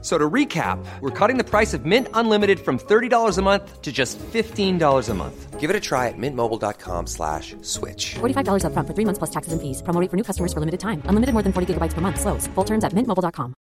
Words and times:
So 0.00 0.16
to 0.16 0.30
recap, 0.30 0.78
we're 1.00 1.10
cutting 1.10 1.38
the 1.38 1.44
price 1.44 1.74
of 1.74 1.84
Mint 1.84 2.06
Unlimited 2.14 2.60
from 2.60 2.78
$30 2.78 3.36
a 3.36 3.42
month 3.42 3.82
to 3.82 3.90
just 3.90 4.16
$15 4.32 5.08
a 5.08 5.14
month. 5.14 5.58
Give 5.58 5.70
it 5.70 5.74
a 5.74 5.80
try 5.80 6.06
at 6.06 6.14
mintmobile.com 6.16 7.08
slash 7.08 7.56
switch. 7.62 8.14
$45 8.20 8.62
upfront 8.62 8.86
for 8.86 8.94
three 8.94 9.04
months 9.04 9.18
plus 9.18 9.30
taxes 9.30 9.52
and 9.52 9.60
fees. 9.60 9.82
Promo 9.82 10.00
rate 10.00 10.08
for 10.08 10.16
new 10.16 10.22
customers 10.22 10.52
for 10.52 10.60
limited 10.60 10.78
time. 10.78 11.02
Unlimited 11.06 11.32
more 11.34 11.42
than 11.42 11.52
40 11.52 11.74
gigabytes 11.74 11.94
per 11.94 12.00
month. 12.00 12.20
Slows. 12.20 12.46
Full 12.54 12.64
terms 12.64 12.84
at 12.84 12.92
mintmobile.com. 12.94 13.54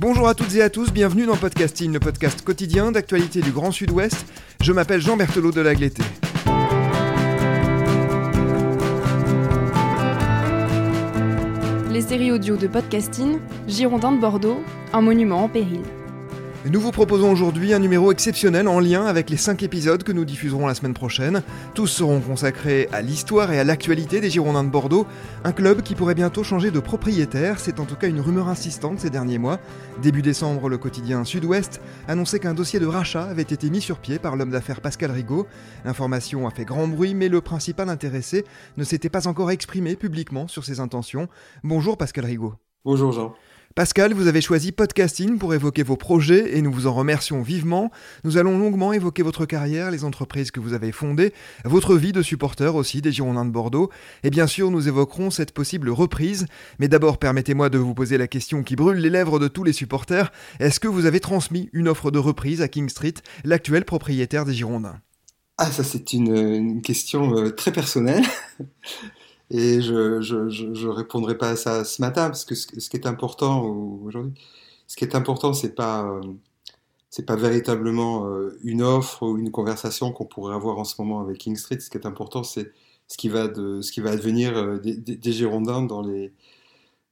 Bonjour 0.00 0.28
à 0.28 0.34
toutes 0.34 0.54
et 0.54 0.62
à 0.62 0.70
tous, 0.70 0.92
bienvenue 0.92 1.26
dans 1.26 1.36
Podcasting, 1.36 1.92
le 1.92 1.98
podcast 1.98 2.42
quotidien 2.42 2.92
d'actualité 2.92 3.40
du 3.40 3.50
Grand 3.50 3.72
Sud-Ouest. 3.72 4.26
Je 4.62 4.72
m'appelle 4.72 5.00
Jean 5.00 5.16
Berthelot 5.16 5.50
de 5.50 5.60
Lagleté. 5.60 6.04
Les 11.98 12.02
séries 12.02 12.30
audio 12.30 12.56
de 12.56 12.68
podcasting, 12.68 13.40
Girondin 13.66 14.12
de 14.12 14.20
Bordeaux, 14.20 14.62
un 14.92 15.00
monument 15.00 15.42
en 15.42 15.48
péril. 15.48 15.80
Nous 16.70 16.82
vous 16.82 16.90
proposons 16.90 17.32
aujourd'hui 17.32 17.72
un 17.72 17.78
numéro 17.78 18.12
exceptionnel 18.12 18.68
en 18.68 18.78
lien 18.78 19.06
avec 19.06 19.30
les 19.30 19.38
5 19.38 19.62
épisodes 19.62 20.02
que 20.02 20.12
nous 20.12 20.26
diffuserons 20.26 20.66
la 20.66 20.74
semaine 20.74 20.92
prochaine. 20.92 21.42
Tous 21.74 21.86
seront 21.86 22.20
consacrés 22.20 22.90
à 22.92 23.00
l'histoire 23.00 23.50
et 23.52 23.58
à 23.58 23.64
l'actualité 23.64 24.20
des 24.20 24.28
Girondins 24.28 24.64
de 24.64 24.68
Bordeaux, 24.68 25.06
un 25.44 25.52
club 25.52 25.80
qui 25.80 25.94
pourrait 25.94 26.14
bientôt 26.14 26.44
changer 26.44 26.70
de 26.70 26.78
propriétaire, 26.78 27.58
c'est 27.58 27.80
en 27.80 27.86
tout 27.86 27.94
cas 27.94 28.06
une 28.06 28.20
rumeur 28.20 28.48
insistante 28.48 28.98
ces 28.98 29.08
derniers 29.08 29.38
mois. 29.38 29.60
Début 30.02 30.20
décembre, 30.20 30.68
le 30.68 30.76
quotidien 30.76 31.24
Sud-Ouest 31.24 31.80
annonçait 32.06 32.38
qu'un 32.38 32.52
dossier 32.52 32.80
de 32.80 32.86
rachat 32.86 33.24
avait 33.24 33.40
été 33.40 33.70
mis 33.70 33.80
sur 33.80 33.98
pied 33.98 34.18
par 34.18 34.36
l'homme 34.36 34.50
d'affaires 34.50 34.82
Pascal 34.82 35.10
Rigaud. 35.10 35.46
L'information 35.86 36.46
a 36.46 36.50
fait 36.50 36.66
grand 36.66 36.86
bruit, 36.86 37.14
mais 37.14 37.30
le 37.30 37.40
principal 37.40 37.88
intéressé 37.88 38.44
ne 38.76 38.84
s'était 38.84 39.08
pas 39.08 39.26
encore 39.26 39.50
exprimé 39.50 39.96
publiquement 39.96 40.48
sur 40.48 40.66
ses 40.66 40.80
intentions. 40.80 41.28
Bonjour 41.64 41.96
Pascal 41.96 42.26
Rigaud. 42.26 42.52
Bonjour 42.84 43.12
Jean. 43.12 43.34
Pascal, 43.78 44.12
vous 44.12 44.26
avez 44.26 44.40
choisi 44.40 44.72
Podcasting 44.72 45.38
pour 45.38 45.54
évoquer 45.54 45.84
vos 45.84 45.96
projets 45.96 46.58
et 46.58 46.62
nous 46.62 46.72
vous 46.72 46.88
en 46.88 46.92
remercions 46.92 47.42
vivement. 47.42 47.92
Nous 48.24 48.36
allons 48.36 48.58
longuement 48.58 48.92
évoquer 48.92 49.22
votre 49.22 49.46
carrière, 49.46 49.92
les 49.92 50.02
entreprises 50.02 50.50
que 50.50 50.58
vous 50.58 50.72
avez 50.72 50.90
fondées, 50.90 51.32
votre 51.64 51.94
vie 51.94 52.10
de 52.10 52.20
supporter 52.20 52.74
aussi 52.74 53.02
des 53.02 53.12
Girondins 53.12 53.44
de 53.44 53.52
Bordeaux. 53.52 53.88
Et 54.24 54.30
bien 54.30 54.48
sûr, 54.48 54.72
nous 54.72 54.88
évoquerons 54.88 55.30
cette 55.30 55.52
possible 55.52 55.90
reprise. 55.90 56.46
Mais 56.80 56.88
d'abord, 56.88 57.18
permettez-moi 57.18 57.68
de 57.68 57.78
vous 57.78 57.94
poser 57.94 58.18
la 58.18 58.26
question 58.26 58.64
qui 58.64 58.74
brûle 58.74 58.98
les 58.98 59.10
lèvres 59.10 59.38
de 59.38 59.46
tous 59.46 59.62
les 59.62 59.72
supporters. 59.72 60.32
Est-ce 60.58 60.80
que 60.80 60.88
vous 60.88 61.06
avez 61.06 61.20
transmis 61.20 61.70
une 61.72 61.86
offre 61.86 62.10
de 62.10 62.18
reprise 62.18 62.62
à 62.62 62.66
King 62.66 62.88
Street, 62.88 63.14
l'actuel 63.44 63.84
propriétaire 63.84 64.44
des 64.44 64.54
Girondins? 64.54 64.98
Ah, 65.56 65.70
ça 65.70 65.84
c'est 65.84 66.12
une, 66.12 66.82
question 66.82 67.36
euh, 67.36 67.50
très 67.50 67.70
personnelle. 67.70 68.24
Et 69.50 69.80
je, 69.80 70.20
je, 70.20 70.48
je, 70.50 70.74
je, 70.74 70.88
répondrai 70.88 71.38
pas 71.38 71.50
à 71.50 71.56
ça 71.56 71.84
ce 71.84 72.02
matin 72.02 72.26
parce 72.28 72.44
que 72.44 72.54
ce, 72.54 72.66
qui 72.66 72.96
est 72.96 73.06
important 73.06 73.62
aujourd'hui, 73.64 74.34
ce 74.86 74.96
qui 74.96 75.04
est 75.04 75.14
important, 75.14 75.54
c'est 75.54 75.74
pas 75.74 76.04
euh, 76.06 76.20
c'est 77.10 77.26
pas 77.26 77.36
véritablement 77.36 78.26
euh, 78.28 78.58
une 78.64 78.82
offre 78.82 79.22
ou 79.24 79.38
une 79.38 79.50
conversation 79.50 80.12
qu'on 80.12 80.26
pourrait 80.26 80.54
avoir 80.54 80.78
en 80.78 80.84
ce 80.84 81.00
moment 81.00 81.20
avec 81.20 81.38
King 81.38 81.56
Street. 81.56 81.80
Ce 81.80 81.90
qui 81.90 81.98
est 81.98 82.06
important, 82.06 82.42
c'est 82.44 82.72
ce 83.08 83.16
qui 83.18 83.28
va 83.30 83.48
de 83.48 83.80
ce 83.82 83.92
qui 83.92 84.00
va 84.00 84.10
advenir 84.10 84.56
euh, 84.56 84.78
des, 84.78 85.32
Girondins 85.32 85.82
dans 85.82 86.02
les 86.02 86.32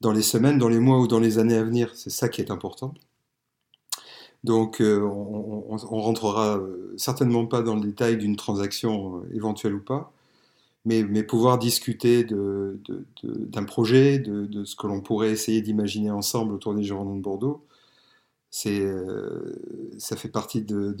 dans 0.01 0.11
les 0.13 0.21
semaines, 0.23 0.59
dans 0.59 0.69
les 0.69 0.79
mois 0.79 0.99
ou 0.99 1.07
dans 1.07 1.19
les 1.19 1.39
années 1.39 1.57
à 1.57 1.63
venir. 1.63 1.91
C'est 1.95 2.11
ça 2.11 2.29
qui 2.29 2.41
est 2.41 2.51
important. 2.51 2.93
Donc, 4.43 4.77
on, 4.81 5.65
on, 5.69 5.77
on, 5.91 6.01
rentrera 6.01 6.59
certainement 6.97 7.45
pas 7.47 7.61
dans 7.63 7.75
le 7.75 7.81
détail 7.81 8.17
d'une 8.17 8.35
transaction 8.35 9.23
éventuelle 9.33 9.75
ou 9.75 9.81
pas 9.83 10.13
mais, 10.87 11.23
pouvoir 11.23 11.59
discuter 11.59 12.23
d'un 12.23 13.63
projet, 13.65 14.19
de, 14.19 14.63
ce 14.63 14.75
que 14.75 14.87
l'on 14.87 15.01
pourrait 15.01 15.31
essayer 15.31 15.61
d'imaginer 15.61 16.11
ensemble 16.11 16.53
autour 16.53 16.73
des 16.73 16.83
Girondins 16.83 17.17
de 17.17 17.21
Bordeaux, 17.21 17.65
c'est, 18.49 18.79
euh, 18.79 19.59
ça 19.97 20.15
fait 20.15 20.29
partie 20.29 20.61
des 20.61 20.93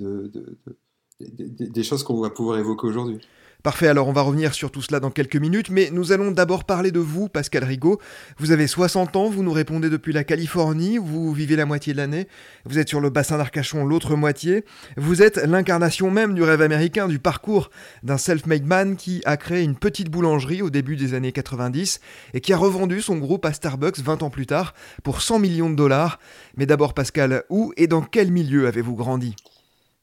choses 1.83 2.03
qu'on 2.03 2.19
va 2.19 2.29
pouvoir 2.29 2.59
évoquer 2.59 2.87
aujourd'hui. 2.87 3.19
Parfait, 3.63 3.87
alors 3.87 4.07
on 4.07 4.13
va 4.13 4.21
revenir 4.21 4.53
sur 4.53 4.71
tout 4.71 4.83
cela 4.83 4.99
dans 4.99 5.09
quelques 5.09 5.35
minutes, 5.35 5.71
mais 5.71 5.89
nous 5.91 6.11
allons 6.11 6.29
d'abord 6.31 6.63
parler 6.63 6.91
de 6.91 6.99
vous, 6.99 7.27
Pascal 7.27 7.63
Rigaud. 7.63 7.99
Vous 8.37 8.51
avez 8.51 8.67
60 8.67 9.15
ans, 9.15 9.29
vous 9.29 9.41
nous 9.41 9.51
répondez 9.51 9.89
depuis 9.89 10.13
la 10.13 10.23
Californie, 10.23 10.99
vous 10.99 11.33
vivez 11.33 11.55
la 11.55 11.65
moitié 11.65 11.91
de 11.91 11.97
l'année, 11.97 12.27
vous 12.65 12.77
êtes 12.77 12.87
sur 12.87 13.01
le 13.01 13.09
bassin 13.09 13.37
d'Arcachon 13.37 13.83
l'autre 13.83 14.15
moitié, 14.15 14.63
vous 14.95 15.23
êtes 15.23 15.37
l'incarnation 15.37 16.11
même 16.11 16.35
du 16.35 16.43
rêve 16.43 16.61
américain, 16.61 17.07
du 17.07 17.17
parcours 17.17 17.71
d'un 18.03 18.17
self-made 18.17 18.65
man 18.65 18.95
qui 18.95 19.21
a 19.25 19.37
créé 19.37 19.63
une 19.63 19.75
petite 19.75 20.09
boulangerie 20.09 20.61
au 20.61 20.69
début 20.69 20.95
des 20.95 21.15
années 21.15 21.31
90 21.31 21.99
et 22.35 22.41
qui 22.41 22.53
a 22.53 22.57
revendu 22.57 23.01
son 23.01 23.17
groupe 23.17 23.43
à 23.43 23.53
Starbucks 23.53 23.99
20 23.99 24.21
ans 24.21 24.29
plus 24.29 24.45
tard 24.45 24.75
pour 25.03 25.21
100 25.21 25.39
millions 25.39 25.69
de 25.71 25.75
dollars. 25.75 26.19
Mais 26.57 26.67
d'abord 26.67 26.93
Pascal, 26.93 27.43
où 27.49 27.73
et 27.75 27.87
dans 27.87 28.01
quel 28.01 28.31
milieu 28.31 28.67
avez-vous 28.67 28.95
grandi? 28.95 29.35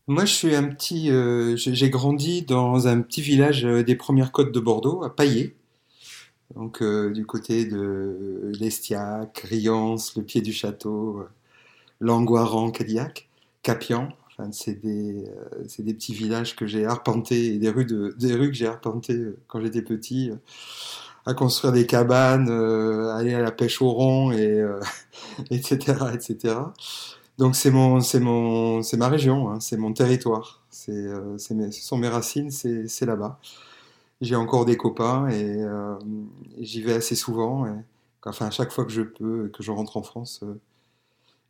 Moi, 0.06 0.26
je 0.26 0.34
suis 0.34 0.54
un 0.54 0.65
petit. 0.65 1.10
Euh, 1.10 1.56
j'ai 1.56 1.88
grandi 1.91 2.42
dans 2.42 2.88
un 2.88 3.00
petit 3.00 3.22
village 3.22 3.65
euh, 3.65 3.82
des 3.82 3.97
premières 3.97 4.32
côtes 4.32 4.53
de 4.53 4.60
Bordeaux, 4.60 5.03
à 5.03 5.15
Paillé. 5.15 5.56
Donc, 6.54 6.82
euh, 6.82 7.10
du 7.10 7.25
côté 7.25 7.65
de 7.65 8.53
l'Estiac, 8.60 9.47
Riance, 9.48 10.15
le 10.16 10.22
pied 10.22 10.42
du 10.42 10.53
château, 10.53 11.20
euh, 11.20 11.28
Langoiran, 12.00 12.70
Cadillac, 12.70 13.28
Capian. 13.62 14.10
Enfin, 14.31 14.50
c'est 14.53 14.75
des, 14.82 15.25
des 15.78 15.94
petits 15.94 16.12
villages 16.12 16.54
que 16.56 16.66
j'ai 16.66 16.84
arpentés, 16.84 17.59
des 17.59 17.71
rues, 17.71 17.86
de, 17.86 18.15
des 18.19 18.34
rues 18.34 18.50
que 18.50 18.56
j'ai 18.56 18.66
arpentées 18.66 19.26
quand 19.47 19.60
j'étais 19.60 19.82
petit, 19.82 20.32
à 21.25 21.34
construire 21.34 21.72
des 21.72 21.86
cabanes, 21.86 22.50
aller 22.50 23.32
à 23.32 23.41
la 23.41 23.53
pêche 23.53 23.81
au 23.81 23.91
rond, 23.92 24.32
et, 24.32 24.60
etc., 25.50 25.94
etc. 26.15 26.56
Donc 27.39 27.56
c'est 27.56 27.71
mon, 27.71 28.00
c'est 28.00 28.21
mon, 28.21 28.83
c'est 28.83 28.97
ma 28.97 29.09
région, 29.09 29.50
hein, 29.50 29.59
c'est 29.61 29.77
mon 29.77 29.93
territoire, 29.93 30.62
c'est, 30.71 30.93
euh, 30.93 31.37
mes, 31.50 31.72
ce 31.72 31.83
sont 31.83 31.97
mes 31.99 32.09
racines, 32.09 32.50
c'est, 32.50 33.06
là-bas. 33.06 33.41
J'ai 34.21 34.37
encore 34.37 34.65
des 34.67 34.77
copains 34.77 35.28
et, 35.28 35.62
euh, 35.62 35.97
j'y 36.61 36.83
vais 36.83 36.95
assez 36.95 37.17
souvent. 37.17 37.67
Et, 37.67 37.72
enfin, 38.25 38.47
à 38.47 38.50
chaque 38.50 38.72
fois 38.72 38.84
que 38.84 38.93
je 38.93 39.03
peux, 39.03 39.49
que 39.50 39.62
je 39.62 39.72
rentre 39.72 39.97
en 39.97 40.03
France, 40.03 40.41
euh, 40.45 40.55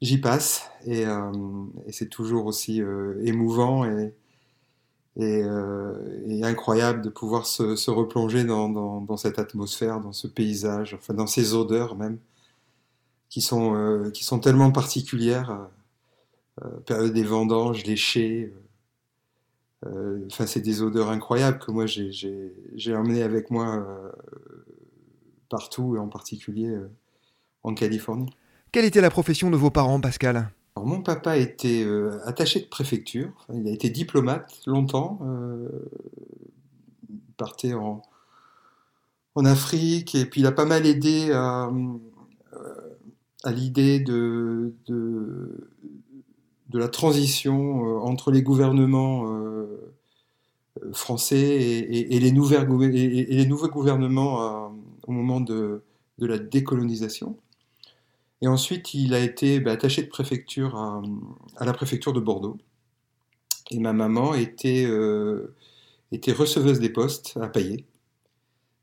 j'y 0.03 0.19
passe 0.19 0.71
et, 0.87 1.07
euh, 1.07 1.33
et, 1.87 1.93
c'est 1.93 2.09
toujours 2.09 2.47
aussi 2.47 2.83
émouvant 3.25 3.85
et, 3.87 4.15
et, 5.19 5.45
incroyable 6.45 7.03
de 7.03 7.11
pouvoir 7.11 7.47
se, 7.47 7.77
se 7.77 7.91
replonger 7.91 8.45
dans, 8.45 8.69
dans, 8.69 9.01
dans, 9.03 9.17
cette 9.17 9.39
atmosphère, 9.39 10.01
dans 10.01 10.13
ce 10.13 10.27
paysage, 10.29 10.95
enfin 10.95 11.15
dans 11.15 11.27
ces 11.27 11.55
odeurs 11.55 11.97
même 11.97 12.19
qui 13.35 13.41
sont, 13.41 13.75
euh, 13.75 14.11
qui 14.11 14.23
sont 14.23 14.39
tellement 14.39 14.71
particulières. 14.71 15.67
Euh, 16.65 16.69
période 16.87 17.13
des 17.13 17.25
vendanges, 17.25 17.85
léchées. 17.85 18.55
Euh, 19.85 20.25
enfin, 20.31 20.47
c'est 20.47 20.61
des 20.61 20.83
odeurs 20.83 21.11
incroyables 21.11 21.59
que 21.59 21.73
moi 21.73 21.87
j'ai 21.87 22.97
emmené 22.97 23.25
avec 23.25 23.51
moi 23.51 23.85
partout 25.49 25.97
et 25.97 25.99
en 25.99 26.07
particulier 26.07 26.79
en 27.65 27.75
Californie. 27.75 28.31
Quelle 28.71 28.85
était 28.85 29.01
la 29.01 29.11
profession 29.11 29.51
de 29.51 29.57
vos 29.57 29.71
parents, 29.71 30.01
Pascal? 30.01 30.53
Alors, 30.77 30.87
Mon 30.87 31.03
papa 31.03 31.37
était 31.37 31.83
euh, 31.85 32.21
attaché 32.27 32.61
de 32.61 32.67
préfecture, 32.67 33.33
enfin, 33.41 33.59
il 33.59 33.67
a 33.67 33.73
été 33.73 33.91
diplomate 33.91 34.61
longtemps, 34.67 35.19
euh, 35.25 35.69
il 37.11 37.19
partait 37.37 37.75
en, 37.75 38.01
en 39.35 39.45
Afrique 39.45 40.15
et 40.15 40.25
puis 40.25 40.43
il 40.43 40.47
a 40.47 40.53
pas 40.53 40.67
mal 40.67 40.87
aidé 40.87 41.33
à, 41.33 41.69
à 43.45 43.53
l'idée 43.53 44.01
de, 44.01 44.75
de, 44.87 45.69
la 46.73 46.89
transition 46.89 47.87
euh, 47.87 48.01
entre 48.01 48.33
les 48.33 48.43
gouvernements 48.43 49.31
euh, 49.31 49.95
français 50.93 51.39
et, 51.39 52.19
les, 52.19 52.33
nouveaux, 52.33 53.69
gouvernements 53.69 54.41
à, 54.41 54.73
au 55.07 55.13
moment 55.13 55.41
de, 55.41 55.83
de, 56.19 56.27
la 56.27 56.39
décolonisation. 56.39 57.37
Et 58.41 58.49
ensuite, 58.49 58.93
il 58.93 59.15
a 59.15 59.21
été 59.21 59.61
bah, 59.61 59.73
attaché 59.73 60.03
de 60.03 60.09
préfecture 60.09 60.77
à, 60.77 61.65
la 61.65 61.73
préfecture 61.73 62.13
de 62.13 62.21
Bordeaux. 62.21 62.59
Et 63.71 63.79
ma 63.79 63.93
maman 63.93 64.35
était, 64.35 64.85
euh, 64.85 65.55
était 66.13 66.33
receveuse 66.33 66.81
des 66.81 66.91
postes 66.91 67.39
à 67.41 67.49
Paillé. 67.49 67.87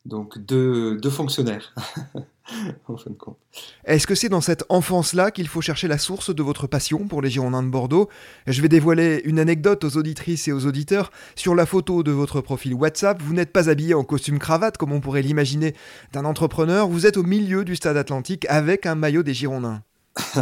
Donc 0.05 0.39
deux, 0.39 0.97
deux 0.97 1.09
fonctionnaires, 1.09 1.75
Est-ce 3.85 4.07
que 4.07 4.15
c'est 4.15 4.29
dans 4.29 4.41
cette 4.41 4.63
enfance-là 4.69 5.31
qu'il 5.31 5.47
faut 5.47 5.61
chercher 5.61 5.87
la 5.87 5.97
source 5.97 6.33
de 6.33 6.43
votre 6.43 6.67
passion 6.67 7.07
pour 7.07 7.21
les 7.21 7.29
Girondins 7.29 7.63
de 7.63 7.69
Bordeaux? 7.69 8.09
Je 8.47 8.61
vais 8.61 8.69
dévoiler 8.69 9.21
une 9.25 9.39
anecdote 9.39 9.83
aux 9.83 9.97
auditrices 9.97 10.47
et 10.47 10.51
aux 10.51 10.65
auditeurs. 10.65 11.11
Sur 11.35 11.55
la 11.55 11.65
photo 11.65 12.03
de 12.03 12.11
votre 12.11 12.41
profil 12.41 12.73
WhatsApp, 12.73 13.21
vous 13.21 13.33
n'êtes 13.33 13.51
pas 13.51 13.69
habillé 13.69 13.93
en 13.93 14.03
costume 14.03 14.39
cravate 14.39 14.77
comme 14.77 14.91
on 14.91 15.01
pourrait 15.01 15.21
l'imaginer 15.21 15.75
d'un 16.13 16.25
entrepreneur, 16.25 16.87
vous 16.87 17.05
êtes 17.05 17.17
au 17.17 17.23
milieu 17.23 17.65
du 17.65 17.75
stade 17.75 17.97
atlantique 17.97 18.45
avec 18.49 18.85
un 18.85 18.95
maillot 18.95 19.23
des 19.23 19.33
Girondins. 19.33 19.81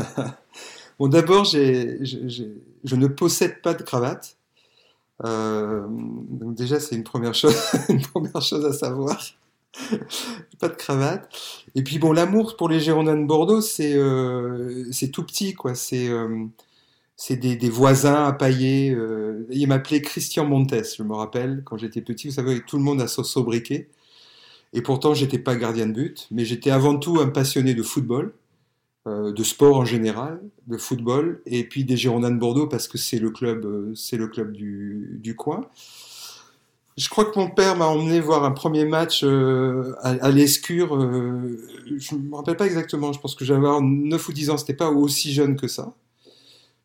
bon, 1.00 1.08
d'abord, 1.08 1.46
je 1.46 2.96
ne 2.96 3.08
possède 3.08 3.62
pas 3.62 3.74
de 3.74 3.84
cravate. 3.84 4.38
Euh, 5.26 5.86
donc 5.90 6.56
déjà, 6.56 6.80
c'est 6.80 6.96
une 6.96 7.04
première 7.04 7.34
chose, 7.34 7.56
une 7.90 8.02
première 8.02 8.42
chose 8.42 8.66
à 8.66 8.74
savoir. 8.74 9.20
pas 10.60 10.70
de 10.70 10.76
cravate. 10.76 11.30
Et 11.76 11.84
puis 11.84 12.00
bon, 12.00 12.12
l'amour 12.12 12.58
pour 12.58 12.70
les 12.70 12.80
Girondins 12.80 13.18
de 13.18 13.26
Bordeaux, 13.26 13.62
c'est 13.62 13.94
euh, 13.96 14.84
tout 15.14 15.24
petit, 15.24 15.54
quoi. 15.54 15.76
C'est 15.76 16.10
euh, 16.10 16.46
des, 17.30 17.70
voisins 17.70 18.26
à 18.26 18.34
pailler. 18.34 18.92
Euh, 18.92 19.46
il 19.52 19.68
m'appelait 19.68 20.02
Christian 20.02 20.46
Montes, 20.46 20.74
je 20.98 21.04
me 21.04 21.14
rappelle, 21.14 21.64
quand 21.66 21.78
j'étais 21.78 22.02
petit. 22.02 22.30
Vous 22.30 22.36
savez, 22.36 22.62
tout 22.62 22.78
le 22.78 22.84
monde 22.84 23.02
a 23.02 23.08
son 23.08 23.24
sobriquet. 23.24 23.90
Et 24.74 24.82
pourtant, 24.82 25.14
j'étais 25.14 25.40
pas 25.40 25.56
gardien 25.56 25.88
de 25.88 25.94
but, 25.94 26.28
mais 26.32 26.46
j'étais 26.46 26.70
avant 26.70 26.98
tout 26.98 27.20
un 27.20 27.28
passionné 27.28 27.74
de 27.74 27.84
football. 27.84 28.34
Euh, 29.08 29.32
de 29.32 29.44
sport 29.44 29.78
en 29.78 29.86
général, 29.86 30.42
de 30.68 30.78
football, 30.78 31.42
et 31.46 31.64
puis 31.64 31.86
des 31.86 31.96
Girondins 31.96 32.32
de 32.32 32.38
Bordeaux 32.38 32.68
parce 32.68 32.90
que 32.90 32.98
c'est 32.98 33.18
le 33.18 33.32
club, 33.32 33.94
c'est 33.96 34.18
le 34.18 34.28
club 34.28 34.52
du, 34.52 35.18
du, 35.22 35.38
coin. 35.38 35.62
Je 37.00 37.08
crois 37.08 37.26
que 37.26 37.40
mon 37.40 37.50
père 37.50 37.78
m'a 37.78 37.88
emmené 37.88 38.20
voir 38.20 38.44
un 38.44 38.52
premier 38.52 38.84
match 38.84 39.24
euh, 39.24 39.96
à, 40.02 40.30
l'Escure. 40.32 40.90
je 41.00 42.16
me 42.16 42.36
rappelle 42.36 42.58
pas 42.58 42.66
exactement. 42.66 43.14
Je 43.14 43.20
pense 43.20 43.36
que 43.36 43.46
j'avais 43.46 43.68
9 43.82 44.28
ou 44.28 44.34
10 44.34 44.50
ans. 44.50 44.58
C'était 44.58 44.74
pas 44.74 44.90
aussi 44.90 45.32
jeune 45.32 45.56
que 45.56 45.70
ça. 45.70 45.94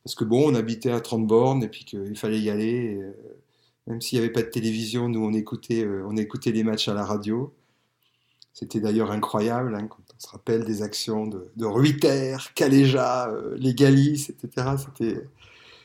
Parce 0.04 0.14
que 0.14 0.24
bon, 0.24 0.52
on 0.52 0.54
habitait 0.54 0.92
à 0.92 1.00
30 1.00 1.26
bornes 1.26 1.64
et 1.64 1.68
puis 1.68 1.84
qu'il 1.84 2.16
fallait 2.16 2.40
y 2.40 2.48
aller. 2.48 3.00
même 3.88 4.00
s'il 4.00 4.18
n'y 4.18 4.24
avait 4.24 4.32
pas 4.32 4.42
de 4.42 4.48
télévision, 4.48 5.08
nous 5.08 5.24
on 5.24 5.32
écoutait, 5.32 5.84
on 6.06 6.16
écoutait 6.16 6.52
les 6.52 6.62
matchs 6.62 6.88
à 6.88 6.94
la 6.94 7.04
radio. 7.04 7.52
C'était 8.54 8.78
d'ailleurs 8.78 9.10
incroyable, 9.10 9.74
hein, 9.74 9.88
quand 9.88 9.98
on 10.16 10.20
se 10.20 10.28
rappelle 10.28 10.64
des 10.64 10.82
actions 10.82 11.26
de, 11.26 11.64
Ruiter, 11.66 12.36
Caléja, 12.54 13.28
euh, 13.28 13.56
les 13.58 13.74
Galis, 13.74 14.28
etc. 14.30 14.76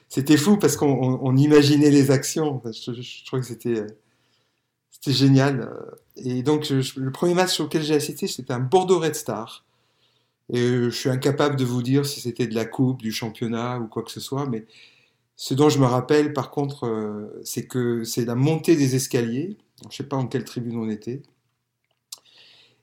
C'était, 0.07 0.37
fou 0.37 0.57
parce 0.57 0.77
qu'on 0.77 1.35
imaginait 1.35 1.89
les 1.89 2.11
actions. 2.11 2.61
je, 2.63 2.93
je, 2.93 3.31
que 3.31 3.41
c'était, 3.41 3.87
c'était 4.99 5.17
génial. 5.17 5.69
Et 6.17 6.43
donc, 6.43 6.69
le 6.69 7.11
premier 7.11 7.33
match 7.33 7.59
auquel 7.59 7.83
j'ai 7.83 7.95
assisté, 7.95 8.27
c'était 8.27 8.53
un 8.53 8.59
Bordeaux 8.59 8.99
Red 8.99 9.15
Star. 9.15 9.65
Et 10.51 10.59
je 10.59 10.89
suis 10.89 11.09
incapable 11.09 11.55
de 11.55 11.65
vous 11.65 11.83
dire 11.83 12.05
si 12.05 12.21
c'était 12.21 12.47
de 12.47 12.55
la 12.55 12.65
coupe, 12.65 13.01
du 13.01 13.11
championnat 13.11 13.79
ou 13.79 13.87
quoi 13.87 14.03
que 14.03 14.11
ce 14.11 14.19
soit, 14.19 14.47
mais 14.47 14.65
ce 15.35 15.53
dont 15.53 15.69
je 15.69 15.79
me 15.79 15.85
rappelle, 15.85 16.33
par 16.33 16.51
contre, 16.51 16.85
euh, 16.85 17.41
c'est 17.43 17.65
que 17.65 18.03
c'est 18.03 18.25
la 18.25 18.35
montée 18.35 18.75
des 18.75 18.95
escaliers. 18.95 19.57
Je 19.83 19.87
ne 19.87 19.93
sais 19.93 20.03
pas 20.03 20.17
en 20.17 20.27
quelle 20.27 20.43
tribune 20.43 20.77
on 20.77 20.89
était 20.89 21.21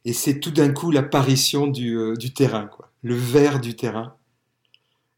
et 0.07 0.13
c'est 0.13 0.39
tout 0.39 0.53
d'un 0.53 0.73
coup 0.73 0.93
l'apparition 0.93 1.67
du, 1.67 1.99
euh, 1.99 2.15
du, 2.15 2.33
terrain, 2.33 2.67
quoi, 2.67 2.93
le 3.03 3.17
vert 3.17 3.61
du 3.61 3.75
terrain. 3.75 4.15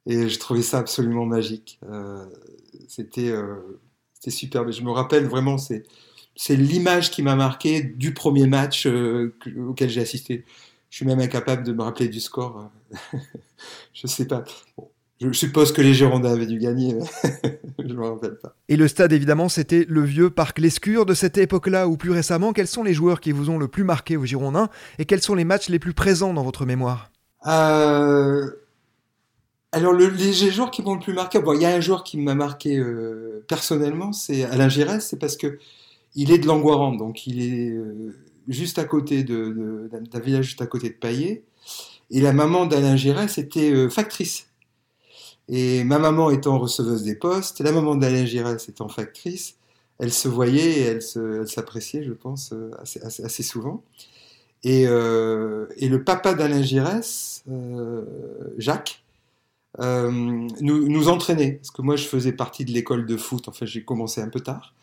Et 0.06 0.30
je 0.30 0.38
trouvais 0.38 0.62
ça 0.62 0.78
absolument 0.78 1.26
magique. 1.26 1.78
Euh, 1.90 2.24
c'était 2.88 3.28
euh, 3.28 3.78
superbe. 4.28 4.72
Je 4.72 4.82
me 4.82 4.90
rappelle 4.90 5.26
vraiment, 5.26 5.58
c'est 6.38 6.54
l'image 6.54 7.10
qui 7.10 7.22
m'a 7.22 7.34
marqué 7.34 7.82
du 7.82 8.14
premier 8.14 8.46
match 8.46 8.86
euh, 8.86 9.34
auquel 9.68 9.90
j'ai 9.90 10.00
assisté. 10.00 10.44
Je 10.88 10.98
suis 10.98 11.04
même 11.04 11.18
incapable 11.18 11.64
de 11.64 11.72
me 11.72 11.82
rappeler 11.82 12.08
du 12.08 12.20
score. 12.20 12.70
je 13.92 14.06
sais 14.06 14.24
pas. 14.24 14.44
Bon, 14.76 14.88
je 15.20 15.32
suppose 15.32 15.72
que 15.72 15.82
les 15.82 15.94
Girondins 15.94 16.30
avaient 16.30 16.46
dû 16.46 16.60
gagner, 16.60 16.94
mais 16.94 17.60
je 17.80 17.88
ne 17.88 17.94
me 17.94 18.06
rappelle 18.06 18.38
pas. 18.38 18.54
Et 18.68 18.76
le 18.76 18.86
stade, 18.86 19.12
évidemment, 19.12 19.48
c'était 19.48 19.84
le 19.88 20.04
vieux 20.04 20.30
parc 20.30 20.60
Lescure 20.60 21.06
de 21.06 21.12
cette 21.12 21.38
époque-là, 21.38 21.88
ou 21.88 21.96
plus 21.96 22.12
récemment, 22.12 22.52
quels 22.52 22.68
sont 22.68 22.84
les 22.84 22.94
joueurs 22.94 23.20
qui 23.20 23.32
vous 23.32 23.50
ont 23.50 23.58
le 23.58 23.66
plus 23.66 23.82
marqué 23.82 24.16
aux 24.16 24.24
Girondins, 24.24 24.68
et 25.00 25.06
quels 25.06 25.22
sont 25.22 25.34
les 25.34 25.44
matchs 25.44 25.68
les 25.68 25.80
plus 25.80 25.92
présents 25.92 26.32
dans 26.32 26.44
votre 26.44 26.64
mémoire? 26.64 27.10
Euh... 27.48 28.48
Alors, 29.72 29.92
le, 29.92 30.06
les 30.06 30.32
joueurs 30.32 30.70
qui 30.70 30.82
m'ont 30.82 30.94
le 30.94 31.00
plus 31.00 31.14
marqué, 31.14 31.40
bon, 31.40 31.52
il 31.52 31.62
y 31.62 31.66
a 31.66 31.70
un 31.74 31.80
joueur 31.80 32.04
qui 32.04 32.16
m'a 32.16 32.36
marqué 32.36 32.78
euh, 32.78 33.44
personnellement, 33.48 34.12
c'est 34.12 34.44
Alain 34.44 34.68
Giresse, 34.68 35.08
c'est 35.08 35.18
parce 35.18 35.36
que 35.36 35.58
il 36.14 36.32
est 36.32 36.38
de 36.38 36.46
Langoiran, 36.46 36.92
donc 36.92 37.26
il 37.26 37.40
est 37.40 37.70
euh, 37.70 38.14
juste 38.48 38.78
à 38.78 38.84
côté 38.84 39.24
de, 39.24 39.88
d'un 39.90 40.20
village 40.20 40.46
juste 40.46 40.62
à 40.62 40.66
côté 40.66 40.88
de 40.88 40.94
Paillé, 40.94 41.44
et 42.10 42.20
la 42.20 42.32
maman 42.32 42.66
d'Alain 42.66 42.96
Giresse 42.96 43.38
était 43.38 43.72
euh, 43.72 43.88
factrice 43.88 44.46
et 45.48 45.82
ma 45.84 45.98
maman 45.98 46.30
étant 46.30 46.58
receveuse 46.58 47.02
des 47.04 47.14
postes, 47.14 47.60
la 47.60 47.72
maman 47.72 47.94
d'Alain 47.94 48.26
Giresse 48.26 48.68
étant 48.68 48.88
factrice, 48.88 49.56
elle 49.98 50.12
se 50.12 50.28
voyait 50.28 50.80
et 50.80 50.82
elle 50.82 51.48
s'appréciait, 51.48 52.04
je 52.04 52.12
pense, 52.12 52.52
euh, 52.52 52.70
assez, 52.78 53.00
assez, 53.02 53.42
souvent. 53.42 53.82
Et, 54.62 54.82
et, 54.82 55.88
le 55.88 56.02
papa 56.04 56.34
d'Alain 56.34 56.62
Giresse, 56.62 57.44
Jacques, 58.58 59.04
nous, 59.78 60.48
nous, 60.60 61.08
entraînait. 61.08 61.52
Parce 61.52 61.70
que 61.70 61.80
moi, 61.80 61.96
je 61.96 62.04
faisais 62.04 62.32
partie 62.32 62.64
de 62.64 62.72
l'école 62.72 63.06
de 63.06 63.16
foot, 63.16 63.48
enfin, 63.48 63.64
j'ai 63.66 63.84
commencé 63.84 64.20
un 64.20 64.28
peu 64.28 64.40
tard, 64.40 64.74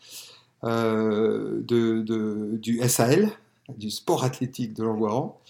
de, 0.66 2.56
du 2.56 2.80
SAL, 2.88 3.30
du 3.76 3.90
sport 3.90 4.24
athlétique 4.24 4.74
de 4.74 4.82
Langoiran. 4.82 5.40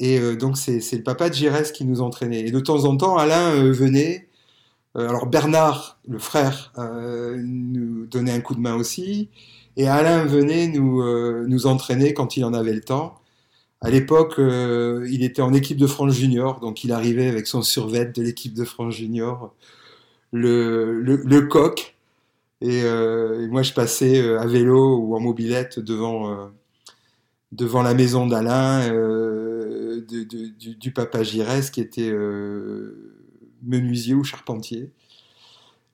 Et 0.00 0.20
euh, 0.20 0.36
donc, 0.36 0.56
c'est 0.56 0.80
le 0.92 1.02
papa 1.02 1.28
de 1.28 1.34
Giresse 1.34 1.72
qui 1.72 1.84
nous 1.84 2.00
entraînait. 2.00 2.40
Et 2.40 2.50
de 2.50 2.60
temps 2.60 2.84
en 2.84 2.96
temps, 2.96 3.16
Alain 3.16 3.54
venait 3.72 4.28
euh, 4.98 5.08
alors 5.08 5.26
Bernard, 5.26 5.98
le 6.08 6.18
frère, 6.18 6.72
euh, 6.78 7.40
nous 7.42 8.06
donnait 8.06 8.32
un 8.32 8.40
coup 8.40 8.54
de 8.54 8.60
main 8.60 8.74
aussi, 8.74 9.28
et 9.76 9.88
Alain 9.88 10.24
venait 10.24 10.66
nous, 10.68 11.02
euh, 11.02 11.44
nous 11.48 11.66
entraîner 11.66 12.14
quand 12.14 12.36
il 12.36 12.44
en 12.44 12.54
avait 12.54 12.72
le 12.72 12.80
temps. 12.80 13.20
À 13.80 13.90
l'époque, 13.90 14.34
il 14.38 15.22
était 15.22 15.42
en 15.42 15.54
équipe 15.54 15.78
de 15.78 15.86
France 15.86 16.14
junior, 16.14 16.58
donc 16.58 16.82
il 16.82 16.90
arrivait 16.90 17.28
avec 17.28 17.46
son 17.46 17.62
survêt 17.62 18.06
de 18.06 18.22
l'équipe 18.22 18.52
de 18.52 18.64
France 18.64 18.94
junior, 18.94 19.54
le, 20.32 21.00
le, 21.00 21.40
coq, 21.42 21.96
et, 22.60 22.82
moi 23.48 23.62
je 23.62 23.72
passais 23.72 24.36
à 24.36 24.46
vélo 24.46 24.98
ou 24.98 25.16
en 25.16 25.20
mobilette 25.20 25.78
devant, 25.78 26.50
devant 27.52 27.82
la 27.82 27.94
maison 27.94 28.26
d'Alain, 28.26 28.88
du, 30.06 30.92
papa 30.92 31.22
Giresse, 31.22 31.70
qui 31.70 31.80
était 31.80 32.12
menuisier 33.62 34.14
ou 34.14 34.24
charpentier. 34.24 34.90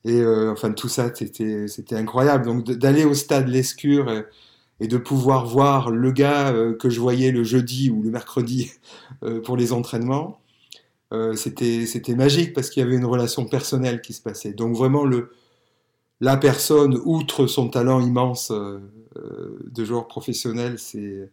Et 0.04 0.20
euh, 0.20 0.52
enfin, 0.52 0.72
tout 0.72 0.88
ça, 0.88 1.10
c'était, 1.14 1.96
incroyable. 1.96 2.44
Donc, 2.44 2.64
d'aller 2.64 3.04
au 3.04 3.14
stade 3.14 3.48
Lescure 3.48 4.10
et, 4.10 4.24
et, 4.80 4.86
de 4.86 4.98
pouvoir 4.98 5.46
voir 5.46 5.90
le 5.90 6.12
gars 6.12 6.52
euh, 6.52 6.74
que 6.74 6.90
je 6.90 7.00
voyais 7.00 7.30
le 7.30 7.42
jeudi 7.42 7.90
ou 7.90 8.02
le 8.02 8.10
mercredi 8.10 8.72
euh, 9.22 9.40
pour 9.40 9.56
les 9.56 9.72
entraînements, 9.72 10.40
c'était, 11.36 11.86
c'était 11.86 12.16
magique 12.16 12.54
parce 12.54 12.70
qu'il 12.70 12.82
y 12.82 12.84
avait 12.84 12.96
une 12.96 13.04
relation 13.04 13.44
personnelle 13.44 14.00
qui 14.00 14.12
se 14.12 14.20
passait. 14.20 14.52
Donc, 14.52 14.74
vraiment, 14.74 15.04
le, 15.04 15.30
la 16.24 16.36
personne, 16.36 17.00
outre 17.04 17.46
son 17.46 17.68
talent 17.68 18.00
immense 18.00 18.50
de 18.50 19.84
joueur 19.84 20.08
professionnel, 20.08 20.78
c'est 20.78 21.28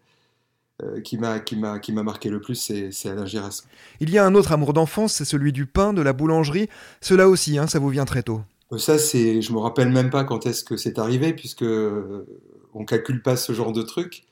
euh, 0.83 1.01
qui 1.01 1.17
m'a 1.17 1.39
qui 1.39 1.55
m'a 1.55 1.79
qui 1.79 1.91
m'a 1.91 2.01
marqué 2.01 2.29
le 2.29 2.39
plus, 2.39 2.55
c'est 2.55 3.10
Alain 3.10 3.25
Giresse. 3.25 3.67
Il 4.00 4.10
y 4.10 4.17
a 4.17 4.25
un 4.25 4.33
autre 4.33 4.51
amour 4.51 4.74
d'enfance, 4.74 5.13
c'est 5.13 5.25
celui 5.25 5.51
du 5.51 5.65
pain, 5.65 5.93
de 5.93 6.01
la 6.01 6.13
boulangerie. 6.13 6.69
Cela 7.01 7.29
aussi, 7.29 7.57
hein, 7.57 7.67
ça 7.67 7.77
vous 7.77 7.89
vient 7.89 8.05
très 8.05 8.24
tôt. 8.24 8.41
Euh, 8.71 8.77
ça, 8.77 8.98
c'est, 8.98 9.41
je 9.41 9.53
me 9.53 9.60
rappelle 9.60 9.89
même 9.89 10.10
pas 10.10 10.24
quand 10.24 10.45
est-ce 10.48 10.63
que 10.63 10.77
c'est 10.77 10.98
arrivé, 10.98 11.33
puisque 11.33 11.63
euh, 11.63 12.25
on 12.74 12.86
calcule 12.86 13.21
pas 13.21 13.36
ce 13.36 13.53
genre 13.53 13.74
de 13.74 13.83
truc. 13.83 14.24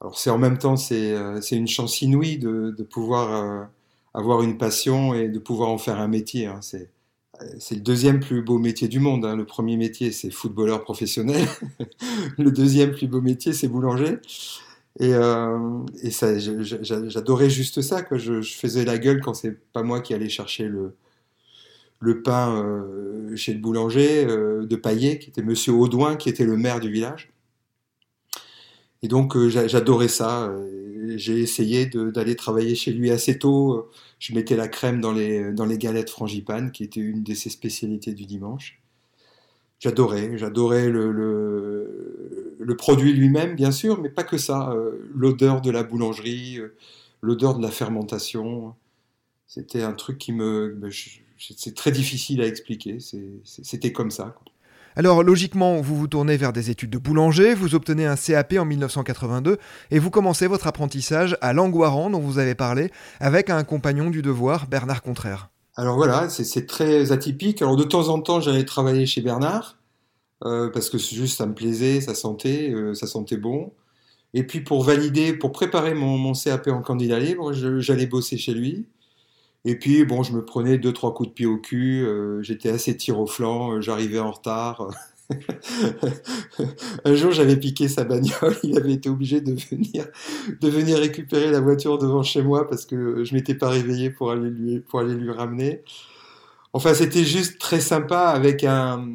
Alors 0.00 0.18
c'est 0.18 0.30
en 0.30 0.38
même 0.38 0.58
temps, 0.58 0.76
c'est 0.76 1.14
c'est 1.40 1.56
une 1.56 1.68
chance 1.68 2.02
inouïe 2.02 2.38
de, 2.38 2.74
de 2.76 2.82
pouvoir 2.82 3.68
avoir 4.12 4.42
une 4.42 4.58
passion 4.58 5.14
et 5.14 5.28
de 5.28 5.38
pouvoir 5.38 5.70
en 5.70 5.78
faire 5.78 5.98
un 5.98 6.08
métier. 6.08 6.46
Hein. 6.46 6.58
C'est 6.60 6.90
c'est 7.58 7.74
le 7.74 7.80
deuxième 7.80 8.20
plus 8.20 8.42
beau 8.42 8.58
métier 8.58 8.88
du 8.88 9.00
monde. 9.00 9.24
Hein. 9.24 9.36
Le 9.36 9.44
premier 9.44 9.76
métier, 9.76 10.12
c'est 10.12 10.30
footballeur 10.30 10.82
professionnel. 10.82 11.46
le 12.38 12.50
deuxième 12.50 12.92
plus 12.92 13.06
beau 13.06 13.20
métier, 13.20 13.52
c'est 13.52 13.68
boulanger. 13.68 14.18
Et, 15.00 15.12
euh, 15.12 15.58
ça, 16.10 16.38
j'adorais 16.38 17.50
juste 17.50 17.82
ça, 17.82 18.02
que 18.02 18.16
je, 18.16 18.42
faisais 18.42 18.84
la 18.84 18.98
gueule 18.98 19.20
quand 19.20 19.34
c'est 19.34 19.56
pas 19.72 19.82
moi 19.82 20.00
qui 20.00 20.14
allais 20.14 20.28
chercher 20.28 20.68
le, 20.68 22.22
pain 22.22 22.62
euh, 22.62 23.34
chez 23.34 23.54
le 23.54 23.60
boulanger 23.60 24.24
euh, 24.26 24.66
de 24.66 24.76
Paillet, 24.76 25.18
qui 25.18 25.30
était 25.30 25.42
Monsieur 25.42 25.72
Audouin, 25.72 26.16
qui 26.16 26.28
était 26.28 26.44
le 26.44 26.56
maire 26.56 26.80
du 26.80 26.90
village. 26.90 27.33
Et 29.04 29.08
donc 29.08 29.36
euh, 29.36 29.50
j'adorais 29.50 30.08
ça. 30.08 30.50
J'ai 31.16 31.38
essayé 31.40 31.86
d'aller 31.86 32.36
travailler 32.36 32.74
chez 32.74 32.90
lui 32.92 33.10
assez 33.10 33.38
tôt. 33.38 33.90
Je 34.18 34.34
mettais 34.34 34.56
la 34.56 34.66
crème 34.66 35.02
dans 35.02 35.12
les, 35.12 35.52
dans 35.52 35.66
les 35.66 35.76
galettes 35.76 36.08
frangipane, 36.08 36.72
qui 36.72 36.84
était 36.84 37.00
une 37.00 37.22
de 37.22 37.34
ses 37.34 37.50
spécialités 37.50 38.14
du 38.14 38.24
dimanche. 38.24 38.80
J'adorais, 39.80 40.38
j'adorais 40.38 40.88
le, 40.88 41.12
le, 42.58 42.76
produit 42.76 43.12
lui-même, 43.12 43.54
bien 43.54 43.70
sûr, 43.70 44.00
mais 44.00 44.08
pas 44.08 44.24
que 44.24 44.38
ça. 44.38 44.70
Euh, 44.72 44.92
l'odeur 45.14 45.60
de 45.60 45.70
la 45.70 45.82
boulangerie, 45.82 46.58
euh, 46.58 46.74
l'odeur 47.20 47.54
de 47.58 47.62
la 47.62 47.70
fermentation. 47.70 48.74
C'était 49.46 49.82
un 49.82 49.92
truc 49.92 50.16
qui 50.16 50.32
me. 50.32 50.74
ben, 50.74 50.90
C'est 51.38 51.74
très 51.74 51.92
difficile 51.92 52.40
à 52.40 52.46
expliquer. 52.46 52.98
C'était 53.44 53.92
comme 53.92 54.10
ça. 54.10 54.34
Alors 54.96 55.24
logiquement, 55.24 55.80
vous 55.80 55.96
vous 55.96 56.06
tournez 56.06 56.36
vers 56.36 56.52
des 56.52 56.70
études 56.70 56.90
de 56.90 56.98
boulanger, 56.98 57.54
vous 57.54 57.74
obtenez 57.74 58.06
un 58.06 58.14
CAP 58.14 58.54
en 58.58 58.64
1982 58.64 59.58
et 59.90 59.98
vous 59.98 60.10
commencez 60.10 60.46
votre 60.46 60.68
apprentissage 60.68 61.36
à 61.40 61.52
Langoiran 61.52 62.10
dont 62.10 62.20
vous 62.20 62.38
avez 62.38 62.54
parlé 62.54 62.90
avec 63.18 63.50
un 63.50 63.64
compagnon 63.64 64.08
du 64.10 64.22
devoir, 64.22 64.68
Bernard 64.68 65.02
Contraire. 65.02 65.50
Alors 65.74 65.96
voilà, 65.96 66.28
c'est 66.28 66.66
très 66.66 67.10
atypique. 67.10 67.60
Alors 67.60 67.74
de 67.74 67.82
temps 67.82 68.08
en 68.08 68.20
temps, 68.20 68.40
j'allais 68.40 68.64
travailler 68.64 69.04
chez 69.06 69.20
Bernard 69.20 69.78
euh, 70.44 70.70
parce 70.70 70.90
que 70.90 70.98
juste 70.98 71.38
ça 71.38 71.46
me 71.46 71.54
plaisait, 71.54 72.00
ça 72.00 72.14
sentait, 72.14 72.70
euh, 72.70 72.94
ça 72.94 73.08
sentait 73.08 73.36
bon. 73.36 73.72
Et 74.32 74.44
puis 74.44 74.60
pour 74.60 74.84
valider, 74.84 75.32
pour 75.32 75.50
préparer 75.50 75.94
mon, 75.94 76.34
CAP 76.34 76.68
en 76.68 76.82
candidat 76.82 77.18
libre, 77.18 77.52
j'allais 77.52 78.06
bosser 78.06 78.38
chez 78.38 78.54
lui. 78.54 78.86
Et 79.66 79.78
puis 79.78 80.04
bon, 80.04 80.22
je 80.22 80.32
me 80.32 80.44
prenais 80.44 80.78
deux 80.78 80.92
trois 80.92 81.14
coups 81.14 81.30
de 81.30 81.34
pied 81.34 81.46
au 81.46 81.58
cul. 81.58 82.02
euh, 82.04 82.42
J'étais 82.42 82.70
assez 82.70 82.96
tir 82.96 83.18
au 83.18 83.26
flanc, 83.26 83.74
euh, 83.76 83.80
j'arrivais 83.80 84.18
en 84.18 84.30
retard. 84.32 84.88
Un 87.04 87.14
jour, 87.14 87.32
j'avais 87.32 87.56
piqué 87.56 87.88
sa 87.88 88.04
bagnole. 88.04 88.56
Il 88.62 88.76
avait 88.78 88.92
été 88.94 89.08
obligé 89.08 89.40
de 89.40 89.52
venir, 89.52 90.06
de 90.60 90.68
venir 90.68 90.98
récupérer 90.98 91.50
la 91.50 91.60
voiture 91.60 91.98
devant 91.98 92.22
chez 92.22 92.42
moi 92.42 92.68
parce 92.68 92.84
que 92.86 93.24
je 93.24 93.34
m'étais 93.34 93.54
pas 93.54 93.68
réveillé 93.68 94.10
pour 94.10 94.30
aller 94.30 94.50
lui, 94.50 95.30
ramener. 95.30 95.82
Enfin, 96.72 96.94
c'était 96.94 97.24
juste 97.24 97.58
très 97.60 97.80
sympa 97.80 98.28
avec 98.30 98.64
un, 98.64 99.08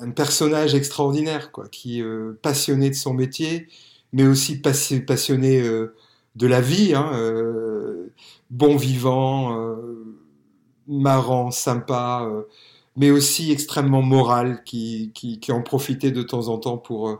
un 0.00 0.10
personnage 0.10 0.74
extraordinaire, 0.74 1.52
quoi, 1.52 1.68
qui 1.68 2.02
euh, 2.02 2.32
passionné 2.42 2.90
de 2.90 2.94
son 2.94 3.14
métier, 3.14 3.68
mais 4.12 4.26
aussi 4.26 4.56
passi- 4.56 5.04
passionné 5.04 5.62
de 6.36 6.46
la 6.46 6.60
vie, 6.60 6.94
hein, 6.94 7.10
bon 8.50 8.76
vivant, 8.76 9.58
euh, 9.58 10.16
marrant, 10.86 11.50
sympa, 11.50 12.26
euh, 12.30 12.42
mais 12.96 13.10
aussi 13.10 13.52
extrêmement 13.52 14.02
moral, 14.02 14.62
qui, 14.64 15.12
qui, 15.14 15.52
en 15.52 15.62
profitait 15.62 16.10
de 16.10 16.22
temps 16.22 16.48
en 16.48 16.58
temps 16.58 16.78
pour, 16.78 17.08
euh, 17.08 17.16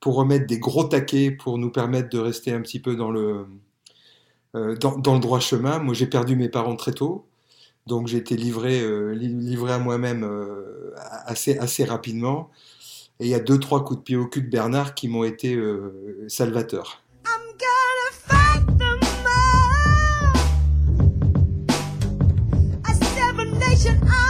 pour 0.00 0.16
remettre 0.16 0.46
des 0.46 0.58
gros 0.58 0.84
taquets, 0.84 1.30
pour 1.30 1.58
nous 1.58 1.70
permettre 1.70 2.10
de 2.10 2.18
rester 2.18 2.52
un 2.52 2.60
petit 2.60 2.80
peu 2.80 2.96
dans 2.96 3.10
le, 3.10 3.46
dans, 4.54 5.14
le 5.14 5.20
droit 5.20 5.40
chemin. 5.40 5.78
Moi, 5.78 5.94
j'ai 5.94 6.06
perdu 6.06 6.36
mes 6.36 6.48
parents 6.48 6.76
très 6.76 6.92
tôt. 6.92 7.26
Donc 7.86 8.06
j'ai 8.06 8.18
été 8.18 8.36
livré, 8.36 8.82
li- 9.14 9.28
livré 9.28 9.72
à 9.72 9.78
moi-même 9.78 10.28
assez, 11.24 11.56
assez 11.58 11.84
rapidement. 11.84 12.50
Et 13.18 13.24
il 13.24 13.30
y 13.30 13.34
a 13.34 13.40
deux, 13.40 13.58
trois 13.58 13.82
coups 13.82 14.00
de 14.00 14.04
pied 14.04 14.16
au 14.16 14.26
cul 14.26 14.42
de 14.42 14.50
Bernard 14.50 14.94
qui 14.94 15.08
m'ont 15.08 15.24
été 15.24 15.58
salvateurs. 16.28 17.02
I 23.86 24.27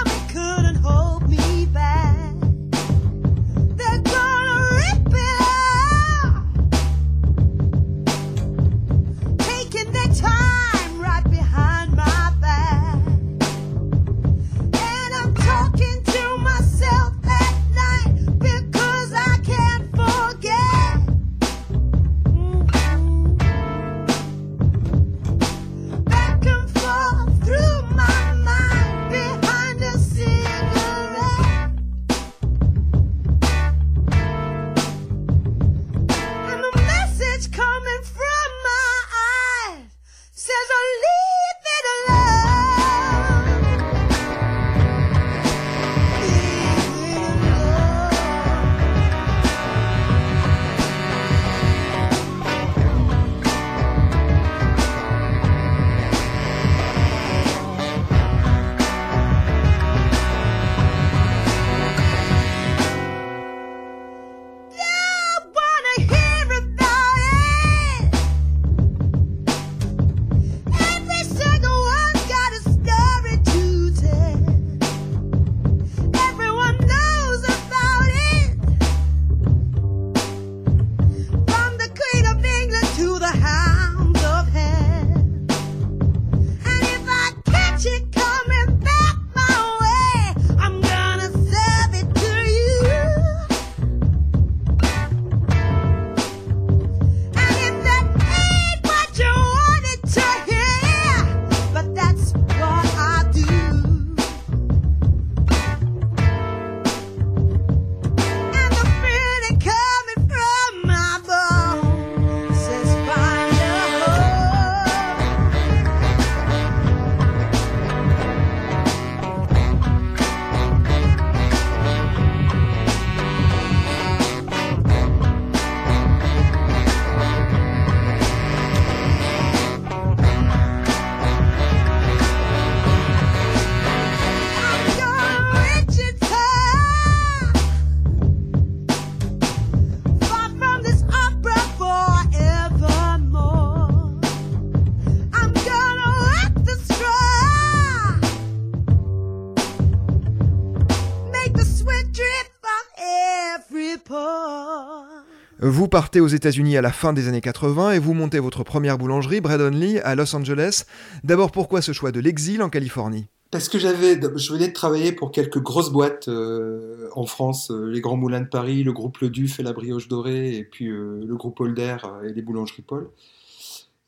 Vous 155.89 155.91
partez 155.91 156.21
aux 156.21 156.29
États-Unis 156.29 156.77
à 156.77 156.83
la 156.83 156.93
fin 156.93 157.15
des 157.15 157.29
années 157.29 157.41
80 157.41 157.93
et 157.93 157.99
vous 157.99 158.13
montez 158.13 158.41
votre 158.41 158.63
première 158.63 158.99
boulangerie, 158.99 159.41
Bread 159.41 159.63
Only, 159.63 160.01
à 160.01 160.15
Los 160.15 160.37
Angeles. 160.37 160.85
D'abord, 161.25 161.51
pourquoi 161.51 161.81
ce 161.81 161.93
choix 161.93 162.13
de 162.13 162.21
l'exil 162.21 162.61
en 162.61 162.69
Californie? 162.69 163.29
Parce 163.51 163.71
que 163.71 163.79
j'avais, 163.79 164.21
je 164.37 164.53
venais 164.53 164.69
de 164.69 164.75
travailler 164.75 165.13
pour 165.13 165.33
quelques 165.33 165.61
grosses 165.63 165.91
boîtes 165.91 166.29
euh, 166.29 167.09
en 167.15 167.25
France, 167.25 167.71
euh, 167.71 167.87
les 167.91 168.03
Grands 168.03 168.19
Moulins 168.19 168.43
de 168.43 168.49
Paris, 168.49 168.85
le 168.85 168.93
groupe 168.93 169.17
Le 169.21 169.31
Duf 169.31 169.61
et 169.61 169.63
la 169.63 169.73
Brioche 169.73 170.09
Dorée, 170.09 170.57
et 170.57 170.65
puis 170.65 170.89
euh, 170.89 171.25
le 171.27 171.37
groupe 171.37 171.59
Holder 171.59 171.97
et 172.23 172.35
les 172.35 172.43
boulangeries 172.43 172.83
Paul. 172.83 173.09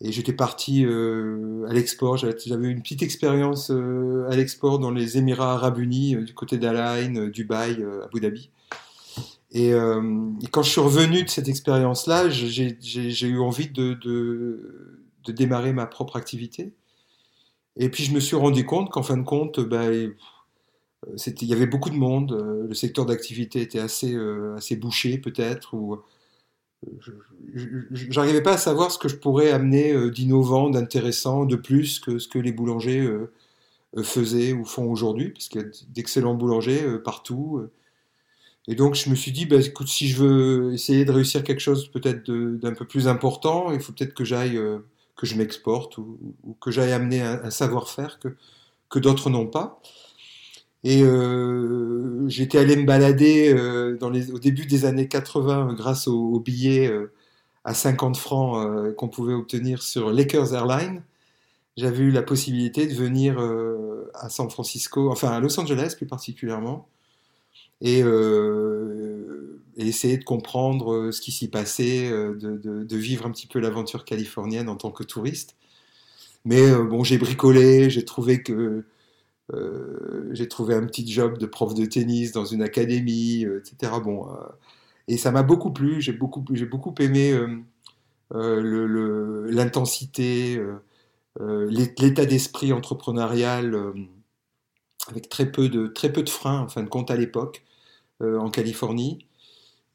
Et 0.02 0.12
j'étais 0.12 0.34
parti 0.34 0.84
à 0.84 1.72
l'export. 1.72 2.18
J'avais 2.18 2.68
une 2.68 2.82
petite 2.82 3.02
expérience 3.02 3.70
à 3.70 4.36
l'export 4.36 4.80
dans 4.80 4.90
les 4.90 5.16
Émirats 5.16 5.54
Arabes 5.54 5.78
Unis, 5.78 6.16
du 6.16 6.34
côté 6.34 6.58
d'Al 6.58 6.76
Ain, 6.76 7.16
euh, 7.16 7.30
Dubaï, 7.30 7.82
Abu 8.04 8.20
Dhabi. 8.20 8.50
Et, 9.52 9.72
euh, 9.72 10.30
et 10.42 10.46
quand 10.46 10.62
je 10.62 10.70
suis 10.70 10.80
revenu 10.80 11.24
de 11.24 11.28
cette 11.28 11.48
expérience-là, 11.48 12.28
j'ai 12.28 13.26
eu 13.26 13.40
envie 13.40 13.68
de, 13.68 13.98
démarrer 15.28 15.72
ma 15.72 15.86
propre 15.86 16.16
activité. 16.16 16.72
Et 17.76 17.88
puis 17.88 18.04
je 18.04 18.12
me 18.12 18.20
suis 18.20 18.36
rendu 18.36 18.66
compte 18.66 18.90
qu'en 18.90 19.02
fin 19.02 19.16
de 19.16 19.22
compte, 19.22 19.60
bah, 19.60 19.84
euh, 19.86 20.12
il 21.26 21.48
y 21.48 21.52
avait 21.52 21.66
beaucoup 21.66 21.90
de 21.90 21.96
monde, 21.96 22.32
euh, 22.32 22.66
le 22.68 22.74
secteur 22.74 23.06
d'activité 23.06 23.60
était 23.60 23.78
assez, 23.78 24.16
bouché 24.76 25.18
peut-être, 25.18 25.74
ou 25.74 25.98
j'arrivais 27.92 28.42
pas 28.42 28.54
à 28.54 28.58
savoir 28.58 28.90
ce 28.90 28.98
que 28.98 29.08
je 29.08 29.16
pourrais 29.16 29.50
amener 29.50 30.10
d'innovant, 30.10 30.70
d'intéressant, 30.70 31.44
de 31.44 31.56
plus 31.56 32.00
que 32.00 32.18
ce 32.18 32.28
que 32.28 32.38
les 32.38 32.52
boulangers 32.52 33.08
faisaient 34.02 34.52
ou 34.52 34.64
font 34.64 34.90
aujourd'hui, 34.90 35.30
parce 35.30 35.48
qu'il 35.48 35.60
y 35.60 35.64
a 35.64 35.68
d'excellents 35.88 36.34
boulangers 36.34 36.98
partout. 37.04 37.68
Et 38.68 38.74
donc 38.74 38.94
je 38.94 39.10
me 39.10 39.14
suis 39.14 39.32
dit, 39.32 39.46
bah, 39.46 39.56
écoute, 39.56 39.88
si 39.88 40.08
je 40.08 40.22
veux 40.22 40.72
essayer 40.74 41.04
de 41.04 41.12
réussir 41.12 41.42
quelque 41.44 41.60
chose 41.60 41.88
peut-être 41.88 42.30
d'un 42.30 42.74
peu 42.74 42.86
plus 42.86 43.08
important, 43.08 43.72
il 43.72 43.80
faut 43.80 43.92
peut-être 43.92 44.14
que 44.14 44.24
j'aille, 44.24 44.56
euh, 44.56 44.78
que 45.16 45.26
je 45.26 45.36
m'exporte 45.36 45.98
ou, 45.98 46.34
que 46.60 46.70
j'aille 46.70 46.92
amener 46.92 47.22
un, 47.22 47.50
savoir-faire 47.50 48.18
que, 48.20 48.28
que 48.88 48.98
d'autres 48.98 49.30
n'ont 49.30 49.46
pas. 49.46 49.80
Et 50.82 51.02
euh, 51.02 52.26
j'étais 52.28 52.58
allé 52.58 52.74
me 52.76 52.84
balader 52.86 53.52
euh, 53.54 53.98
au 54.00 54.38
début 54.38 54.64
des 54.64 54.86
années 54.86 55.08
80 55.08 55.70
euh, 55.70 55.74
grâce 55.74 56.08
aux, 56.08 56.40
billets 56.40 56.90
à 57.64 57.74
50 57.74 58.16
francs 58.16 58.94
qu'on 58.96 59.08
pouvait 59.08 59.34
obtenir 59.34 59.82
sur 59.82 60.10
Lakers 60.12 60.54
Airlines. 60.54 61.02
J'avais 61.76 61.98
eu 61.98 62.10
la 62.10 62.22
possibilité 62.22 62.86
de 62.86 62.94
venir 62.94 63.38
à 64.14 64.28
San 64.30 64.50
Francisco, 64.50 65.10
enfin 65.10 65.30
à 65.30 65.40
Los 65.40 65.58
Angeles 65.60 65.94
plus 65.96 66.06
particulièrement, 66.06 66.88
et, 67.80 68.02
euh, 68.02 69.62
et 69.76 69.86
essayer 69.88 70.18
de 70.18 70.24
comprendre 70.24 70.92
euh, 70.94 71.12
ce 71.12 71.20
qui 71.20 71.32
s'y 71.32 71.48
passait, 71.48 72.10
euh, 72.10 72.34
de, 72.36 72.56
de- 72.84 72.96
vivre 72.96 73.26
un 73.26 73.30
petit 73.32 73.46
peu 73.46 73.58
l'aventure 73.60 74.04
californienne 74.04 74.68
en 74.68 74.76
tant 74.76 74.90
que 74.90 75.04
touriste. 75.04 75.56
Mais 76.44 76.72
bon, 76.84 77.04
j'ai 77.04 77.18
bricolé, 77.18 77.90
j'ai 77.90 78.04
trouvé 78.04 78.42
que 78.42 78.84
j'ai 80.32 80.48
trouvé 80.48 80.74
un 80.74 80.86
petit 80.86 81.10
job 81.10 81.38
de 81.38 81.46
prof 81.46 81.74
de 81.74 81.84
tennis 81.86 82.32
dans 82.32 82.44
une 82.44 82.62
académie, 82.62 83.42
etc. 83.42 84.00
Bon, 84.00 84.26
et 85.08 85.18
ça 85.18 85.32
m'a 85.32 85.42
beaucoup 85.42 85.72
plu. 85.72 86.00
J'ai 86.00 86.12
beaucoup, 86.12 86.44
j'ai 86.52 86.66
beaucoup 86.66 86.94
aimé 87.00 87.32
euh, 87.32 88.60
le- 88.60 88.86
le- 88.86 89.50
l'intensité, 89.50 90.60
l'é- 91.40 91.94
l'état 91.98 92.26
d'esprit 92.26 92.72
entrepreneurial, 92.72 93.74
avec 95.08 95.28
très 95.28 95.50
peu 95.50 95.68
de 95.68 95.86
très 95.88 96.12
peu 96.12 96.22
de 96.22 96.28
freins 96.30 96.60
en 96.60 96.68
fin 96.68 96.82
de 96.82 96.88
compte 96.88 97.10
à 97.10 97.16
l'époque 97.16 97.62
en 98.20 98.50
Californie. 98.50 99.26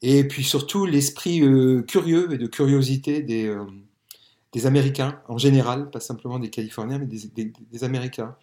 Et 0.01 0.27
puis 0.27 0.43
surtout 0.43 0.85
l'esprit 0.85 1.41
euh, 1.41 1.81
curieux 1.81 2.31
et 2.33 2.37
de 2.37 2.47
curiosité 2.47 3.21
des, 3.21 3.47
euh, 3.47 3.65
des 4.51 4.65
Américains 4.67 5.19
en 5.27 5.37
général, 5.37 5.89
pas 5.89 5.99
simplement 5.99 6.39
des 6.39 6.49
Californiens, 6.49 6.99
mais 6.99 7.07
des, 7.07 7.83
Américains. 7.83 8.35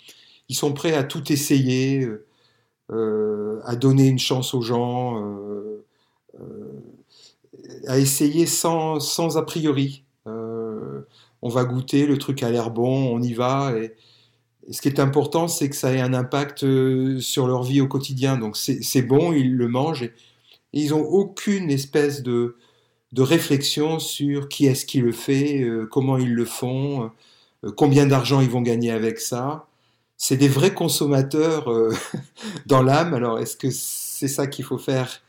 Ils 0.48 0.56
sont 0.56 0.72
prêts 0.72 0.94
à 0.94 1.04
tout 1.04 1.32
essayer, 1.32 2.04
euh, 2.04 2.26
euh, 2.90 3.60
à 3.64 3.76
donner 3.76 4.08
une 4.08 4.18
chance 4.18 4.54
aux 4.54 4.62
gens, 4.62 5.24
euh, 5.24 5.84
euh, 6.40 6.80
à 7.86 7.98
essayer 7.98 8.46
sans, 8.46 9.00
sans 9.00 9.38
a 9.38 9.42
priori. 9.42 10.04
Euh, 10.26 11.02
on 11.42 11.48
va 11.48 11.64
goûter, 11.64 12.06
le 12.06 12.18
truc 12.18 12.42
a 12.42 12.50
l'air 12.50 12.70
bon, 12.70 13.14
on 13.14 13.22
y 13.22 13.34
va. 13.34 13.72
Et 13.78 13.94
ce 14.70 14.80
qui 14.80 14.88
est 14.88 15.00
important, 15.00 15.48
c'est 15.48 15.68
que 15.68 15.76
ça 15.76 15.92
ait 15.92 16.00
un 16.00 16.14
impact 16.14 16.64
euh, 16.64 17.18
sur 17.20 17.46
leur 17.46 17.62
vie 17.62 17.80
au 17.80 17.88
quotidien. 17.88 18.36
Donc 18.36 18.56
c'est 18.56 19.02
bon, 19.02 19.32
ils 19.32 19.56
le 19.56 19.68
mangent. 19.68 20.04
Et, 20.04 20.12
ils 20.72 20.90
n'ont 20.90 21.02
aucune 21.02 21.70
espèce 21.70 22.22
de, 22.22 22.56
de 23.12 23.22
réflexion 23.22 23.98
sur 23.98 24.48
qui 24.48 24.66
est-ce 24.66 24.86
qui 24.86 25.00
le 25.00 25.12
fait, 25.12 25.62
euh, 25.62 25.86
comment 25.90 26.16
ils 26.16 26.32
le 26.32 26.44
font, 26.44 27.10
euh, 27.64 27.72
combien 27.76 28.06
d'argent 28.06 28.40
ils 28.40 28.50
vont 28.50 28.62
gagner 28.62 28.90
avec 28.90 29.18
ça. 29.18 29.66
C'est 30.16 30.36
des 30.36 30.48
vrais 30.48 30.72
consommateurs 30.72 31.68
dans 32.66 32.82
l'âme. 32.82 33.12
Alors, 33.14 33.40
est-ce 33.40 33.56
que 33.56 33.68
c'est 33.70 34.28
ça 34.28 34.46
qu'il 34.46 34.64
faut 34.64 34.78
faire 34.78 35.20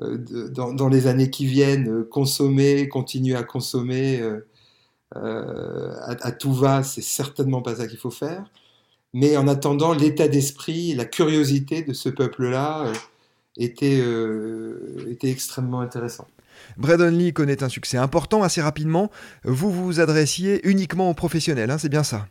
dans, 0.00 0.88
les 0.88 1.06
années 1.06 1.30
qui 1.30 1.46
viennent 1.46 2.04
Consommer, 2.04 2.88
continuer 2.88 3.34
à 3.34 3.42
consommer 3.42 4.20
euh, 5.22 5.94
à, 6.02 6.16
à 6.26 6.32
tout 6.32 6.52
va, 6.52 6.82
c'est 6.82 7.02
certainement 7.02 7.62
pas 7.62 7.76
ça 7.76 7.86
qu'il 7.86 7.98
faut 7.98 8.10
faire. 8.10 8.44
Mais 9.14 9.36
en 9.36 9.48
attendant, 9.48 9.94
l'état 9.94 10.28
d'esprit, 10.28 10.94
la 10.94 11.04
curiosité 11.04 11.82
de 11.82 11.92
ce 11.92 12.08
peuple-là 12.08 12.86
euh, 12.86 12.92
était, 13.56 14.00
euh, 14.00 15.06
était 15.10 15.30
extrêmement 15.30 15.80
intéressant. 15.80 16.26
Braden 16.76 17.16
Lee 17.16 17.32
connaît 17.32 17.62
un 17.62 17.68
succès 17.68 17.96
important 17.96 18.42
assez 18.42 18.60
rapidement. 18.60 19.10
Vous 19.44 19.70
vous 19.70 20.00
adressiez 20.00 20.66
uniquement 20.68 21.08
aux 21.10 21.14
professionnels, 21.14 21.70
hein, 21.70 21.78
c'est 21.78 21.88
bien 21.88 22.02
ça? 22.02 22.26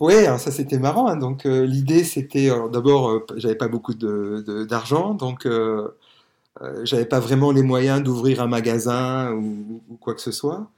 Oui, 0.00 0.14
ça 0.38 0.50
c'était 0.50 0.78
marrant. 0.78 1.06
hein. 1.08 1.16
Donc 1.16 1.44
l'idée 1.44 2.04
c'était, 2.04 2.50
d'abord, 2.72 3.22
j'avais 3.36 3.54
pas 3.54 3.68
beaucoup 3.68 3.94
d'argent, 3.94 5.14
donc 5.14 5.46
j'avais 6.82 7.04
pas 7.04 7.20
vraiment 7.20 7.50
les 7.52 7.62
moyens 7.62 8.02
d'ouvrir 8.02 8.42
un 8.42 8.46
magasin 8.46 9.32
ou, 9.32 9.82
ou 9.88 9.96
quoi 9.96 10.14
que 10.14 10.20
ce 10.20 10.32
soit. 10.32 10.70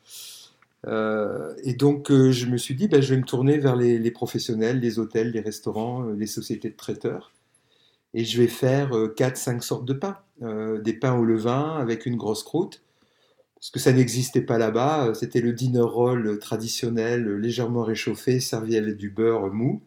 Euh, 0.88 1.54
et 1.64 1.74
donc 1.74 2.10
euh, 2.10 2.32
je 2.32 2.46
me 2.46 2.56
suis 2.56 2.74
dit, 2.74 2.88
ben, 2.88 3.02
je 3.02 3.14
vais 3.14 3.20
me 3.20 3.24
tourner 3.26 3.58
vers 3.58 3.76
les, 3.76 4.10
professionnels, 4.10 4.80
les 4.80 4.98
hôtels, 4.98 5.30
les 5.32 5.40
restaurants, 5.40 6.04
euh, 6.04 6.14
les 6.14 6.26
sociétés 6.26 6.70
de 6.70 6.76
traiteurs, 6.76 7.32
et 8.14 8.24
je 8.24 8.40
vais 8.40 8.48
faire 8.48 8.96
euh, 8.96 9.14
4-5 9.16 9.60
sortes 9.62 9.84
de 9.84 9.94
pains. 9.94 10.18
Des 10.40 10.92
pains 10.92 11.18
au 11.18 11.24
levain 11.24 11.78
avec 11.80 12.06
une 12.06 12.16
grosse 12.16 12.44
croûte, 12.44 12.82
parce 13.56 13.70
que 13.70 13.80
ça 13.80 13.92
n'existait 13.92 14.40
pas 14.40 14.56
là-bas. 14.56 15.12
C'était 15.14 15.40
le 15.40 15.52
dinner 15.52 15.80
roll 15.80 16.38
traditionnel, 16.38 17.28
légèrement 17.38 17.82
réchauffé, 17.82 18.38
servi 18.38 18.76
avec 18.76 18.96
du 18.96 19.10
beurre 19.10 19.52
mou. 19.52 19.82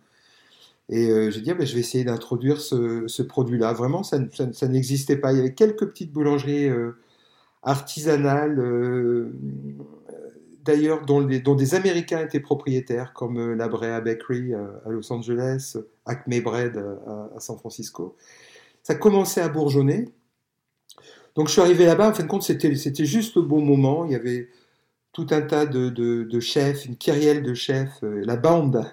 Et 0.90 1.10
euh, 1.10 1.32
ah, 1.48 1.54
ben, 1.54 1.66
je 1.66 1.74
vais 1.74 1.80
essayer 1.80 2.04
d'introduire 2.04 2.60
ce, 2.60 3.22
produit-là. 3.22 3.72
Vraiment, 3.72 4.04
ça, 4.04 4.20
n'existait 4.68 5.16
pas. 5.16 5.32
Il 5.32 5.38
y 5.38 5.40
avait 5.40 5.54
quelques 5.54 5.88
petites 5.88 6.12
boulangeries 6.12 6.70
artisanales, 7.64 8.60
d'ailleurs, 10.63 11.06
dont, 11.06 11.21
des 11.24 11.76
Américains 11.76 12.24
étaient 12.24 12.39
propriétaires, 12.39 13.13
comme 13.13 13.38
euh, 13.38 13.56
la 13.56 13.67
Brea 13.67 14.02
Bakery 14.02 14.54
euh, 14.54 14.67
à 14.86 14.89
Los 14.89 15.12
Angeles, 15.12 15.78
Acme 16.06 16.41
Bread 16.41 16.78
euh, 16.78 16.95
à, 17.36 17.39
San 17.39 17.58
Francisco. 17.58 18.15
Ça 18.84 18.95
commençait 18.95 19.41
à 19.41 19.50
bourgeonner. 19.50 20.10
Donc 21.36 21.47
je 21.47 21.54
suis 21.54 21.62
arrivé 21.62 21.86
là-bas, 21.86 22.10
en 22.10 22.13
fin 22.13 22.24
de 22.24 22.28
compte, 22.28 22.43
c'était 22.43 23.06
juste 23.06 23.36
le 23.36 23.41
bon 23.43 23.62
moment. 23.62 24.06
Il 24.06 24.12
y 24.12 24.15
avait 24.15 24.50
tout 25.13 25.28
un 25.32 25.41
tas 25.41 25.65
de, 25.65 26.39
chefs, 26.39 26.86
une 26.86 26.97
kyrielle 26.97 27.43
de 27.43 27.54
chefs, 27.54 28.00
la 28.02 28.36
bande 28.36 28.86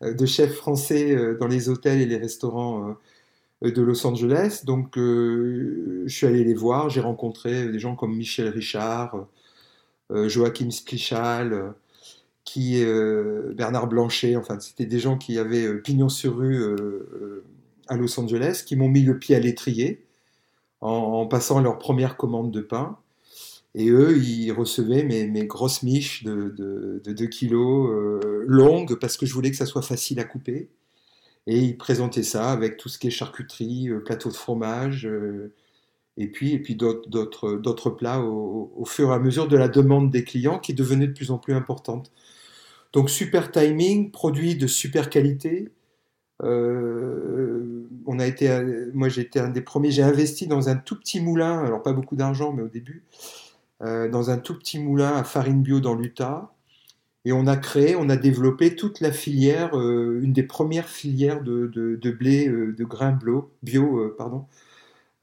de 0.00 0.26
chefs 0.26 0.54
français 0.54 1.16
dans 1.38 1.46
les 1.46 1.68
hôtels 1.68 2.00
et 2.00 2.06
les 2.06 2.16
restaurants 2.16 2.96
de 3.62 3.82
Los 3.82 4.04
Angeles. 4.06 4.62
Donc 4.64 4.94
je 4.96 6.04
suis 6.08 6.26
allé 6.26 6.42
les 6.42 6.54
voir, 6.54 6.90
j'ai 6.90 7.00
rencontré 7.00 7.68
des 7.68 7.78
gens 7.78 7.94
comme 7.94 8.16
Michel 8.16 8.48
Richard, 8.48 9.28
Joachim 10.10 10.70
Spichal, 10.70 11.52
euh, 11.52 11.70
qui, 12.44 12.82
euh, 12.84 13.52
Bernard 13.54 13.88
Blanchet, 13.88 14.36
enfin 14.36 14.60
c'était 14.60 14.86
des 14.86 15.00
gens 15.00 15.16
qui 15.16 15.38
avaient 15.38 15.66
euh, 15.66 15.80
pignon 15.80 16.08
sur 16.08 16.36
rue 16.36 16.62
euh, 16.62 16.76
euh, 16.76 17.44
à 17.88 17.96
Los 17.96 18.18
Angeles, 18.20 18.64
qui 18.66 18.76
m'ont 18.76 18.88
mis 18.88 19.02
le 19.02 19.18
pied 19.18 19.34
à 19.34 19.40
l'étrier 19.40 20.04
en, 20.80 21.26
passant 21.26 21.60
leur 21.60 21.78
première 21.78 22.16
commande 22.16 22.50
de 22.52 22.60
pain. 22.60 22.98
Et 23.74 23.88
eux, 23.90 24.18
ils 24.18 24.52
recevaient 24.52 25.02
mes, 25.02 25.46
grosses 25.46 25.82
miches 25.82 26.24
de, 26.24 26.50
de, 26.50 27.00
de 27.04 27.12
2 27.12 27.26
kilos, 27.26 27.90
euh, 27.90 28.44
longues, 28.46 28.96
parce 29.00 29.16
que 29.16 29.26
je 29.26 29.34
voulais 29.34 29.50
que 29.50 29.56
ça 29.56 29.66
soit 29.66 29.82
facile 29.82 30.20
à 30.20 30.24
couper. 30.24 30.68
Et 31.46 31.58
ils 31.60 31.76
présentaient 31.76 32.22
ça 32.22 32.50
avec 32.52 32.76
tout 32.76 32.88
ce 32.88 32.98
qui 32.98 33.08
est 33.08 33.10
charcuterie, 33.10 33.88
euh, 33.90 34.00
plateau 34.00 34.30
de 34.30 34.34
fromage, 34.34 35.06
euh, 35.06 35.52
et 36.16 36.28
puis, 36.28 36.52
et 36.52 36.58
puis 36.58 36.76
d'autres- 36.76 37.90
plats 37.90 38.20
au, 38.20 38.84
fur 38.86 39.10
et 39.10 39.14
à 39.14 39.18
mesure 39.18 39.48
de 39.48 39.56
la 39.56 39.68
demande 39.68 40.10
des 40.10 40.24
clients 40.24 40.58
qui 40.58 40.74
devenait 40.74 41.08
de 41.08 41.12
plus 41.12 41.30
en 41.30 41.38
plus 41.38 41.54
importante. 41.54 42.12
Donc 42.92 43.10
super 43.10 43.50
timing, 43.50 44.10
produit 44.12 44.56
de 44.56 44.66
super 44.66 45.10
qualité. 45.10 45.70
Euh, 46.42 47.88
on 48.06 48.18
a 48.18 48.26
été, 48.26 48.48
moi 48.94 49.08
j'ai 49.08 49.22
été 49.22 49.40
un 49.40 49.50
des 49.50 49.62
premiers, 49.62 49.90
j'ai 49.90 50.02
investi 50.02 50.46
dans 50.46 50.68
un 50.68 50.76
tout 50.76 50.98
petit 50.98 51.20
moulin, 51.20 51.60
alors 51.64 51.82
pas 51.82 51.92
beaucoup 51.92 52.16
d'argent, 52.16 52.52
mais 52.52 52.62
au 52.62 52.68
début, 52.68 53.04
euh, 53.82 54.08
dans 54.08 54.30
un 54.30 54.38
tout 54.38 54.58
petit 54.58 54.78
moulin 54.78 55.14
à 55.16 55.24
farine 55.24 55.62
bio 55.62 55.80
dans 55.80 55.94
l'Utah. 55.94 56.52
Et 57.26 57.32
on 57.32 57.46
a 57.46 57.56
créé, 57.56 57.96
on 57.96 58.08
a 58.10 58.16
développé 58.16 58.76
toute 58.76 59.00
la 59.00 59.12
filière, 59.12 59.78
euh, 59.78 60.20
une 60.22 60.32
des 60.32 60.42
premières 60.44 60.88
filières 60.88 61.42
de, 61.42 61.68
de- 61.68 62.10
blé, 62.12 62.48
de 62.48 62.84
grains 62.84 63.18
bio, 63.62 64.14
pardon, 64.18 64.46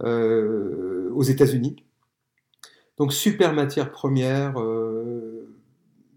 euh, 0.04 1.10
aux 1.14 1.24
États-Unis. 1.24 1.76
Donc 2.98 3.14
super 3.14 3.54
matière 3.54 3.92
première, 3.92 4.60
euh, 4.60 5.50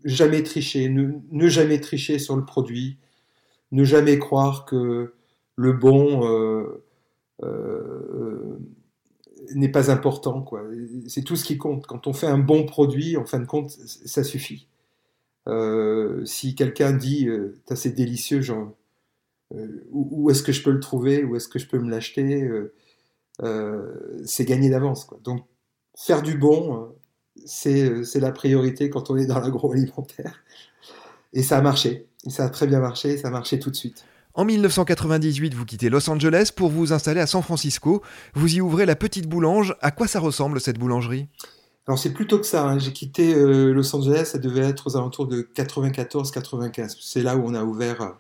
jamais 0.05 0.43
tricher, 0.43 0.91
ne, 0.91 1.49
jamais 1.49 1.81
tricher 1.81 2.19
sur 2.19 2.37
le 2.37 2.45
produit, 2.45 2.99
ne 3.73 3.85
jamais 3.85 4.19
croire 4.19 4.67
que 4.67 5.15
le 5.57 5.73
bon 5.73 6.29
euh, 7.43 8.59
n'est 9.55 9.71
pas 9.71 9.91
important. 9.91 10.45
C'est 11.07 11.23
tout 11.23 11.37
ce 11.37 11.45
qui 11.45 11.57
compte. 11.57 11.87
Quand 11.87 12.07
on 12.07 12.13
fait 12.13 12.27
un 12.27 12.37
bon 12.37 12.67
produit, 12.67 13.17
en 13.17 13.25
fin 13.25 13.39
de 13.39 13.47
compte, 13.47 13.71
ça 13.71 14.23
suffit. 14.23 14.69
Si 16.27 16.55
quelqu'un 16.55 16.93
dit 16.93 17.29
euh, 17.29 17.55
"Tain, 17.65 17.77
c'est 17.77 17.93
délicieux, 17.93 18.43
genre, 18.43 18.73
où, 19.91 20.31
est-ce 20.31 20.43
que 20.43 20.53
je 20.53 20.63
peux 20.63 20.71
le 20.71 20.81
trouver, 20.81 21.25
où 21.25 21.35
est-ce 21.37 21.49
que 21.49 21.59
je 21.59 21.67
peux 21.67 21.79
me 21.79 21.91
l'acheter, 21.91 22.47
c'est 23.41 24.45
gagné 24.45 24.71
d'avance. 24.71 25.09
Donc 25.23 25.45
faire 25.97 26.23
du 26.23 26.37
bon, 26.37 26.77
euh, 26.77 26.87
c'est 27.45 28.05
c'est 28.05 28.21
la 28.21 28.33
priorité 28.33 28.91
quand 28.91 29.11
on 29.11 29.17
est 29.17 29.27
dans 29.27 29.41
l'agroalimentaire. 29.41 30.43
Et 31.33 31.43
ça 31.43 31.59
a 31.59 31.63
marché. 31.63 32.07
Et 32.27 32.31
ça 32.31 32.45
a 32.45 32.49
très 32.49 32.67
bien 32.67 32.81
marché. 32.81 33.13
Et 33.13 33.17
ça 33.19 33.29
a 33.29 33.31
marché 33.31 33.59
tout 33.59 33.71
de 33.71 33.77
suite. 33.77 34.05
En 34.35 34.45
1998, 34.45 35.55
vous 35.55 35.65
quittez 35.65 35.89
Los 35.89 36.11
Angeles 36.11 36.51
pour 36.55 36.69
vous 36.69 36.93
installer 36.93 37.21
à 37.21 37.27
San 37.27 37.43
Francisco. 37.43 38.03
Vous 38.35 38.57
y 38.57 38.61
ouvrez 38.61 38.87
la 38.87 38.97
petite 38.97 39.29
boulange. 39.29 39.77
À 39.81 39.91
quoi 39.93 40.09
ça 40.09 40.19
ressemble 40.21 40.61
cette 40.61 40.79
boulangerie? 40.79 41.29
Alors 41.87 41.99
c'est 41.99 42.13
plutôt 42.13 42.39
que 42.39 42.47
ça. 42.47 42.67
hein. 42.67 42.79
J'ai 42.79 42.93
quitté 42.93 43.35
euh, 43.35 43.73
Los 43.73 43.95
Angeles, 43.95 44.25
ça 44.33 44.39
devait 44.39 44.63
être 44.63 44.87
aux 44.89 44.97
alentours 44.97 45.27
de 45.27 45.43
94-95. 45.55 46.97
C'est 47.01 47.23
là 47.23 47.37
où 47.37 47.43
on 47.45 47.55
a 47.55 47.63
ouvert 47.63 48.17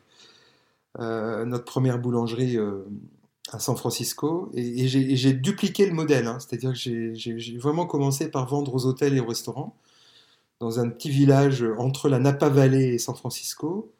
euh, 1.00 1.44
notre 1.44 1.64
première 1.64 1.98
boulangerie 1.98 2.58
euh, 2.58 2.84
à 3.52 3.58
San 3.58 3.76
Francisco. 3.76 4.50
Et, 4.54 4.88
j'ai 4.88 5.32
dupliqué 5.32 5.86
le 5.86 5.92
modèle. 5.94 6.26
hein. 6.26 6.38
C'est-à-dire 6.40 6.72
que 6.72 6.76
j'ai- 6.76 7.58
vraiment 7.58 7.86
commencé 7.86 8.30
par 8.30 8.46
vendre 8.48 8.74
aux 8.74 8.86
hôtels 8.86 9.14
et 9.16 9.20
aux 9.20 9.26
restaurants 9.26 9.76
dans 10.60 10.80
un 10.80 10.88
petit 10.90 11.10
village 11.10 11.64
entre 11.78 12.08
la 12.08 12.18
Napa 12.18 12.48
Valley 12.48 12.94
et 12.94 12.98
San 12.98 13.14
Francisco. 13.16 13.90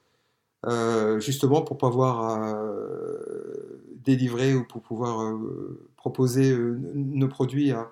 euh, 0.67 1.21
justement 1.21 1.63
pour 1.63 1.79
pouvoir 1.79 2.47
euh, 2.57 3.83
délivrer 4.05 4.55
ou 4.55 4.65
pour 4.65 4.83
pouvoir 4.83 5.23
euh, 5.23 5.89
proposer 5.97 6.53
euh, 6.53 6.79
nos 6.95 7.29
produits 7.29 7.73
à, 7.73 7.91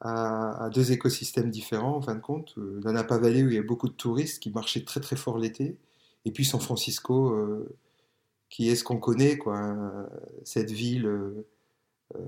à, 0.00 0.70
deux 0.74 0.92
écosystèmes 0.92 1.50
différents, 1.50 1.96
en 1.96 2.02
fin 2.02 2.14
de 2.14 2.20
compte. 2.20 2.54
Euh, 2.58 2.80
La 2.84 2.92
Napa 2.92 3.18
Valley, 3.18 3.42
où 3.42 3.48
il 3.48 3.54
y 3.54 3.58
a 3.58 3.62
beaucoup 3.62 3.88
de 3.88 3.94
touristes, 3.94 4.40
qui 4.42 4.50
marchaient 4.50 4.84
très 4.84 5.00
très 5.00 5.16
fort 5.16 5.38
l'été, 5.38 5.76
et 6.24 6.30
puis 6.32 6.44
San 6.44 6.60
Francisco, 6.60 7.30
euh, 7.32 7.68
qui 8.50 8.70
est 8.70 8.76
ce 8.76 8.84
qu'on 8.84 8.98
connaît, 8.98 9.36
quoi, 9.36 9.76
cette 10.44 10.70
ville 10.70 11.06
euh, 11.06 11.46
euh, 12.16 12.20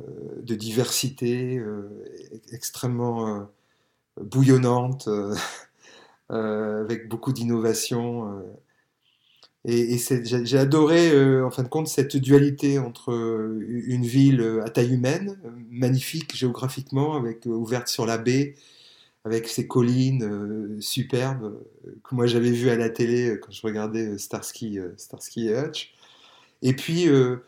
de 0.42 0.54
diversité 0.54 1.59
euh, 1.59 1.88
extrêmement 2.52 3.48
bouillonnante, 4.20 5.09
avec 6.28 7.09
beaucoup 7.09 7.33
d'innovation. 7.33 8.42
et 9.64 9.98
j'ai 9.98 10.59
adoré, 10.59 11.42
en 11.42 11.50
fin 11.50 11.62
de 11.62 11.68
compte, 11.68 11.88
cette 11.88 12.16
dualité 12.16 12.78
entre 12.78 13.12
une 13.68 14.04
ville 14.04 14.61
à 14.64 14.70
taille 14.70 14.94
humaine, 14.94 15.38
magnifique 15.70 16.37
géographiquement, 16.37 17.16
avec, 17.16 17.46
ouverte 17.46 17.88
sur 17.88 18.06
la 18.06 18.18
baie, 18.18 18.56
avec 19.24 19.48
ses 19.48 19.66
collines 19.66 20.80
superbes, 20.80 21.59
que 22.04 22.14
moi 22.14 22.26
j'avais 22.26 22.52
vues 22.52 22.70
à 22.70 22.76
la 22.76 22.90
télé 22.90 23.38
quand 23.40 23.52
je 23.52 23.62
regardais 23.62 24.18
Starsky, 24.18 24.78
Starsky 24.96 25.48
et 25.48 25.59
Hutch. 25.59 25.94
Et 26.62 26.75
puis 26.75 27.09
euh, 27.09 27.38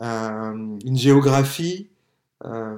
un- 0.00 0.78
une 0.84 0.96
géographie, 0.96 1.90
euh, 2.44 2.76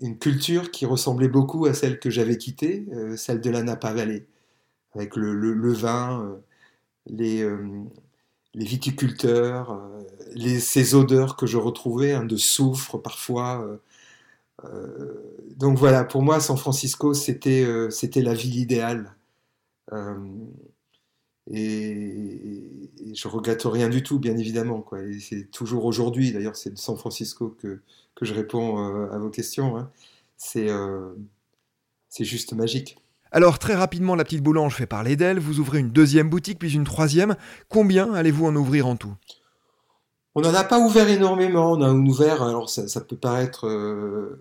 une 0.00 0.18
culture 0.18 0.70
qui 0.70 0.86
ressemblait 0.86 1.28
beaucoup 1.28 1.66
à 1.66 1.74
celle 1.74 1.98
que 2.00 2.10
j'avais 2.10 2.38
quittée, 2.38 2.86
euh, 2.92 3.16
celle 3.16 3.40
de 3.40 3.50
la 3.50 3.62
Napa 3.62 3.92
Valley, 3.92 4.26
avec 4.94 5.16
le, 5.16 5.34
vin, 5.72 6.22
euh, 6.24 6.36
les, 7.06 7.42
euh, 7.42 7.58
viticulteurs, 8.54 9.72
euh, 9.72 10.02
ces 10.60 10.94
odeurs 10.94 11.36
que 11.36 11.46
je 11.46 11.58
retrouvais, 11.58 12.12
hein, 12.14 12.24
de 12.24 12.36
soufre 12.36 12.98
parfois. 12.98 13.62
euh, 13.64 13.78
euh, 14.66 15.14
donc 15.56 15.78
voilà, 15.78 16.04
pour 16.04 16.22
moi, 16.22 16.40
San 16.40 16.56
Francisco, 16.58 17.14
c'était 17.14 17.64
euh, 17.64 17.90
la 18.22 18.34
ville 18.34 18.56
idéale. 18.58 19.14
Euh, 19.92 20.14
et, 21.50 22.90
et 23.10 23.14
je 23.14 23.28
regrette 23.28 23.62
rien 23.64 23.88
du 23.88 24.02
tout, 24.02 24.18
bien 24.18 24.36
évidemment. 24.36 24.80
Quoi. 24.82 25.02
Et 25.02 25.18
c'est 25.20 25.50
toujours 25.50 25.84
aujourd'hui, 25.84 26.32
d'ailleurs, 26.32 26.56
c'est 26.56 26.70
de 26.70 26.78
San 26.78 26.96
Francisco 26.96 27.56
que, 27.60 27.80
que 28.14 28.24
je 28.24 28.34
réponds 28.34 28.78
euh, 28.78 29.10
à 29.12 29.18
vos 29.18 29.30
questions. 29.30 29.76
hein. 29.76 29.90
C'est 30.36 30.70
euh, 30.70 31.12
c'est 32.08 32.24
juste 32.24 32.52
magique. 32.54 32.98
Alors 33.32 33.58
très 33.58 33.74
rapidement, 33.74 34.16
la 34.16 34.24
petite 34.24 34.42
boulange 34.42 34.74
fait 34.74 34.86
parler 34.86 35.16
d'elle. 35.16 35.38
Vous 35.38 35.60
ouvrez 35.60 35.78
une 35.78 35.90
deuxième 35.90 36.28
boutique, 36.28 36.58
puis 36.58 36.74
une 36.74 36.84
troisième. 36.84 37.36
Combien 37.68 38.12
allez-vous 38.14 38.46
en 38.46 38.56
ouvrir 38.56 38.86
en 38.88 38.96
tout? 38.96 39.14
On 40.34 40.40
n'en 40.42 40.54
a 40.54 40.64
pas 40.64 40.78
ouvert 40.80 41.08
énormément. 41.08 41.72
On 41.72 41.82
a 41.82 41.92
ouvert, 41.92 42.42
alors 42.42 42.70
ça, 42.70 42.88
ça 42.88 43.00
peut 43.00 43.16
paraître. 43.16 43.66
euh, 43.66 44.40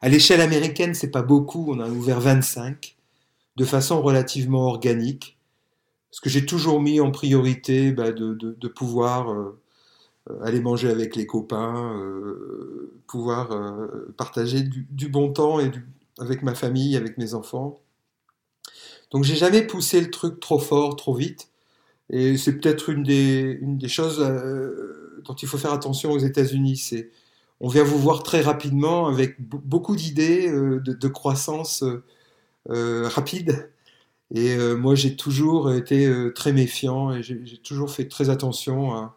à 0.00 0.08
l'échelle 0.08 0.40
américaine, 0.40 0.94
c'est 0.94 1.10
pas 1.10 1.22
beaucoup. 1.22 1.72
On 1.72 1.80
a 1.80 1.88
ouvert 1.88 2.20
25 2.20 2.96
de 3.56 3.64
façon 3.64 4.02
relativement 4.02 4.66
organique. 4.66 5.38
Parce 6.12 6.20
que 6.20 6.28
j'ai 6.28 6.44
toujours 6.44 6.78
mis 6.78 7.00
en 7.00 7.10
priorité 7.10 7.90
bah, 7.90 8.12
de, 8.12 8.68
pouvoir 8.68 9.32
euh, 9.32 9.58
aller 10.42 10.60
manger 10.60 10.90
avec 10.90 11.16
les 11.16 11.26
copains, 11.26 11.96
euh, 11.98 12.92
pouvoir 13.06 13.50
euh, 13.52 14.12
partager 14.18 14.60
du, 14.62 15.08
bon 15.08 15.32
temps 15.32 15.58
avec 16.18 16.42
ma 16.42 16.54
famille, 16.54 16.98
avec 16.98 17.16
mes 17.16 17.32
enfants. 17.32 17.80
Donc 19.10 19.24
j'ai 19.24 19.36
jamais 19.36 19.66
poussé 19.66 20.02
le 20.02 20.10
truc 20.10 20.38
trop 20.38 20.58
fort, 20.58 20.96
trop 20.96 21.14
vite. 21.14 21.48
Et 22.10 22.36
c'est 22.36 22.60
peut-être 22.60 22.90
une 22.90 23.04
des, 23.04 23.88
choses 23.88 24.18
dont 25.24 25.34
il 25.34 25.48
faut 25.48 25.56
faire 25.56 25.72
attention 25.72 26.12
aux 26.12 26.18
États-Unis. 26.18 27.06
On 27.60 27.68
vient 27.68 27.84
vous 27.84 27.98
voir 27.98 28.22
très 28.22 28.42
rapidement 28.42 29.06
avec 29.08 29.40
be- 29.40 29.62
beaucoup 29.64 29.96
d'idées 29.96 30.50
de, 30.50 31.08
croissance 31.08 31.82
rapide. 32.68 33.70
Et 34.34 34.56
euh, 34.56 34.76
moi, 34.76 34.94
j'ai 34.94 35.14
toujours 35.16 35.72
été 35.72 36.06
euh, 36.06 36.32
très 36.32 36.52
méfiant 36.52 37.12
et 37.12 37.22
j'ai 37.22 37.58
toujours 37.58 37.90
fait 37.90 38.08
très 38.08 38.30
attention 38.30 39.10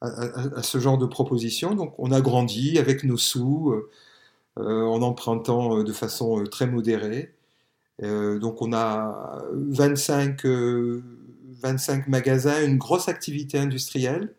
à, 0.00 0.62
ce 0.62 0.78
genre 0.78 0.98
de 0.98 1.06
propositions. 1.06 1.74
Donc, 1.74 1.94
on 1.98 2.12
a 2.12 2.20
grandi 2.20 2.78
avec 2.78 3.04
nos 3.04 3.16
sous, 3.16 3.74
euh, 4.58 4.82
en 4.84 5.02
empruntant 5.02 5.82
de 5.82 5.92
façon 5.92 6.44
très 6.44 6.66
modérée. 6.66 7.34
Donc, 8.02 8.62
on 8.62 8.72
a 8.72 9.42
25, 9.52 10.44
euh, 10.46 11.02
25 11.62 12.08
magasins, 12.08 12.64
une 12.64 12.78
grosse 12.78 13.08
activité 13.08 13.58
industrielle 13.58 14.34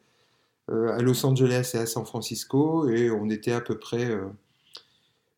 à 0.69 1.01
Los 1.01 1.25
Angeles 1.25 1.71
et 1.75 1.77
à 1.77 1.85
San 1.85 2.05
Francisco, 2.05 2.89
et 2.89 3.09
on 3.09 3.29
était 3.29 3.53
à 3.53 3.61
peu 3.61 3.79
près 3.79 4.09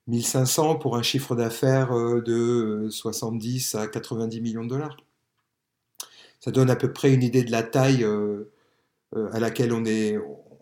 1500 0.10 0.76
pour 0.76 0.96
un 0.98 1.02
chiffre 1.02 1.36
d'affaires 1.36 1.96
euh, 1.96 2.22
de 2.22 2.88
70 2.90 3.76
à 3.76 3.88
90 3.88 4.42
millions 4.42 4.64
de 4.64 4.70
dollars. 4.70 4.98
Ça 6.40 6.52
donne 6.52 6.70
à 6.70 6.76
peu 6.76 6.92
près 6.92 7.14
une 7.14 7.24
idée 7.24 7.44
de 7.44 7.52
la 7.52 7.64
taille 7.64 8.04
euh, 8.04 8.52
euh, 9.16 9.30
à 9.32 9.40
laquelle 9.40 9.74
on 9.74 9.86
est, 9.86 10.18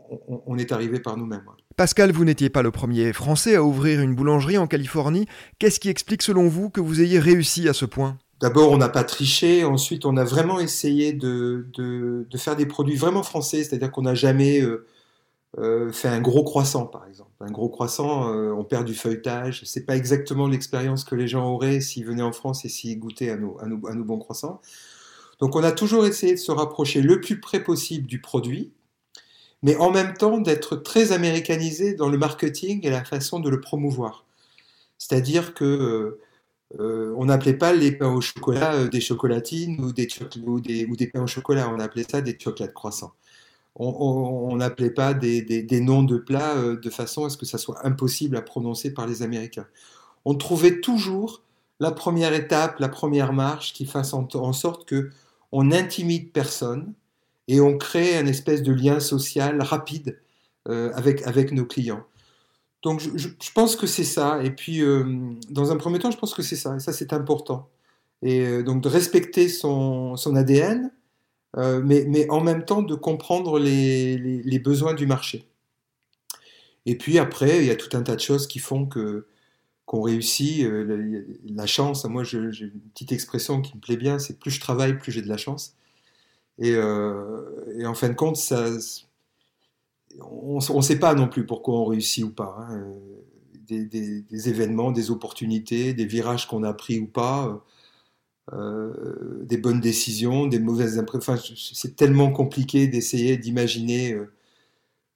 on, 0.09 0.41
on 0.45 0.57
est 0.57 0.71
arrivé 0.71 0.99
par 0.99 1.17
nous-mêmes. 1.17 1.43
Pascal, 1.75 2.11
vous 2.11 2.25
n'étiez 2.25 2.49
pas 2.49 2.63
le 2.63 2.71
premier 2.71 3.13
Français 3.13 3.55
à 3.55 3.63
ouvrir 3.63 4.01
une 4.01 4.15
boulangerie 4.15 4.57
en 4.57 4.65
Californie. 4.65 5.27
Qu'est-ce 5.59 5.79
qui 5.79 5.89
explique 5.89 6.23
selon 6.23 6.47
vous 6.47 6.69
que 6.71 6.81
vous 6.81 7.01
ayez 7.01 7.19
réussi 7.19 7.69
à 7.69 7.73
ce 7.73 7.85
point? 7.85 8.17
D'abord, 8.39 8.71
on 8.71 8.77
n'a 8.77 8.89
pas 8.89 9.03
triché. 9.03 9.63
Ensuite, 9.63 10.05
on 10.05 10.15
a 10.17 10.23
vraiment 10.23 10.59
essayé 10.59 11.13
de, 11.13 11.67
de, 11.73 12.27
de 12.29 12.37
faire 12.37 12.55
des 12.55 12.65
produits 12.65 12.95
vraiment 12.95 13.23
français, 13.23 13.63
c'est-à-dire 13.63 13.91
qu'on 13.91 14.03
n'a 14.03 14.15
jamais 14.15 14.61
euh, 14.61 14.85
euh, 15.57 15.91
fait 15.91 16.07
un 16.07 16.21
gros 16.21 16.43
croissant, 16.43 16.85
par 16.85 17.07
exemple. 17.07 17.26
Un 17.39 17.51
gros 17.51 17.69
croissant, 17.69 18.33
euh, 18.33 18.51
on 18.51 18.63
perd 18.63 18.85
du 18.85 18.95
feuilletage. 18.95 19.61
C'est 19.65 19.85
pas 19.85 19.95
exactement 19.95 20.47
l'expérience 20.47 21.03
que 21.03 21.13
les 21.15 21.27
gens 21.27 21.53
auraient 21.53 21.81
s'ils 21.81 22.05
venaient 22.05 22.23
en 22.23 22.31
France 22.31 22.65
et 22.65 22.69
s'ils 22.69 22.97
goûtaient 22.99 23.29
à 23.29 23.37
nos, 23.37 23.57
bons 23.77 24.17
croissants. 24.17 24.61
Donc, 25.39 25.55
on 25.55 25.63
a 25.63 25.71
toujours 25.71 26.05
essayé 26.07 26.33
de 26.33 26.39
se 26.39 26.51
rapprocher 26.51 27.01
le 27.01 27.21
plus 27.21 27.39
près 27.39 27.63
possible 27.63 28.07
du 28.07 28.19
produit, 28.19 28.71
mais 29.61 29.75
en 29.77 29.91
même 29.91 30.15
temps 30.15 30.39
d'être 30.39 30.77
très 30.77 31.11
américanisé 31.11 31.93
dans 31.93 32.09
le 32.09 32.17
marketing 32.17 32.85
et 32.85 32.89
la 32.89 33.03
façon 33.03 33.39
de 33.39 33.49
le 33.49 33.61
promouvoir. 33.61 34.25
C'est-à-dire 34.97 35.53
que 35.53 35.63
euh, 35.63 36.19
euh, 36.79 37.13
on 37.17 37.25
n'appelait 37.25 37.53
pas 37.53 37.71
les 37.71 37.91
pains 37.91 38.13
au 38.13 38.21
chocolat 38.21 38.85
des 38.87 39.01
chocolatines 39.01 39.79
ou 39.79 39.93
des 39.93 41.07
pains 41.07 41.23
au 41.23 41.27
chocolat, 41.27 41.69
on 41.69 41.79
appelait 41.79 42.05
ça 42.09 42.21
des 42.21 42.37
chocolats 42.39 42.71
croissants. 42.71 43.13
On 43.79 44.55
n'appelait 44.55 44.89
pas 44.89 45.13
des, 45.13 45.67
noms 45.81 46.01
de 46.01 46.17
plats 46.17 46.57
euh, 46.57 46.79
de 46.79 46.89
façon 46.89 47.25
à 47.25 47.29
ce 47.29 47.37
que 47.37 47.45
ça 47.45 47.59
soit 47.59 47.85
impossible 47.85 48.35
à 48.35 48.41
prononcer 48.41 48.91
par 48.91 49.05
les 49.05 49.21
Américains. 49.21 49.67
On 50.25 50.33
trouvait 50.33 50.79
toujours 50.81 51.43
la 51.79 51.91
première 51.91 52.33
étape, 52.33 52.79
la 52.79 52.89
première 52.89 53.33
marche 53.33 53.73
qui 53.73 53.85
fasse 53.85 54.13
en, 54.13 54.53
sorte 54.53 54.87
que 54.87 55.11
on 55.51 55.65
n'intimide 55.65 56.31
personne 56.31 56.93
et 57.47 57.61
on 57.61 57.77
crée 57.77 58.17
un 58.17 58.25
espèce 58.25 58.63
de 58.63 58.73
lien 58.73 58.99
social 58.99 59.61
rapide 59.61 60.19
euh, 60.67 60.91
avec, 60.95 61.51
nos 61.51 61.65
clients. 61.65 62.03
Donc 62.81 62.99
je, 62.99 63.29
pense 63.53 63.75
que 63.75 63.85
c'est 63.85 64.03
ça. 64.03 64.43
Et 64.43 64.49
puis, 64.49 64.81
euh, 64.81 65.05
dans 65.51 65.71
un 65.71 65.77
premier 65.77 65.99
temps, 65.99 66.11
je 66.11 66.17
pense 66.17 66.33
que 66.33 66.41
c'est 66.41 66.55
ça. 66.55 66.75
Et 66.75 66.79
ça, 66.79 66.93
c'est 66.93 67.13
important. 67.13 67.69
Et 68.23 68.63
donc 68.63 68.81
de 68.81 68.89
respecter 68.89 69.47
son 69.49 70.15
ADN, 70.35 70.91
euh, 71.57 71.81
mais, 71.83 72.29
en 72.29 72.41
même 72.41 72.65
temps 72.65 72.83
de 72.83 72.95
comprendre 72.95 73.59
les, 73.59 74.59
besoins 74.59 74.93
du 74.93 75.07
marché. 75.07 75.47
Et 76.85 76.97
puis 76.97 77.17
après, 77.19 77.57
il 77.59 77.65
y 77.65 77.71
a 77.71 77.75
tout 77.75 77.95
un 77.97 78.03
tas 78.03 78.15
de 78.15 78.21
choses 78.21 78.47
qui 78.47 78.59
font 78.59 78.87
qu'on 79.85 80.01
réussit. 80.01 80.63
Euh, 80.65 81.25
la, 81.45 81.65
chance, 81.65 82.05
moi 82.05 82.23
j'ai 82.23 82.37
une 82.37 82.81
petite 82.93 83.11
expression 83.11 83.61
qui 83.61 83.75
me 83.75 83.81
plaît 83.81 83.97
bien, 83.97 84.19
c'est 84.19 84.39
plus 84.39 84.51
je 84.51 84.59
travaille, 84.59 84.97
plus 84.97 85.11
j'ai 85.11 85.21
de 85.21 85.27
la 85.27 85.37
chance. 85.37 85.75
Et, 86.59 86.73
euh, 86.75 87.85
en 87.85 87.93
fin 87.95 88.09
de 88.09 88.13
compte, 88.13 88.37
ça, 88.37 88.69
on 90.21 90.57
ne 90.57 90.81
sait 90.81 90.99
pas 90.99 91.15
non 91.15 91.27
plus 91.27 91.45
pourquoi 91.45 91.79
on 91.79 91.85
réussit 91.85 92.23
ou 92.23 92.31
pas. 92.31 92.55
hein. 92.59 92.83
des 93.69 94.49
événements, 94.49 94.91
des 94.91 95.11
opportunités, 95.11 95.93
des 95.93 96.05
virages 96.05 96.47
qu'on 96.47 96.63
a 96.63 96.73
pris 96.73 96.99
ou 96.99 97.07
pas, 97.07 97.63
euh, 98.53 98.93
des 99.43 99.57
bonnes 99.57 99.81
décisions, 99.81 100.47
des 100.47 100.59
mauvaises 100.59 100.97
impressions. 100.97 101.35
C'est 101.73 101.97
tellement 101.97 102.31
compliqué 102.31 102.87
d'essayer 102.87 103.35
d'imaginer 103.35 104.13
euh, 104.13 104.31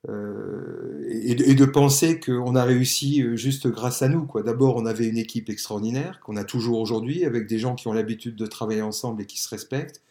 euh, 0.09 1.07
et, 1.09 1.55
de, 1.55 1.65
penser 1.65 2.19
qu'on 2.19 2.55
a 2.55 2.65
réussi 2.65 3.23
juste 3.37 3.67
grâce 3.67 4.01
à 4.01 4.09
nous. 4.09 4.25
quoi. 4.25 4.43
D'abord, 4.43 4.75
on 4.75 4.85
avait 4.85 5.07
une 5.07 5.17
équipe 5.17 5.49
extraordinaire 5.49 6.19
qu'on 6.19 6.35
a 6.35 6.43
toujours 6.43 6.79
aujourd'hui, 6.79 7.23
avec 7.23 7.47
des 7.47 7.57
gens 7.57 7.75
qui 7.75 7.87
ont 7.87 7.93
l'habitude 7.93 8.35
de 8.35 8.45
travailler 8.47 8.81
ensemble 8.81 9.21
et 9.21 9.25
qui 9.25 9.39
se 9.39 9.47
respectent 9.47 10.01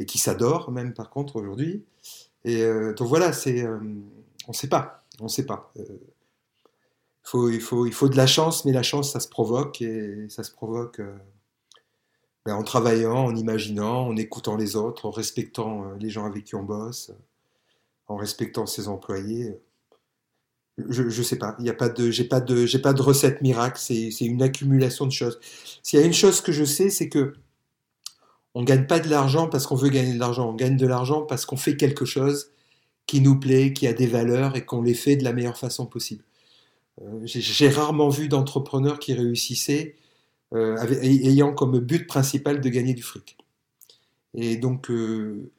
et 0.00 0.06
qui 0.06 0.18
s'adorent 0.18 0.72
même 0.72 0.92
par 0.92 1.10
contre 1.10 1.36
aujourd'hui. 1.36 1.84
Et 2.44 2.64
donc 2.96 3.06
voilà, 3.06 3.32
c'est, 3.32 3.64
on 3.66 4.48
ne 4.48 4.54
sait 4.54 4.68
pas, 4.68 5.04
on 5.20 5.28
sait 5.28 5.46
pas. 5.46 5.72
Faut, 7.22 7.50
il, 7.50 7.60
faut, 7.60 7.86
il 7.86 7.92
faut 7.92 8.08
de 8.08 8.16
la 8.16 8.26
chance, 8.26 8.64
mais 8.64 8.72
la 8.72 8.82
chance, 8.82 9.12
ça 9.12 9.20
se 9.20 9.28
provoque 9.28 9.82
et 9.82 10.26
ça 10.30 10.42
se 10.42 10.50
provoque 10.50 11.00
ben, 12.46 12.54
en 12.54 12.62
travaillant, 12.62 13.26
en 13.26 13.36
imaginant, 13.36 14.08
en 14.08 14.16
écoutant 14.16 14.56
les 14.56 14.76
autres, 14.76 15.06
en 15.06 15.10
respectant 15.10 15.84
euh, 15.84 15.96
les 15.98 16.10
gens 16.10 16.24
avec 16.24 16.44
qui 16.44 16.54
on 16.54 16.62
bosse, 16.62 17.12
en 18.06 18.16
respectant 18.16 18.66
ses 18.66 18.88
employés. 18.88 19.58
Je, 20.78 21.10
je 21.10 21.22
sais 21.22 21.36
pas, 21.36 21.56
il 21.58 21.66
y 21.66 21.70
a 21.70 21.74
pas 21.74 21.90
de, 21.90 22.10
j'ai 22.10 22.24
pas 22.24 22.40
de, 22.40 22.64
j'ai 22.64 22.78
pas 22.78 22.94
de 22.94 23.02
recette 23.02 23.42
miracle. 23.42 23.78
C'est, 23.78 24.10
une 24.20 24.42
accumulation 24.42 25.06
de 25.06 25.12
choses. 25.12 25.38
S'il 25.82 26.00
y 26.00 26.02
a 26.02 26.06
une 26.06 26.14
chose 26.14 26.40
que 26.40 26.52
je 26.52 26.64
sais, 26.64 26.88
c'est 26.88 27.10
que 27.10 27.34
on 28.54 28.64
gagne 28.64 28.86
pas 28.86 28.98
de 28.98 29.08
l'argent 29.08 29.48
parce 29.48 29.66
qu'on 29.66 29.76
veut 29.76 29.90
gagner 29.90 30.14
de 30.14 30.18
l'argent. 30.18 30.48
On 30.48 30.54
gagne 30.54 30.76
de 30.76 30.86
l'argent 30.86 31.22
parce 31.22 31.44
qu'on 31.44 31.56
fait 31.56 31.76
quelque 31.76 32.04
chose 32.04 32.50
qui 33.06 33.20
nous 33.20 33.38
plaît, 33.38 33.72
qui 33.72 33.86
a 33.86 33.92
des 33.92 34.06
valeurs 34.06 34.56
et 34.56 34.64
qu'on 34.64 34.82
les 34.82 34.94
fait 34.94 35.16
de 35.16 35.24
la 35.24 35.32
meilleure 35.32 35.58
façon 35.58 35.86
possible. 35.86 36.24
Euh, 37.02 37.20
j'ai 37.24 37.68
rarement 37.68 38.08
vu 38.08 38.28
d'entrepreneurs 38.28 38.98
qui 38.98 39.14
réussissaient 39.14 39.96
euh, 40.52 40.76
ayant 41.02 41.52
comme 41.52 41.78
but 41.78 42.06
principal 42.06 42.60
de 42.60 42.68
gagner 42.68 42.94
du 42.94 43.02
fric. 43.02 43.36
Et 44.34 44.56
donc, 44.56 44.90
euh, 44.90 45.50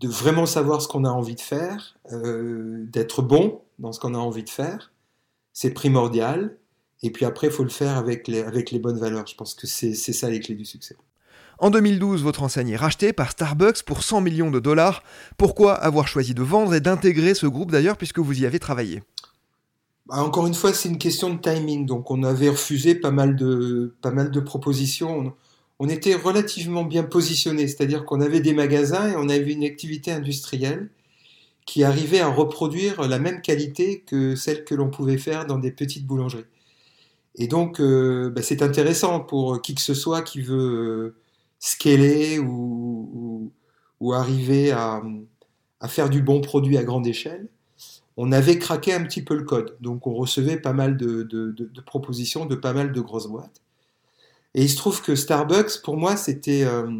de 0.00 0.08
vraiment 0.08 0.46
savoir 0.46 0.80
ce 0.80 0.88
qu'on 0.88 1.04
a 1.04 1.10
envie 1.10 1.34
de 1.34 1.40
faire, 1.40 1.96
euh, 2.12 2.84
d'être 2.86 3.22
bon 3.22 3.62
dans 3.78 3.92
ce 3.92 4.00
qu'on 4.00 4.14
a 4.14 4.18
envie 4.18 4.44
de 4.44 4.50
faire, 4.50 4.92
c'est 5.52 5.70
primordial. 5.70 6.56
Et 7.02 7.10
puis 7.10 7.24
après, 7.24 7.48
il 7.48 7.52
faut 7.52 7.64
le 7.64 7.68
faire 7.68 7.96
avec 7.96 8.28
les, 8.28 8.40
avec 8.40 8.70
les 8.70 8.78
bonnes 8.78 8.98
valeurs. 8.98 9.26
Je 9.26 9.34
pense 9.34 9.54
que 9.54 9.66
c'est 9.66 9.94
ça 9.94 10.30
les 10.30 10.40
clés 10.40 10.54
du 10.54 10.64
succès. 10.64 10.96
En 11.60 11.70
2012, 11.70 12.22
votre 12.22 12.44
enseigne 12.44 12.70
est 12.70 12.76
rachetée 12.76 13.12
par 13.12 13.32
Starbucks 13.32 13.82
pour 13.82 14.04
100 14.04 14.20
millions 14.20 14.50
de 14.50 14.60
dollars. 14.60 15.02
Pourquoi 15.36 15.74
avoir 15.74 16.06
choisi 16.06 16.32
de 16.32 16.42
vendre 16.42 16.72
et 16.72 16.80
d'intégrer 16.80 17.34
ce 17.34 17.46
groupe 17.46 17.72
d'ailleurs 17.72 17.96
puisque 17.96 18.20
vous 18.20 18.40
y 18.40 18.46
avez 18.46 18.60
travaillé? 18.60 19.02
Bah, 20.08 20.22
encore 20.24 20.46
une 20.46 20.54
fois, 20.54 20.72
c'est 20.72 20.88
une 20.88 20.98
question 20.98 21.34
de 21.34 21.38
timing. 21.40 21.84
Donc, 21.86 22.10
on 22.10 22.22
avait 22.22 22.48
refusé 22.48 22.94
pas 22.94 23.10
mal 23.10 23.36
de, 23.36 23.94
pas 24.00 24.10
mal 24.10 24.30
de 24.30 24.40
propositions. 24.40 25.34
On, 25.78 25.88
était 25.88 26.14
relativement 26.14 26.84
bien 26.84 27.04
positionné, 27.04 27.68
c'est-à-dire 27.68 28.04
qu'on 28.04 28.20
avait 28.20 28.40
des 28.40 28.54
magasins 28.54 29.10
et 29.10 29.16
on 29.16 29.28
avait 29.28 29.52
une 29.52 29.64
activité 29.64 30.10
industrielle 30.12 30.90
qui 31.66 31.84
arrivait 31.84 32.20
à 32.20 32.28
reproduire 32.28 33.02
la 33.08 33.18
même 33.18 33.42
qualité 33.42 34.00
que 34.06 34.34
celle 34.34 34.64
que 34.64 34.74
l'on 34.74 34.90
pouvait 34.90 35.18
faire 35.18 35.46
dans 35.46 35.58
des 35.58 35.72
petites 35.72 36.06
boulangeries. 36.06 36.46
Et 37.36 37.48
donc, 37.48 37.80
euh, 37.80 38.30
bah, 38.30 38.42
c'est 38.42 38.62
intéressant 38.62 39.20
pour 39.20 39.62
qui 39.62 39.74
que 39.74 39.80
ce 39.82 39.94
soit 39.94 40.22
qui 40.22 40.40
veut 40.42 40.56
euh, 40.56 41.16
scaler 41.60 42.38
ou, 42.38 43.10
ou, 43.14 43.52
ou 44.00 44.12
arriver 44.14 44.72
à, 44.72 45.02
à 45.80 45.88
faire 45.88 46.10
du 46.10 46.22
bon 46.22 46.40
produit 46.40 46.78
à 46.78 46.84
grande 46.84 47.06
échelle 47.06 47.48
on 48.20 48.32
avait 48.32 48.58
craqué 48.58 48.92
un 48.92 49.04
petit 49.04 49.22
peu 49.22 49.36
le 49.36 49.44
code. 49.44 49.76
Donc 49.80 50.08
on 50.08 50.12
recevait 50.12 50.58
pas 50.58 50.72
mal 50.72 50.96
de, 50.96 51.54
propositions 51.86 52.46
de 52.46 52.56
pas 52.56 52.72
mal 52.72 52.92
de 52.92 53.00
grosses 53.00 53.28
boîtes. 53.28 53.62
Et 54.54 54.62
il 54.64 54.68
se 54.68 54.76
trouve 54.76 55.00
que 55.02 55.14
Starbucks, 55.14 55.82
pour 55.82 55.96
moi, 55.96 56.16
c'était... 56.16 56.64
euh, 56.64 56.90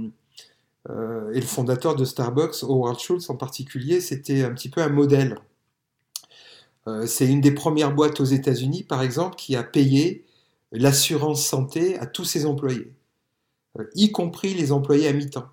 euh, 0.90 1.32
et 1.32 1.40
le 1.40 1.46
fondateur 1.46 1.96
de 1.96 2.04
Starbucks, 2.04 2.62
Howard 2.62 3.00
Schultz 3.00 3.28
en 3.30 3.36
particulier, 3.36 4.00
c'était 4.00 4.44
un 4.44 4.52
petit 4.54 4.68
peu 4.68 4.80
un 4.80 4.90
modèle. 4.90 5.38
Euh, 6.86 7.04
c'est 7.06 7.26
une 7.26 7.40
des 7.40 7.52
premières 7.52 7.92
boîtes 7.92 8.20
aux 8.20 8.24
États-Unis, 8.24 8.84
par 8.84 9.02
exemple, 9.02 9.34
qui 9.34 9.56
a 9.56 9.64
payé 9.64 10.24
l'assurance 10.70 11.44
santé 11.44 11.98
à 11.98 12.06
tous 12.06 12.24
ses 12.24 12.46
employés, 12.46 12.92
y 13.96 14.12
compris 14.12 14.54
les 14.54 14.70
employés 14.70 15.08
à 15.08 15.12
mi-temps. 15.12 15.48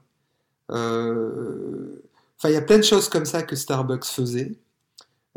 Enfin, 0.70 2.50
il 2.50 2.52
y 2.52 2.56
a 2.56 2.62
plein 2.62 2.78
de 2.78 2.84
choses 2.84 3.10
comme 3.10 3.26
ça 3.26 3.42
que 3.42 3.56
Starbucks 3.56 4.06
faisait 4.06 4.58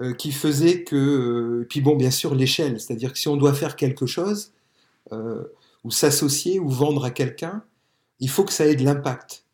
euh, 0.01 0.13
qui 0.15 0.33
faisait 0.33 0.85
que, 0.85 0.97
euh, 0.97 1.67
puis 1.69 1.81
bon, 1.81 1.97
bien 1.97 2.11
sûr, 2.11 2.35
l'échelle, 2.35 2.81
c'est-à-dire 2.81 3.13
que 3.13 3.19
si 3.19 3.29
on 3.29 3.37
doit 3.37 3.55
faire 3.55 3.77
quelque 3.77 4.07
chose, 4.07 4.53
euh, 5.13 5.45
ou 5.85 5.91
s'associer, 5.91 6.59
ou 6.59 6.69
vendre 6.69 7.05
à 7.05 7.11
quelqu'un, 7.11 7.65
il 8.21 8.29
faut 8.31 8.45
que 8.45 8.53
ça 8.53 8.67
ait 8.67 8.77
de 8.77 8.85
l'impact. 8.85 9.45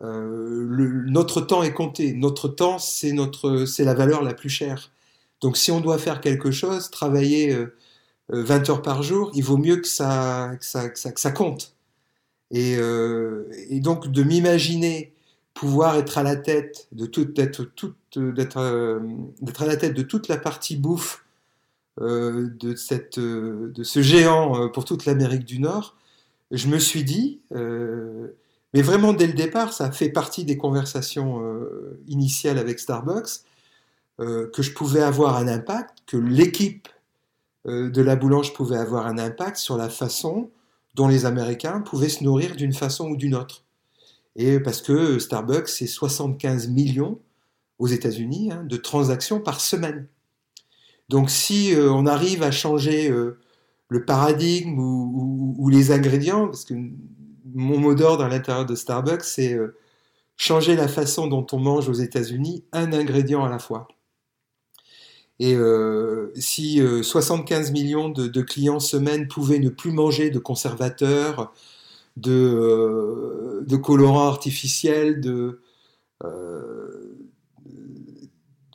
Notre 0.00 1.40
temps 1.40 1.62
est 1.62 1.72
compté. 1.72 2.14
Notre 2.14 2.48
temps, 2.48 2.78
c'est 2.78 3.12
notre, 3.12 3.64
c'est 3.64 3.84
la 3.84 3.94
valeur 3.94 4.22
la 4.22 4.34
plus 4.34 4.48
chère. 4.48 4.90
Donc, 5.40 5.56
si 5.56 5.70
on 5.70 5.80
doit 5.80 5.98
faire 5.98 6.20
quelque 6.20 6.50
chose, 6.50 6.90
travailler 6.90 7.52
euh, 7.54 7.76
euh, 8.32 8.42
20 8.42 8.70
heures 8.70 8.82
par 8.82 9.02
jour, 9.02 9.30
il 9.34 9.44
vaut 9.44 9.58
mieux 9.58 9.76
que 9.76 9.86
ça, 9.86 10.52
que 10.58 10.64
ça, 10.64 10.88
que 10.88 11.20
ça, 11.20 11.30
compte. 11.30 11.76
Et, 12.50 12.76
et 13.68 13.80
donc, 13.80 14.08
de 14.10 14.22
m'imaginer 14.22 15.14
pouvoir 15.54 15.96
être 15.96 16.18
à 16.18 16.22
la 16.22 16.36
tête 16.36 16.88
de 16.92 17.06
toute, 17.06 17.34
toute, 17.74 17.94
d'être, 18.18 18.58
euh, 18.58 19.00
d'être 19.40 19.62
à 19.62 19.66
la 19.66 19.76
tête 19.76 19.94
de 19.94 20.02
toute 20.02 20.28
la 20.28 20.36
partie 20.36 20.76
bouffe 20.76 21.24
euh, 22.00 22.48
de 22.58 22.74
cette, 22.74 23.18
euh, 23.18 23.72
de 23.74 23.82
ce 23.82 24.02
géant 24.02 24.68
pour 24.70 24.84
toute 24.84 25.06
l'Amérique 25.06 25.44
du 25.44 25.60
Nord, 25.60 25.96
je 26.50 26.68
me 26.68 26.78
suis 26.78 27.04
dit, 27.04 27.40
mais 27.50 28.82
vraiment 28.82 29.12
dès 29.12 29.26
le 29.26 29.32
départ, 29.32 29.72
ça 29.72 29.90
fait 29.90 30.10
partie 30.10 30.44
des 30.44 30.56
conversations 30.56 31.42
initiales 32.06 32.58
avec 32.58 32.78
Starbucks, 32.78 33.40
que 34.18 34.62
je 34.62 34.72
pouvais 34.72 35.02
avoir 35.02 35.36
un 35.36 35.48
impact, 35.48 35.98
que 36.06 36.16
l'équipe 36.16 36.86
de 37.64 38.02
la 38.02 38.14
boulange 38.14 38.52
pouvait 38.52 38.76
avoir 38.76 39.06
un 39.06 39.18
impact 39.18 39.56
sur 39.56 39.76
la 39.76 39.88
façon 39.88 40.50
dont 40.94 41.08
les 41.08 41.26
Américains 41.26 41.80
pouvaient 41.80 42.10
se 42.10 42.22
nourrir 42.22 42.54
d'une 42.54 42.74
façon 42.74 43.08
ou 43.08 43.16
d'une 43.16 43.34
autre. 43.34 43.64
Et 44.36 44.60
parce 44.60 44.82
que 44.82 45.18
Starbucks, 45.18 45.68
c'est 45.68 45.86
75 45.86 46.68
millions 46.68 47.18
aux 47.78 47.86
États-Unis 47.86 48.50
hein, 48.52 48.64
de 48.64 48.76
transactions 48.76 49.40
par 49.40 49.60
semaine. 49.60 50.08
Donc 51.08 51.30
si 51.30 51.74
euh, 51.74 51.90
on 51.92 52.06
arrive 52.06 52.42
à 52.42 52.50
changer 52.50 53.10
euh, 53.10 53.38
le 53.88 54.04
paradigme 54.04 54.78
ou, 54.78 55.68
les 55.70 55.92
ingrédients, 55.92 56.46
parce 56.46 56.64
que 56.64 56.74
mon 57.54 57.78
mot 57.78 57.94
d'ordre 57.94 58.24
à 58.24 58.28
l'intérieur 58.28 58.66
de 58.66 58.74
Starbucks, 58.74 59.24
c'est 59.24 59.54
euh, 59.54 59.76
changer 60.36 60.76
la 60.76 60.88
façon 60.88 61.26
dont 61.26 61.46
on 61.52 61.58
mange 61.58 61.88
aux 61.88 61.94
États-Unis, 61.94 62.64
un 62.72 62.92
ingrédient 62.92 63.44
à 63.44 63.50
la 63.50 63.58
fois. 63.58 63.88
Et 65.40 65.56
si 66.36 66.80
euh, 66.80 67.02
75 67.02 67.72
millions 67.72 68.08
de, 68.08 68.40
clients 68.42 68.78
semaine 68.78 69.26
pouvaient 69.26 69.58
ne 69.58 69.68
plus 69.68 69.90
manger 69.90 70.30
de 70.30 70.38
conservateurs, 70.38 71.52
de, 72.16 73.76
colorants 73.82 74.28
artificiels, 74.28 75.20
de- 75.20 75.60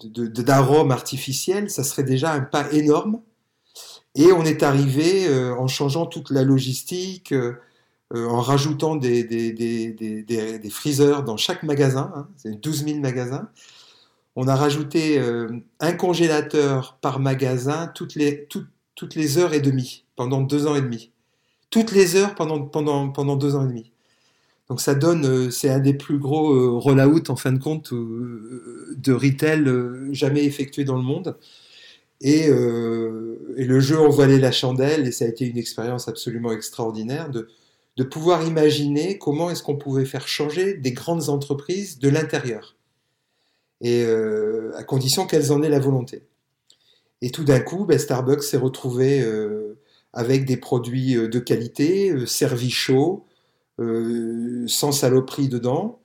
d'arômes 0.05 0.91
artificiels, 0.91 1.69
ça 1.69 1.83
serait 1.83 2.03
déjà 2.03 2.33
un 2.33 2.41
pas 2.41 2.71
énorme. 2.71 3.21
Et 4.15 4.31
on 4.31 4.43
est 4.43 4.63
arrivé 4.63 5.27
euh, 5.27 5.55
en 5.55 5.67
changeant 5.67 6.05
toute 6.05 6.31
la 6.31 6.43
logistique, 6.43 7.31
euh, 7.31 7.53
euh, 8.15 8.27
en 8.27 8.41
rajoutant 8.41 8.95
des, 8.95 9.23
des, 9.23 9.53
des, 9.53 9.91
des, 9.93 10.23
des- 10.59 10.69
freezers 10.69 11.23
dans 11.23 11.37
chaque 11.37 11.63
magasin, 11.63 12.11
hein, 12.15 12.27
c'est 12.37 12.59
12 12.59 12.85
000 12.85 12.99
magasins. 12.99 13.49
On 14.35 14.47
a 14.47 14.55
rajouté 14.55 15.21
un 15.81 15.93
congélateur 15.93 16.97
par 17.01 17.19
magasin 17.19 17.87
toutes 17.93 18.15
les, 18.15 18.47
toutes 18.95 19.15
les 19.15 19.37
heures 19.37 19.53
et 19.53 19.59
demie, 19.59 20.05
pendant 20.15 20.41
deux 20.41 20.65
ans 20.67 20.75
et 20.75 20.81
demi. 20.81 21.11
Toutes 21.71 21.91
les 21.91 22.15
heures 22.15 22.35
pendant, 22.35 22.61
pendant, 22.61 23.09
pendant 23.09 23.35
deux 23.35 23.55
ans 23.55 23.65
et 23.65 23.67
demi. 23.67 23.91
Donc 24.69 24.81
ça 24.81 24.93
donne, 24.93 25.25
euh, 25.25 25.49
c'est 25.49 25.69
un 25.69 25.79
des 25.79 25.95
plus 25.95 26.19
gros 26.19 26.53
euh, 26.53 26.77
roll-out 26.77 27.31
en 27.31 27.35
fin 27.35 27.51
de 27.51 27.57
compte 27.57 27.91
euh, 27.91 28.93
de 28.95 29.13
retail 29.13 29.65
jamais 30.13 30.45
effectué 30.45 30.83
dans 30.83 30.95
le 30.95 31.01
monde. 31.01 31.37
Et, 32.21 32.49
le 32.49 33.79
jeu 33.79 33.99
en 33.99 34.09
voilait 34.09 34.39
la 34.39 34.51
chandelle 34.51 35.07
et 35.07 35.11
ça 35.11 35.25
a 35.25 35.27
été 35.27 35.45
une 35.45 35.57
expérience 35.57 36.07
absolument 36.07 36.51
extraordinaire 36.51 37.29
de, 37.29 37.47
pouvoir 38.03 38.45
imaginer 38.45 39.17
comment 39.17 39.49
est-ce 39.49 39.61
qu'on 39.61 39.75
pouvait 39.75 40.05
faire 40.05 40.25
changer 40.27 40.73
des 40.73 40.93
grandes 40.93 41.27
entreprises 41.29 41.99
de 41.99 42.07
l'intérieur. 42.07 42.77
Et 43.81 44.05
à 44.75 44.83
condition 44.83 45.25
qu'elles 45.27 45.51
en 45.51 45.61
aient 45.63 45.69
la 45.69 45.79
volonté. 45.79 46.23
Et 47.21 47.29
tout 47.29 47.43
d'un 47.43 47.59
coup, 47.59 47.85
ben, 47.85 47.99
Starbucks 47.99 48.43
s'est 48.43 48.57
retrouvé 48.57 49.25
avec 50.13 50.45
des 50.45 50.57
produits 50.57 51.15
de 51.15 51.39
qualité, 51.39 52.13
servis 52.25 52.71
chauds, 52.71 53.25
euh, 53.79 54.67
sans 54.67 54.91
saloperie 54.91 55.47
dedans. 55.49 55.99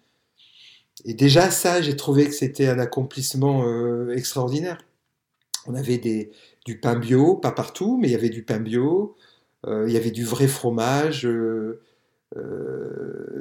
Et 1.05 1.15
déjà, 1.15 1.51
ça, 1.51 1.83
j'ai 1.83 1.97
trouvé 1.97 2.27
que 2.27 2.33
c'était 2.33 2.69
un 2.69 2.79
accomplissement 2.79 3.67
euh, 3.67 4.15
extraordinaire. 4.15 4.79
On 5.67 5.75
avait 5.75 6.31
du 6.65 6.79
pain 6.79 6.97
bio, 6.97 7.37
pas 7.37 7.53
partout, 7.53 7.99
mais 8.01 8.09
il 8.09 8.13
y 8.13 8.17
avait 8.17 8.31
du 8.31 8.43
pain 8.43 8.61
bio, 8.61 9.17
euh, 9.67 9.85
il 9.89 9.93
y 9.93 9.97
avait 9.97 10.11
du 10.11 10.25
vrai 10.25 10.47
fromage, 10.47 11.29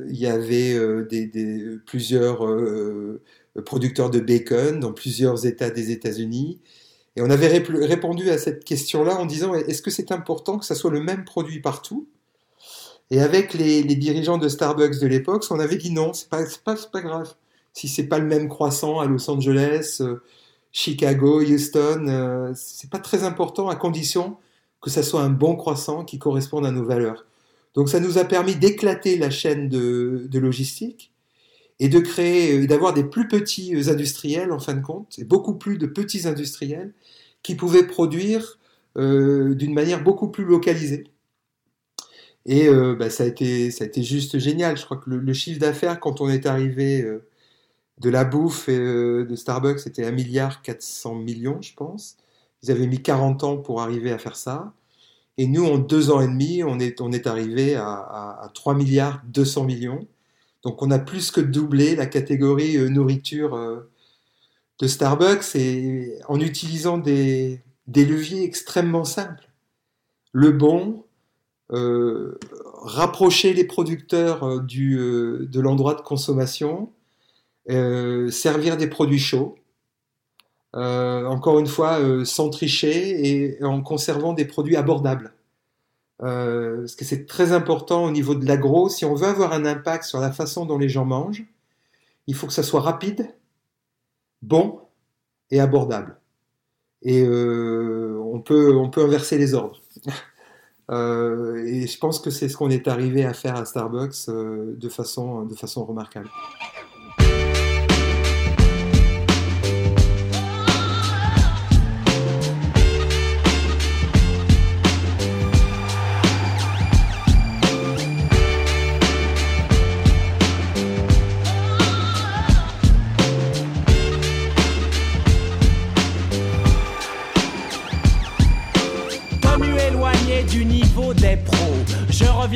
il 0.09 0.19
y 0.19 0.25
avait 0.25 0.79
plusieurs 1.85 2.47
producteurs 3.65 4.09
de 4.09 4.19
bacon 4.19 4.79
dans 4.79 4.93
plusieurs 4.93 5.45
États 5.45 5.69
des 5.69 5.91
États-Unis. 5.91 6.59
Et 7.15 7.21
on 7.21 7.29
avait 7.29 7.59
rép- 7.59 7.85
répondu 7.85 8.29
à 8.29 8.37
cette 8.37 8.63
question-là 8.63 9.19
en 9.19 9.25
disant, 9.25 9.53
est-ce 9.53 9.81
que 9.81 9.91
c'est 9.91 10.11
important 10.11 10.57
que 10.57 10.65
ça 10.65 10.75
soit 10.75 10.91
le 10.91 11.01
même 11.01 11.25
produit 11.25 11.59
partout? 11.59 12.07
Et 13.11 13.21
avec 13.21 13.53
les, 13.53 13.83
dirigeants 13.83 14.37
de 14.37 14.49
Starbucks 14.49 14.99
de 14.99 15.07
l'époque, 15.07 15.45
on 15.49 15.59
avait 15.59 15.77
dit 15.77 15.91
non, 15.91 16.13
c'est 16.13 16.29
pas, 16.29 16.43
pas, 16.63 16.75
pas 16.91 17.01
grave. 17.01 17.35
Si 17.73 17.87
c'est 17.87 18.07
pas 18.07 18.19
le 18.19 18.25
même 18.25 18.47
croissant 18.49 18.99
à 18.99 19.05
Los 19.05 19.29
Angeles, 19.29 19.97
euh, 20.01 20.21
Chicago, 20.73 21.39
Houston, 21.41 22.07
euh, 22.07 22.51
c'est 22.55 22.89
pas 22.89 22.99
très 22.99 23.23
important 23.23 23.69
à 23.69 23.75
condition 23.75 24.37
que 24.81 24.89
ça 24.89 25.03
soit 25.03 25.21
un 25.21 25.29
bon 25.29 25.55
croissant 25.55 26.03
qui 26.03 26.17
corresponde 26.17 26.65
à 26.65 26.71
nos 26.71 26.83
valeurs. 26.83 27.25
Donc 27.75 27.89
ça 27.89 27.99
nous 27.99 28.17
a 28.17 28.25
permis 28.25 28.55
d'éclater 28.55 29.17
la 29.17 29.29
chaîne 29.29 29.69
de, 29.69 30.27
logistique 30.33 31.11
et 31.79 31.89
de 31.89 31.99
créer, 31.99 32.57
euh, 32.57 32.67
d'avoir 32.67 32.93
des 32.93 33.03
plus 33.03 33.27
petits 33.27 33.75
euh, 33.75 33.91
industriels 33.91 34.51
en 34.51 34.59
fin 34.59 34.73
de 34.73 34.81
compte, 34.81 35.19
et 35.19 35.23
beaucoup 35.23 35.53
plus 35.53 35.77
de 35.77 35.85
petits 35.85 36.27
industriels 36.27 36.91
qui 37.43 37.55
pouvaient 37.55 37.87
produire 37.87 38.59
d'une 38.95 39.73
manière 39.73 40.03
beaucoup 40.03 40.27
plus 40.27 40.45
localisée. 40.45 41.05
Et 42.45 42.67
euh, 42.67 42.95
bah, 42.95 43.09
ça 43.09 43.23
a 43.23 43.27
été, 43.27 43.71
ça 43.71 43.83
a 43.85 43.87
été 43.87 44.03
juste 44.03 44.37
génial. 44.39 44.77
Je 44.77 44.85
crois 44.85 44.97
que 44.97 45.09
le, 45.09 45.33
chiffre 45.33 45.59
d'affaires 45.59 45.99
quand 45.99 46.21
on 46.21 46.29
est 46.29 46.45
arrivé 46.45 47.01
euh, 47.01 47.25
de 47.99 48.09
la 48.09 48.25
bouffe 48.25 48.67
euh, 48.69 49.25
de 49.25 49.35
Starbucks, 49.35 49.79
c'était 49.79 50.05
1 50.05 50.11
milliard 50.11 50.61
400 50.61 51.15
millions, 51.15 51.61
je 51.61 51.73
pense. 51.75 52.17
Ils 52.63 52.71
avaient 52.71 52.87
mis 52.87 53.01
40 53.01 53.43
ans 53.43 53.57
pour 53.57 53.81
arriver 53.81 54.11
à 54.11 54.17
faire 54.17 54.35
ça. 54.35 54.73
Et 55.37 55.47
nous, 55.47 55.65
en 55.65 55.77
deux 55.77 56.11
ans 56.11 56.21
et 56.21 56.27
demi, 56.27 56.63
on 56.63 56.79
est, 56.79 57.01
on 57.01 57.11
est 57.11 57.27
arrivé 57.27 57.75
à, 57.75 57.87
à, 57.87 58.45
à 58.45 58.49
3 58.53 58.75
milliards 58.75 59.21
200 59.27 59.65
millions. 59.65 60.07
Donc 60.63 60.81
on 60.81 60.91
a 60.91 60.99
plus 60.99 61.31
que 61.31 61.41
doublé 61.41 61.95
la 61.95 62.05
catégorie 62.05 62.77
nourriture 62.89 63.85
de 64.79 64.87
Starbucks 64.87 65.55
et 65.55 66.19
en 66.27 66.39
utilisant 66.39 66.97
des, 66.97 67.61
des 67.87 68.05
leviers 68.05 68.43
extrêmement 68.43 69.03
simples. 69.03 69.49
Le 70.31 70.51
bon, 70.51 71.03
euh, 71.71 72.37
rapprocher 72.81 73.53
les 73.53 73.63
producteurs 73.63 74.43
euh, 74.43 74.59
du, 74.59 74.97
euh, 74.99 75.47
de 75.49 75.59
l'endroit 75.61 75.95
de 75.95 76.01
consommation, 76.01 76.91
servir 78.29 78.75
des 78.75 78.87
produits 78.87 79.19
chauds, 79.19 79.55
encore 80.73 81.59
une 81.59 81.67
fois, 81.67 81.99
sans 82.25 82.49
tricher 82.49 83.25
et 83.25 83.63
en 83.63 83.81
conservant 83.81 84.33
des 84.33 84.43
produits 84.43 84.75
abordables. 84.75 85.33
Parce 86.17 86.95
que 86.95 87.05
c'est 87.05 87.25
très 87.25 87.53
important 87.53 88.03
au 88.03 88.11
niveau 88.11 88.35
de 88.35 88.45
l'agro. 88.45 88.89
Si 88.89 89.05
on 89.05 89.15
veut 89.15 89.27
avoir 89.27 89.53
un 89.53 89.65
impact 89.65 90.03
sur 90.03 90.19
la 90.19 90.33
façon 90.33 90.65
dont 90.65 90.77
les 90.77 90.89
gens 90.89 91.05
mangent, 91.05 91.45
il 92.27 92.35
faut 92.35 92.47
que 92.47 92.53
ça 92.53 92.63
soit 92.63 92.81
rapide, 92.81 93.33
bon 94.41 94.81
et 95.49 95.61
abordable. 95.61 96.17
Et 97.01 97.25
on, 97.25 98.41
peut, 98.41 98.75
on 98.75 98.89
peut 98.89 99.05
inverser 99.05 99.37
les 99.37 99.53
ordres. 99.53 99.81
Euh, 100.91 101.65
et 101.65 101.87
je 101.87 101.97
pense 101.97 102.19
que 102.19 102.29
c'est 102.29 102.49
ce 102.49 102.57
qu'on 102.57 102.69
est 102.69 102.87
arrivé 102.87 103.25
à 103.25 103.33
faire 103.33 103.55
à 103.55 103.65
Starbucks 103.65 104.29
euh, 104.29 104.75
de, 104.77 104.89
façon, 104.89 105.43
de 105.45 105.55
façon 105.55 105.85
remarquable. 105.85 106.29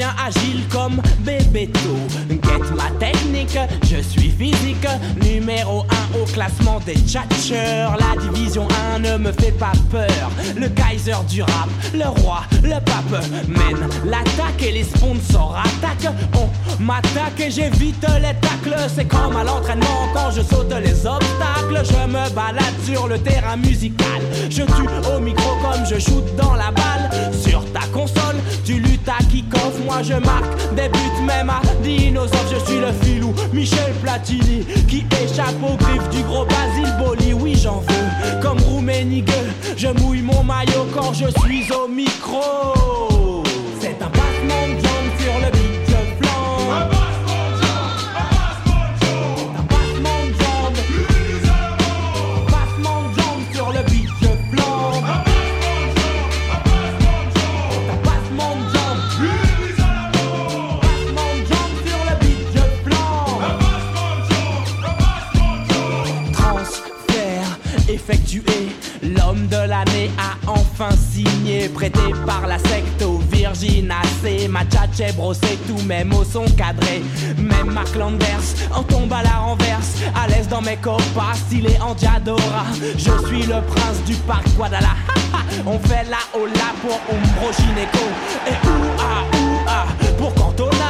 Agile 0.03 0.63
comme 0.69 1.01
Bébéto. 1.19 1.97
Get 2.29 2.75
ma 2.75 2.89
technique, 2.99 3.57
je 3.83 4.01
suis 4.01 4.29
physique, 4.29 4.87
numéro 5.21 5.85
1 6.15 6.19
au 6.19 6.25
classement 6.25 6.79
des 6.85 6.95
tchatcheurs. 6.95 7.97
La 7.97 8.21
division 8.21 8.67
1 8.95 8.99
ne 8.99 9.17
me 9.17 9.31
fait 9.31 9.51
pas 9.51 9.71
peur. 9.89 10.31
Le 10.55 10.69
Kaiser 10.69 11.17
du 11.29 11.41
rap, 11.41 11.69
le 11.93 12.05
roi, 12.21 12.41
le 12.63 12.79
pape 12.79 13.25
mène 13.47 13.89
l'attaque 14.05 14.61
et 14.61 14.71
les 14.71 14.83
sponsors 14.83 15.57
attaquent. 15.57 16.13
On 16.35 16.83
m'attaque 16.83 17.39
et 17.39 17.51
j'évite 17.51 18.05
les 18.21 18.35
tacles. 18.41 18.77
C'est 18.93 19.05
comme 19.05 19.35
à 19.35 19.43
l'entraînement 19.43 20.07
quand 20.13 20.31
je 20.31 20.41
saute 20.41 20.73
les 20.83 21.05
obstacles. 21.05 21.83
Je 21.83 22.07
me 22.07 22.29
balade 22.33 22.75
sur 22.85 23.07
le 23.07 23.17
terrain 23.19 23.57
musical. 23.57 24.21
Je 24.49 24.63
tue 24.63 25.15
au 25.15 25.19
micro 25.19 25.55
comme 25.61 25.85
je 25.85 25.99
shoot 25.99 26.23
dans 26.35 26.53
la 26.53 26.71
balle. 26.71 27.09
Sur 27.33 27.65
ta 27.71 27.81
console, 27.93 28.37
tu 28.65 28.79
luttes 28.79 29.07
à. 29.07 29.16
Je 30.03 30.13
marque 30.13 30.75
des 30.75 30.89
buts 30.89 31.25
même 31.25 31.49
à 31.49 31.59
dinosaure. 31.81 32.45
Je 32.51 32.59
suis 32.65 32.79
le 32.79 32.91
filou 33.01 33.33
Michel 33.51 33.93
Platini 34.03 34.63
qui 34.87 35.05
échappe 35.23 35.55
aux 35.63 35.75
griffes 35.75 36.09
du 36.09 36.21
gros 36.21 36.45
Basile 36.45 36.93
Boli. 36.99 37.33
Oui, 37.33 37.55
j'en 37.55 37.79
veux 37.79 38.41
comme 38.41 38.59
Rouménigue. 38.59 39.29
Je 39.75 39.87
mouille 39.87 40.21
mon 40.21 40.43
maillot 40.43 40.87
quand 40.93 41.13
je 41.13 41.25
suis 41.41 41.71
au 41.73 41.87
micro. 41.87 43.43
L'homme 69.03 69.47
de 69.47 69.67
l'année 69.67 70.09
a 70.17 70.49
enfin 70.49 70.89
signé, 70.91 71.69
prêté 71.69 71.99
par 72.25 72.47
la 72.47 72.57
secte 72.57 73.01
au 73.03 73.19
Virgin 73.31 73.91
AC. 73.91 74.47
Ma 74.49 74.63
tchatche 74.65 75.13
brossé, 75.15 75.57
tous 75.67 75.81
mes 75.85 76.03
mots 76.03 76.23
sont 76.23 76.45
cadrés. 76.55 77.03
Même 77.37 77.71
Mark 77.71 77.95
Landers 77.95 78.55
en 78.73 78.83
tombe 78.83 79.11
à 79.13 79.23
la 79.23 79.37
renverse, 79.37 79.95
à 80.15 80.27
l'aise 80.27 80.47
dans 80.47 80.61
mes 80.61 80.77
copas, 80.77 81.33
stylé 81.35 81.77
en 81.81 81.93
Diadora. 81.93 82.65
Je 82.97 83.27
suis 83.27 83.43
le 83.43 83.61
prince 83.61 84.03
du 84.05 84.15
parc 84.15 84.47
Guadalajara. 84.55 84.95
On 85.65 85.79
fait 85.79 86.05
la 86.09 86.39
hola 86.39 86.71
pour 86.81 86.99
Umbro 87.09 87.51
Gineco 87.53 88.07
et 88.47 88.67
ouah 88.67 89.65
ouah 89.65 89.87
pour 90.17 90.33
Cantona? 90.33 90.87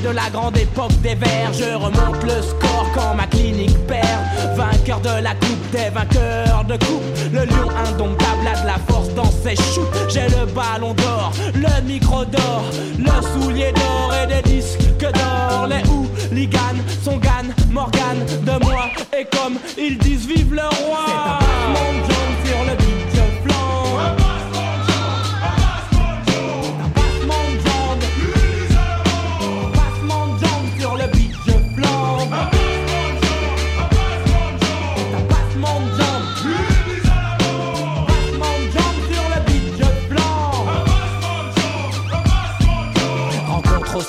De 0.00 0.08
la 0.08 0.30
grande 0.30 0.56
époque 0.56 1.00
des 1.02 1.14
verts, 1.14 1.52
je 1.52 1.74
remonte 1.74 2.22
le 2.24 2.42
score 2.42 2.86
quand 2.94 3.14
ma 3.14 3.26
clinique 3.26 3.76
perd. 3.86 4.56
Vainqueur 4.56 5.00
de 5.00 5.22
la 5.22 5.34
coupe 5.34 5.70
des 5.70 5.90
vainqueurs 5.90 6.64
de 6.64 6.76
coupe, 6.78 7.02
le 7.32 7.44
lion 7.44 7.68
indomptable 7.86 8.48
a 8.52 8.62
de 8.62 8.66
la 8.66 8.78
force 8.88 9.10
dans 9.14 9.30
ses 9.30 9.54
shoots. 9.54 9.86
J'ai 10.08 10.28
le 10.28 10.46
ballon 10.46 10.94
d'or, 10.94 11.32
le 11.54 11.82
micro 11.82 12.24
d'or, 12.24 12.64
le 12.98 13.42
soulier 13.42 13.72
d'or 13.72 14.12
et 14.22 14.26
des 14.26 14.42
disques 14.50 14.78
d'or. 15.00 15.68
Les 15.68 15.82
hooligans 15.88 16.82
sont 17.04 17.18
Gann, 17.18 17.54
Morgan 17.70 18.18
de 18.44 18.64
moi 18.64 18.86
et 19.16 19.24
comme 19.26 19.58
ils 19.78 19.98
disent 19.98 20.26
vive 20.26 20.54
le 20.54 20.66
roi. 20.86 21.38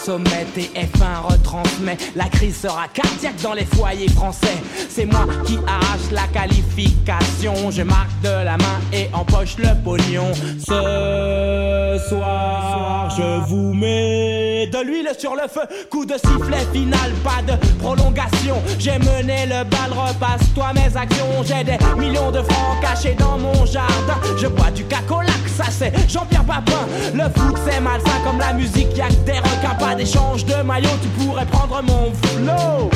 Sommet, 0.04 0.46
TF1 0.56 1.32
retransmet. 1.32 1.98
La 2.16 2.26
crise 2.26 2.58
sera 2.62 2.88
cardiaque 2.94 3.42
dans 3.42 3.54
les 3.54 3.66
foyers 3.66 4.10
français. 4.10 4.58
C'est 4.90 5.06
moi 5.06 5.26
qui 5.46 5.58
arrache 5.68 6.12
la 6.12 6.28
qualification. 6.28 7.72
Je 7.72 7.84
marque 7.84 8.22
de 8.22 8.44
la 8.44 8.58
main 8.58 8.80
et 8.92 9.10
empoche 9.14 9.58
le 9.58 9.70
pognon. 9.84 10.32
Ce 10.60 12.10
soir, 12.10 13.10
je 13.18 13.48
vous 13.48 13.74
mets 13.74 14.68
de 14.68 14.80
l'huile 14.86 15.12
sur 15.18 15.36
le 15.36 15.48
feu. 15.48 15.62
Coup 15.90 16.06
de 16.06 16.16
sifflet 16.16 16.66
final, 16.74 17.12
pas 17.24 17.42
de 17.46 17.58
prolongation. 17.78 18.62
J'ai 18.80 19.00
mené 19.00 19.46
le 19.46 19.64
bal, 19.64 19.92
repasse-toi 19.92 20.74
mes 20.74 20.98
actions. 20.98 21.44
J'ai 21.44 21.64
des 21.64 21.78
millions 21.98 22.32
de 22.32 22.42
francs 22.42 22.82
cachés 22.82 23.16
dans 23.18 23.38
mon 23.38 23.66
jardin. 23.66 24.20
Je 24.38 24.48
bois 24.48 24.72
du 24.72 24.84
cacolac, 24.86 25.34
ça 25.48 25.66
c'est 25.70 25.94
Jean-Pierre 26.10 26.46
Papin. 26.46 26.88
Le 27.14 27.24
foot 27.24 27.58
c'est 27.66 27.80
malsain 27.80 28.20
comme 28.26 28.40
la 28.40 28.54
musique, 28.54 28.96
y'a 28.98 29.08
que 29.08 29.26
des 29.26 29.40
requins, 29.40 29.78
d'échange 29.96 30.46
de 30.46 30.62
maillot. 30.64 30.90
Tu 31.02 31.08
pourrais 31.10 31.46
prendre 31.46 31.82
mon 31.84 32.12
flow. 32.14 32.90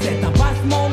C'est 0.00 0.24
un 0.24 0.30
passement 0.30 0.88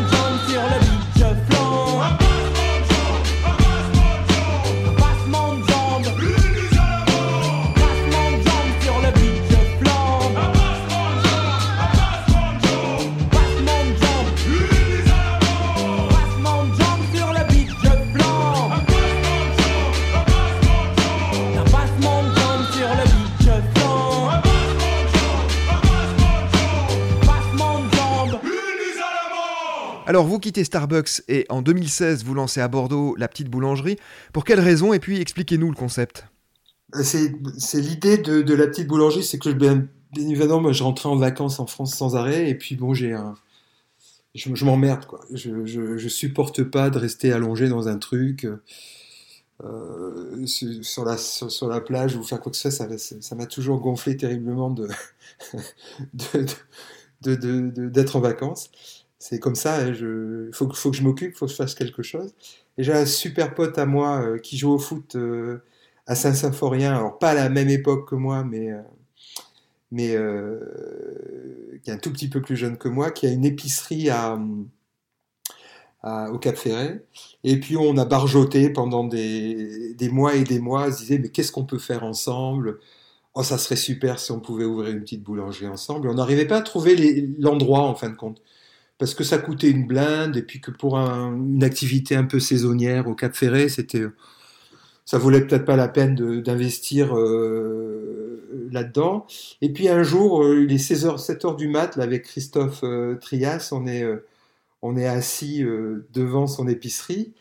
Alors 30.16 30.28
vous 30.28 30.39
quittez 30.39 30.63
Starbucks 30.63 31.24
et 31.28 31.45
en 31.49 31.61
2016 31.61 32.24
vous 32.24 32.36
lancez 32.36 32.61
à 32.61 32.70
Bordeaux 32.70 33.18
la 33.18 33.28
petite 33.28 33.49
boulangerie. 33.49 33.97
Pour 34.32 34.45
quelle 34.45 34.61
raison? 34.61 34.93
Et 34.93 34.99
puis 34.99 35.20
expliquez-nous 35.20 35.68
le 35.68 35.76
concept. 35.76 36.26
Euh, 36.95 37.03
C'est 37.03 37.82
l'idée 37.82 38.18
de, 38.18 38.53
la 38.53 38.66
petite 38.68 38.88
boulangerie, 38.88 39.26
c'est 39.26 39.39
que 39.39 39.49
bien, 39.49 39.86
bien 40.13 40.30
évidemment, 40.30 40.61
moi, 40.61 40.72
je 40.72 40.84
rentrais 40.84 41.09
en 41.09 41.18
vacances 41.18 41.59
en 41.59 41.68
France 41.68 41.95
sans 41.95 42.16
arrêt, 42.16 42.49
et 42.49 42.55
puis 42.55 42.78
bon, 42.78 42.93
j'ai 42.93 43.11
un, 43.11 43.36
je, 44.36 44.63
m'emmerde 44.63 45.05
quoi. 45.05 45.20
Je, 45.34 46.07
supporte 46.07 46.63
pas 46.63 46.89
de 46.89 46.97
rester 46.97 47.34
allongé 47.34 47.68
dans 47.68 47.89
un 47.89 47.97
truc 47.97 48.47
euh, 49.66 50.45
sur, 50.45 51.03
la 51.03 51.18
sur, 51.18 51.68
la 51.68 51.82
plage 51.82 52.16
ou 52.16 52.24
faire 52.24 52.39
quoi 52.39 52.53
que 52.53 52.57
ce 52.57 52.70
soit. 52.70 52.88
Ça 52.97 53.36
m'a 53.36 53.47
toujours 53.47 53.82
gonflé 53.82 54.16
terriblement 54.16 54.70
de- 54.70 54.88
d'être 57.89 58.16
en 58.16 58.22
vacances. 58.22 58.72
C'est 59.20 59.39
comme 59.39 59.55
ça. 59.55 59.78
hein, 59.78 59.93
je, 59.93 60.49
faut, 60.53 60.68
que- 60.68 60.76
je 60.93 61.03
m'occupe, 61.03 61.36
faut 61.36 61.45
que 61.45 61.51
je 61.51 61.55
fasse 61.57 61.76
quelque 61.76 62.03
chose. 62.03 62.34
Et 62.78 62.84
j'ai 62.84 62.93
un 62.93 63.05
super 63.05 63.55
pote 63.55 63.78
à 63.78 63.86
moi 63.86 64.22
euh, 64.22 64.38
qui 64.39 64.57
joue 64.57 64.72
au 64.74 64.80
foot. 64.80 65.16
euh, 65.16 65.59
à 66.07 66.13
Saint-Symphorien, 66.16 66.95
alors 66.95 67.18
pas 67.18 67.32
à 67.32 67.34
la 67.34 67.49
même 67.49 67.70
époque 67.70 68.07
que 68.09 68.13
moi, 68.16 68.43
mais, 68.43 70.16
euh, 70.16 71.80
qui 71.84 71.89
est 71.89 71.93
un 71.93 71.97
tout 71.97 72.11
petit 72.11 72.30
peu 72.30 72.41
plus 72.41 72.55
jeune 72.55 72.78
que 72.78 72.88
moi, 72.89 73.11
qui 73.11 73.28
a 73.28 73.32
une 73.32 73.45
épicerie 73.45 74.09
au 76.03 76.38
Cap 76.39 76.55
Ferret. 76.55 77.03
Et 77.43 77.59
puis 77.59 77.78
on 77.78 77.97
a 77.97 78.05
barjoté 78.05 78.70
pendant 78.70 79.03
des, 79.03 79.95
mois 80.11 80.36
et 80.36 80.43
des 80.43 80.59
mois, 80.59 80.88
on 80.88 80.91
se 80.91 80.99
disait 80.99 81.18
mais 81.20 81.30
qu'est-ce 81.30 81.51
qu'on 81.51 81.66
peut 81.66 81.80
faire 81.80 82.03
ensemble? 82.03 82.80
Oh, 83.36 83.43
ça 83.43 83.57
serait 83.57 83.78
super 83.78 84.20
si 84.20 84.32
on 84.32 84.39
pouvait 84.41 84.66
ouvrir 84.66 84.91
une 84.91 85.01
petite 85.01 85.24
boulangerie 85.24 85.68
ensemble. 85.68 86.07
Et 86.07 86.11
on 86.11 86.16
n'arrivait 86.16 86.47
pas 86.47 86.57
à 86.57 86.61
trouver 86.63 86.95
l'endroit 87.39 87.82
en 87.82 87.95
fin 87.95 88.09
de 88.09 88.16
compte. 88.18 88.41
Parce 88.97 89.13
que 89.13 89.23
ça 89.25 89.37
coûtait 89.37 89.69
une 89.69 89.85
blinde, 89.87 90.37
et 90.37 90.41
puis 90.41 90.61
que 90.61 90.71
pour 90.71 90.97
un- 90.97 91.33
une 91.35 91.63
activité 91.63 92.15
un 92.15 92.23
peu 92.25 92.39
saisonnière 92.39 93.07
au 93.07 93.15
Cap 93.15 93.35
Ferret, 93.35 93.67
c'était, 93.69 94.05
ça 95.05 95.17
vaulait 95.17 95.45
peut-être 95.45 95.65
pas 95.65 95.75
la 95.75 95.87
peine 95.87 96.15
d'investir 96.41 97.17
euh, 97.17 98.69
là-dedans. 98.71 99.27
Et 99.61 99.69
puis 99.71 99.89
un 99.89 100.03
jour, 100.03 100.43
euh, 100.43 100.63
il 100.63 100.71
est 100.73 100.77
16h, 100.77 101.19
7h 101.19 101.55
du 101.57 101.67
mat, 101.67 101.95
là, 101.97 102.03
avec 102.03 102.23
Christophe 102.23 102.81
euh, 102.83 103.15
Trias, 103.15 103.69
on 103.71 103.85
est, 103.87 104.05
on 104.81 104.97
est 104.97 105.07
assis 105.07 105.63
devant 106.13 106.47
son 106.47 106.67
épicerie, 106.67 107.33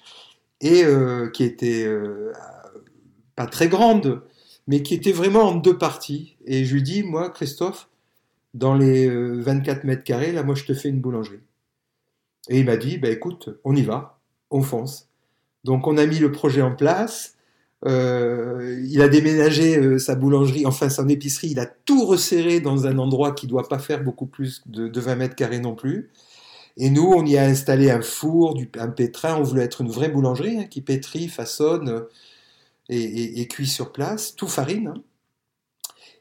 et 0.60 0.84
qui 1.32 1.44
était 1.44 1.86
pas 3.36 3.46
très 3.46 3.68
grande, 3.68 4.22
mais 4.66 4.82
qui 4.82 4.94
était 4.94 5.12
vraiment 5.12 5.42
en 5.50 5.54
deux 5.56 5.76
parties. 5.76 6.36
Et 6.46 6.64
je 6.64 6.74
lui 6.74 6.82
dis, 6.82 7.02
moi, 7.02 7.30
Christophe, 7.30 7.88
dans 8.54 8.74
les 8.74 9.08
euh, 9.08 9.40
24 9.40 9.84
mètres 9.84 10.04
carrés, 10.04 10.32
là, 10.32 10.42
moi, 10.42 10.54
je 10.54 10.64
te 10.64 10.74
fais 10.74 10.88
une 10.88 11.00
boulangerie. 11.00 11.40
Et 12.48 12.60
il 12.60 12.66
m'a 12.66 12.76
dit, 12.76 12.98
bah, 12.98 13.08
écoute, 13.10 13.50
on 13.64 13.74
y 13.74 13.82
va, 13.82 14.20
on 14.50 14.62
fonce. 14.62 15.08
Donc, 15.64 15.86
on 15.86 15.96
a 15.96 16.06
mis 16.06 16.18
le 16.18 16.32
projet 16.32 16.62
en 16.62 16.74
place. 16.74 17.36
Euh, 17.86 18.80
il 18.88 19.02
a 19.02 19.08
déménagé 19.08 19.78
euh, 19.78 19.98
sa 19.98 20.14
boulangerie, 20.14 20.66
enfin 20.66 20.88
son 20.88 21.08
épicerie, 21.08 21.48
il 21.50 21.60
a 21.60 21.66
tout 21.66 22.06
resserré 22.06 22.60
dans 22.60 22.86
un 22.86 22.98
endroit 22.98 23.32
qui 23.32 23.46
doit 23.46 23.68
pas 23.68 23.78
faire 23.78 24.02
beaucoup 24.02 24.26
plus 24.26 24.62
de, 24.66 24.88
de 24.88 25.00
20 25.00 25.16
mètres 25.16 25.36
carrés 25.36 25.60
non 25.60 25.74
plus. 25.74 26.10
Et 26.76 26.90
nous, 26.90 27.12
on 27.14 27.24
y 27.26 27.36
a 27.38 27.44
installé 27.44 27.90
un 27.90 28.02
four, 28.02 28.58
un 28.78 28.88
pétrin. 28.88 29.36
On 29.38 29.42
voulait 29.44 29.64
être 29.64 29.82
une 29.82 29.90
vraie 29.90 30.08
boulangerie 30.10 30.58
hein, 30.60 30.64
qui 30.64 30.82
pétrit, 30.82 31.28
façonne 31.28 31.88
euh, 31.90 32.02
et 32.90 33.46
cuit 33.48 33.66
sur 33.66 33.92
place, 33.92 34.36
tout 34.36 34.48
farine. 34.48 34.88
hein. 34.96 35.02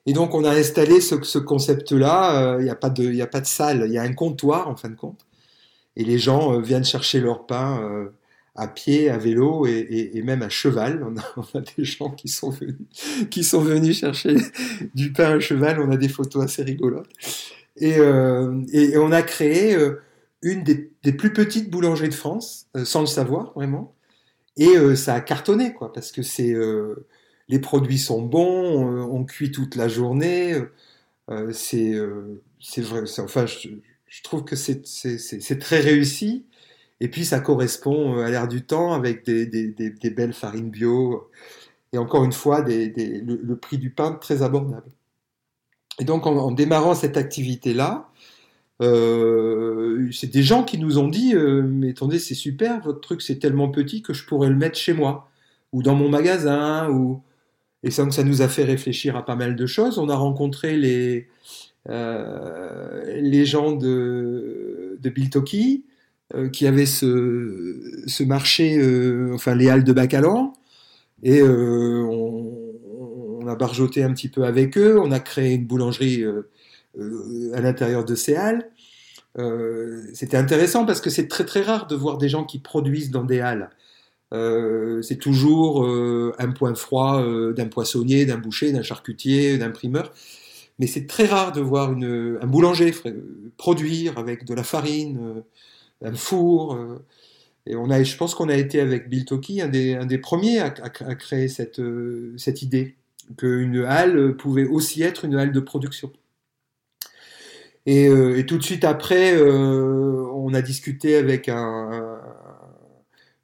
Et 0.05 0.13
donc, 0.13 0.33
on 0.35 0.43
a 0.43 0.51
installé 0.51 0.99
ce, 1.01 1.21
ce 1.23 1.39
concept-là. 1.39 2.55
euh, 2.55 2.61
Il 2.61 2.65
n'y 2.65 2.69
a, 2.69 2.75
pas 2.75 2.89
de- 2.89 3.21
a 3.21 3.27
pas 3.27 3.41
de 3.41 3.45
salle, 3.45 3.83
il 3.87 3.93
y 3.93 3.97
a 3.97 4.03
un 4.03 4.13
comptoir 4.13 4.67
en 4.67 4.75
fin 4.75 4.89
de 4.89 4.95
compte. 4.95 5.25
Et 5.95 6.03
les 6.03 6.17
gens 6.19 6.53
euh, 6.53 6.61
viennent 6.61 6.83
chercher 6.85 7.21
leur 7.21 7.45
pain 7.45 7.81
euh, 7.83 8.09
à 8.55 8.67
pied, 8.67 9.09
à 9.09 9.17
vélo 9.17 9.65
et, 9.67 10.21
même 10.23 10.41
à 10.43 10.49
cheval. 10.49 11.03
On 11.37 11.57
a, 11.57 11.61
des 11.77 11.85
gens 11.85 12.11
qui 12.11 12.27
sont 12.27 12.49
venus, 12.49 12.75
qui 13.31 13.43
sont 13.43 13.61
venus 13.61 13.99
chercher 13.99 14.35
du 14.95 15.13
pain 15.13 15.37
à 15.37 15.39
cheval. 15.39 15.79
On 15.79 15.91
a 15.91 15.97
des 15.97 16.09
photos 16.09 16.43
assez 16.43 16.63
rigolotes. 16.63 17.09
Et, 17.77 17.97
et- 18.73 18.97
on 18.97 19.11
a 19.11 19.21
créé 19.23 19.75
une 20.43 20.63
des, 20.63 20.91
plus 21.13 21.33
petites 21.33 21.69
boulangeries 21.71 22.09
de 22.09 22.13
France, 22.13 22.67
sans 22.83 23.01
le 23.01 23.07
savoir 23.07 23.53
vraiment. 23.55 23.95
Et 24.57 24.95
ça 24.95 25.15
a 25.15 25.21
cartonné, 25.21 25.73
quoi, 25.73 25.91
parce 25.93 26.11
que 26.11 26.21
c'est 26.23 26.53
les 27.49 27.59
produits 27.59 27.99
sont 27.99 28.21
bons, 28.21 29.03
on 29.03 29.23
cuit 29.25 29.51
toute 29.51 29.75
la 29.75 29.87
journée. 29.87 30.55
euh, 31.29 31.51
c'est 31.53 31.93
euh, 31.93 32.41
c'est 32.59 32.81
vrai. 32.81 33.03
Enfin, 33.19 33.45
je, 33.45 33.69
je 34.07 34.23
trouve 34.23 34.43
que 34.45 34.55
c'est 34.55 35.59
très 35.59 35.79
réussi. 35.79 36.45
Et 36.99 37.09
puis 37.09 37.25
ça 37.25 37.39
correspond 37.39 38.17
euh, 38.17 38.25
à 38.25 38.29
l'air 38.29 38.47
du 38.47 38.63
temps 38.65 38.93
avec 38.93 39.25
des, 39.25 40.11
belles 40.15 40.33
farines 40.33 40.69
bio. 40.69 41.29
Et 41.93 41.97
encore 41.97 42.23
une 42.23 42.31
fois, 42.31 42.63
le, 42.65 43.55
prix 43.55 43.77
du 43.77 43.91
pain 43.91 44.13
très 44.13 44.41
abordable. 44.41 44.89
Et 45.99 46.05
donc 46.05 46.25
en, 46.25 46.51
démarrant 46.51 46.95
cette 46.95 47.17
activité-là, 47.17 48.09
c'est 48.79 50.31
des 50.31 50.43
gens 50.43 50.63
qui 50.63 50.77
nous 50.77 50.97
ont 50.97 51.07
dit 51.07 51.35
Mais 51.35 51.91
attendez, 51.91 52.19
c'est 52.19 52.35
super, 52.35 52.81
votre 52.81 53.01
truc 53.01 53.21
c'est 53.21 53.39
tellement 53.39 53.69
petit 53.69 54.01
que 54.01 54.13
je 54.13 54.25
pourrais 54.25 54.49
le 54.49 54.55
mettre 54.55 54.77
chez 54.77 54.93
moi, 54.93 55.29
ou 55.71 55.83
dans 55.83 55.95
mon 55.95 56.09
magasin, 56.09 56.89
ou. 56.89 57.21
Et 57.83 57.91
ça, 57.91 58.09
ça 58.11 58.23
nous 58.23 58.41
a 58.41 58.47
fait 58.47 58.63
réfléchir 58.63 59.15
à 59.15 59.25
pas 59.25 59.35
mal 59.35 59.55
de 59.55 59.65
choses. 59.65 59.99
On 59.99 60.09
a 60.09 60.15
rencontré 60.15 60.77
les, 60.77 61.27
euh, 61.89 63.19
les 63.21 63.45
gens 63.45 63.73
de, 63.73 64.97
de 65.01 65.09
Biltoki, 65.09 65.83
euh, 66.33 66.49
qui 66.49 66.65
avaient 66.65 66.85
ce, 66.85 68.03
ce 68.07 68.23
marché, 68.23 68.77
euh, 68.77 69.31
enfin 69.33 69.53
les 69.55 69.69
halles 69.69 69.83
de 69.83 69.93
Bacalan, 69.93 70.53
et 71.23 71.41
on, 71.43 72.59
a 73.47 73.55
barjoté 73.55 74.03
un 74.03 74.13
petit 74.13 74.29
peu 74.29 74.45
avec 74.45 74.77
eux. 74.77 74.97
On 74.99 75.11
a 75.11 75.19
créé 75.19 75.53
une 75.53 75.65
boulangerie 75.65 76.23
à 77.53 77.61
l'intérieur 77.61 78.05
de 78.05 78.15
ces 78.15 78.35
halles. 78.35 78.69
C'était 80.13 80.37
intéressant 80.37 80.85
parce 80.85 81.01
que 81.01 81.09
c'est 81.09 81.27
très 81.27 81.45
très 81.45 81.61
rare 81.61 81.87
de 81.87 81.95
voir 81.95 82.17
des 82.17 82.29
gens 82.29 82.45
qui 82.45 82.59
produisent 82.59 83.11
dans 83.11 83.25
des 83.25 83.41
halles. 83.41 83.69
Euh, 84.33 85.01
c'est 85.03 85.17
toujours 85.17 85.85
euh, 85.85 86.33
un 86.39 86.51
point 86.51 86.73
froid 86.73 87.21
euh, 87.21 87.53
d'un 87.53 87.67
poissonnier, 87.67 88.25
d'un 88.25 88.37
boucher, 88.37 88.71
d'un 88.71 88.81
charcutier, 88.81 89.57
d'un 89.57 89.69
primeur. 89.69 90.11
Mais 90.79 90.87
c'est 90.87 91.05
très 91.05 91.25
rare 91.25 91.51
de 91.51 91.61
voir 91.61 91.91
un 91.91 92.47
boulanger 92.47 92.91
produire 93.57 94.17
avec 94.17 94.43
de 94.45 94.55
la 94.55 94.63
farine, 94.63 95.43
un 96.03 96.15
four. 96.15 96.79
et 97.67 97.75
on 97.75 97.91
a, 97.91 98.01
je 98.03 98.17
pense 98.17 98.33
qu'on 98.33 98.49
a 98.49 98.57
été 98.57 98.79
avec 98.79 99.07
Bill 99.07 99.25
Toki 99.25 99.61
un 99.61 99.67
des, 99.67 100.17
premiers 100.17 100.59
à, 100.59 100.71
créer 100.71 101.47
cette, 101.47 101.79
cette 102.37 102.63
idée 102.63 102.95
qu'une 103.37 103.85
halle 103.85 104.35
pouvait 104.35 104.65
aussi 104.65 105.03
être 105.03 105.25
une 105.25 105.35
halle 105.35 105.51
de 105.51 105.59
production. 105.59 106.11
Et, 107.85 108.09
tout 108.47 108.57
de 108.57 108.63
suite 108.63 108.83
après, 108.83 109.39
on 109.39 110.53
a 110.55 110.61
discuté 110.63 111.15
avec 111.17 111.49
un- 111.49 112.12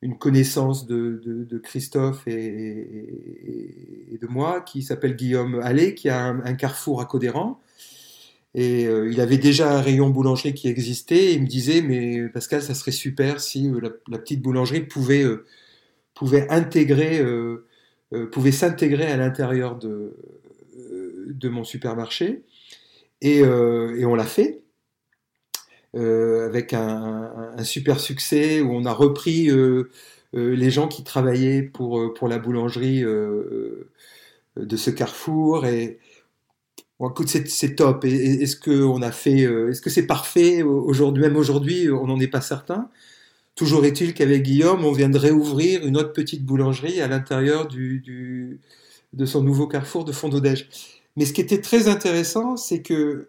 une 0.01 0.17
connaissance 0.17 0.85
de, 0.87 1.61
Christophe 1.63 2.27
et, 2.27 4.17
de 4.21 4.27
moi 4.27 4.61
qui 4.61 4.81
s'appelle 4.81 5.15
Guillaume 5.15 5.59
Allais, 5.61 5.93
qui 5.93 6.09
a 6.09 6.27
un, 6.27 6.53
carrefour 6.53 7.01
à 7.01 7.05
Codéran. 7.05 7.59
Et 8.55 8.87
euh, 8.87 9.11
il 9.11 9.21
avait 9.21 9.37
déjà 9.37 9.77
un 9.77 9.81
rayon 9.81 10.09
boulangerie 10.09 10.53
qui 10.53 10.67
existait. 10.67 11.25
Et 11.25 11.33
il 11.33 11.43
me 11.43 11.47
disait, 11.47 11.81
mais 11.81 12.27
Pascal, 12.29 12.61
ça 12.61 12.73
serait 12.73 12.91
super 12.91 13.39
si 13.41 13.67
euh, 13.67 13.79
la, 14.07 14.17
petite 14.17 14.41
boulangerie 14.41 14.81
pouvait, 14.81 15.23
euh, 15.23 15.45
pouvait 16.15 16.49
intégrer, 16.49 17.23
pouvait 18.31 18.51
s'intégrer 18.51 19.05
à 19.05 19.17
l'intérieur 19.17 19.77
de, 19.77 20.15
mon 21.43 21.63
supermarché. 21.63 22.41
Et 23.21 23.43
on 23.43 24.15
l'a 24.15 24.25
fait. 24.25 24.61
Euh, 25.95 26.45
avec 26.45 26.73
un, 26.73 27.31
super 27.63 27.99
succès 27.99 28.61
où 28.61 28.71
on 28.73 28.85
a 28.85 28.93
repris 28.93 29.49
euh, 29.49 29.89
euh, 30.35 30.55
les 30.55 30.69
gens 30.69 30.87
qui 30.87 31.03
travaillaient 31.03 31.63
pour, 31.63 32.13
pour 32.13 32.27
la 32.27 32.37
boulangerie 32.37 33.01
de 33.01 34.77
ce 34.77 34.89
carrefour 34.91 35.65
et 35.65 35.99
bon, 36.99 37.09
écoute 37.09 37.27
c'est 37.27 37.75
top. 37.75 38.05
Est-ce 38.05 38.55
que 38.55 38.83
on 38.83 39.01
a 39.01 39.11
fait 39.11 39.41
est-ce 39.41 39.81
que 39.81 39.89
c'est 39.89 40.05
parfait 40.07 40.61
aujourd'hui 40.63 41.23
même 41.23 41.37
aujourd'hui 41.37 41.89
on 41.89 42.07
n'en 42.07 42.19
est 42.19 42.27
pas 42.27 42.41
certain. 42.41 42.89
Toujours 43.55 43.85
est-il 43.85 44.13
qu'avec 44.13 44.43
Guillaume 44.43 44.85
on 44.85 44.91
vient 44.91 45.09
de 45.09 45.17
réouvrir 45.17 45.85
une 45.85 45.97
autre 45.97 46.13
petite 46.13 46.45
boulangerie 46.45 47.01
à 47.01 47.07
l'intérieur 47.07 47.67
du, 47.67 48.59
de 49.13 49.25
son 49.25 49.43
nouveau 49.43 49.67
carrefour 49.67 50.05
de 50.05 50.11
Fondodège 50.11 50.69
mais 51.15 51.25
ce 51.25 51.33
qui 51.33 51.41
était 51.41 51.61
très 51.61 51.87
intéressant 51.87 52.57
c'est 52.57 52.81
que 52.81 53.27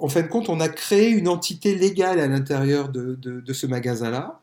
en 0.00 0.08
fin 0.08 0.22
de 0.22 0.28
compte, 0.28 0.48
on 0.48 0.60
a 0.60 0.68
créé 0.68 1.10
une 1.10 1.28
entité 1.28 1.74
légale 1.74 2.20
à 2.20 2.26
l'intérieur 2.26 2.88
de, 2.88 3.52
ce 3.52 3.66
magasin-là. 3.66 4.40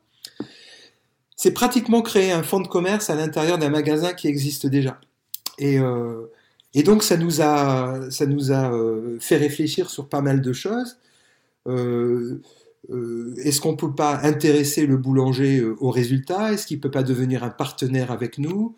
C'est 1.36 1.52
pratiquement 1.52 2.02
créer 2.02 2.32
un 2.32 2.44
fonds 2.44 2.60
de 2.60 2.68
commerce 2.68 3.10
à 3.10 3.16
l'intérieur 3.16 3.58
d'un 3.58 3.70
magasin 3.70 4.14
qui 4.14 4.28
existe 4.28 4.68
déjà. 4.68 5.00
Et, 5.58 5.80
euh, 5.80 6.28
donc, 6.86 7.04
ça 7.04 7.18
nous 7.18 7.42
a, 7.42 8.10
euh, 8.12 9.18
fait 9.20 9.38
réfléchir 9.38 9.90
sur 9.90 10.08
pas 10.08 10.22
mal 10.22 10.42
de 10.42 10.54
choses. 10.54 10.98
Euh, 11.68 12.42
Est-ce 13.44 13.62
qu'on 13.62 13.76
peut 13.76 13.94
pas 13.94 14.20
intéresser 14.24 14.86
le 14.86 14.98
boulanger 14.98 15.62
au 15.62 15.92
résultat? 15.92 16.54
Est-ce 16.54 16.66
qu'il 16.68 16.80
peut 16.80 16.92
pas 16.92 17.04
devenir 17.04 17.44
un 17.44 17.50
partenaire 17.50 18.12
avec 18.12 18.38
nous? 18.38 18.76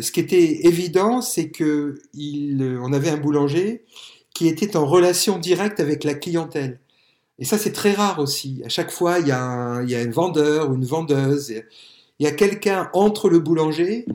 Ce 0.00 0.10
qui 0.10 0.20
était 0.20 0.66
évident, 0.66 1.20
c'est 1.20 1.50
que 1.50 2.00
il, 2.14 2.62
euh, 2.62 2.80
on 2.82 2.92
avait 2.92 3.10
un 3.10 3.16
boulanger 3.16 3.84
qui 4.34 4.48
était 4.48 4.76
en 4.76 4.84
relation 4.84 5.38
directe 5.38 5.80
avec 5.80 6.04
la 6.04 6.14
clientèle. 6.14 6.80
Et 7.38 7.44
ça, 7.44 7.56
c'est 7.56 7.72
très 7.72 7.92
rare 7.92 8.18
aussi. 8.18 8.62
À 8.64 8.68
chaque 8.68 8.90
fois, 8.90 9.18
il 9.20 9.28
y 9.28 9.32
a 9.32 9.42
un, 9.42 10.10
vendeur 10.10 10.70
ou 10.70 10.74
une 10.74 10.84
vendeuse. 10.84 11.50
Il 12.18 12.24
y 12.24 12.28
a 12.28 12.32
quelqu'un 12.32 12.90
entre 12.92 13.28
le 13.28 13.38
boulanger 13.38 14.06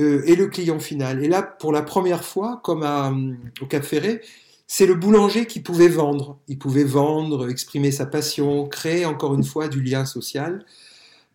euh, 0.00 0.22
et 0.26 0.34
le 0.34 0.46
client 0.46 0.80
final. 0.80 1.22
Et 1.22 1.28
là, 1.28 1.42
pour 1.42 1.72
la 1.72 1.82
première 1.82 2.24
fois, 2.24 2.60
comme 2.64 2.82
hum, 2.82 3.36
au 3.60 3.66
Cap 3.66 3.84
Ferré, 3.84 4.22
c'est 4.66 4.86
le 4.86 4.94
boulanger 4.94 5.46
qui 5.46 5.60
pouvait 5.60 5.88
vendre. 5.88 6.38
Il 6.48 6.58
pouvait 6.58 6.84
vendre, 6.84 7.48
exprimer 7.48 7.90
sa 7.90 8.06
passion, 8.06 8.66
créer 8.66 9.04
encore 9.06 9.34
une 9.34 9.44
fois 9.44 9.68
du 9.68 9.82
lien 9.82 10.04
social 10.04 10.64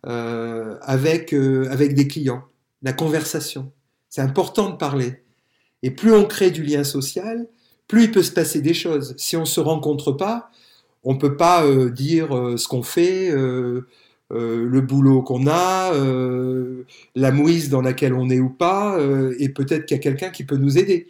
euh, 0.06 0.76
avec, 0.82 1.32
euh, 1.32 1.68
avec 1.70 1.94
des 1.94 2.08
clients. 2.08 2.42
La 2.82 2.92
conversation. 2.92 3.72
C'est 4.08 4.22
important 4.22 4.70
de 4.70 4.76
parler. 4.76 5.22
Et 5.82 5.90
plus 5.90 6.12
on 6.12 6.24
crée 6.24 6.50
du 6.50 6.62
lien 6.62 6.84
social, 6.84 7.46
plus 7.90 8.04
il 8.04 8.12
peut 8.12 8.22
se 8.22 8.30
passer 8.30 8.60
des 8.60 8.72
choses. 8.72 9.14
Si 9.18 9.36
on 9.36 9.44
se 9.44 9.58
rencontre 9.58 10.12
pas, 10.12 10.52
on 11.02 11.18
peut 11.18 11.36
pas 11.36 11.64
euh, 11.64 11.90
dire 11.90 12.36
euh, 12.36 12.56
ce 12.56 12.68
qu'on 12.68 12.84
fait, 12.84 13.28
euh, 13.32 13.84
le 14.30 14.80
boulot 14.80 15.22
qu'on 15.22 15.48
a, 15.48 15.92
la 17.16 17.32
mouise 17.32 17.68
dans 17.68 17.80
laquelle 17.80 18.14
on 18.14 18.30
est 18.30 18.38
ou 18.38 18.48
pas, 18.48 18.96
et 19.40 19.48
peut-être 19.48 19.86
qu'il 19.86 19.96
y 19.96 19.98
a 19.98 20.02
quelqu'un 20.02 20.30
qui 20.30 20.44
peut 20.44 20.56
nous 20.56 20.78
aider. 20.78 21.08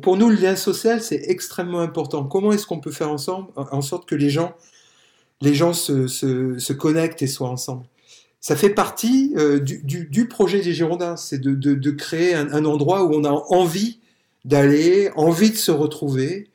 Pour 0.00 0.16
nous, 0.16 0.30
le 0.30 0.36
lien 0.36 0.56
social, 0.56 1.02
c'est 1.02 1.24
extrêmement 1.28 1.80
important. 1.80 2.24
Comment 2.24 2.52
est-ce 2.52 2.66
qu'on 2.66 2.80
peut 2.80 2.90
faire 2.90 3.10
ensemble, 3.10 3.48
en 3.56 3.82
sorte 3.82 4.08
que 4.08 4.14
les 4.14 4.30
gens, 4.30 4.54
les 5.42 5.52
gens 5.54 5.74
se, 5.74 6.72
connectent 6.72 7.20
et 7.20 7.26
soient 7.26 7.50
ensemble? 7.50 7.84
Ça 8.40 8.56
fait 8.56 8.70
partie 8.70 9.34
du, 9.60 10.26
projet 10.26 10.62
des 10.62 10.72
Girondins, 10.72 11.18
c'est 11.18 11.42
de, 11.42 11.90
créer 11.90 12.32
un 12.34 12.64
endroit 12.64 13.04
où 13.04 13.12
on 13.12 13.24
a 13.24 13.30
envie 13.50 14.00
d'aller, 14.44 15.10
envie 15.16 15.50
de 15.50 15.56
se 15.56 15.70
retrouver, 15.70 16.50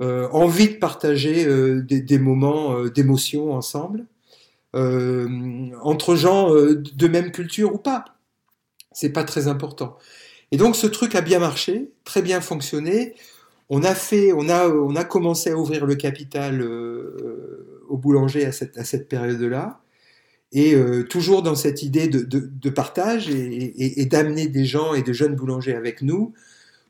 euh, 0.00 0.28
envie 0.30 0.68
de 0.70 0.74
partager 0.76 1.46
euh, 1.46 1.82
des, 1.82 2.18
moments 2.18 2.76
euh, 2.76 2.90
d'émotion 2.90 3.52
ensemble, 3.52 4.06
entre 4.74 6.16
gens 6.16 6.50
de 6.54 7.06
même 7.06 7.30
culture 7.30 7.74
ou 7.74 7.78
pas. 7.78 8.06
C'est 8.90 9.10
pas 9.10 9.22
très 9.22 9.46
important. 9.46 9.98
Et 10.50 10.56
donc 10.56 10.76
ce 10.76 10.86
truc 10.86 11.14
a 11.14 11.20
bien 11.20 11.40
marché, 11.40 11.90
très 12.04 12.22
bien 12.22 12.40
fonctionné. 12.40 13.14
On 13.68 13.82
a 13.84 13.94
fait, 13.94 14.32
on 14.32 14.48
a, 14.48 14.68
on 14.68 14.96
a 14.96 15.04
commencé 15.04 15.50
à 15.50 15.58
ouvrir 15.58 15.84
le 15.84 15.94
capital 15.94 16.62
au 17.86 17.98
boulanger 17.98 18.46
à 18.46 18.52
cette, 18.52 18.78
à 18.78 18.84
cette 18.84 19.10
période-là. 19.10 19.82
Et 20.52 20.74
toujours 21.10 21.42
dans 21.42 21.54
cette 21.54 21.82
idée 21.82 22.08
de, 22.08 22.22
de, 22.22 22.70
partage 22.70 23.28
et, 23.28 23.34
et, 23.34 24.00
et 24.00 24.06
d'amener 24.06 24.46
des 24.46 24.64
gens 24.64 24.94
et 24.94 25.02
de 25.02 25.12
jeunes 25.12 25.36
boulangers 25.36 25.74
avec 25.74 26.00
nous 26.00 26.32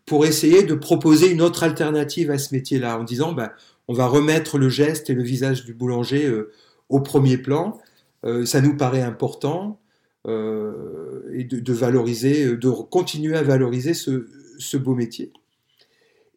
pour 0.07 0.27
essayer 0.27 0.63
de 0.63 0.75
proposer 0.75 1.31
une 1.31 1.43
autre 1.43 1.63
alternative 1.63 2.31
à 2.31 2.39
ce 2.39 2.55
métier-là, 2.55 2.99
en 2.99 3.05
disant 3.05 3.33
ben, 3.33 3.51
on 3.89 3.95
va 3.95 4.07
remettre 4.07 4.59
le 4.59 4.69
geste 4.69 5.11
et 5.11 5.15
le 5.15 5.23
visage 5.23 5.65
du 5.65 5.75
boulanger 5.75 6.27
euh, 6.27 6.53
au 6.89 7.01
premier 7.01 7.39
plan. 7.39 7.79
Euh, 8.25 8.47
ça 8.47 8.61
nous 8.61 8.77
paraît 8.77 9.03
important 9.03 9.81
euh, 10.29 11.23
de, 11.31 11.73
valoriser, 11.73 12.57
de 12.57 12.71
continuer 12.71 13.37
à 13.37 13.43
valoriser 13.43 13.95
ce, 13.95 14.77
beau 14.77 14.95
métier. 14.95 15.33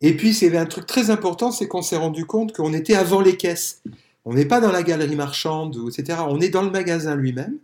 Et 0.01 0.15
puis, 0.15 0.33
c'est 0.33 0.55
un 0.57 0.65
truc 0.65 0.85
très 0.85 1.09
important, 1.09 1.51
c'est 1.51 1.67
qu'on 1.67 1.81
s'est 1.81 1.95
rendu 1.95 2.25
compte 2.25 2.53
qu'on 2.53 2.73
était 2.73 2.95
avant 2.95 3.21
les 3.21 3.37
caisses. 3.37 3.81
On 4.25 4.33
n'est 4.33 4.45
pas 4.45 4.59
dans 4.59 4.71
la 4.71 4.83
galerie 4.83 5.15
marchande, 5.15 5.77
etc. 5.87 6.19
On 6.27 6.41
est 6.41 6.49
dans 6.49 6.63
le 6.63 6.71
magasin 6.71 7.15
lui-même. 7.15 7.57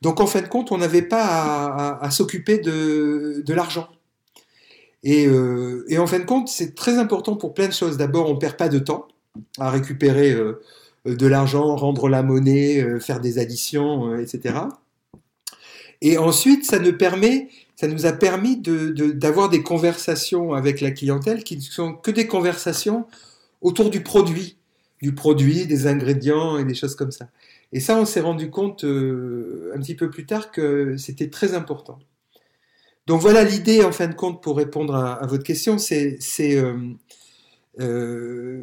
Donc, 0.00 0.20
en 0.20 0.26
fin 0.26 0.40
de 0.40 0.46
compte, 0.46 0.70
on 0.70 0.78
n'avait 0.78 1.02
pas 1.02 1.98
à, 2.00 2.10
s'occuper 2.10 2.58
de 2.58 3.52
l'argent. 3.52 3.88
Et, 5.04 5.26
euh, 5.26 5.84
et, 5.88 5.98
en 5.98 6.06
fin 6.06 6.18
de 6.18 6.24
compte, 6.24 6.48
c'est 6.48 6.74
très 6.74 6.98
important 6.98 7.36
pour 7.36 7.54
plein 7.54 7.68
de 7.68 7.72
choses. 7.72 7.96
D'abord, 7.96 8.28
on 8.30 8.34
ne 8.34 8.38
perd 8.38 8.56
pas 8.56 8.68
de 8.68 8.78
temps 8.78 9.06
à 9.58 9.70
récupérer 9.70 10.32
euh, 10.32 10.60
de 11.04 11.26
l'argent, 11.26 11.76
rendre 11.76 12.08
la 12.08 12.22
monnaie, 12.22 12.82
euh, 12.82 12.98
faire 12.98 13.20
des 13.20 13.38
additions, 13.38 14.16
etc. 14.16 14.56
Et 16.00 16.18
ensuite, 16.18 16.64
ça 16.64 16.78
nous 16.78 16.90
a 18.06 18.12
permis 18.12 18.56
d'avoir 18.56 19.48
de, 19.48 19.56
de, 19.56 19.56
des 19.56 19.62
conversations 19.62 20.52
avec 20.52 20.80
la 20.80 20.90
clientèle 20.90 21.44
qui 21.44 21.56
ne 21.56 21.62
sont 21.62 21.94
que 21.94 22.10
des 22.10 22.26
conversations 22.26 23.06
autour 23.60 23.90
du 23.90 24.02
produit, 24.02 24.56
du 25.00 25.14
produit, 25.14 25.66
des 25.66 25.86
ingrédients 25.86 26.58
et 26.58 26.64
des 26.64 26.74
choses 26.74 26.94
comme 26.94 27.12
ça. 27.12 27.28
Et 27.72 27.80
ça, 27.80 27.98
on 27.98 28.04
s'est 28.04 28.20
rendu 28.20 28.50
compte 28.50 28.84
un 28.84 29.78
petit 29.78 29.94
peu 29.96 30.08
plus 30.08 30.24
tard 30.24 30.50
que 30.50 30.96
c'était 30.96 31.28
très 31.30 31.54
important. 31.54 31.98
Donc 33.08 33.22
voilà 33.22 33.42
l'idée, 33.42 33.82
en 33.82 33.90
fin 33.90 34.06
de 34.06 34.14
compte, 34.14 34.42
pour 34.42 34.58
répondre 34.58 34.94
à, 34.94 35.26
votre 35.26 35.42
question, 35.42 35.78
c'est 35.78 36.18
euh, 36.42 36.76
euh, 37.80 38.62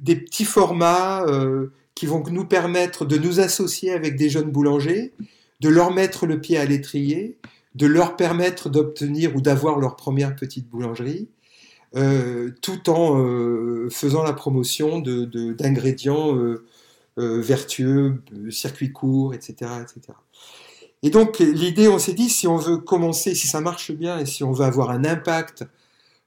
des 0.00 0.16
petits 0.16 0.46
formats 0.46 1.22
euh, 1.28 1.66
qui 1.94 2.06
vont 2.06 2.24
nous 2.30 2.46
permettre 2.46 3.04
de 3.04 3.18
nous 3.18 3.40
associer 3.40 3.92
avec 3.92 4.16
des 4.16 4.30
jeunes 4.30 4.50
boulangers, 4.50 5.12
de 5.60 5.68
leur 5.68 5.92
mettre 5.92 6.24
le 6.24 6.40
pied 6.40 6.56
à 6.56 6.64
l'étrier, 6.64 7.36
de 7.74 7.86
leur 7.86 8.16
permettre 8.16 8.70
d'obtenir 8.70 9.36
ou 9.36 9.42
d'avoir 9.42 9.78
leur 9.78 9.96
première 9.96 10.34
petite 10.34 10.66
boulangerie, 10.66 11.28
tout 12.62 12.90
en 12.90 13.88
faisant 13.90 14.22
la 14.22 14.32
promotion 14.32 15.00
d'ingrédients 15.00 16.38
vertueux, 17.16 18.22
circuits 18.50 18.92
courts, 18.92 19.34
etc., 19.34 19.70
etc. 19.82 20.14
Et 21.02 21.10
donc 21.10 21.38
l'idée, 21.38 21.88
on 21.88 21.98
s'est 21.98 22.12
dit, 22.12 22.28
si 22.28 22.46
on 22.46 22.56
veut 22.56 22.78
commencer, 22.78 23.34
si 23.34 23.46
ça 23.46 23.60
marche 23.60 23.92
bien 23.92 24.18
et 24.18 24.26
si 24.26 24.42
on 24.42 24.52
veut 24.52 24.64
avoir 24.64 24.90
un 24.90 25.04
impact 25.04 25.64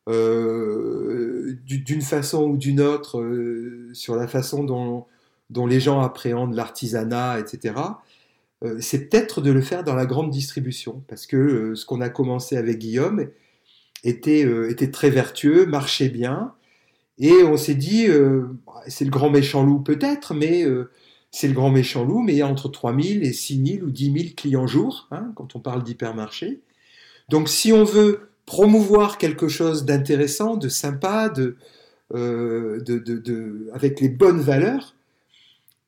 euh, 0.10 1.58
d'une 1.66 2.02
façon 2.02 2.50
ou 2.50 2.58
d'une 2.58 2.82
autre 2.82 3.20
euh, 3.20 3.90
sur 3.94 4.16
la 4.16 4.28
façon 4.28 4.64
dont, 4.64 5.06
les 5.68 5.80
gens 5.80 6.02
appréhendent 6.02 6.56
l'artisanat, 6.56 7.40
etc., 7.40 7.76
euh, 8.64 8.78
c'est 8.80 9.10
peut-être 9.10 9.42
de 9.42 9.52
le 9.52 9.62
faire 9.62 9.84
dans 9.84 9.96
la 9.96 10.06
grande 10.06 10.32
distribution, 10.32 11.04
parce 11.08 11.28
que 11.28 11.76
ce 11.76 11.86
qu'on 11.86 12.02
a 12.02 12.10
commencé 12.10 12.58
avec 12.58 12.80
Guillaume 12.80 13.28
était, 14.04 14.46
très 14.92 15.10
vertueux, 15.10 15.66
marchait 15.66 16.10
bien, 16.10 16.54
et 17.20 17.44
on 17.44 17.58
s'est 17.58 17.76
dit, 17.76 18.08
c'est 18.88 19.06
le 19.06 19.12
grand 19.12 19.30
méchant 19.30 19.64
loup 19.64 19.80
peut-être, 19.80 20.34
mais 20.34 20.66
c'est 21.32 21.48
le 21.48 21.54
grand 21.54 21.72
méchant 21.72 22.04
loup, 22.04 22.22
mais 22.22 22.34
il 22.34 22.38
y 22.38 22.42
a 22.42 22.48
entre 22.48 22.68
3000 22.68 23.24
et 23.24 23.34
6000 23.34 23.84
ou 23.84 23.90
10 23.92 24.12
000 24.12 24.26
clients 24.36 24.68
jour, 24.68 25.08
hein, 25.12 25.32
quand 25.36 25.56
on 25.56 25.60
parle 25.60 25.84
d'hypermarché. 25.84 26.60
Donc 27.30 27.48
si 27.48 27.72
on 27.72 27.86
veut 27.86 28.30
promouvoir 28.46 29.18
quelque 29.18 29.48
chose 29.48 29.86
d'intéressant, 29.86 30.58
de 30.58 30.68
sympa, 30.68 31.32
euh, 32.14 32.82
de, 32.82 33.70
avec 33.74 34.02
les 34.02 34.10
bonnes 34.10 34.42
valeurs, 34.42 34.94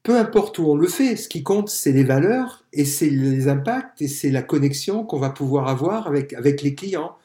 peu 0.04 0.18
importe 0.18 0.60
où 0.60 0.68
on 0.68 0.76
le 0.76 0.88
fait, 0.88 1.18
ce 1.18 1.28
qui 1.28 1.44
compte, 1.44 1.70
c'est 1.70 1.92
les 1.92 2.04
valeurs 2.06 2.64
et 2.72 2.86
c'est 2.86 3.10
les 3.10 3.50
impacts 3.50 4.02
et 4.02 4.08
c'est 4.08 4.32
la 4.32 4.42
connexion 4.42 5.04
qu'on 5.04 5.20
va 5.20 5.30
pouvoir 5.30 5.68
avoir 5.68 6.08
avec, 6.08 6.34
avec 6.34 6.62
les 6.62 6.76
clients. 6.76 7.18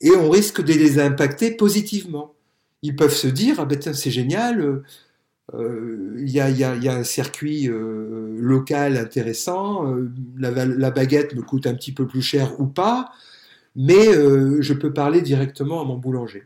Et 0.00 0.10
on 0.10 0.28
risque 0.28 0.60
de 0.60 0.72
les 0.72 0.98
impacter 0.98 1.52
positivement. 1.52 2.34
ils 2.82 2.96
peuvent 2.96 3.14
se 3.14 3.28
dire 3.28 3.56
ah 3.60 3.64
ben 3.64 3.80
c'est 3.80 4.10
génial, 4.10 4.60
euh, 4.60 4.82
il 5.52 6.30
y, 6.30 6.40
a, 6.40 6.48
il 6.48 6.58
y 6.58 6.88
a- 6.88 6.94
un 6.94 7.04
circuit 7.04 7.68
euh, 7.68 8.36
local 8.40 8.96
intéressant, 8.96 9.86
euh, 9.86 10.10
la, 10.38 10.90
baguette 10.90 11.34
me 11.34 11.42
coûte 11.42 11.66
un 11.66 11.74
petit 11.74 11.92
peu 11.92 12.06
plus 12.06 12.22
cher 12.22 12.58
ou 12.60 12.66
pas, 12.66 13.12
mais 13.76 14.08
euh, 14.08 14.62
je 14.62 14.74
peux 14.74 14.92
parler 14.92 15.22
directement 15.22 15.82
à 15.82 15.84
mon 15.84 15.96
boulanger. 15.98 16.44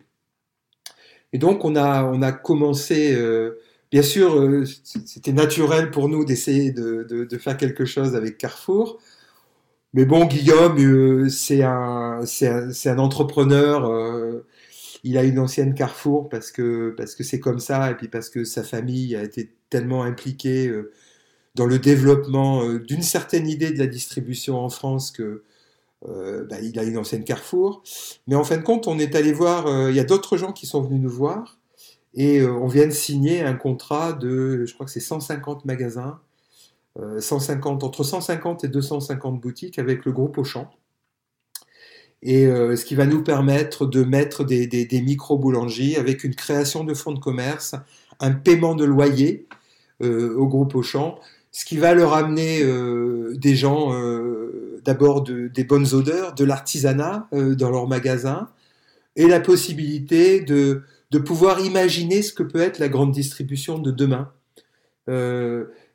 Et 1.33 1.39
donc 1.39 1.65
on 1.65 1.77
a, 1.77 2.33
commencé, 2.33 3.15
euh, 3.15 3.61
bien 3.91 4.03
sûr, 4.03 4.39
euh, 4.39 4.65
c'était 4.85 5.33
naturel 5.33 5.91
pour 5.91 6.09
nous 6.09 6.25
d'essayer 6.25 6.73
de, 6.73 7.29
faire 7.39 7.57
quelque 7.57 7.85
chose 7.85 8.17
avec 8.17 8.39
Carrefour. 8.39 8.99
Mais 9.95 10.05
bon, 10.05 10.27
Guillaume, 10.27 10.79
euh, 10.79 11.29
c'est 11.29 11.63
un 11.63 12.99
entrepreneur. 12.99 14.43
Il 15.05 15.19
a 15.19 15.25
une 15.25 15.39
ancienne 15.39 15.75
Carrefour 15.75 16.29
parce 16.29 16.51
que 16.51 16.95
parce 16.97 17.15
que 17.15 17.25
c'est 17.25 17.41
comme 17.41 17.59
ça 17.59 17.91
et 17.91 17.95
puis 17.95 18.09
parce 18.09 18.31
que 18.31 18.45
sa 18.45 18.63
famille 18.63 19.17
a 19.17 19.23
été 19.23 19.53
tellement 19.71 20.03
impliquée 20.03 20.69
euh, 20.69 20.93
dans 21.55 21.67
le 21.67 21.79
développement 21.79 22.63
euh, 22.65 22.79
d'une 22.79 23.03
certaine 23.03 23.49
idée 23.49 23.71
de 23.71 23.79
la 23.79 23.87
distribution 23.87 24.59
en 24.59 24.69
France 24.69 25.11
que 25.11 25.43
euh, 26.09 26.45
bah, 26.47 26.61
il 26.61 26.79
a 26.79 26.85
une 26.85 26.97
ancienne 26.99 27.25
Carrefour. 27.25 27.83
Mais 28.27 28.37
en 28.37 28.45
fin 28.45 28.57
de 28.57 28.63
compte, 28.63 28.87
on 28.87 28.99
est 28.99 29.15
allé 29.17 29.33
voir. 29.33 29.91
il 29.91 29.97
y 29.97 30.01
a 30.01 30.05
d'autres 30.05 30.37
gens 30.37 30.53
qui 30.53 30.67
sont 30.67 30.83
venus 30.83 31.01
nous 31.01 31.11
voir 31.11 31.59
et 32.15 32.45
on 32.45 32.67
vient 32.67 32.87
de 32.87 32.93
signer 32.93 33.43
un 33.43 33.55
contrat 33.55 34.13
de, 34.13 34.65
je 34.65 34.75
crois 34.75 34.87
que 34.87 34.93
c'est 34.93 35.01
150 35.01 35.65
magasins, 35.65 36.21
euh, 36.99 37.21
150 37.21 37.85
entre 37.85 38.03
150 38.03 38.65
et 38.65 38.69
250 38.69 39.41
boutiques 39.41 39.79
avec 39.79 40.05
le 40.05 40.13
groupe 40.13 40.37
Auchan 40.39 40.71
et 42.23 42.47
euh, 42.47 42.77
ce 42.77 42.85
qui 42.85 42.95
va 42.95 43.07
nous 43.07 43.23
permettre 43.23 43.87
de 43.87 44.03
mettre 44.03 44.45
des, 44.45 44.89
micro-boulangeries 44.93 45.97
avec 45.97 46.25
une 46.25 46.35
création 46.35 46.85
de 46.85 46.95
fonds 46.95 47.13
de 47.13 47.21
commerce, 47.21 47.75
un 48.21 48.33
paiement 48.33 48.75
de 48.75 48.85
loyer 48.85 49.47
euh, 50.03 50.35
au 50.37 50.47
groupe 50.47 50.75
Auchan, 50.75 51.19
ce 51.53 51.65
qui 51.65 51.77
va 51.77 51.95
leur 51.95 52.15
amener 52.15 52.63
euh, 52.63 53.35
des 53.37 53.57
gens, 53.57 53.93
d'abord 54.85 55.23
de- 55.23 55.49
des 55.49 55.65
bonnes 55.65 55.95
odeurs, 55.95 56.35
de 56.35 56.45
l'artisanat 56.45 57.29
dans 57.33 57.71
leur 57.71 57.87
magasin, 57.89 58.49
et 59.17 59.27
la 59.27 59.41
possibilité 59.41 60.41
de, 60.41 60.83
de 61.11 61.19
pouvoir 61.19 61.61
imaginer 61.61 62.23
ce 62.23 62.33
que 62.33 62.43
peut 62.43 62.61
être 62.61 62.79
la 62.79 62.89
grande 62.89 63.13
distribution 63.13 63.79
de 63.79 63.91
demain. 63.91 64.31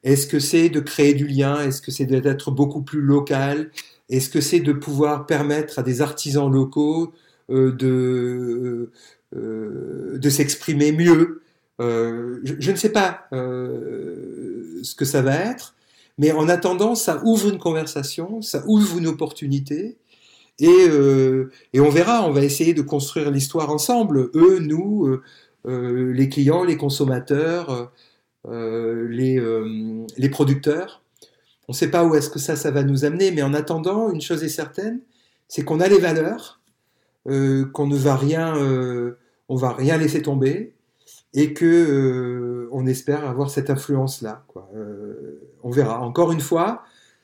Est-ce 0.03 0.27
que 0.27 0.39
c'est 0.39 0.69
de 0.69 0.79
créer 0.79 1.13
du 1.13 1.27
lien? 1.27 1.61
Est-ce 1.61 1.81
que 1.81 1.91
c'est 1.91 2.05
d'être 2.05 2.51
beaucoup 2.51 2.81
plus 2.81 3.01
local? 3.01 3.69
Est-ce 4.09 4.29
que 4.29 4.41
c'est 4.41 4.59
de 4.59 4.73
pouvoir 4.73 5.25
permettre 5.25 5.79
à 5.79 5.83
des 5.83 6.01
artisans 6.01 6.51
locaux 6.51 7.13
euh, 7.49 7.71
de, 7.71 8.91
euh, 9.35 10.17
de 10.17 10.29
s'exprimer 10.29 10.91
mieux? 10.91 11.41
Euh, 11.81 12.39
je, 12.43 12.71
ne 12.71 12.75
sais 12.75 12.91
pas 12.91 13.27
euh, 13.33 14.79
ce 14.83 14.95
que 14.95 15.05
ça 15.05 15.21
va 15.21 15.35
être, 15.35 15.75
mais 16.17 16.31
en 16.31 16.47
attendant, 16.49 16.95
ça 16.95 17.21
ouvre 17.25 17.49
une 17.49 17.57
conversation, 17.57 18.41
ça 18.41 18.63
ouvre 18.67 18.97
une 18.99 19.07
opportunité, 19.07 19.97
et, 20.59 20.67
euh, 20.89 21.51
on 21.75 21.89
verra, 21.89 22.27
on 22.27 22.31
va 22.31 22.43
essayer 22.43 22.73
de 22.73 22.81
construire 22.81 23.31
l'histoire 23.31 23.71
ensemble, 23.71 24.29
eux, 24.35 24.59
nous, 24.59 25.07
euh, 25.07 25.23
euh, 25.65 26.13
les 26.13 26.29
clients, 26.29 26.63
les 26.63 26.77
consommateurs, 26.77 27.91
euh, 28.47 29.07
euh, 29.17 30.05
les 30.17 30.29
producteurs. 30.29 31.02
On 31.67 31.71
ne 31.73 31.77
sait 31.77 31.89
pas 31.89 32.03
où 32.03 32.15
est-ce 32.15 32.29
que 32.29 32.39
ça, 32.39 32.71
va 32.71 32.83
nous 32.83 33.05
amener, 33.05 33.31
mais 33.31 33.41
en 33.41 33.53
attendant, 33.53 34.11
une 34.11 34.21
chose 34.21 34.43
est 34.43 34.49
certaine, 34.49 34.99
c'est 35.47 35.63
qu'on 35.63 35.79
a 35.79 35.87
les 35.87 35.99
valeurs, 35.99 36.59
euh, 37.29 37.65
qu'on 37.65 37.87
ne 37.87 37.95
va 37.95 38.15
rien, 38.15 38.55
euh, 38.57 39.17
on 39.47 39.55
va 39.55 39.71
rien 39.71 39.97
laisser 39.97 40.21
tomber, 40.21 40.73
et 41.33 41.53
que 41.53 41.65
euh, 41.65 42.85
espère 42.87 43.25
avoir 43.25 43.49
cette 43.49 43.69
influence-là. 43.69 44.43
on 45.63 45.71
verra. 45.71 46.01
Encore 46.01 46.33
une 46.33 46.41
fois, 46.41 46.83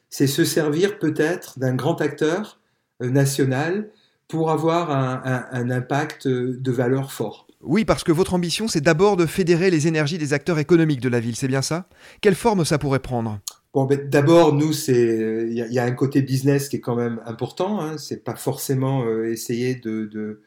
c'est 0.09 0.25
se 0.27 0.45
servir 0.45 0.99
peut-être 0.99 1.59
d'un 1.59 1.75
grand 1.75 1.99
acteur 1.99 2.59
national 3.01 3.89
pour 4.29 4.51
avoir 4.51 4.89
un, 4.91 5.21
un- 5.51 5.69
impact 5.69 6.27
de 6.27 6.71
valeur 6.71 7.11
fort. 7.11 7.45
Oui, 7.61 7.83
parce 7.83 8.05
que 8.05 8.13
votre 8.13 8.33
ambition, 8.33 8.69
c'est 8.69 8.79
d'abord 8.79 9.17
de 9.17 9.25
fédérer 9.25 9.69
les 9.69 9.87
énergies 9.87 10.17
des 10.17 10.31
acteurs 10.31 10.59
économiques 10.59 11.01
de 11.01 11.09
la 11.09 11.19
ville, 11.19 11.35
c'est 11.35 11.49
bien 11.49 11.61
ça? 11.61 11.89
Quelle 12.21 12.35
forme 12.35 12.63
ça 12.63 12.77
pourrait 12.77 12.99
prendre? 12.99 13.39
Bon, 13.73 13.85
ben, 13.85 14.09
d'abord, 14.09 14.53
nous, 14.53 14.73
c'est 14.73 15.45
il 15.47 15.53
y, 15.53 15.79
a- 15.79 15.83
un 15.85 15.91
côté 15.91 16.21
business 16.23 16.69
qui 16.69 16.77
est 16.77 16.79
quand 16.79 16.95
même 16.95 17.21
important. 17.25 17.79
Hein. 17.81 17.97
C'est 17.97 18.23
pas 18.23 18.35
forcément 18.35 19.03
euh, 19.05 19.25
essayer 19.31 19.75
de, 19.75 20.41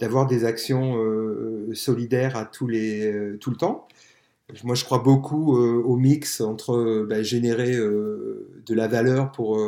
d'avoir 0.00 0.26
des 0.28 0.44
actions 0.44 0.96
euh, 1.02 1.70
solidaires 1.74 2.36
à 2.36 2.44
tous 2.44 2.68
les 2.68 3.12
euh, 3.12 3.36
tout 3.38 3.50
le 3.50 3.56
temps. 3.56 3.88
Moi, 4.64 4.74
je 4.76 4.84
crois 4.84 4.98
beaucoup 5.00 5.58
euh, 5.58 5.82
au 5.84 5.96
mix 5.96 6.40
entre 6.42 7.06
ben, 7.08 7.22
générer 7.24 7.76
de 7.76 8.74
la 8.74 8.88
valeur 8.88 9.32
pour 9.32 9.60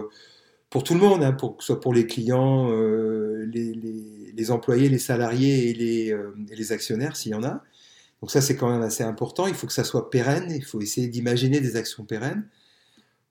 pour 0.71 0.85
tout 0.85 0.95
le 0.95 1.01
monde, 1.01 1.23
hein, 1.25 1.33
pour 1.33 1.57
que 1.59 1.65
ce 1.65 1.69
soit 1.69 1.81
pour 1.81 1.95
les 1.95 2.07
clients, 2.07 2.71
les, 2.73 3.75
les- 3.75 4.51
employés, 4.51 4.89
les 4.89 4.99
salariés 4.99 5.71
et 5.71 5.75
les, 5.75 6.17
et 6.51 6.57
les 6.57 6.73
actionnaires, 6.73 7.17
s'il 7.17 7.33
y 7.33 7.35
en 7.35 7.45
a. 7.45 7.63
Donc 8.23 8.31
ça, 8.31 8.41
c'est 8.41 8.57
quand 8.57 8.71
même 8.71 8.83
assez 8.83 9.05
important. 9.05 9.47
Il 9.47 9.55
faut 9.55 9.67
que 9.67 9.73
ça 9.75 9.85
soit 9.85 10.11
pérenne. 10.11 10.47
Il 10.51 10.65
faut 10.65 10.81
essayer 10.81 11.09
d'imaginer 11.09 11.61
des 11.61 11.77
actions 11.77 12.05
pérennes. 12.05 12.45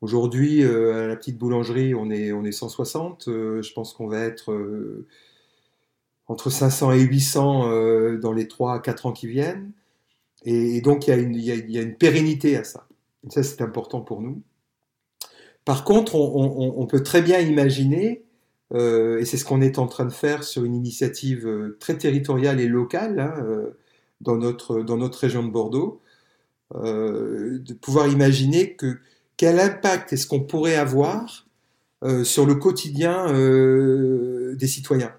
Aujourd'hui, 0.02 0.64
euh, 0.64 1.04
à 1.04 1.08
la 1.08 1.16
petite 1.18 1.38
boulangerie, 1.38 1.94
on 1.94 2.10
est, 2.10 2.32
on 2.32 2.46
est 2.46 2.54
160. 2.54 3.28
Euh, 3.28 3.62
je 3.62 3.74
pense 3.74 3.94
qu'on 3.94 4.08
va 4.08 4.22
être 4.22 4.52
euh, 4.54 5.06
entre 6.28 6.50
500 6.50 6.94
et 6.94 7.02
800 7.02 7.70
euh, 7.70 8.18
dans 8.18 8.32
les 8.32 8.48
3 8.48 8.76
à 8.76 8.80
4 8.80 9.08
ans 9.08 9.12
qui 9.12 9.28
viennent. 9.28 9.72
Et, 10.46 10.80
donc, 10.80 11.08
il 11.08 11.42
y, 11.42 11.78
a 11.78 11.82
une, 11.82 11.98
pérennité 11.98 12.56
à 12.56 12.64
ça. 12.64 12.88
Et 13.28 13.30
ça, 13.30 13.44
c'est 13.44 13.62
important 13.62 14.00
pour 14.00 14.22
nous. 14.22 14.42
Par 15.66 15.84
contre, 15.84 16.16
on, 16.16 16.88
peut 16.88 17.04
très 17.04 17.22
bien 17.22 17.40
imaginer, 17.42 18.24
et 18.74 19.26
c'est 19.26 19.36
ce 19.36 19.44
qu'on 19.44 19.62
est 19.62 19.78
en 19.80 19.88
train 19.88 20.06
de 20.06 20.14
faire 20.14 20.46
sur 20.46 20.64
une 20.64 20.76
initiative 20.76 21.76
très 21.82 21.98
territoriale 21.98 22.62
et 22.62 22.70
locale 22.70 23.20
hein, 23.20 23.34
dans, 24.22 24.38
notre, 24.38 25.20
région 25.20 25.44
de 25.44 25.52
Bordeaux, 25.52 26.02
de 26.74 27.74
pouvoir 27.74 28.08
imaginer 28.08 28.76
que 28.76 28.98
quel 29.40 29.62
impact 29.62 30.12
est-ce 30.12 30.28
qu'on 30.28 30.42
pourrait 30.42 30.76
avoir 30.76 31.48
euh, 32.04 32.26
sur 32.26 32.46
le 32.46 32.56
quotidien 32.56 33.34
euh, 33.34 34.54
des 34.56 34.68
citoyens? 34.68 35.14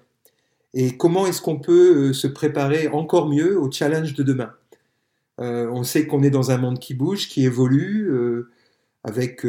Et 0.75 0.95
comment 0.95 1.25
est-ce 1.25 1.41
qu'on 1.41 1.57
peut 1.57 2.09
euh, 2.09 2.13
se 2.13 2.27
préparer 2.27 2.87
encore 2.87 3.27
mieux 3.27 3.59
au 3.59 3.71
challenge 3.71 4.13
de 4.13 4.21
demain? 4.21 4.53
On 5.39 5.83
sait 5.83 6.05
qu'on 6.05 6.21
est 6.21 6.29
dans 6.29 6.51
un 6.51 6.57
monde 6.57 6.77
qui 6.77 6.93
bouge, 6.93 7.27
qui 7.27 7.45
évolue, 7.45 8.13
avec, 9.03 9.43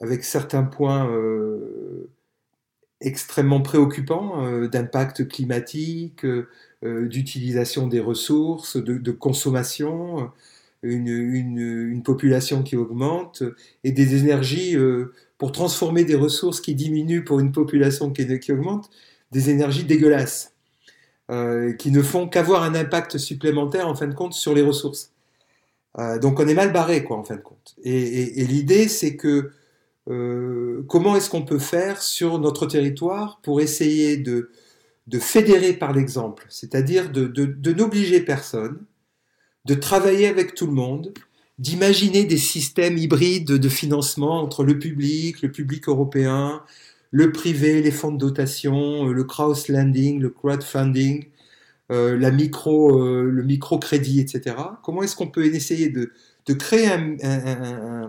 avec 0.00 0.22
certains 0.22 0.62
points 0.62 1.10
extrêmement 3.00 3.60
préoccupants 3.60 4.68
d'impact 4.68 5.26
climatique, 5.26 6.24
d'utilisation 6.84 7.88
des 7.88 7.98
ressources, 7.98 8.76
de 8.76 9.10
consommation, 9.10 10.30
une, 10.82 12.02
population 12.04 12.62
qui 12.62 12.76
augmente 12.76 13.42
et 13.84 13.92
des 13.92 14.16
énergies 14.16 14.76
euh, 14.76 15.12
pour 15.36 15.52
transformer 15.52 16.04
des 16.04 16.14
ressources 16.14 16.60
qui 16.60 16.74
diminuent 16.74 17.24
pour 17.24 17.40
une 17.40 17.52
population 17.52 18.10
qui, 18.10 18.38
qui 18.38 18.52
augmente, 18.52 18.88
des 19.30 19.50
énergies 19.50 19.84
dégueulasses, 19.84 20.54
euh, 21.30 21.72
qui 21.74 21.90
ne 21.90 22.02
font 22.02 22.28
qu'avoir 22.28 22.62
un 22.62 22.74
impact 22.74 23.18
supplémentaire 23.18 23.88
en 23.88 23.94
fin 23.94 24.06
de 24.06 24.14
compte 24.14 24.32
sur 24.32 24.54
les 24.54 24.62
ressources. 24.62 25.12
Euh, 25.98 26.18
donc 26.18 26.40
on 26.40 26.46
est 26.46 26.54
mal 26.54 26.72
barré, 26.72 27.04
quoi, 27.04 27.18
en 27.18 27.24
fin 27.24 27.36
de 27.36 27.42
compte. 27.42 27.74
Et, 27.84 28.44
l'idée, 28.44 28.88
c'est 28.88 29.16
que 29.16 29.50
comment 30.86 31.16
est-ce 31.16 31.28
qu'on 31.28 31.42
peut 31.42 31.58
faire 31.58 32.00
sur 32.00 32.38
notre 32.38 32.64
territoire 32.64 33.40
pour 33.42 33.60
essayer 33.60 34.16
de, 34.16 34.50
de 35.06 35.18
fédérer 35.18 35.74
par 35.74 35.92
l'exemple, 35.92 36.46
c'est-à-dire 36.48 37.10
de, 37.12 37.26
de 37.26 37.72
n'obliger 37.74 38.20
personne, 38.20 38.78
de 39.68 39.74
travailler 39.74 40.26
avec 40.26 40.54
tout 40.54 40.66
le 40.66 40.72
monde, 40.72 41.12
d'imaginer 41.58 42.24
des 42.24 42.38
systèmes 42.38 42.96
hybrides 42.96 43.52
de 43.52 43.68
financement 43.68 44.40
entre 44.40 44.64
le 44.64 44.78
public, 44.78 45.42
le 45.42 45.52
public 45.52 45.88
européen, 45.88 46.62
le 47.10 47.32
privé, 47.32 47.82
les 47.82 47.90
fonds 47.90 48.10
de 48.10 48.16
dotation, 48.18 49.08
euh, 49.08 49.12
le 49.12 49.24
crowdlending, 49.24 50.20
le 50.20 50.30
crowdfunding, 50.30 51.26
euh, 51.90 52.18
la 52.18 52.30
micro, 52.30 52.98
euh, 52.98 53.30
le 53.30 53.42
microcrédit, 53.42 54.20
etc. 54.20 54.56
Comment 54.82 55.02
est-ce 55.02 55.16
qu'on 55.16 55.28
peut 55.28 55.44
essayer 55.44 55.90
de, 55.90 56.12
créer 56.54 56.86
un, 56.86 58.06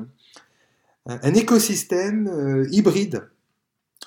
écosystème 1.33 2.65
hybride 2.71 3.27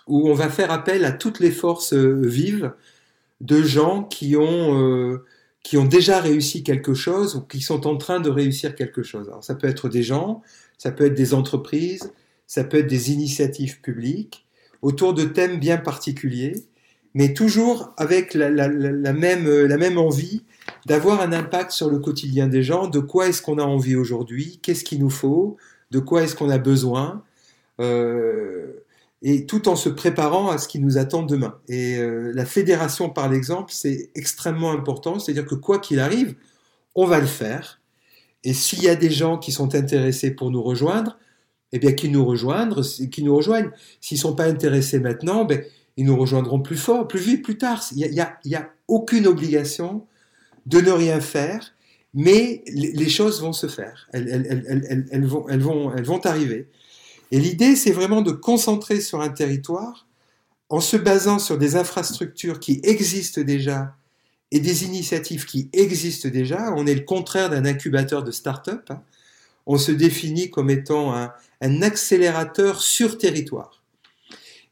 où 0.07 0.27
on 0.27 0.35
va 0.35 0.49
faire 0.49 0.71
appel 0.71 1.05
à 1.05 1.13
toutes 1.13 1.39
les 1.39 1.51
forces 1.51 1.93
vives 1.93 2.73
de 3.43 3.63
gens 3.63 4.05
qui 4.05 4.37
ont, 4.37 5.21
qui 5.63 5.77
ont 5.77 5.85
déjà 5.85 6.21
réussi 6.21 6.63
quelque 6.63 6.95
chose 6.95 7.37
ou 7.37 7.41
qui 7.43 7.61
sont 7.61 7.87
en 7.87 7.97
train 7.97 8.21
de 8.21 8.31
réussir 8.31 8.75
quelque 8.75 9.03
chose. 9.03 9.29
Alors 9.29 9.45
ça 9.45 9.55
peut 9.55 9.69
être 9.69 9.89
des 9.89 10.03
gens, 10.03 10.43
ça 10.79 10.91
peut 10.91 11.07
être 11.07 11.15
des 11.15 11.35
entreprises, 11.35 12.13
ça 12.47 12.65
peut 12.65 12.79
être 12.79 12.89
des 12.89 13.13
initiatives 13.13 13.81
publiques 13.81 14.47
autour 14.83 15.15
de 15.15 15.25
thèmes 15.25 15.59
bien 15.59 15.79
particuliers 15.79 16.67
mais 17.15 17.35
toujours 17.35 17.93
avec 17.97 18.35
la, 18.35 18.47
euh, 18.47 19.79
même 19.79 19.99
envie 19.99 20.45
d'avoir 20.87 21.21
un 21.21 21.33
impact 21.33 21.71
sur 21.71 21.91
le 21.91 21.99
quotidien 21.99 22.49
des 22.49 22.63
gens, 22.63 22.89
de 22.89 23.01
quoi 23.01 23.29
est-ce 23.29 23.43
qu'on 23.43 23.59
a 23.59 23.65
envie 23.65 23.97
aujourd'hui, 23.97 24.59
qu'est-ce 24.63 24.85
qu'il 24.85 25.01
nous 25.01 25.11
faut, 25.11 25.57
de 25.91 25.99
quoi 25.99 26.23
est-ce 26.23 26.35
qu'on 26.35 26.51
a 26.51 26.59
besoin, 26.59 27.23
euh, 27.81 28.82
et 29.23 29.47
tout 29.47 29.69
en 29.69 29.77
se 29.77 29.89
préparant 29.89 30.51
à 30.51 30.59
ce 30.59 30.67
qui 30.67 30.81
nous 30.81 30.99
attend 30.99 31.23
demain. 31.23 31.55
Et 31.69 31.97
euh, 31.97 32.33
la 32.35 32.45
fédération 32.45 33.09
par 33.09 33.29
l'exemple, 33.29 33.73
c'est 33.73 34.11
extrêmement 34.17 34.73
important, 34.73 35.19
c'est-à-dire 35.19 35.47
que 35.47 35.55
quoi 35.55 35.79
qu'il 35.79 36.01
arrive, 36.01 36.35
on 36.97 37.07
va 37.07 37.21
le 37.21 37.27
faire. 37.27 37.81
Et 38.43 38.53
s'il 38.53 38.83
y 38.83 38.89
a 38.89 38.97
des 38.97 39.11
gens 39.11 39.39
qui 39.39 39.53
sont 39.53 39.77
intéressés 39.77 40.33
pour 40.33 40.51
nous 40.51 40.63
rejoindre, 40.63 41.19
eh 41.71 41.79
bien 41.79 41.93
qu'ils 41.93 42.11
nous 42.11 42.25
rejoignent, 42.25 42.75
qu'ils 43.11 43.25
nous 43.25 43.37
rejoignent. 43.37 43.71
S'ils 44.01 44.19
sont 44.19 44.35
pas 44.35 44.45
intéressés 44.45 44.99
maintenant, 44.99 45.45
ben, 45.45 45.63
ils 45.97 46.05
nous 46.05 46.17
rejoindront 46.17 46.61
plus 46.61 46.77
fort, 46.77 47.07
plus 47.07 47.21
vite, 47.21 47.43
plus 47.43 47.57
tard. 47.57 47.83
Il 47.95 47.99
y 47.99 48.55
a, 48.55 48.71
aucune 48.89 49.27
obligation 49.27 50.05
de 50.67 50.81
ne 50.81 50.91
rien 50.91 51.21
faire, 51.21 51.75
mais 52.13 52.63
les 52.67 53.09
choses 53.09 53.41
vont 53.41 53.55
se 53.55 53.69
faire. 53.69 54.09
Elles 54.13 55.25
vont 55.25 56.21
arriver. 56.25 56.69
Et 57.33 57.41
l'idée, 57.41 57.75
c'est 57.77 57.91
vraiment 57.93 58.23
de 58.23 58.31
concentrer 58.31 59.01
sur 59.01 59.21
un 59.21 59.31
territoire 59.31 60.07
en 60.69 60.81
se 60.81 60.97
basant 60.97 61.39
sur 61.41 61.59
des 61.59 61.75
infrastructures 61.77 62.61
qui 62.61 62.81
existent 62.85 63.41
déjà 63.41 63.97
et 64.53 64.61
des 64.61 64.85
initiatives 64.85 65.47
qui 65.47 65.69
existent 65.73 66.29
déjà. 66.29 66.73
On 66.77 66.87
est 66.87 66.95
le 66.95 67.01
contraire 67.01 67.49
d'un 67.51 67.65
incubateur 67.65 68.23
de 68.23 68.31
start-up. 68.31 68.85
hein. 68.91 69.03
On 69.67 69.79
se 69.79 69.93
définit 69.93 70.51
comme 70.51 70.71
étant 70.71 71.15
un, 71.15 71.33
accélérateur 71.83 72.83
sur 72.83 73.17
territoire. 73.17 73.83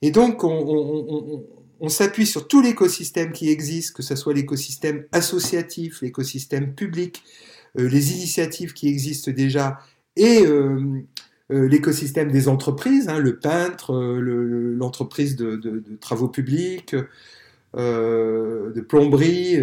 Et 0.02 0.10
donc, 0.10 0.44
on, 0.44 0.48
on- 0.50 1.06
on- 1.08 1.34
on- 1.34 1.44
on 1.82 1.88
s'appuie 1.88 2.26
sur 2.26 2.46
tout 2.46 2.60
l'écosystème 2.60 3.32
qui 3.32 3.48
existe, 3.48 3.92
que 3.96 4.02
ce 4.02 4.16
soit 4.16 4.34
l'écosystème 4.34 5.06
associatif, 5.12 6.02
l'écosystème 6.02 6.74
public, 6.74 7.22
euh, 7.78 7.88
les 7.88 8.12
initiatives 8.12 8.74
qui 8.74 8.88
existent 8.88 9.30
déjà 9.30 9.78
et 10.16 10.44
euh, 10.44 11.02
euh, 11.50 11.68
l'écosystème 11.68 12.30
des 12.30 12.48
entreprises, 12.48 13.08
hein, 13.08 13.18
le 13.18 13.38
peintre, 13.38 13.92
euh, 13.94 14.20
le- 14.20 14.74
l'entreprise 14.74 15.36
de, 15.36 15.82
travaux 16.00 16.28
publics, 16.28 16.94
euh, 17.76 18.72
de 18.72 18.80
plomberie, 18.80 19.58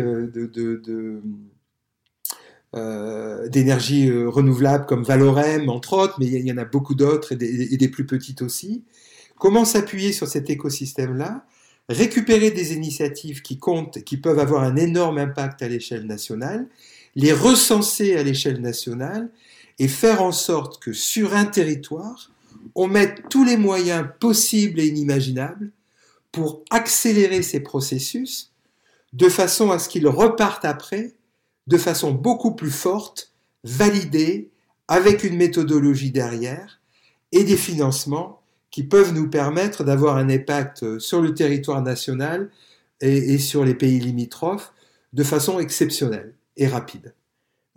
d'énergie 3.49 4.11
renouvelable 4.11 4.85
comme 4.85 5.03
Valorem, 5.03 5.69
entre 5.69 5.93
autres, 5.93 6.15
mais 6.19 6.27
il 6.27 6.45
y, 6.47 6.51
en 6.51 6.57
a 6.57 6.65
beaucoup 6.65 6.95
d'autres 6.95 7.31
et 7.33 7.73
et 7.73 7.77
des 7.77 7.87
plus 7.87 8.05
petites 8.05 8.41
aussi. 8.41 8.83
Comment 9.39 9.65
s'appuyer 9.65 10.11
sur 10.11 10.27
cet 10.27 10.49
écosystème-là? 10.49 11.45
Récupérer 11.89 12.51
des 12.51 12.73
initiatives 12.73 13.41
qui 13.41 13.57
comptent, 13.57 14.03
qui 14.03 14.17
peuvent 14.17 14.39
avoir 14.39 14.63
un 14.63 14.75
énorme 14.75 15.17
impact 15.17 15.61
à 15.61 15.69
l'échelle 15.69 16.05
nationale, 16.05 16.67
les 17.15 17.31
recenser 17.33 18.15
à 18.17 18.23
l'échelle 18.23 18.61
nationale 18.61 19.29
et 19.79 19.87
faire 19.87 20.21
en 20.21 20.31
sorte 20.31 20.81
que 20.81 20.93
sur 20.93 21.35
un 21.35 21.45
territoire, 21.45 22.31
on 22.75 22.87
mette 22.87 23.29
tous 23.29 23.43
les 23.43 23.57
moyens 23.57 24.07
possibles 24.19 24.79
et 24.79 24.87
inimaginables 24.87 25.71
pour 26.31 26.63
accélérer 26.69 27.41
ces 27.41 27.59
processus 27.59 28.51
de 29.13 29.29
façon 29.29 29.71
à 29.71 29.79
ce 29.79 29.89
qu'ils 29.89 30.07
repartent 30.07 30.65
après 30.65 31.13
de 31.67 31.77
façon 31.77 32.11
beaucoup 32.11 32.55
plus 32.55 32.71
forte, 32.71 33.33
validée, 33.63 34.49
avec 34.87 35.23
une 35.23 35.35
méthodologie 35.35 36.11
derrière 36.11 36.79
et 37.33 37.43
des 37.43 37.57
financements 37.57 38.41
qui 38.71 38.83
peuvent 38.83 39.13
nous 39.13 39.29
permettre 39.29 39.83
d'avoir 39.83 40.17
un 40.17 40.29
impact 40.29 40.99
sur 40.99 41.21
le 41.21 41.33
territoire 41.33 41.81
national 41.81 42.49
et, 43.01 43.33
et 43.33 43.37
sur 43.37 43.65
les 43.65 43.75
pays 43.75 43.99
limitrophes 43.99 44.71
de 45.13 45.23
façon 45.23 45.59
exceptionnelle 45.59 46.33
et 46.55 46.67
rapide. 46.67 47.13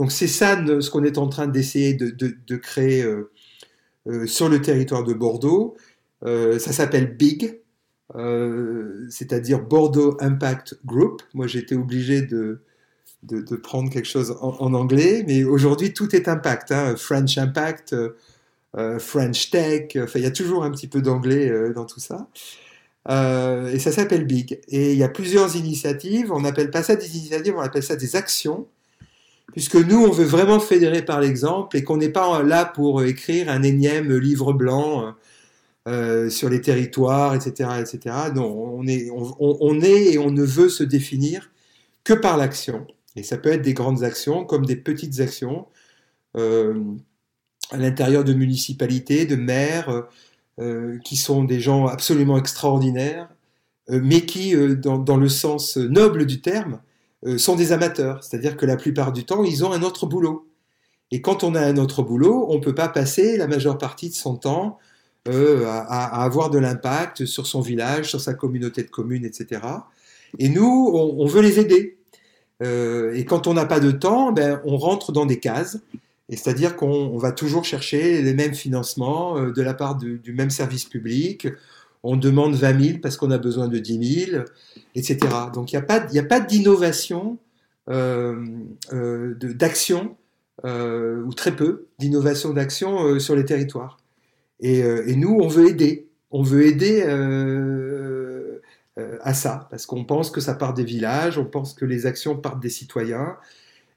Donc 0.00 0.12
c'est 0.12 0.28
ça 0.28 0.56
ce 0.80 0.88
qu'on 0.88 1.04
est 1.04 1.18
en 1.18 1.28
train 1.28 1.46
d'essayer 1.46 1.92
de, 1.92 2.56
créer 2.56 3.02
euh, 3.02 3.30
euh, 4.06 4.26
sur 4.26 4.48
le 4.48 4.62
territoire 4.62 5.04
de 5.04 5.12
Bordeaux. 5.12 5.76
Euh, 6.24 6.58
ça 6.58 6.72
s'appelle 6.72 7.14
BIG, 7.18 7.60
c'est-à-dire 9.10 9.60
Bordeaux 9.60 10.16
Impact 10.20 10.78
Group. 10.86 11.20
Moi 11.34 11.48
été 11.58 11.74
obligé 11.74 12.22
de, 12.22 12.62
de, 13.24 13.56
prendre 13.56 13.90
quelque 13.90 14.08
chose 14.08 14.38
en, 14.40 14.72
anglais, 14.72 15.22
mais 15.26 15.44
aujourd'hui 15.44 15.92
tout 15.92 16.16
est 16.16 16.28
impact. 16.28 16.72
hein. 16.72 16.96
French 16.96 17.36
Impact, 17.36 17.94
French 19.00 19.50
Tech, 19.50 19.98
enfin 19.98 20.18
il 20.18 20.22
y 20.22 20.26
a 20.26 20.30
toujours 20.30 20.64
un 20.64 20.70
petit 20.70 20.88
peu 20.88 21.02
d'anglais 21.02 21.52
dans 21.74 21.84
tout 21.84 22.00
ça. 22.00 22.26
Et 23.06 23.78
ça 23.78 23.92
s'appelle 23.92 24.24
Big. 24.24 24.60
Et 24.68 24.92
il 24.92 24.98
y 24.98 25.04
a 25.04 25.10
plusieurs 25.10 25.56
initiatives. 25.56 26.32
On 26.32 26.40
n'appelle 26.40 26.70
pas 26.70 26.82
ça 26.82 26.96
des 26.96 27.18
initiatives, 27.18 27.54
on 27.54 27.60
appelle 27.60 27.82
ça 27.82 27.96
des 27.96 28.16
actions. 28.16 28.66
Puisque 29.52 29.76
nous, 29.76 30.04
on 30.04 30.10
veut 30.10 30.24
vraiment 30.24 30.60
fédérer 30.60 31.04
par 31.04 31.20
l'exemple 31.20 31.76
et 31.76 31.84
qu'on 31.84 31.96
n'est 31.96 32.10
pas 32.10 32.42
là 32.42 32.64
pour 32.64 33.02
écrire 33.02 33.48
un 33.48 33.62
énième 33.62 34.16
livre 34.16 34.52
blanc 34.52 35.14
euh, 35.88 36.28
sur 36.30 36.48
les 36.48 36.60
territoires, 36.60 37.34
etc., 37.34 37.70
etc. 37.80 38.16
Non, 38.34 38.78
on 38.78 38.86
est, 38.86 40.12
et 40.12 40.18
on 40.18 40.30
ne 40.30 40.44
veut 40.44 40.68
se 40.68 40.84
définir 40.84 41.50
que 42.04 42.12
par 42.12 42.36
l'action. 42.36 42.86
Et 43.16 43.22
ça 43.22 43.38
peut 43.38 43.50
être 43.50 43.62
des 43.62 43.74
grandes 43.74 44.04
actions 44.04 44.44
comme 44.44 44.64
des 44.64 44.76
petites 44.76 45.20
actions 45.20 45.66
euh, 46.36 46.82
à 47.70 47.76
l'intérieur 47.76 48.24
de 48.24 48.32
municipalités, 48.32 49.26
de 49.26 49.36
maires, 49.36 50.06
euh, 50.60 50.98
qui 51.04 51.16
sont 51.16 51.44
des 51.44 51.60
gens 51.60 51.86
absolument 51.86 52.36
extraordinaires, 52.36 53.28
euh, 53.90 54.00
mais 54.02 54.26
qui, 54.26 54.54
euh, 54.54 54.74
dans, 54.74 55.16
le 55.16 55.28
sens 55.28 55.76
noble 55.76 56.26
du 56.26 56.40
terme, 56.40 56.74
euh, 56.74 56.76
sont 57.36 57.56
des 57.56 57.72
amateurs. 57.72 58.24
C'est-à-dire 58.24 58.56
que 58.56 58.66
la 58.66 58.76
plupart 58.76 59.12
du 59.12 59.24
temps, 59.24 59.44
ils 59.44 59.64
ont 59.64 59.72
un 59.72 59.82
autre 59.82 60.06
boulot. 60.06 60.46
Et 61.10 61.20
quand 61.20 61.42
on 61.44 61.54
a 61.54 61.60
un 61.60 61.76
autre 61.76 62.02
boulot, 62.02 62.46
on 62.48 62.54
ne 62.54 62.60
peut 62.60 62.74
pas 62.74 62.88
passer 62.88 63.36
la 63.36 63.46
majeure 63.46 63.78
partie 63.78 64.08
de 64.08 64.14
son 64.14 64.36
temps 64.36 64.78
euh, 65.28 65.66
à, 65.66 66.22
avoir 66.22 66.50
de 66.50 66.58
l'impact 66.58 67.26
sur 67.26 67.46
son 67.46 67.60
village, 67.60 68.08
sur 68.08 68.20
sa 68.20 68.32
communauté 68.32 68.82
de 68.82 68.88
communes, 68.88 69.24
etc. 69.24 69.60
Et 70.38 70.48
nous, 70.48 70.90
on, 70.94 71.26
veut 71.26 71.42
les 71.42 71.58
aider. 71.58 71.98
Euh, 72.62 73.12
et 73.14 73.24
quand 73.24 73.46
on 73.46 73.54
n'a 73.54 73.66
pas 73.66 73.80
de 73.80 73.90
temps, 73.90 74.32
ben, 74.32 74.60
on 74.64 74.76
rentre 74.76 75.12
dans 75.12 75.26
des 75.26 75.40
cases. 75.40 75.78
C'est-à-dire 76.28 76.76
qu'on 76.76 76.86
on 76.86 77.18
va 77.18 77.32
toujours 77.32 77.64
chercher 77.64 78.22
les 78.22 78.34
mêmes 78.34 78.54
financements 78.54 79.36
euh, 79.36 79.52
de 79.52 79.62
la 79.62 79.74
part 79.74 79.96
du 79.96 80.32
même 80.32 80.50
service 80.50 80.84
public. 80.84 81.48
On 82.02 82.16
demande 82.16 82.54
20 82.54 82.80
000 82.80 82.98
parce 83.02 83.16
qu'on 83.16 83.30
a 83.30 83.38
besoin 83.38 83.68
de 83.68 83.78
10 83.78 84.26
000, 84.30 84.42
etc. 84.94 85.18
Donc 85.52 85.72
il 85.72 85.76
n'y 85.76 86.18
a 86.18 86.22
pas, 86.22 86.40
d'innovation, 86.40 87.38
euh, 87.88 88.46
euh, 88.92 89.34
d'action, 89.34 90.16
euh, 90.64 91.22
ou 91.22 91.34
très 91.34 91.54
peu 91.54 91.88
d'innovation 91.98 92.52
d'action 92.52 93.18
sur 93.18 93.36
les 93.36 93.44
territoires. 93.44 93.98
Et, 94.60 94.82
nous, 95.16 95.38
on 95.40 95.48
veut 95.48 95.68
aider. 95.68 96.08
On 96.30 96.42
veut 96.42 96.66
aider 96.66 97.02
à 99.22 99.34
ça, 99.34 99.66
parce 99.70 99.86
qu'on 99.86 100.04
pense 100.04 100.30
que 100.30 100.40
ça 100.40 100.54
part 100.54 100.74
des 100.74 100.84
villages, 100.84 101.38
on 101.38 101.44
pense 101.44 101.74
que 101.74 101.84
les 101.84 102.06
actions 102.06 102.36
partent 102.36 102.60
des 102.60 102.70
citoyens, 102.70 103.36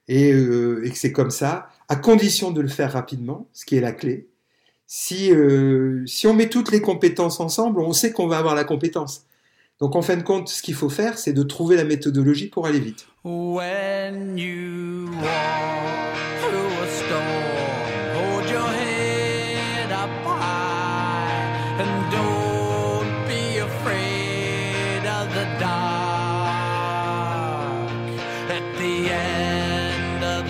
et, 0.08 0.30
et 0.30 0.90
que 0.90 0.98
c'est 0.98 1.12
comme 1.12 1.32
ça, 1.32 1.70
à 1.90 1.96
condition 1.96 2.52
de 2.52 2.62
le 2.62 2.68
faire 2.68 2.94
rapidement, 2.94 3.48
ce 3.54 3.66
qui 3.66 3.76
est 3.76 3.82
la 3.82 3.92
clé. 3.92 4.28
Si, 4.96 5.32
euh, 5.32 6.04
si 6.06 6.28
on 6.28 6.36
met 6.36 6.50
toutes 6.50 6.72
les 6.72 6.80
compétences 6.80 7.40
ensemble, 7.40 7.82
on 7.82 7.94
sait 7.94 8.12
qu'on 8.12 8.28
va 8.28 8.38
avoir 8.38 8.54
la 8.54 8.64
compétence. 8.64 9.26
Donc 9.80 9.96
en 9.96 10.04
fin 10.04 10.16
de 10.16 10.22
compte, 10.22 10.50
ce 10.50 10.62
qu'il 10.62 10.76
faut 10.76 10.88
faire, 10.88 11.18
c'est 11.18 11.34
de 11.34 11.42
trouver 11.42 11.78
la 11.78 11.84
méthodologie 11.84 12.48
pour 12.48 12.68
aller 12.68 12.80
vite. 12.80 13.08
When 13.24 14.38
you 14.38 15.10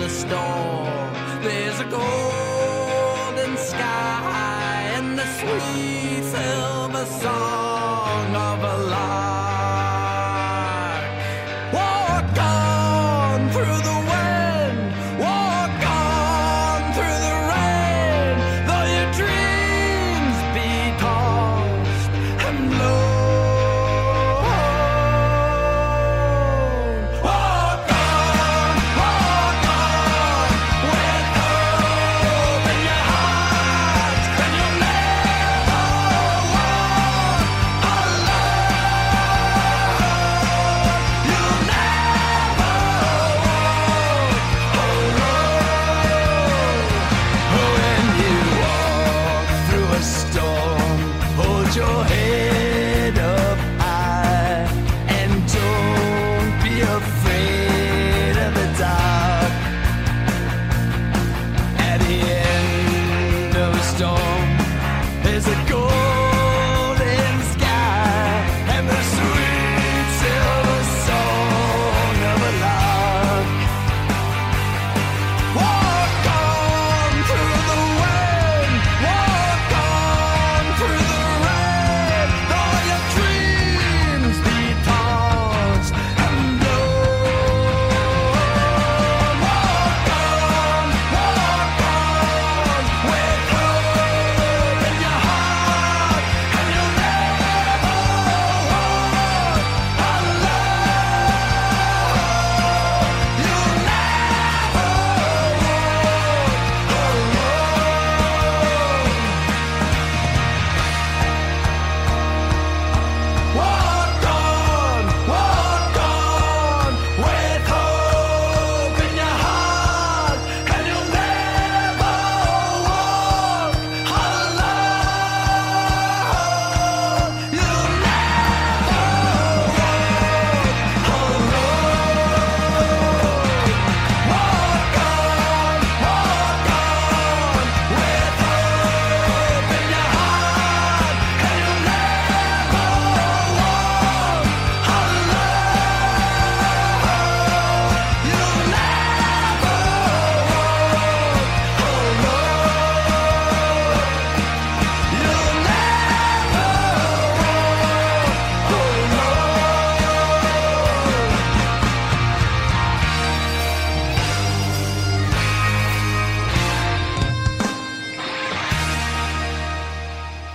storm, 0.06 0.63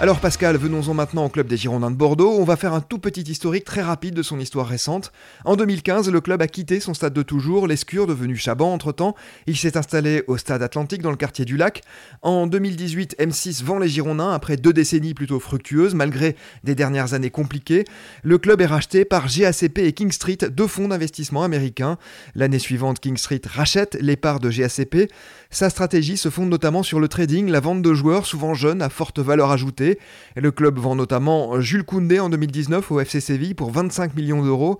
Alors 0.09 0.21
Pascal, 0.21 0.57
venons-en 0.57 0.95
maintenant 0.95 1.25
au 1.25 1.29
club 1.29 1.45
des 1.45 1.55
Girondins 1.55 1.91
de 1.91 1.95
Bordeaux. 1.95 2.31
On 2.31 2.43
va 2.43 2.55
faire 2.55 2.73
un 2.73 2.81
tout 2.81 2.97
petit 2.97 3.21
historique 3.21 3.63
très 3.63 3.83
rapide 3.83 4.15
de 4.15 4.23
son 4.23 4.39
histoire 4.39 4.65
récente. 4.65 5.11
En 5.45 5.55
2015, 5.55 6.09
le 6.09 6.19
club 6.19 6.41
a 6.41 6.47
quitté 6.47 6.79
son 6.79 6.95
stade 6.95 7.13
de 7.13 7.21
toujours, 7.21 7.67
l'Escure, 7.67 8.07
devenu 8.07 8.35
Chaban 8.35 8.73
entre-temps. 8.73 9.13
Il 9.45 9.55
s'est 9.55 9.77
installé 9.77 10.23
au 10.25 10.37
stade 10.37 10.63
Atlantique 10.63 11.03
dans 11.03 11.11
le 11.11 11.15
quartier 11.15 11.45
du 11.45 11.57
Lac. 11.57 11.83
En 12.23 12.47
2018, 12.47 13.17
M6 13.19 13.63
vend 13.63 13.77
les 13.77 13.87
Girondins 13.87 14.31
après 14.31 14.57
deux 14.57 14.73
décennies 14.73 15.13
plutôt 15.13 15.39
fructueuses, 15.39 15.93
malgré 15.93 16.35
des 16.63 16.73
dernières 16.73 17.13
années 17.13 17.29
compliquées. 17.29 17.85
Le 18.23 18.39
club 18.39 18.61
est 18.61 18.65
racheté 18.65 19.05
par 19.05 19.27
GACP 19.27 19.77
et 19.77 19.93
King 19.93 20.11
Street, 20.11 20.39
deux 20.49 20.65
fonds 20.65 20.87
d'investissement 20.87 21.43
américains. 21.43 21.99
L'année 22.33 22.57
suivante, 22.57 22.99
King 22.99 23.17
Street 23.17 23.41
rachète 23.45 23.95
les 24.01 24.15
parts 24.15 24.39
de 24.39 24.49
GACP. 24.49 25.11
Sa 25.51 25.69
stratégie 25.69 26.17
se 26.17 26.29
fonde 26.29 26.49
notamment 26.49 26.81
sur 26.81 26.99
le 26.99 27.07
trading, 27.07 27.47
la 27.51 27.59
vente 27.59 27.83
de 27.83 27.93
joueurs 27.93 28.25
souvent 28.25 28.55
jeunes 28.55 28.81
à 28.81 28.89
forte 28.89 29.19
valeur 29.19 29.51
ajoutée. 29.51 29.98
Le 30.35 30.51
club 30.51 30.77
vend 30.79 30.95
notamment 30.95 31.59
Jules 31.61 31.83
Koundé 31.83 32.19
en 32.19 32.29
2019 32.29 32.91
au 32.91 32.99
FC 32.99 33.19
Séville 33.19 33.53
pour 33.53 33.71
25 33.71 34.15
millions 34.15 34.43
d'euros. 34.43 34.79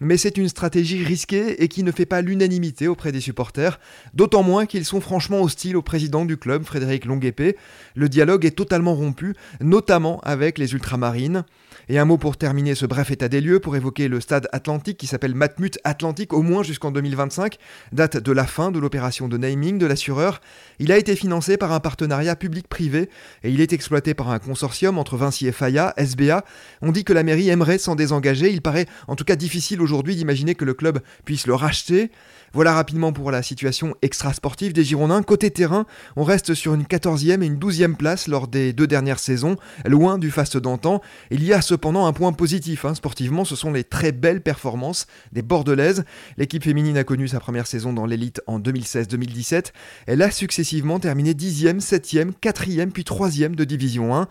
Mais 0.00 0.18
c'est 0.18 0.36
une 0.36 0.48
stratégie 0.48 1.02
risquée 1.02 1.62
et 1.62 1.68
qui 1.68 1.82
ne 1.82 1.90
fait 1.90 2.04
pas 2.06 2.20
l'unanimité 2.20 2.86
auprès 2.86 3.12
des 3.12 3.20
supporters, 3.20 3.80
d'autant 4.12 4.42
moins 4.42 4.66
qu'ils 4.66 4.84
sont 4.84 5.00
franchement 5.00 5.40
hostiles 5.40 5.76
au 5.76 5.82
président 5.82 6.26
du 6.26 6.36
club, 6.36 6.64
Frédéric 6.64 7.06
Longuepé. 7.06 7.56
Le 7.94 8.08
dialogue 8.08 8.44
est 8.44 8.50
totalement 8.50 8.94
rompu, 8.94 9.34
notamment 9.60 10.20
avec 10.20 10.58
les 10.58 10.74
ultramarines. 10.74 11.44
Et 11.88 11.98
un 11.98 12.04
mot 12.04 12.18
pour 12.18 12.36
terminer 12.36 12.74
ce 12.74 12.84
bref 12.84 13.12
état 13.12 13.28
des 13.28 13.40
lieux, 13.40 13.60
pour 13.60 13.76
évoquer 13.76 14.08
le 14.08 14.20
stade 14.20 14.48
Atlantique 14.50 14.98
qui 14.98 15.06
s'appelle 15.06 15.36
Matmut 15.36 15.78
Atlantique 15.84 16.32
au 16.32 16.42
moins 16.42 16.64
jusqu'en 16.64 16.90
2025, 16.90 17.58
date 17.92 18.16
de 18.16 18.32
la 18.32 18.44
fin 18.44 18.72
de 18.72 18.80
l'opération 18.80 19.28
de 19.28 19.36
naming 19.36 19.78
de 19.78 19.86
l'assureur. 19.86 20.40
Il 20.80 20.90
a 20.90 20.98
été 20.98 21.14
financé 21.14 21.56
par 21.56 21.70
un 21.70 21.78
partenariat 21.78 22.34
public-privé 22.34 23.08
et 23.44 23.50
il 23.50 23.60
est 23.60 23.72
exploité 23.72 24.14
par 24.14 24.30
un 24.30 24.40
consortium 24.40 24.98
entre 24.98 25.16
Vinci 25.16 25.46
et 25.46 25.52
Faya, 25.52 25.94
SBA. 25.96 26.44
On 26.82 26.90
dit 26.90 27.04
que 27.04 27.12
la 27.12 27.22
mairie 27.22 27.50
aimerait 27.50 27.78
s'en 27.78 27.94
désengager, 27.94 28.50
il 28.50 28.62
paraît 28.62 28.86
en 29.06 29.14
tout 29.14 29.24
cas 29.24 29.36
difficile 29.36 29.80
aujourd'hui 29.80 30.16
d'imaginer 30.16 30.56
que 30.56 30.64
le 30.64 30.74
club 30.74 30.98
puisse 31.24 31.46
le 31.46 31.54
racheter. 31.54 32.10
Voilà 32.56 32.72
rapidement 32.72 33.12
pour 33.12 33.30
la 33.30 33.42
situation 33.42 33.96
extra-sportive 34.00 34.72
des 34.72 34.82
Girondins. 34.82 35.22
Côté 35.22 35.50
terrain, 35.50 35.84
on 36.16 36.24
reste 36.24 36.54
sur 36.54 36.72
une 36.72 36.84
14e 36.84 37.42
et 37.42 37.46
une 37.46 37.58
12e 37.58 37.96
place 37.96 38.28
lors 38.28 38.48
des 38.48 38.72
deux 38.72 38.86
dernières 38.86 39.18
saisons, 39.18 39.56
loin 39.84 40.16
du 40.16 40.30
faste 40.30 40.56
d'antan. 40.56 41.02
Il 41.30 41.44
y 41.44 41.52
a 41.52 41.60
cependant 41.60 42.06
un 42.06 42.14
point 42.14 42.32
positif. 42.32 42.86
hein. 42.86 42.94
Sportivement, 42.94 43.44
ce 43.44 43.56
sont 43.56 43.74
les 43.74 43.84
très 43.84 44.10
belles 44.10 44.40
performances 44.40 45.06
des 45.32 45.42
Bordelaises. 45.42 46.06
L'équipe 46.38 46.64
féminine 46.64 46.96
a 46.96 47.04
connu 47.04 47.28
sa 47.28 47.40
première 47.40 47.66
saison 47.66 47.92
dans 47.92 48.06
l'élite 48.06 48.40
en 48.46 48.58
2016-2017. 48.58 49.72
Elle 50.06 50.22
a 50.22 50.30
successivement 50.30 50.98
terminé 50.98 51.34
10e, 51.34 51.80
7e, 51.80 52.32
4e 52.42 52.90
puis 52.90 53.02
3e 53.02 53.54
de 53.54 53.64
Division 53.64 54.16
1. 54.16 54.28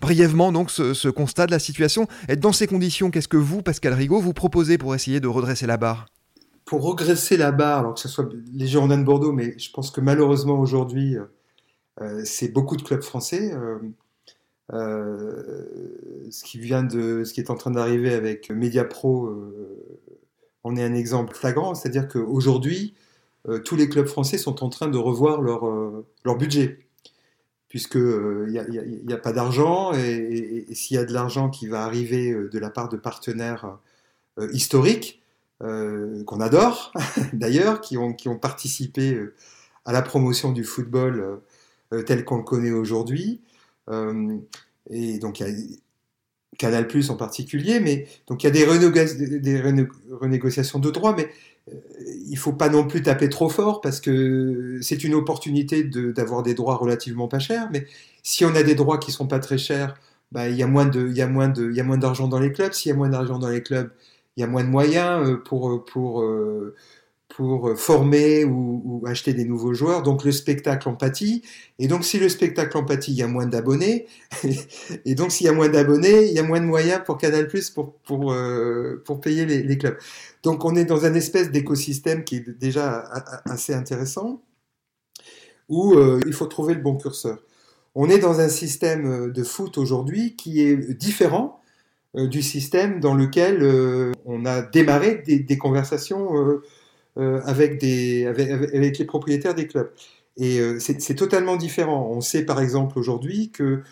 Brièvement, 0.00 0.52
donc, 0.52 0.70
ce, 0.70 0.94
ce 0.94 1.08
constat 1.08 1.46
de 1.46 1.50
la 1.50 1.58
situation. 1.58 2.06
Et 2.28 2.36
dans 2.36 2.52
ces 2.52 2.68
conditions, 2.68 3.10
qu'est-ce 3.10 3.26
que 3.26 3.36
vous, 3.36 3.62
Pascal 3.62 3.94
Rigaud, 3.94 4.20
vous 4.20 4.32
proposez 4.32 4.78
pour 4.78 4.94
essayer 4.94 5.18
de 5.18 5.26
redresser 5.26 5.66
la 5.66 5.76
barre? 5.76 6.13
Pour 6.64 6.82
regresser 6.82 7.36
la 7.36 7.52
barre, 7.52 7.80
alors 7.80 7.94
que 7.94 8.00
ce 8.00 8.08
soit 8.08 8.28
les 8.52 8.66
Girondins 8.66 8.98
de 8.98 9.04
Bordeaux, 9.04 9.32
mais 9.32 9.58
je 9.58 9.70
pense 9.70 9.90
que 9.90 10.00
malheureusement 10.00 10.58
aujourd'hui, 10.58 11.16
euh, 12.00 12.22
c'est 12.24 12.48
beaucoup 12.48 12.76
de 12.76 12.82
clubs 12.82 13.02
français. 13.02 13.52
Euh, 13.54 13.78
euh, 14.72 16.28
ce 16.30 16.42
qui 16.44 16.58
vient 16.58 16.82
de, 16.82 17.24
ce 17.24 17.34
qui 17.34 17.40
est 17.40 17.50
en 17.50 17.54
train 17.56 17.70
d'arriver 17.70 18.14
avec 18.14 18.50
Mediapro, 18.50 19.26
euh, 19.26 19.76
on 20.64 20.76
est 20.76 20.84
un 20.84 20.94
exemple 20.94 21.34
flagrant, 21.34 21.74
c'est-à-dire 21.74 22.08
qu'aujourd'hui, 22.08 22.94
euh, 23.48 23.58
tous 23.58 23.76
les 23.76 23.88
clubs 23.88 24.06
français 24.06 24.38
sont 24.38 24.64
en 24.64 24.70
train 24.70 24.88
de 24.88 24.98
revoir 24.98 25.42
leur, 25.42 25.66
euh, 25.68 26.06
leur 26.24 26.36
budget, 26.38 26.78
puisque 27.68 27.96
il 27.96 29.02
n'y 29.06 29.12
a, 29.12 29.18
pas 29.18 29.32
d'argent, 29.32 29.92
et, 29.94 30.66
et- 30.70 30.74
s'il 30.74 30.96
y 30.96 31.00
a 31.00 31.04
de 31.04 31.12
l'argent 31.12 31.50
qui 31.50 31.66
va 31.68 31.84
arriver 31.84 32.30
euh, 32.30 32.48
de 32.48 32.58
la 32.58 32.70
part 32.70 32.88
de 32.88 32.96
partenaires 32.96 33.78
euh, 34.38 34.48
historiques, 34.52 35.20
euh, 35.20 35.23
qu'on 36.24 36.40
adore 36.40 36.92
d'ailleurs, 37.32 37.80
qui 37.80 37.96
ont, 37.98 38.12
qui 38.12 38.28
ont 38.28 38.38
participé 38.38 39.14
euh, 39.14 39.34
à 39.84 39.92
la 39.92 40.02
promotion 40.02 40.52
du 40.52 40.64
football 40.64 41.20
euh, 41.20 41.36
euh, 41.98 42.02
tel 42.02 42.24
qu'on 42.24 42.38
le 42.38 42.44
connaît 42.44 42.72
aujourd'hui. 42.72 43.42
Euh, 43.90 44.38
et 44.90 45.18
donc 45.18 45.40
y 45.40 45.44
a 45.44 45.48
Canal 46.58 46.86
Plus 46.86 47.10
en 47.10 47.16
particulier, 47.16 47.80
mais 47.80 48.06
donc 48.28 48.44
il 48.44 48.46
y 48.46 48.48
a 48.48 48.52
des, 48.52 48.64
renégoci- 48.64 49.16
des- 49.16 49.40
des 49.40 49.60
rené- 49.60 49.88
renégociations 50.12 50.78
de 50.78 50.90
droits, 50.90 51.14
mais 51.16 51.28
euh, 51.72 51.74
il 52.28 52.38
faut 52.38 52.52
pas 52.52 52.68
non 52.68 52.86
plus 52.86 53.02
taper 53.02 53.28
trop 53.28 53.48
fort 53.48 53.80
parce 53.80 54.00
que 54.00 54.78
c'est 54.80 55.02
une 55.02 55.14
opportunité 55.14 55.82
d'avoir 55.84 56.42
des 56.44 56.54
droits 56.54 56.76
relativement 56.76 57.26
pas 57.28 57.40
chers. 57.40 57.68
Mais 57.72 57.86
si 58.22 58.44
on 58.44 58.54
a 58.54 58.62
des 58.62 58.74
droits 58.76 58.98
qui 58.98 59.10
sont 59.12 59.26
pas 59.26 59.40
très 59.40 59.58
chers, 59.58 59.96
bah, 60.30 60.48
il 60.48 60.56
y 60.56 60.62
a 60.62 60.66
moins 60.68 60.88
y 60.92 61.20
a 61.22 61.26
moins 61.26 61.52
il 61.56 61.74
y 61.74 61.80
a 61.80 61.84
moins 61.84 61.98
d'argent 61.98 62.28
dans 62.28 62.38
les 62.38 62.52
clubs. 62.52 62.72
S'il 62.72 62.90
y 62.90 62.92
a 62.92 62.96
moins 62.96 63.08
d'argent 63.08 63.38
dans 63.40 63.48
les 63.48 63.62
clubs, 63.62 63.90
il 64.36 64.40
y 64.40 64.44
a 64.44 64.46
moins 64.46 64.64
de 64.64 64.68
moyens 64.68 65.28
euh, 65.28 65.36
pour, 65.36 65.84
pour, 65.84 66.22
euh, 66.22 66.74
pour 67.28 67.68
euh, 67.68 67.76
former 67.76 68.44
ou, 68.44 69.02
acheter 69.06 69.32
des 69.32 69.44
nouveaux 69.44 69.74
joueurs. 69.74 70.02
Donc 70.02 70.24
le 70.24 70.32
spectacle 70.32 70.88
en 70.88 70.94
pâtit. 70.94 71.42
Et 71.78 71.88
donc 71.88 72.04
si 72.04 72.18
le 72.18 72.28
spectacle 72.28 72.76
en 72.76 72.84
pâtit, 72.84 73.12
il 73.12 73.18
y 73.18 73.22
a 73.22 73.28
moins 73.28 73.46
d'abonnés. 73.46 74.06
Et 75.04 75.14
donc 75.14 75.30
s'il 75.32 75.46
y 75.46 75.48
a 75.48 75.52
moins 75.52 75.68
d'abonnés, 75.68 76.26
il 76.26 76.32
y 76.32 76.38
a 76.38 76.42
moins 76.42 76.60
de 76.60 76.66
moyens 76.66 77.02
pour 77.04 77.18
Canal 77.18 77.46
Plus 77.48 77.70
pour, 77.70 77.94
pour, 78.00 78.34
pour 79.04 79.20
payer 79.20 79.46
les, 79.46 79.78
clubs. 79.78 79.98
Donc 80.42 80.64
on 80.64 80.74
est 80.74 80.84
dans 80.84 81.04
un 81.04 81.14
espèce 81.14 81.50
d'écosystème 81.50 82.24
qui 82.24 82.36
est 82.36 82.50
déjà 82.50 83.00
assez 83.44 83.74
intéressant, 83.74 84.42
où 85.68 85.94
il 86.26 86.32
faut 86.32 86.46
trouver 86.46 86.74
le 86.74 86.80
bon 86.80 86.96
curseur. 86.96 87.38
On 87.94 88.08
est 88.08 88.18
dans 88.18 88.40
un 88.40 88.48
système 88.48 89.30
de 89.30 89.44
foot 89.44 89.78
aujourd'hui 89.78 90.34
qui 90.34 90.62
est 90.62 90.94
différent 90.94 91.60
du 92.14 92.42
système 92.42 93.00
dans 93.00 93.14
lequel 93.14 93.62
euh, 93.62 94.12
on 94.24 94.46
a 94.46 94.62
démarré 94.62 95.22
des, 95.26 95.58
conversations 95.58 96.36
euh, 96.36 96.62
euh, 97.16 97.40
avec, 97.44 97.80
les 97.80 99.04
propriétaires 99.06 99.54
des 99.54 99.68
clubs. 99.68 99.90
Et 100.36 100.58
euh, 100.58 100.80
c'est 100.80 101.14
totalement 101.14 101.56
différent. 101.56 102.08
On 102.10 102.20
sait 102.20 102.44
par 102.44 102.60
exemple 102.60 102.98
aujourd'hui 102.98 103.50
que 103.50 103.82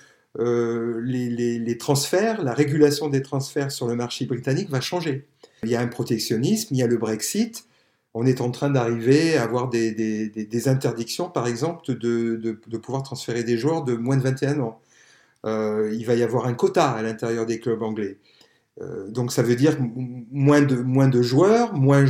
euh, 0.40 1.00
les, 1.04 1.78
transferts, 1.78 2.42
la 2.42 2.52
régulation 2.52 3.08
des 3.08 3.22
transferts 3.22 3.70
sur 3.70 3.86
le 3.86 3.94
marché 3.94 4.26
britannique 4.26 4.70
va 4.70 4.80
changer. 4.80 5.28
Il 5.62 5.70
y 5.70 5.76
a 5.76 5.80
un 5.80 5.86
protectionnisme, 5.86 6.74
il 6.74 6.78
y 6.78 6.82
a 6.82 6.88
le 6.88 6.96
Brexit. 6.96 7.66
On 8.14 8.26
est 8.26 8.40
en 8.40 8.50
train 8.50 8.70
d'arriver 8.70 9.36
à 9.36 9.44
avoir 9.44 9.70
des, 9.70 10.68
interdictions, 10.68 11.30
par 11.30 11.46
exemple, 11.46 11.94
de 11.94 12.76
pouvoir 12.78 13.04
transférer 13.04 13.44
des 13.44 13.56
joueurs 13.56 13.84
de 13.84 13.94
moins 13.94 14.16
de 14.16 14.22
21 14.22 14.60
ans. 14.60 14.81
Euh, 15.46 15.90
il 15.92 16.06
va 16.06 16.14
y 16.14 16.22
avoir 16.22 16.46
un 16.46 16.54
quota 16.54 16.90
à 16.90 17.02
l'intérieur 17.02 17.46
des 17.46 17.58
clubs 17.60 17.82
anglais. 17.82 18.18
Euh, 18.80 19.08
donc 19.10 19.32
ça 19.32 19.42
veut 19.42 19.56
dire 19.56 19.76
moins 20.32 20.62
de, 20.62 20.76
moins 20.76 21.08
de 21.08 21.22
joueurs, 21.22 21.74
moins, 21.74 22.04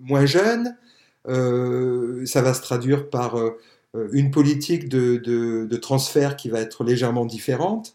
moins 0.00 0.26
jeunes. 0.26 0.76
Euh, 1.28 2.24
ça 2.26 2.42
va 2.42 2.54
se 2.54 2.62
traduire 2.62 3.10
par 3.10 3.38
euh, 3.38 3.58
une 4.12 4.30
politique 4.30 4.88
de, 4.88 5.16
de- 5.16 5.76
transfert 5.76 6.36
qui 6.36 6.48
va 6.48 6.60
être 6.60 6.84
légèrement 6.84 7.26
différente, 7.26 7.94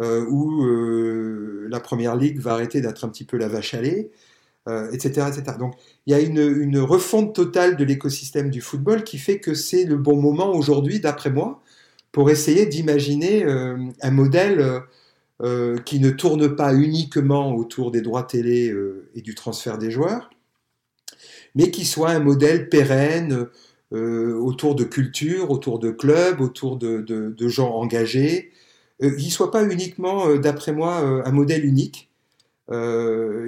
euh, 0.00 0.24
où 0.28 0.64
euh, 0.64 1.66
la 1.70 1.80
première 1.80 2.16
ligue 2.16 2.38
va 2.40 2.52
arrêter 2.54 2.80
d'être 2.80 3.04
un 3.04 3.08
petit 3.08 3.24
peu 3.24 3.36
la 3.38 3.48
vache 3.48 3.74
à 3.74 3.80
lait, 3.82 4.10
euh, 4.68 4.90
etc., 4.92 5.28
etc. 5.28 5.56
Donc 5.58 5.74
il 6.06 6.12
y 6.12 6.14
a 6.14 6.20
une, 6.20 6.38
une 6.38 6.78
refonte 6.80 7.34
totale 7.34 7.76
de 7.76 7.84
l'écosystème 7.84 8.50
du 8.50 8.60
football 8.60 9.04
qui 9.04 9.18
fait 9.18 9.38
que 9.40 9.54
c'est 9.54 9.84
le 9.84 9.96
bon 9.96 10.20
moment 10.20 10.52
aujourd'hui, 10.52 11.00
d'après 11.00 11.30
moi, 11.30 11.62
pour 12.16 12.30
essayer 12.30 12.64
d'imaginer 12.64 13.44
euh, 13.44 13.76
un 14.00 14.10
modèle 14.10 14.60
euh, 14.60 14.80
euh, 15.42 15.76
qui 15.76 16.00
ne 16.00 16.08
tourne 16.08 16.56
pas 16.56 16.72
uniquement 16.72 17.54
autour 17.54 17.90
des 17.90 18.00
droits 18.00 18.22
télé 18.22 18.74
et 19.14 19.20
du 19.20 19.34
transfert 19.34 19.76
des 19.76 19.90
joueurs, 19.90 20.30
mais 21.54 21.70
qui 21.70 21.84
soit 21.84 22.08
un 22.08 22.20
modèle 22.20 22.70
pérenne 22.70 23.48
autour 23.90 24.76
de 24.76 24.84
culture, 24.84 25.50
autour 25.50 25.78
de 25.78 25.90
clubs, 25.90 26.40
autour 26.40 26.78
de, 26.78 27.48
gens 27.48 27.74
engagés, 27.74 28.50
qui 28.98 29.30
soit 29.30 29.50
pas 29.50 29.62
uniquement, 29.64 30.36
d'après 30.36 30.72
moi, 30.72 30.96
un 30.96 31.32
modèle 31.32 31.66
unique, 31.66 32.10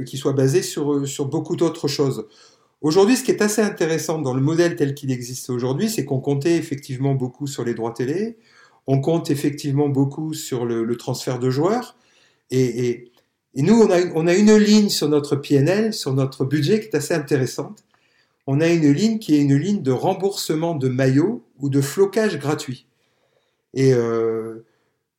qui 0.05 0.17
soit 0.19 0.35
basé 0.35 0.61
sur, 0.61 1.09
sur 1.09 1.25
beaucoup 1.25 1.57
d'autres 1.57 1.89
choses. 1.89 2.27
Aujourd'hui, 2.83 3.17
ce 3.17 3.25
qui 3.25 3.31
est 3.31 3.41
assez 3.41 3.63
intéressant 3.63 4.21
dans 4.21 4.35
le 4.35 4.43
modèle 4.43 4.77
tel 4.77 4.95
qu'il 4.95 5.11
existe 5.11 5.49
aujourd'hui, 5.49 5.89
c'est 5.89 6.05
qu'on 6.05 6.21
comptait 6.21 6.57
effectivement 6.57 7.15
beaucoup 7.15 7.47
sur 7.47 7.65
les 7.65 7.73
droits 7.73 7.95
télé, 7.95 8.37
on 8.89 9.01
compte 9.03 9.31
effectivement 9.31 9.91
beaucoup 9.91 10.33
sur 10.33 10.65
le, 10.65 10.97
transfert 10.97 11.39
de 11.39 11.51
joueurs, 11.51 11.95
et, 12.51 13.13
nous, 13.55 13.75
on 13.75 13.91
a, 14.27 14.35
une- 14.35 14.57
ligne 14.57 14.89
sur 14.89 15.09
notre 15.11 15.37
PNL, 15.37 15.93
sur 15.93 16.15
notre 16.15 16.47
budget 16.47 16.81
qui 16.81 16.87
est 16.87 16.95
assez 16.97 17.13
intéressante. 17.13 17.85
On 18.47 18.61
a 18.63 18.69
une 18.69 18.91
ligne 18.91 19.19
qui 19.19 19.35
est 19.35 19.43
une 19.43 19.57
ligne 19.57 19.83
de 19.83 19.91
remboursement 19.91 20.75
de 20.75 20.89
maillots 20.89 21.45
ou 21.59 21.69
de 21.69 21.83
flocage 21.83 22.39
gratuit. 22.39 22.87
Et 23.75 23.93
euh, 23.93 24.65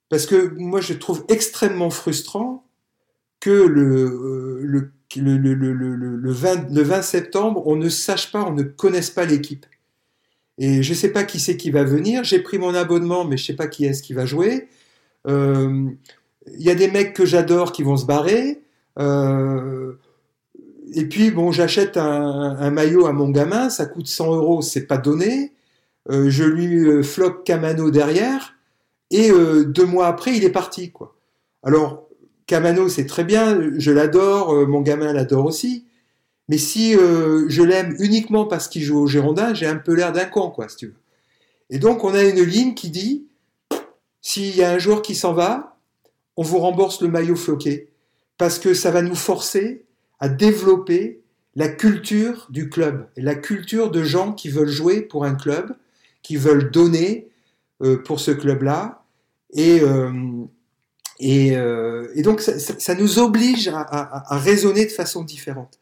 parce 0.10 0.26
que 0.26 0.56
moi, 0.58 0.82
je 0.82 0.94
trouve 0.94 1.24
extrêmement 1.30 1.92
frustrant 1.92 2.66
que 3.40 3.52
le, 3.52 4.06
euh, 4.06 4.60
le, 4.64 4.92
le, 5.16 5.38
le, 5.38 5.54
le, 5.54 5.74
le, 5.74 6.16
le 6.16 6.32
20, 6.32 6.72
le 6.72 6.82
20 6.82 7.02
septembre, 7.04 7.68
on 7.68 7.76
ne 7.76 7.90
sache 7.90 8.32
pas, 8.32 8.44
on 8.44 8.54
ne 8.54 8.64
connaisse 8.64 9.12
pas 9.12 9.26
l'équipe. 9.26 9.68
Et 10.60 10.84
je 10.84 10.92
ne 10.92 10.96
sais 10.96 11.12
pas 11.12 11.24
qui 11.24 11.40
c'est 11.40 11.58
qui 11.58 11.72
va 11.72 11.84
venir. 11.84 12.24
J'ai 12.24 12.40
pris 12.40 12.60
mon 12.60 12.76
abonnement, 12.76 13.26
mais 13.26 13.38
je 13.38 13.44
ne 13.44 13.48
sais 13.48 13.56
pas 13.56 13.68
qui 13.68 13.86
est-ce 13.86 14.04
qui 14.04 14.14
va 14.14 14.26
jouer. 14.26 14.68
Euh, 15.28 15.90
Il 16.46 16.62
y 16.62 16.70
a 16.70 16.76
des 16.76 16.90
mecs 16.92 17.14
que 17.14 17.26
j'adore 17.26 17.72
qui 17.72 17.82
vont 17.82 17.98
se 17.98 18.06
barrer. 18.06 18.62
Euh, 19.00 19.94
et 20.94 21.06
puis, 21.06 21.32
bon, 21.32 21.52
j'achète 21.52 21.98
un, 21.98 22.70
maillot 22.72 23.06
à 23.06 23.14
mon 23.14 23.30
gamin, 23.30 23.70
ça 23.70 23.86
coûte 23.86 24.08
100 24.08 24.36
euros, 24.36 24.62
c'est 24.62 24.86
pas 24.86 24.98
donné. 24.98 25.54
Euh, 26.10 26.30
je 26.30 26.44
lui 26.44 26.86
euh, 26.86 27.04
floque 27.04 27.44
Camano 27.44 27.92
derrière, 27.92 28.56
et 29.12 29.32
euh, 29.32 29.64
deux 29.66 29.86
mois 29.86 30.08
après, 30.08 30.36
il 30.36 30.44
est 30.44 30.52
parti, 30.52 30.92
quoi. 30.92 31.16
Alors, 31.64 32.08
Camano, 32.48 32.90
c'est 32.90 33.06
très 33.06 33.24
bien, 33.24 33.60
je 33.78 33.92
l'adore, 33.92 34.54
euh, 34.54 34.66
mon 34.66 34.82
gamin 34.82 35.14
l'adore 35.14 35.46
aussi. 35.46 35.86
Mais 36.50 36.58
si 36.58 36.96
euh, 36.96 37.46
je 37.48 37.62
l'aime 37.62 37.96
uniquement 38.00 38.46
parce 38.46 38.68
qu'il 38.68 38.82
joue 38.82 39.00
au 39.00 39.08
Girondin, 39.08 39.54
j'ai 39.54 39.68
un 39.68 39.76
peu 39.76 39.94
l'air 39.94 40.12
d'un 40.12 40.26
con, 40.26 40.50
quoi, 40.50 40.68
si 40.68 40.78
tu 40.78 40.88
veux. 40.88 40.96
Et 41.70 41.78
donc, 41.78 42.04
on 42.04 42.16
a 42.16 42.24
une 42.24 42.42
ligne 42.42 42.74
qui 42.74 42.90
dit, 42.90 43.28
s'il 44.20 44.56
y 44.56 44.64
a 44.64 44.72
un 44.72 44.80
joueur 44.80 45.04
qui 45.04 45.14
s'en 45.14 45.34
va, 45.34 45.78
on 46.36 46.42
vous 46.42 46.58
rembourse 46.58 47.02
le 47.02 47.08
maillot 47.08 47.36
floqué. 47.36 47.90
Parce 48.40 48.58
que 48.58 48.74
ça 48.74 48.90
va 48.90 49.04
nous 49.04 49.16
forcer 49.16 49.86
à 50.20 50.28
développer 50.28 51.22
la 51.56 51.68
culture 51.68 52.48
du 52.50 52.68
club, 52.68 53.08
la 53.16 53.36
culture 53.36 53.92
de 53.92 54.04
gens 54.04 54.34
qui 54.34 54.50
veulent 54.50 54.70
jouer 54.70 55.02
pour 55.02 55.26
un 55.26 55.36
club, 55.36 55.76
qui 56.24 56.36
veulent 56.36 56.72
donner 56.72 57.28
euh, 57.84 57.98
pour 57.98 58.20
ce 58.20 58.32
club-là. 58.32 59.04
Et, 59.54 59.82
euh, 59.82 60.46
et, 61.20 62.22
donc, 62.24 62.42
ça, 62.42 62.96
nous 62.96 63.20
oblige 63.20 63.68
à 63.68 64.40
raisonner 64.40 64.86
de 64.86 64.92
façon 64.92 65.24
différente. 65.24 65.80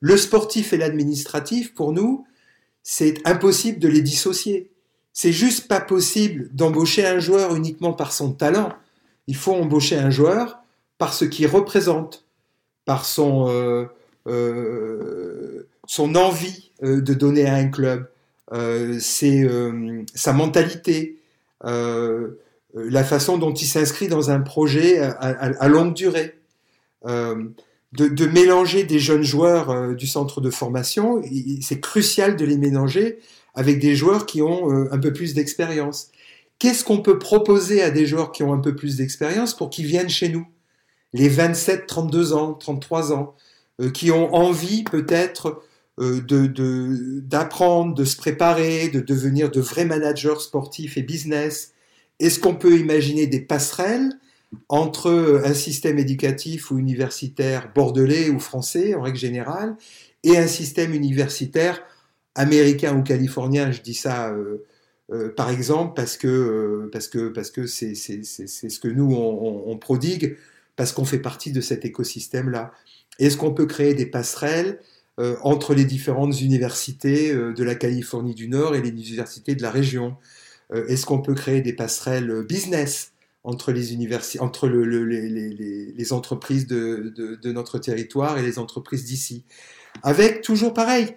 Le 0.00 0.16
sportif 0.16 0.72
et 0.72 0.78
l'administratif, 0.78 1.74
pour 1.74 1.92
nous, 1.92 2.26
c'est 2.82 3.26
impossible 3.26 3.78
de 3.78 3.88
les 3.88 4.02
dissocier. 4.02 4.70
C'est 5.12 5.32
juste 5.32 5.68
pas 5.68 5.80
possible 5.80 6.48
d'embaucher 6.52 7.06
un 7.06 7.18
joueur 7.18 7.54
uniquement 7.54 7.92
par 7.92 8.12
son 8.12 8.32
talent. 8.32 8.72
Il 9.26 9.36
faut 9.36 9.52
embaucher 9.52 9.96
un 9.96 10.10
joueur 10.10 10.58
par 10.98 11.12
ce 11.12 11.24
qu'il 11.24 11.46
représente, 11.46 12.24
par 12.84 13.04
son, 13.04 13.48
euh, 13.48 13.86
euh, 14.26 15.66
son 15.86 16.14
envie 16.14 16.70
euh, 16.82 17.00
de 17.00 17.14
donner 17.14 17.46
à 17.46 17.54
un 17.54 17.68
club, 17.68 18.08
euh, 18.52 18.98
sa 19.00 20.32
mentalité, 20.32 21.18
la 21.62 23.04
façon 23.04 23.38
dont 23.38 23.52
il 23.52 23.66
s'inscrit 23.66 24.08
dans 24.08 24.30
un 24.30 24.40
projet 24.40 24.98
à 24.98 25.68
longue 25.68 25.94
durée. 25.94 26.38
De, 27.92 28.26
mélanger 28.26 28.84
des 28.84 29.00
jeunes 29.00 29.24
joueurs 29.24 29.70
euh, 29.70 29.94
du 29.94 30.06
centre 30.06 30.40
de 30.40 30.50
formation, 30.50 31.20
c'est 31.60 31.80
crucial 31.80 32.36
de 32.36 32.44
les 32.44 32.56
mélanger 32.56 33.18
avec 33.54 33.80
des 33.80 33.96
joueurs 33.96 34.26
qui 34.26 34.42
ont 34.42 34.70
euh, 34.72 34.88
un 34.92 34.98
peu 34.98 35.12
plus 35.12 35.34
d'expérience. 35.34 36.10
Qu'est-ce 36.60 36.84
qu'on 36.84 37.02
peut 37.02 37.18
proposer 37.18 37.82
à 37.82 37.90
des 37.90 38.06
joueurs 38.06 38.32
qui 38.32 38.42
ont 38.44 38.52
un 38.52 38.58
peu 38.60 38.76
plus 38.76 38.96
d'expérience 38.96 39.54
pour 39.56 39.70
qu'ils 39.70 39.86
viennent 39.86 40.08
chez 40.10 40.28
nous? 40.28 40.46
Les 41.12 41.28
27, 41.28 41.86
32 41.86 42.32
ans, 42.32 42.54
33 42.54 43.12
ans, 43.12 43.34
euh, 43.80 43.90
qui 43.90 44.10
ont 44.12 44.34
envie 44.34 44.84
peut-être 44.84 45.62
euh, 45.98 46.20
de- 46.20 47.20
d'apprendre, 47.20 47.94
de, 47.94 48.04
se 48.04 48.16
préparer, 48.16 48.88
de 48.88 49.00
devenir 49.00 49.50
de 49.50 49.60
vrais 49.60 49.84
managers 49.84 50.38
sportifs 50.40 50.96
et 50.96 51.02
business? 51.02 51.72
Est-ce 52.20 52.38
qu'on 52.38 52.54
peut 52.54 52.78
imaginer 52.78 53.26
des 53.26 53.40
passerelles? 53.40 54.12
Entre 54.68 55.42
un 55.44 55.54
système 55.54 55.98
éducatif 55.98 56.70
ou 56.70 56.78
universitaire 56.78 57.70
bordelais 57.74 58.30
ou 58.30 58.38
français 58.40 58.94
en 58.94 59.02
règle 59.02 59.18
générale 59.18 59.76
et 60.24 60.36
un 60.36 60.46
système 60.46 60.92
universitaire 60.94 61.82
américain 62.34 62.96
ou 62.96 63.02
californien, 63.02 63.72
je 63.72 63.80
dis 63.80 63.94
ça 63.94 64.30
euh, 64.30 64.64
euh, 65.12 65.34
par 65.34 65.50
exemple 65.50 65.94
parce 65.94 66.16
que 66.16 66.28
euh, 66.28 66.90
parce 66.92 67.08
que 67.08 67.28
parce 67.28 67.50
que 67.50 67.66
c'est 67.66 67.94
ce 67.94 68.80
que 68.80 68.88
nous 68.88 69.12
on, 69.14 69.76
prodigue 69.78 70.36
parce 70.76 70.92
qu'on 70.92 71.04
fait 71.04 71.18
partie 71.18 71.52
de 71.52 71.60
cet 71.60 71.84
écosystème 71.84 72.50
là. 72.50 72.72
Est-ce 73.18 73.36
qu'on 73.36 73.52
peut 73.52 73.66
créer 73.66 73.94
des 73.94 74.06
passerelles 74.06 74.80
entre 75.42 75.74
les 75.74 75.84
différentes 75.84 76.40
universités 76.40 77.34
de 77.34 77.62
la 77.64 77.74
Californie 77.74 78.34
du 78.34 78.48
Nord 78.48 78.74
et 78.74 78.80
les 78.80 78.88
universités 78.88 79.54
de 79.54 79.60
la 79.60 79.70
région? 79.70 80.16
Est-ce 80.72 81.04
qu'on 81.04 81.20
peut 81.20 81.34
créer 81.34 81.60
des 81.60 81.74
passerelles 81.74 82.46
business? 82.48 83.09
Entre 83.42 83.72
les 83.72 83.94
universités, 83.94 84.40
entre 84.40 84.68
le- 84.68 84.84
le- 84.84 85.04
les, 85.04 86.12
entreprises 86.12 86.66
de, 86.66 87.38
notre 87.52 87.78
territoire 87.78 88.38
et 88.38 88.42
les 88.42 88.58
entreprises 88.58 89.04
d'ici 89.04 89.44
Avec 90.02 90.42
toujours 90.42 90.74
pareil, 90.74 91.14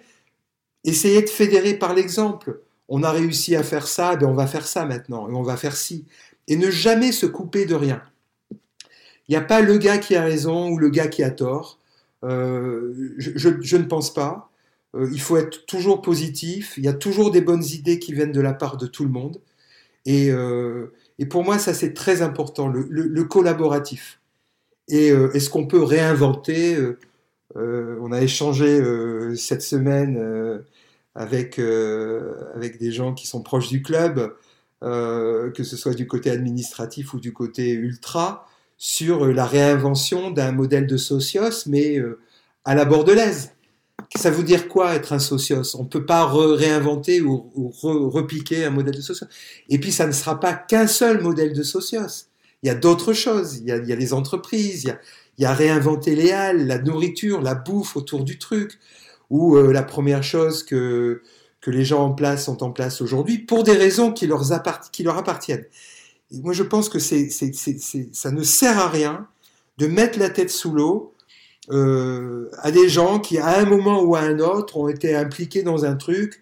essayer 0.84 1.22
de 1.22 1.28
fédérer 1.28 1.74
par 1.74 1.94
l'exemple. 1.94 2.60
On 2.88 3.02
a 3.02 3.10
réussi 3.10 3.56
à 3.56 3.62
faire 3.62 3.86
ça, 3.86 4.16
ben 4.16 4.26
on 4.26 4.34
va 4.34 4.46
faire 4.46 4.66
ça 4.66 4.84
maintenant, 4.84 5.28
et 5.28 5.32
on 5.32 5.42
va 5.42 5.56
faire 5.56 5.76
ci. 5.76 6.04
Et 6.48 6.56
ne 6.56 6.70
jamais 6.70 7.12
se 7.12 7.26
couper 7.26 7.64
de 7.66 7.74
rien. 7.74 8.02
Il 9.28 9.30
n'y 9.32 9.36
a 9.36 9.40
pas 9.40 9.62
le 9.62 9.78
gars 9.78 9.98
qui 9.98 10.16
a 10.16 10.22
raison 10.22 10.70
ou 10.70 10.78
le 10.78 10.90
gars 10.90 11.08
qui 11.08 11.22
a 11.22 11.30
tort. 11.30 11.78
Euh, 12.24 13.14
je 13.18 13.76
ne 13.76 13.84
pense 13.84 14.12
pas. 14.12 14.50
Euh, 14.94 15.08
il 15.12 15.20
faut 15.20 15.36
être 15.36 15.66
toujours 15.66 16.02
positif. 16.02 16.74
Il 16.76 16.84
y 16.84 16.88
a 16.88 16.92
toujours 16.92 17.30
des 17.30 17.40
bonnes 17.40 17.64
idées 17.64 17.98
qui 17.98 18.12
viennent 18.12 18.32
de 18.32 18.40
la 18.40 18.52
part 18.52 18.76
de 18.76 18.86
tout 18.86 19.04
le 19.04 19.10
monde. 19.10 19.40
Et, 20.06 20.30
euh, 20.30 20.92
et 21.18 21.26
pour 21.26 21.44
moi, 21.44 21.58
ça 21.58 21.74
c'est 21.74 21.94
très 21.94 22.22
important, 22.22 22.68
le, 22.68 23.24
collaboratif. 23.24 24.20
Et 24.88 25.10
euh, 25.10 25.32
est-ce 25.32 25.48
qu'on 25.48 25.66
peut 25.66 25.82
réinventer 25.82 26.76
euh, 26.76 26.98
euh, 27.56 27.98
On 28.02 28.12
a 28.12 28.20
échangé 28.20 28.82
cette 29.36 29.62
semaine 29.62 30.62
avec, 31.14 31.58
avec 31.58 32.78
des 32.78 32.92
gens 32.92 33.14
qui 33.14 33.26
sont 33.26 33.42
proches 33.42 33.68
du 33.68 33.82
club, 33.82 34.34
que 34.82 35.62
ce 35.62 35.76
soit 35.76 35.94
du 35.94 36.06
côté 36.06 36.30
administratif 36.30 37.14
ou 37.14 37.20
du 37.20 37.32
côté 37.32 37.72
ultra, 37.72 38.48
sur 38.76 39.26
la 39.26 39.46
réinvention 39.46 40.30
d'un 40.30 40.52
modèle 40.52 40.86
de 40.86 40.96
socios, 40.96 41.66
mais 41.66 42.02
à 42.64 42.74
la 42.74 42.84
bordelaise. 42.84 43.53
Ça 44.16 44.30
veut 44.30 44.44
dire 44.44 44.68
quoi 44.68 44.94
être 44.94 45.12
un 45.12 45.18
socios 45.18 45.76
On 45.76 45.84
peut 45.84 46.06
pas 46.06 46.26
réinventer 46.26 47.20
ou, 47.20 47.50
ou 47.54 47.70
re- 47.70 48.08
repiquer 48.08 48.64
un 48.64 48.70
modèle 48.70 48.94
de 48.94 49.00
socios. 49.00 49.26
Et 49.68 49.78
puis 49.78 49.92
ça 49.92 50.06
ne 50.06 50.12
sera 50.12 50.38
pas 50.38 50.54
qu'un 50.54 50.86
seul 50.86 51.20
modèle 51.20 51.52
de 51.52 51.62
socios. 51.62 52.26
Il 52.62 52.68
y 52.68 52.70
a 52.70 52.74
d'autres 52.74 53.12
choses. 53.12 53.58
Il 53.58 53.66
y 53.66 53.72
a, 53.72 53.78
les 53.78 54.12
entreprises, 54.12 54.84
il 54.84 54.88
y 54.88 54.90
a, 54.90 54.98
il 55.38 55.42
y 55.42 55.46
a 55.46 55.52
réinventer 55.52 56.14
les 56.14 56.30
halles, 56.30 56.66
la 56.66 56.78
nourriture, 56.78 57.42
la 57.42 57.54
bouffe 57.54 57.96
autour 57.96 58.24
du 58.24 58.38
truc. 58.38 58.78
Ou 59.30 59.56
euh, 59.56 59.72
la 59.72 59.82
première 59.82 60.22
chose 60.22 60.62
que, 60.62 61.22
les 61.66 61.84
gens 61.84 62.04
en 62.04 62.12
place 62.12 62.44
sont 62.44 62.62
en 62.62 62.70
place 62.70 63.00
aujourd'hui 63.00 63.38
pour 63.38 63.64
des 63.64 63.72
raisons 63.72 64.12
qui 64.12 64.26
leur, 64.26 64.52
appartiennent. 64.52 65.64
Moi, 66.30 66.52
je 66.52 66.62
pense 66.62 66.90
que 66.90 66.98
ça 66.98 68.30
ne 68.30 68.42
sert 68.42 68.78
à 68.78 68.88
rien 68.90 69.26
de 69.78 69.86
mettre 69.86 70.18
la 70.18 70.28
tête 70.28 70.50
sous 70.50 70.72
l'eau 70.72 71.13
euh, 71.70 72.50
à 72.58 72.70
des 72.70 72.88
gens 72.88 73.18
qui, 73.18 73.38
à 73.38 73.58
un 73.58 73.64
moment 73.64 74.02
ou 74.02 74.16
à 74.16 74.20
un 74.20 74.38
autre, 74.38 74.76
ont 74.76 74.88
été 74.88 75.14
impliqués 75.14 75.62
dans 75.62 75.84
un 75.84 75.96
truc, 75.96 76.40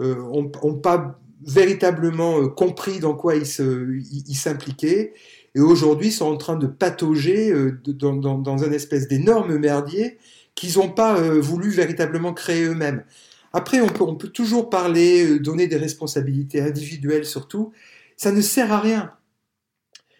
euh, 0.00 0.16
ont, 0.32 0.50
ont 0.62 0.74
pas 0.74 1.18
véritablement 1.46 2.40
euh, 2.40 2.48
compris 2.48 2.98
dans 2.98 3.14
quoi 3.14 3.36
ils, 3.36 3.46
s'impliquaient, 3.46 5.12
et 5.54 5.60
aujourd'hui 5.60 6.10
sont 6.10 6.26
en 6.26 6.36
train 6.36 6.56
de 6.56 6.66
patauger 6.66 7.50
euh, 7.50 7.78
dans, 7.86 8.14
dans, 8.14 8.38
dans 8.38 8.64
un 8.64 8.72
espèce 8.72 9.08
d'énorme 9.08 9.56
merdier 9.56 10.18
qu'ils 10.54 10.78
n'ont 10.78 10.90
pas 10.90 11.18
euh, 11.18 11.40
voulu 11.40 11.70
véritablement 11.70 12.32
créer 12.34 12.64
eux-mêmes. 12.64 13.04
Après, 13.52 13.80
on 13.80 13.88
peut, 13.88 14.04
on 14.04 14.16
peut 14.16 14.28
toujours 14.28 14.68
parler, 14.68 15.38
donner 15.38 15.66
des 15.66 15.76
responsabilités 15.76 16.60
individuelles 16.60 17.24
surtout. 17.24 17.72
Ça 18.16 18.32
ne 18.32 18.40
sert 18.40 18.72
à 18.72 18.80
rien. 18.80 19.12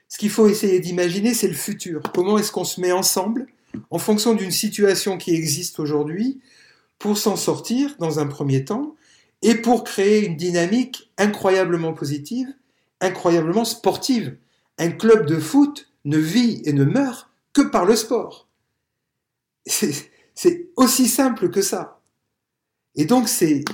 Ce 0.08 0.18
qu'il 0.18 0.30
faut 0.30 0.46
essayer 0.46 0.80
d'imaginer, 0.80 1.34
c'est 1.34 1.48
le 1.48 1.54
futur. 1.54 2.00
Comment 2.14 2.38
est-ce 2.38 2.52
qu'on 2.52 2.64
se 2.64 2.80
met 2.80 2.92
ensemble 2.92 3.46
en 3.90 3.98
fonction 3.98 4.34
d'une 4.34 4.50
situation 4.50 5.18
qui 5.18 5.34
existe 5.34 5.80
aujourd'hui 5.80 6.40
pour 6.98 7.18
s'en 7.18 7.36
sortir 7.36 7.94
dans 7.98 8.18
un 8.18 8.26
premier 8.26 8.64
temps 8.64 8.96
et 9.42 9.54
pour 9.54 9.84
créer 9.84 10.26
une 10.26 10.36
dynamique 10.36 11.10
incroyablement 11.18 11.92
positive, 11.92 12.48
incroyablement 13.00 13.64
sportive. 13.64 14.36
Un 14.78 14.90
club 14.90 15.26
de 15.26 15.38
foot 15.38 15.92
ne 16.04 16.18
vit 16.18 16.62
et 16.64 16.72
ne 16.72 16.84
meurt 16.84 17.30
que 17.52 17.62
par 17.62 17.84
le 17.84 17.96
sport. 17.96 18.48
C'est 19.66 20.70
aussi 20.76 21.08
simple 21.08 21.50
que 21.50 21.62
ça. 21.62 22.00
Et 22.94 23.04
donc, 23.04 23.28
c'est 23.28 23.64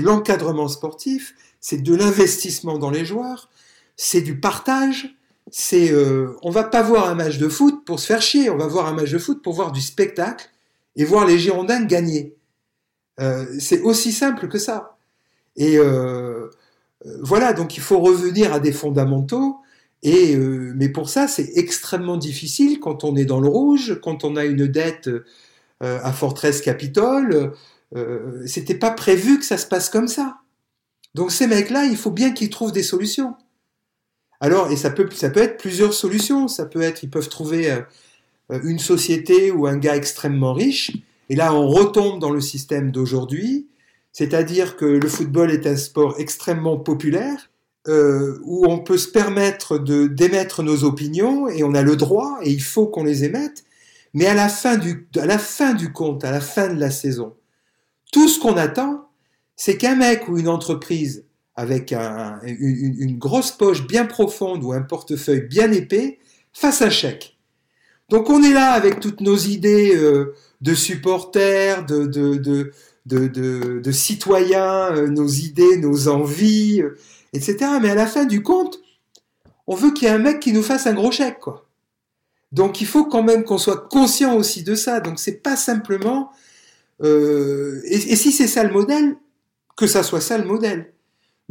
l'encadrement 0.00 0.68
sportif, 0.68 1.34
c'est 1.60 1.82
de 1.82 1.94
l'investissement 1.94 2.78
dans 2.78 2.90
les 2.90 3.04
joueurs, 3.04 3.50
c'est 3.96 4.22
du 4.22 4.40
partage, 4.40 5.14
c'est 5.50 5.92
euh, 5.92 6.36
on 6.42 6.50
va 6.50 6.64
pas 6.64 6.82
voir 6.82 7.08
un 7.08 7.14
match 7.14 7.38
de 7.38 7.48
foot 7.48 7.84
pour 7.84 8.00
se 8.00 8.06
faire 8.06 8.22
chier, 8.22 8.50
on 8.50 8.56
va 8.56 8.66
voir 8.66 8.86
un 8.86 8.94
match 8.94 9.10
de 9.10 9.18
foot 9.18 9.42
pour 9.42 9.54
voir 9.54 9.72
du 9.72 9.80
spectacle 9.80 10.48
et 10.96 11.04
voir 11.04 11.26
les 11.26 11.38
Girondins 11.38 11.84
gagner. 11.84 12.36
Euh, 13.20 13.46
c'est 13.58 13.80
aussi 13.82 14.12
simple 14.12 14.48
que 14.48 14.58
ça. 14.58 14.96
Et 15.56 15.78
euh, 15.78 16.48
euh, 17.06 17.18
voilà, 17.22 17.52
donc 17.52 17.76
il 17.76 17.82
faut 17.82 18.00
revenir 18.00 18.52
à 18.52 18.60
des 18.60 18.72
fondamentaux. 18.72 19.58
Et 20.04 20.36
mais 20.36 20.88
pour 20.88 21.08
ça, 21.08 21.28
c'est 21.28 21.52
extrêmement 21.54 22.16
difficile 22.16 22.80
quand 22.80 23.04
on 23.04 23.14
est 23.14 23.24
dans 23.24 23.38
le 23.38 23.46
rouge, 23.48 24.00
quand 24.02 24.24
on 24.24 24.34
a 24.34 24.44
une 24.44 24.66
dette 24.66 25.08
à 25.80 26.12
Fortress 26.12 26.60
Capitol. 26.60 27.52
C'était 28.46 28.74
pas 28.74 28.90
prévu 28.90 29.38
que 29.38 29.44
ça 29.44 29.58
se 29.58 29.66
passe 29.66 29.88
comme 29.88 30.08
ça. 30.08 30.38
Donc 31.14 31.30
ces 31.30 31.46
mecs-là, 31.46 31.84
il 31.84 31.96
faut 31.96 32.10
bien 32.10 32.32
qu'ils 32.32 32.50
trouvent 32.50 32.72
des 32.72 32.82
solutions. 32.82 33.36
Alors, 34.42 34.72
et 34.72 34.76
ça 34.76 34.90
peut, 34.90 35.08
ça 35.12 35.30
peut 35.30 35.40
être 35.40 35.56
plusieurs 35.56 35.94
solutions. 35.94 36.48
Ça 36.48 36.66
peut 36.66 36.82
être, 36.82 37.04
ils 37.04 37.10
peuvent 37.10 37.28
trouver 37.28 37.70
euh, 37.70 37.80
une 38.64 38.80
société 38.80 39.52
ou 39.52 39.68
un 39.68 39.76
gars 39.78 39.96
extrêmement 39.96 40.52
riche. 40.52 40.90
Et 41.30 41.36
là, 41.36 41.54
on 41.54 41.68
retombe 41.68 42.18
dans 42.18 42.32
le 42.32 42.40
système 42.40 42.90
d'aujourd'hui, 42.90 43.68
c'est-à-dire 44.12 44.76
que 44.76 44.84
le 44.84 45.08
football 45.08 45.52
est 45.52 45.64
un 45.68 45.76
sport 45.76 46.16
extrêmement 46.18 46.76
populaire, 46.76 47.50
euh, 47.86 48.40
où 48.42 48.66
on 48.66 48.80
peut 48.80 48.98
se 48.98 49.08
permettre 49.08 49.78
de 49.78 50.08
d'émettre 50.08 50.64
nos 50.64 50.82
opinions 50.82 51.48
et 51.48 51.62
on 51.62 51.74
a 51.74 51.82
le 51.82 51.96
droit 51.96 52.38
et 52.42 52.50
il 52.50 52.62
faut 52.62 52.88
qu'on 52.88 53.04
les 53.04 53.22
émette. 53.22 53.62
Mais 54.12 54.26
à 54.26 54.34
la 54.34 54.48
fin 54.48 54.76
du, 54.76 55.08
à 55.16 55.26
la 55.26 55.38
fin 55.38 55.72
du 55.72 55.92
compte, 55.92 56.24
à 56.24 56.32
la 56.32 56.40
fin 56.40 56.66
de 56.74 56.80
la 56.80 56.90
saison, 56.90 57.34
tout 58.12 58.28
ce 58.28 58.40
qu'on 58.40 58.56
attend, 58.56 59.08
c'est 59.54 59.76
qu'un 59.78 59.94
mec 59.94 60.28
ou 60.28 60.36
une 60.36 60.48
entreprise 60.48 61.24
avec 61.54 61.92
un- 61.92 62.40
une, 62.44 63.18
grosse 63.18 63.50
poche 63.50 63.86
bien 63.86 64.06
profonde 64.06 64.64
ou 64.64 64.72
un 64.72 64.82
portefeuille 64.82 65.42
bien 65.42 65.70
épais 65.70 66.18
fasse 66.52 66.82
un 66.82 66.90
chèque. 66.90 67.36
Donc 68.08 68.30
on 68.30 68.42
est 68.42 68.52
là 68.52 68.72
avec 68.72 69.00
toutes 69.00 69.20
nos 69.20 69.36
idées 69.36 69.94
euh, 69.96 70.34
de 70.60 70.74
supporters, 70.74 71.84
de, 71.86 72.70
citoyens, 73.92 74.94
euh, 74.94 75.06
nos 75.08 75.28
idées, 75.28 75.76
nos 75.78 76.08
envies, 76.08 76.82
euh, 76.82 76.96
etc. 77.32 77.56
Mais 77.80 77.90
à 77.90 77.94
la 77.94 78.06
fin 78.06 78.24
du 78.24 78.42
compte, 78.42 78.80
on 79.66 79.74
veut 79.74 79.92
qu'il 79.92 80.08
y 80.08 80.10
ait 80.10 80.14
un 80.14 80.18
mec 80.18 80.40
qui 80.40 80.52
nous 80.52 80.62
fasse 80.62 80.86
un 80.86 80.94
gros 80.94 81.12
chèque, 81.12 81.40
quoi. 81.40 81.66
Donc 82.50 82.82
il 82.82 82.86
faut 82.86 83.06
quand 83.06 83.22
même 83.22 83.44
qu'on 83.44 83.56
soit 83.56 83.88
conscient 83.88 84.36
aussi 84.36 84.62
de 84.62 84.74
ça. 84.74 85.00
Donc 85.00 85.18
c'est 85.18 85.42
pas 85.42 85.56
simplement. 85.56 86.30
et 87.02 88.16
si 88.16 88.30
c'est 88.30 88.46
ça 88.46 88.62
le 88.62 88.72
modèle, 88.72 89.16
que 89.76 89.86
ça 89.86 90.02
soit 90.02 90.20
ça 90.20 90.36
le 90.36 90.44
modèle. 90.44 90.92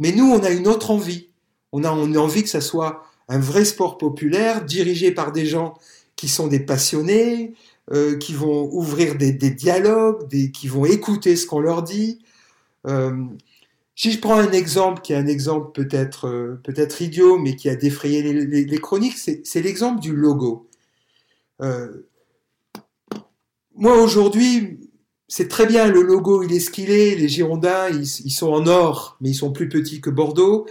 Mais 0.02 0.10
nous, 0.10 0.24
on 0.32 0.42
a 0.42 0.50
une 0.50 0.66
autre 0.66 0.90
envie. 0.90 1.28
On 1.70 1.84
a, 1.84 1.88
a 1.88 1.92
envie 1.92 2.42
que 2.42 2.48
ça 2.48 2.60
soit 2.60 3.04
un 3.28 3.38
vrai 3.38 3.64
sport 3.64 3.98
populaire 3.98 4.64
dirigé 4.64 5.12
par 5.12 5.30
des 5.30 5.46
gens 5.46 5.74
qui 6.16 6.26
sont 6.26 6.48
des 6.48 6.58
passionnés, 6.58 7.54
euh, 7.92 8.18
qui 8.18 8.34
vont 8.34 8.68
ouvrir 8.72 9.14
des, 9.14 9.32
dialogues, 9.32 10.28
qui 10.52 10.66
vont 10.66 10.86
écouter 10.86 11.36
ce 11.36 11.46
qu'on 11.46 11.60
leur 11.60 11.84
dit. 11.84 12.18
Euh, 12.88 13.12
si 13.94 14.10
je 14.10 14.18
prends 14.18 14.38
un 14.38 14.50
exemple 14.50 15.02
qui 15.02 15.12
est 15.12 15.16
un 15.16 15.28
exemple 15.28 15.70
peut-être 15.70 16.26
euh, 16.26 16.60
peut-être 16.64 17.00
idiot, 17.00 17.38
mais 17.38 17.54
qui 17.54 17.68
a 17.68 17.76
défrayé 17.76 18.22
les, 18.22 18.64
les- 18.64 18.78
chroniques, 18.80 19.18
c'est 19.18 19.62
l'exemple 19.62 20.00
du 20.00 20.16
logo. 20.16 20.68
Moi 23.76 23.96
aujourd'hui, 24.02 24.80
c'est 25.34 25.48
très 25.48 25.64
bien, 25.64 25.86
le 25.90 26.02
logo 26.02 26.42
il 26.42 26.52
est 26.52 26.60
ce 26.60 26.70
qu'il 26.70 26.90
est, 26.90 27.14
les 27.14 27.26
Girondins 27.26 27.88
ils, 27.88 28.30
sont 28.30 28.52
en 28.52 28.66
or, 28.66 29.16
mais 29.22 29.30
ils 29.30 29.34
sont 29.34 29.50
plus 29.50 29.66
petits 29.66 30.02
que 30.02 30.10
Bordeaux. 30.10 30.66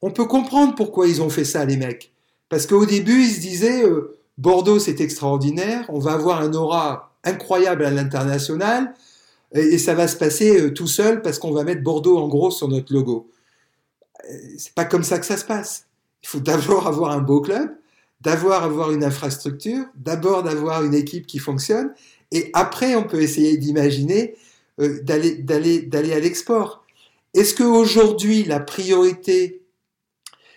On 0.00 0.12
peut 0.12 0.26
comprendre 0.26 0.76
pourquoi 0.76 1.08
ils 1.08 1.22
ont 1.22 1.28
fait 1.28 1.44
ça, 1.44 1.64
les 1.64 1.76
mecs. 1.76 2.12
Parce 2.48 2.66
qu'au 2.68 2.86
début, 2.86 3.24
ils 3.24 3.32
se 3.32 3.40
disaient, 3.40 3.82
euh, 3.82 4.16
Bordeaux 4.38 4.78
c'est 4.78 5.00
extraordinaire, 5.00 5.86
on 5.88 5.98
va 5.98 6.12
avoir 6.12 6.40
un 6.40 6.54
aura 6.54 7.16
incroyable 7.24 7.84
à 7.84 7.90
l'international, 7.90 8.94
et, 9.52 9.58
et 9.58 9.78
ça 9.78 9.94
va 9.94 10.06
se 10.06 10.14
passer 10.14 10.56
euh, 10.60 10.72
tout 10.72 10.86
seul 10.86 11.20
parce 11.20 11.40
qu'on 11.40 11.50
va 11.50 11.64
mettre 11.64 11.82
Bordeaux 11.82 12.18
en 12.18 12.28
gros 12.28 12.52
sur 12.52 12.68
notre 12.68 12.92
logo. 12.92 13.28
Euh, 14.30 14.34
C'est 14.56 14.74
pas 14.74 14.84
comme 14.84 15.02
ça 15.02 15.18
que 15.18 15.26
ça 15.26 15.36
se 15.36 15.44
passe. 15.44 15.86
Il 16.22 16.28
faut 16.28 16.38
d'abord 16.38 16.86
avoir 16.92 17.10
un 17.10 17.22
beau 17.22 17.40
club, 17.40 17.70
d'abord 18.20 18.62
avoir 18.62 18.92
une 18.92 19.02
infrastructure, 19.02 19.84
d'abord 19.96 20.44
d'avoir 20.44 20.84
une 20.84 20.94
équipe 20.94 21.26
qui 21.26 21.40
fonctionne, 21.40 21.92
et 22.32 22.50
après 22.52 22.94
on 22.94 23.04
peut 23.04 23.22
essayer 23.22 23.56
d'imaginer 23.56 24.34
euh, 24.80 25.00
d'aller 25.02 25.36
d'aller 25.36 25.82
d'aller 25.82 26.12
à 26.12 26.20
l'export. 26.20 26.84
Est-ce 27.34 27.54
qu'aujourd'hui 27.54 28.44
la 28.44 28.60
priorité 28.60 29.62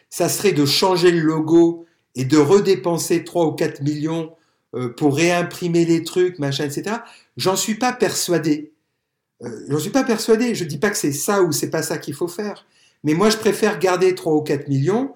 ça 0.09 0.27
serait 0.27 0.53
de 0.53 0.65
changer 0.65 1.11
le 1.11 1.19
logo 1.19 1.85
et 2.15 2.25
de 2.25 2.37
redépenser 2.37 3.23
3 3.23 3.45
ou 3.45 3.51
4 3.51 3.81
millions 3.81 4.31
euh, 4.75 4.89
pour 4.89 5.15
réimprimer 5.15 5.85
les 5.85 6.03
trucs, 6.03 6.39
machin, 6.39 6.65
etc. 6.65 6.97
J'en 7.37 7.55
suis 7.55 7.75
pas 7.75 7.93
persuadé. 7.93 8.73
Euh, 9.43 9.49
J'en 9.69 9.77
suis 9.77 9.91
pas 9.91 10.03
persuadé. 10.03 10.55
Je 10.55 10.63
dis 10.63 10.79
pas 10.79 10.89
que 10.89 10.97
c'est 10.97 11.11
ça 11.11 11.43
ou 11.43 11.51
c'est 11.51 11.69
pas 11.69 11.83
ça 11.83 11.99
qu'il 11.99 12.15
faut 12.15 12.27
faire. 12.27 12.65
Mais 13.03 13.13
moi, 13.13 13.29
je 13.29 13.37
préfère 13.37 13.77
garder 13.77 14.15
3 14.15 14.33
ou 14.33 14.41
4 14.41 14.67
millions 14.67 15.13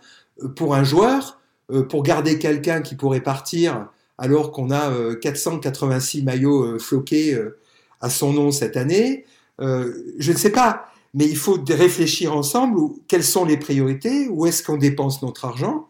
pour 0.56 0.76
un 0.76 0.84
joueur, 0.84 1.42
pour 1.90 2.04
garder 2.04 2.38
quelqu'un 2.38 2.82
qui 2.82 2.96
pourrait 2.96 3.22
partir 3.22 3.90
alors 4.18 4.52
qu'on 4.52 4.72
a 4.72 4.92
euh, 4.92 5.16
486 5.16 6.24
maillots 6.24 6.64
euh, 6.64 6.80
floqués 6.80 7.34
euh, 7.34 7.58
à 8.02 8.10
son 8.10 8.34
nom 8.34 8.52
cette 8.52 8.78
année. 8.78 9.26
Euh, 9.62 9.94
je 10.20 10.32
ne 10.32 10.38
sais 10.38 10.52
pas, 10.52 10.86
mais 11.14 11.26
il 11.26 11.38
faut 11.38 11.58
réfléchir 11.70 12.36
ensemble 12.36 12.80
quelles 13.08 13.24
sont 13.24 13.46
les 13.46 13.58
priorités, 13.58 14.28
où 14.30 14.46
est-ce 14.46 14.64
qu'on 14.64 14.78
dépense 14.78 15.22
notre 15.22 15.46
argent. 15.46 15.88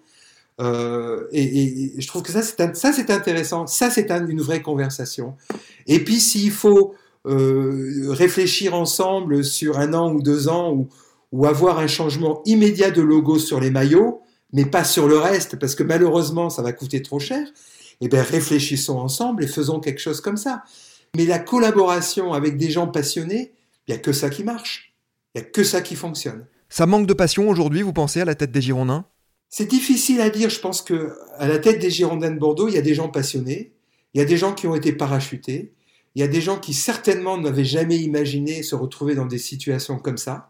Euh, 0.62 1.26
et, 1.32 1.94
je 1.98 2.08
trouve 2.08 2.22
que 2.22 2.32
ça 2.32 2.44
c'est 2.44 3.10
intéressant, 3.10 3.66
ça 3.66 3.90
c'est 3.90 4.12
un- 4.12 4.28
une 4.28 4.42
vraie 4.42 4.62
conversation. 4.62 5.34
Et 5.88 6.04
puis 6.04 6.20
s'il 6.20 6.52
faut 6.52 6.94
euh, 7.26 8.06
réfléchir 8.10 8.76
ensemble 8.76 9.44
sur 9.44 9.80
un 9.80 9.94
an 9.94 10.14
ou 10.14 10.22
deux 10.22 10.50
ans 10.50 10.88
ou 11.32 11.46
avoir 11.48 11.80
un 11.80 11.88
changement 11.88 12.42
immédiat 12.46 12.92
de 12.92 13.02
logo 13.02 13.40
sur 13.40 13.60
les 13.60 13.72
maillots, 13.72 14.22
mais 14.52 14.66
pas 14.66 14.84
sur 14.84 15.08
le 15.08 15.18
reste 15.18 15.58
parce 15.58 15.74
que 15.74 15.82
malheureusement 15.84 16.50
ça 16.52 16.62
va 16.62 16.72
coûter 16.74 17.02
trop 17.02 17.20
cher. 17.20 17.48
Eh 18.02 18.08
bien 18.08 18.22
réfléchissons 18.24 18.98
ensemble 18.98 19.44
et 19.44 19.48
faisons 19.48 19.80
quelque 19.80 20.00
chose 20.00 20.22
comme 20.22 20.38
ça. 20.38 20.64
Mais 21.16 21.26
la 21.26 21.40
collaboration 21.40 22.34
avec 22.34 22.58
des 22.58 22.70
gens 22.72 22.88
passionnés, 22.88 23.54
il 23.88 23.92
n'y 23.94 23.98
a 23.98 24.02
que 24.02 24.12
ça 24.14 24.30
qui 24.30 24.44
marche, 24.44 24.94
il 25.34 25.42
n'y 25.42 25.48
a 25.48 25.50
que 25.50 25.64
ça 25.64 25.82
qui 25.82 25.96
fonctionne. 25.96 26.46
Ça 26.70 26.86
manque 26.86 27.06
de 27.08 27.14
passion 27.14 27.48
aujourd'hui, 27.50 27.82
vous 27.84 27.94
pensez, 27.94 28.22
à 28.22 28.26
la 28.26 28.36
tête 28.36 28.52
des 28.52 28.62
Girondins? 28.62 29.06
C'est 29.50 29.70
difficile 29.70 30.20
à 30.22 30.32
dire. 30.32 30.50
Je 30.50 30.60
pense 30.60 30.82
que 30.82 31.14
à 31.38 31.48
la 31.48 31.60
tête 31.60 31.80
des 31.80 31.92
Girondins 31.92 32.32
de 32.32 32.40
Bordeaux, 32.40 32.68
il 32.68 32.74
y 32.74 32.78
a 32.80 32.82
des 32.82 32.96
gens 32.96 33.10
passionnés, 33.10 33.72
il 34.16 34.20
y 34.20 34.22
a 34.22 34.26
des 34.26 34.38
gens 34.38 34.54
qui 34.54 34.66
ont 34.68 34.74
été 34.76 34.92
parachutés, 34.94 35.74
Il 36.16 36.20
y 36.20 36.24
a 36.24 36.28
des 36.28 36.42
gens 36.42 36.60
qui 36.60 36.74
certainement 36.76 37.38
n'avaient 37.40 37.66
jamais 37.66 37.98
imaginé 37.98 38.62
se 38.62 38.76
retrouver 38.76 39.16
dans 39.16 39.26
des 39.26 39.40
situations 39.40 39.98
comme 39.98 40.18
ça. 40.18 40.50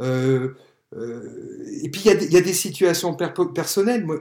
Euh, 0.00 0.54
euh, 0.96 1.66
et 1.82 1.90
puis 1.90 2.00
il 2.04 2.08
y, 2.08 2.10
a 2.10 2.14
des- 2.14 2.26
il 2.26 2.32
y 2.32 2.36
a 2.36 2.40
des 2.40 2.54
situations 2.54 3.14
per- 3.14 3.32
personnelles. 3.54 4.04
Moi, 4.06 4.20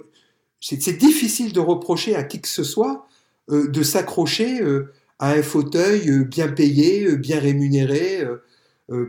C'est 0.59 0.97
difficile 0.97 1.53
de 1.53 1.59
reprocher 1.59 2.15
à 2.15 2.23
qui 2.23 2.41
que 2.41 2.47
ce 2.47 2.63
soit 2.63 3.07
euh, 3.51 3.67
de 3.67 3.83
s'accrocher 3.83 4.61
euh, 4.61 4.91
à 5.19 5.33
un 5.33 5.43
fauteuil 5.43 6.09
euh, 6.09 6.23
bien 6.23 6.47
payé, 6.47 7.15
bien 7.17 7.39
rémunéré, 7.39 8.25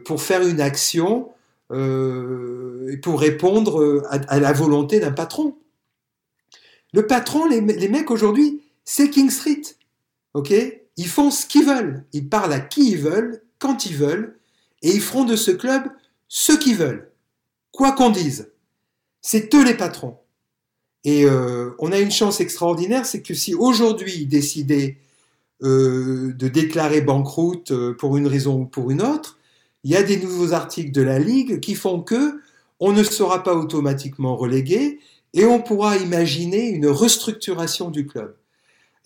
pour 0.07 0.23
faire 0.23 0.47
une 0.47 0.63
action 0.63 1.29
pour 1.69 3.21
répondre 3.21 4.03
à, 4.09 4.41
la 4.41 4.53
volonté 4.55 5.01
d'un 5.01 5.13
patron. 5.13 5.55
Le 6.95 7.07
patron, 7.07 7.47
les, 7.47 7.61
les 7.61 7.89
mecs 7.89 8.11
aujourd'hui, 8.11 8.63
c'est 8.87 9.11
King 9.11 9.29
Street. 9.29 9.61
Ok? 10.33 10.55
Ils 10.97 11.09
font 11.09 11.31
ce 11.31 11.45
qu'ils 11.45 11.67
veulent. 11.67 12.05
Ils 12.15 12.27
parlent 12.27 12.55
à 12.55 12.61
qui 12.61 12.93
ils 12.93 12.99
veulent, 12.99 13.43
quand 13.59 13.85
ils 13.85 13.97
veulent, 13.97 14.39
et 14.81 14.95
ils 14.95 15.03
feront 15.03 15.25
de 15.25 15.37
ce 15.37 15.51
club 15.51 15.85
ce 16.29 16.53
qu'ils 16.53 16.77
veulent. 16.77 17.11
Quoi 17.73 17.93
qu'on 17.93 18.11
dise. 18.11 18.51
C'est 19.21 19.55
eux 19.55 19.65
les 19.65 19.75
patrons. 19.75 20.19
Et 21.05 21.25
euh, 21.25 21.71
on 21.79 21.93
a 21.93 21.99
une 21.99 22.11
chance 22.11 22.41
extraordinaire, 22.41 23.07
c'est 23.07 23.23
que 23.23 23.35
si 23.35 23.55
aujourd'hui 23.55 24.15
ils 24.21 24.29
décidaient 24.29 24.99
euh, 25.63 26.35
de 26.35 26.49
déclarer 26.49 27.01
banqueroute 27.01 27.71
euh, 27.71 27.95
pour 27.95 28.17
une 28.17 28.27
raison 28.27 28.61
ou 28.61 28.65
pour 28.67 28.91
une 28.91 29.01
autre, 29.01 29.39
il 29.85 29.91
y 29.91 29.97
a 29.97 30.03
des 30.03 30.19
nouveaux 30.19 30.53
articles 30.53 30.93
de 30.93 31.01
la 31.01 31.19
Ligue 31.19 31.61
qui 31.61 31.75
font 31.75 32.03
que 32.03 32.41
on 32.79 32.93
ne 32.93 33.03
sera 33.03 33.43
pas 33.43 33.55
automatiquement 33.55 34.37
relégué 34.37 34.99
et 35.33 35.47
on 35.47 35.63
pourra 35.63 35.97
imaginer 35.97 36.69
une 36.69 36.89
restructuration 36.89 37.91
du 37.91 38.07
club. 38.07 38.37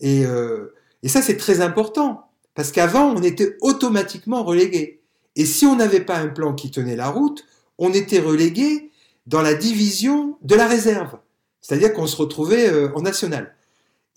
Et, 0.01 0.25
euh, 0.25 0.73
et 1.03 1.07
ça, 1.07 1.21
c'est 1.21 1.37
très 1.37 1.61
important, 1.61 2.27
parce 2.53 2.71
qu'avant, 2.71 3.13
on 3.15 3.21
était 3.21 3.57
automatiquement 3.61 4.43
relégué. 4.43 5.01
Et 5.35 5.45
si 5.45 5.65
on 5.65 5.75
n'avait 5.75 6.01
pas 6.01 6.17
un 6.17 6.27
plan 6.27 6.53
qui 6.53 6.71
tenait 6.71 6.95
la 6.95 7.09
route, 7.09 7.45
on 7.77 7.93
était 7.93 8.19
relégué 8.19 8.91
dans 9.25 9.41
la 9.41 9.53
division 9.53 10.37
de 10.41 10.55
la 10.55 10.67
réserve. 10.67 11.17
C'est-à-dire 11.61 11.93
qu'on 11.93 12.07
se 12.07 12.15
retrouvait 12.17 12.69
euh, 12.69 12.89
en 12.95 13.01
national. 13.01 13.55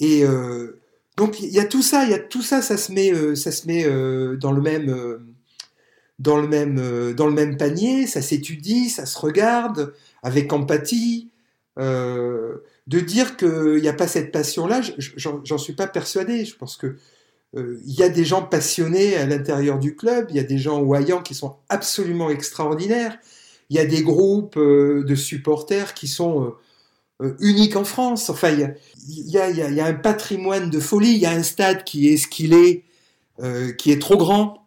Et 0.01 0.25
euh, 0.25 0.81
donc, 1.16 1.41
il 1.41 1.51
y 1.51 1.61
a 1.61 1.65
tout 1.65 1.83
ça, 1.83 2.05
il 2.05 2.11
y 2.11 2.15
a 2.15 2.19
tout 2.19 2.43
ça, 2.43 2.62
ça 2.62 2.77
se 2.77 2.91
met, 2.93 3.12
euh, 3.12 3.35
ça 3.37 3.53
se 3.53 3.66
met 3.66 3.85
dans 4.39 4.53
le 4.53 4.61
même... 4.62 5.19
dans 6.19 6.37
le 6.39 6.49
même, 6.49 7.12
dans 7.15 7.27
le 7.27 7.33
même 7.33 7.57
panier, 7.57 8.07
ça 8.07 8.23
s'étudie, 8.23 8.89
ça 8.89 9.05
se 9.07 9.19
regarde 9.19 9.95
avec 10.23 10.53
empathie. 10.53 11.29
De 11.77 13.01
dire 13.01 13.37
qu'il 13.37 13.81
n'y 13.81 13.89
a 13.89 13.93
pas 13.95 14.07
cette 14.07 14.31
passion-là, 14.31 14.83
je- 14.83 14.93
je- 14.99 15.29
j'en 15.43 15.59
suis 15.59 15.73
pas 15.73 15.87
persuadé. 15.87 16.45
Je 16.45 16.55
pense 16.57 16.77
que 16.77 16.97
il 17.57 17.95
y 17.95 18.03
a 18.03 18.09
des 18.09 18.25
gens 18.25 18.43
passionnés 18.43 19.16
à 19.16 19.27
l'intérieur 19.27 19.79
du 19.79 19.95
club, 19.97 20.27
il 20.31 20.37
y 20.37 20.41
a 20.41 20.45
des 20.45 20.59
gens 20.59 20.83
voyants 20.83 21.23
qui 21.23 21.35
sont 21.35 21.57
absolument 21.69 22.29
extraordinaires, 22.31 23.16
il 23.71 23.77
y 23.77 23.79
a 23.79 23.87
des 23.87 24.03
groupes 24.03 24.59
de 24.59 25.15
supporters 25.15 25.95
qui 25.95 26.09
sont 26.09 26.55
euh, 27.23 27.36
uniques 27.41 27.77
en 27.77 27.85
France. 27.85 28.28
Enfin, 28.28 28.51
il 28.51 29.31
y 29.31 29.39
a, 29.39 29.86
un 29.86 29.95
patrimoine 29.95 30.69
de 30.69 30.81
folie, 30.81 31.12
il 31.12 31.19
y 31.19 31.27
a 31.27 31.31
un 31.31 31.45
stade 31.45 31.85
qui 31.85 32.09
est 32.09 32.16
ce 32.16 32.27
qu'il 32.27 32.53
est, 32.55 32.85
euh, 33.41 33.73
qui 33.73 33.93
est 33.93 34.01
trop 34.01 34.16
grand 34.16 34.66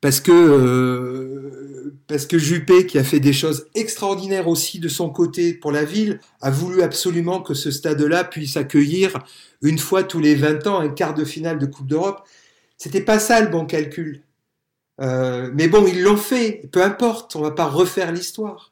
parce 0.00 0.20
que 0.20 0.32
euh, 0.32 1.94
parce 2.08 2.26
que 2.26 2.38
Juppé, 2.38 2.86
qui 2.86 2.98
a 2.98 3.04
fait 3.04 3.20
des 3.20 3.32
choses 3.32 3.68
extraordinaires 3.74 4.48
aussi 4.48 4.78
de 4.80 4.88
son 4.88 5.10
côté 5.10 5.54
pour 5.54 5.72
la 5.72 5.84
ville, 5.84 6.20
a 6.40 6.50
voulu 6.50 6.82
absolument 6.82 7.40
que 7.42 7.54
ce 7.54 7.70
stade-là 7.70 8.24
puisse 8.24 8.56
accueillir 8.56 9.18
une 9.62 9.78
fois 9.78 10.04
tous 10.04 10.20
les 10.20 10.34
20 10.34 10.66
ans 10.66 10.78
un 10.80 10.88
quart 10.90 11.14
de 11.14 11.24
finale 11.24 11.58
de 11.58 11.66
Coupe 11.66 11.86
d'Europe. 11.86 12.26
C'était 12.78 13.00
pas 13.00 13.18
ça 13.18 13.40
le 13.40 13.48
bon 13.48 13.66
calcul. 13.66 14.22
Mais 14.98 15.68
bon, 15.68 15.86
ils 15.86 16.02
l'ont 16.02 16.16
fait. 16.16 16.68
Peu 16.72 16.82
importe, 16.82 17.34
on 17.36 17.40
va 17.42 17.50
pas 17.50 17.66
refaire 17.66 18.12
l'histoire. 18.12 18.71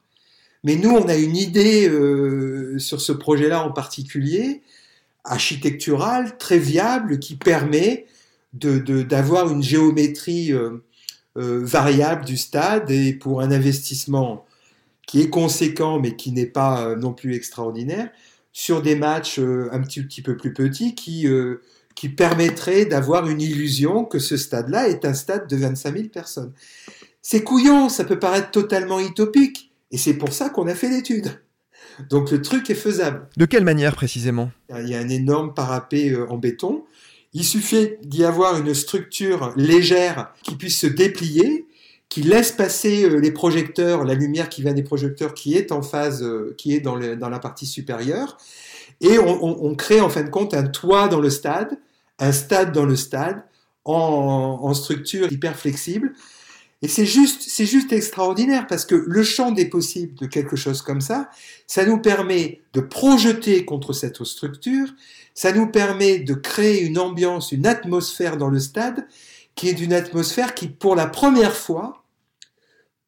Mais 0.64 0.76
nous, 0.76 0.90
on 0.90 1.08
a 1.08 1.16
une 1.16 1.36
idée 1.36 1.88
euh, 1.88 2.78
sur 2.78 3.00
ce 3.00 3.12
projet-là 3.12 3.64
en 3.64 3.72
particulier, 3.72 4.62
architecturale, 5.24 6.36
très 6.38 6.58
viable, 6.58 7.18
qui 7.18 7.36
permet 7.36 8.06
d'avoir 8.52 9.50
une 9.50 9.62
géométrie 9.62 10.52
euh, 10.52 10.82
euh, 11.38 11.60
variable 11.62 12.24
du 12.24 12.36
stade 12.36 12.90
et 12.90 13.12
pour 13.14 13.40
un 13.40 13.52
investissement 13.52 14.44
qui 15.06 15.22
est 15.22 15.30
conséquent 15.30 15.98
mais 16.00 16.16
qui 16.16 16.32
n'est 16.32 16.46
pas 16.46 16.94
non 16.96 17.12
plus 17.12 17.34
extraordinaire 17.34 18.10
sur 18.52 18.82
des 18.82 18.96
matchs 18.96 19.38
un 19.38 19.80
petit, 19.80 20.22
peu 20.22 20.36
plus 20.36 20.52
petits 20.52 20.94
qui, 20.94 21.26
qui 21.94 22.08
permettraient 22.08 22.84
d'avoir 22.84 23.28
une 23.28 23.40
illusion 23.40 24.04
que 24.04 24.18
ce 24.18 24.36
stade-là 24.36 24.88
est 24.88 25.04
un 25.04 25.14
stade 25.14 25.48
de 25.48 25.56
25 25.56 25.96
000 25.96 26.08
personnes. 26.08 26.52
C'est 27.22 27.42
couillon, 27.42 27.88
ça 27.88 28.04
peut 28.04 28.18
paraître 28.18 28.50
totalement 28.50 29.00
utopique 29.00 29.69
et 29.90 29.98
c'est 29.98 30.14
pour 30.14 30.32
ça 30.32 30.48
qu'on 30.50 30.66
a 30.68 30.74
fait 30.74 30.88
l'étude. 30.88 31.40
Donc 32.08 32.30
le 32.30 32.40
truc 32.40 32.70
est 32.70 32.74
faisable. 32.74 33.28
De 33.36 33.44
quelle 33.44 33.64
manière 33.64 33.94
précisément? 33.94 34.50
Il 34.70 34.88
y 34.88 34.94
a 34.94 34.98
un 35.00 35.08
énorme 35.08 35.52
parapet 35.54 36.10
euh, 36.10 36.26
en 36.30 36.36
béton. 36.38 36.84
Il 37.32 37.44
suffit 37.44 37.90
d'y 38.02 38.24
avoir 38.24 38.58
une 38.58 38.74
structure 38.74 39.52
légère 39.56 40.32
qui 40.42 40.56
puisse 40.56 40.78
se 40.80 40.86
déplier, 40.86 41.66
qui 42.08 42.22
laisse 42.22 42.52
passer 42.52 43.04
euh, 43.04 43.16
les 43.18 43.30
projecteurs, 43.32 44.04
la 44.04 44.14
lumière 44.14 44.48
qui 44.48 44.62
vient 44.62 44.72
des 44.72 44.82
projecteurs 44.82 45.34
qui 45.34 45.54
est 45.56 45.72
en 45.72 45.82
phase, 45.82 46.22
euh, 46.22 46.54
qui 46.56 46.74
est 46.74 46.80
dans, 46.80 46.96
le- 46.96 47.16
dans 47.16 47.28
la 47.28 47.38
partie 47.38 47.66
supérieure. 47.66 48.36
Et 49.00 49.18
on, 49.18 49.44
on- 49.44 49.70
on 49.70 49.74
crée 49.74 50.00
en 50.00 50.08
fin 50.08 50.22
de 50.22 50.30
compte 50.30 50.54
un 50.54 50.64
toit 50.66 51.08
dans 51.08 51.20
le 51.20 51.30
stade, 51.30 51.78
un 52.18 52.32
stade 52.32 52.72
dans 52.72 52.84
le 52.86 52.96
stade, 52.96 53.44
en, 53.84 54.58
en 54.62 54.74
structure 54.74 55.30
hyper 55.32 55.56
flexible. 55.56 56.12
Et 56.82 56.88
c'est 56.88 57.04
juste, 57.04 57.42
c'est 57.46 57.66
juste 57.66 57.92
extraordinaire 57.92 58.66
parce 58.66 58.86
que 58.86 58.94
le 58.94 59.22
champ 59.22 59.52
des 59.52 59.66
possibles 59.66 60.14
de 60.18 60.26
quelque 60.26 60.56
chose 60.56 60.80
comme 60.80 61.02
ça, 61.02 61.28
ça 61.66 61.84
nous 61.84 61.98
permet 61.98 62.62
de 62.72 62.80
projeter 62.80 63.66
contre 63.66 63.92
cette 63.92 64.24
structure, 64.24 64.88
ça 65.34 65.52
nous 65.52 65.66
permet 65.66 66.18
de 66.20 66.32
créer 66.32 66.82
une 66.82 66.98
ambiance, 66.98 67.52
une 67.52 67.66
atmosphère 67.66 68.38
dans 68.38 68.48
le 68.48 68.58
stade 68.58 69.06
qui 69.54 69.68
est 69.68 69.80
une 69.80 69.92
atmosphère 69.92 70.54
qui, 70.54 70.68
pour 70.68 70.96
la 70.96 71.06
première 71.06 71.54
fois, 71.54 72.04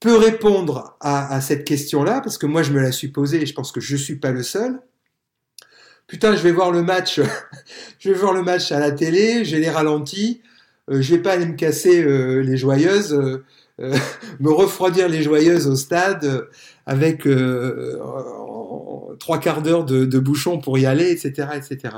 peut 0.00 0.16
répondre 0.16 0.96
à, 1.00 1.40
cette 1.40 1.64
question-là, 1.64 2.20
parce 2.20 2.36
que 2.36 2.44
moi 2.44 2.64
je 2.64 2.72
me 2.72 2.80
la 2.80 2.90
suis 2.90 3.08
posée 3.08 3.42
et 3.42 3.46
je 3.46 3.54
pense 3.54 3.70
que 3.70 3.80
je 3.80 3.96
suis 3.96 4.16
pas 4.16 4.32
le 4.32 4.42
seul. 4.42 4.82
Putain, 6.08 6.34
je 6.34 6.42
vais 6.42 6.50
voir 6.50 6.72
le 6.72 6.82
match, 6.82 7.20
je 8.00 8.10
vais 8.10 8.18
voir 8.18 8.32
le 8.32 8.42
match 8.42 8.72
à 8.72 8.80
la 8.80 8.90
télé, 8.90 9.44
j'ai 9.44 9.60
les 9.60 9.70
ralentis, 9.70 10.42
je 10.88 11.14
vais 11.14 11.22
pas 11.22 11.32
aller 11.32 11.46
me 11.46 11.56
casser 11.56 12.02
euh, 12.02 12.40
les 12.40 12.56
joyeuses, 12.56 13.12
euh, 13.12 13.44
euh, 13.80 13.96
me 14.40 14.50
refroidir 14.50 15.08
les 15.08 15.22
joyeuses 15.22 15.66
au 15.66 15.76
stade 15.76 16.24
euh, 16.24 16.50
avec 16.86 17.26
euh, 17.26 17.98
trois 19.18 19.38
quarts 19.38 19.62
d'heure 19.62 19.84
de, 19.84 20.04
de 20.04 20.18
bouchon 20.18 20.58
pour 20.58 20.78
y 20.78 20.86
aller, 20.86 21.10
etc., 21.10 21.48
etc. 21.54 21.96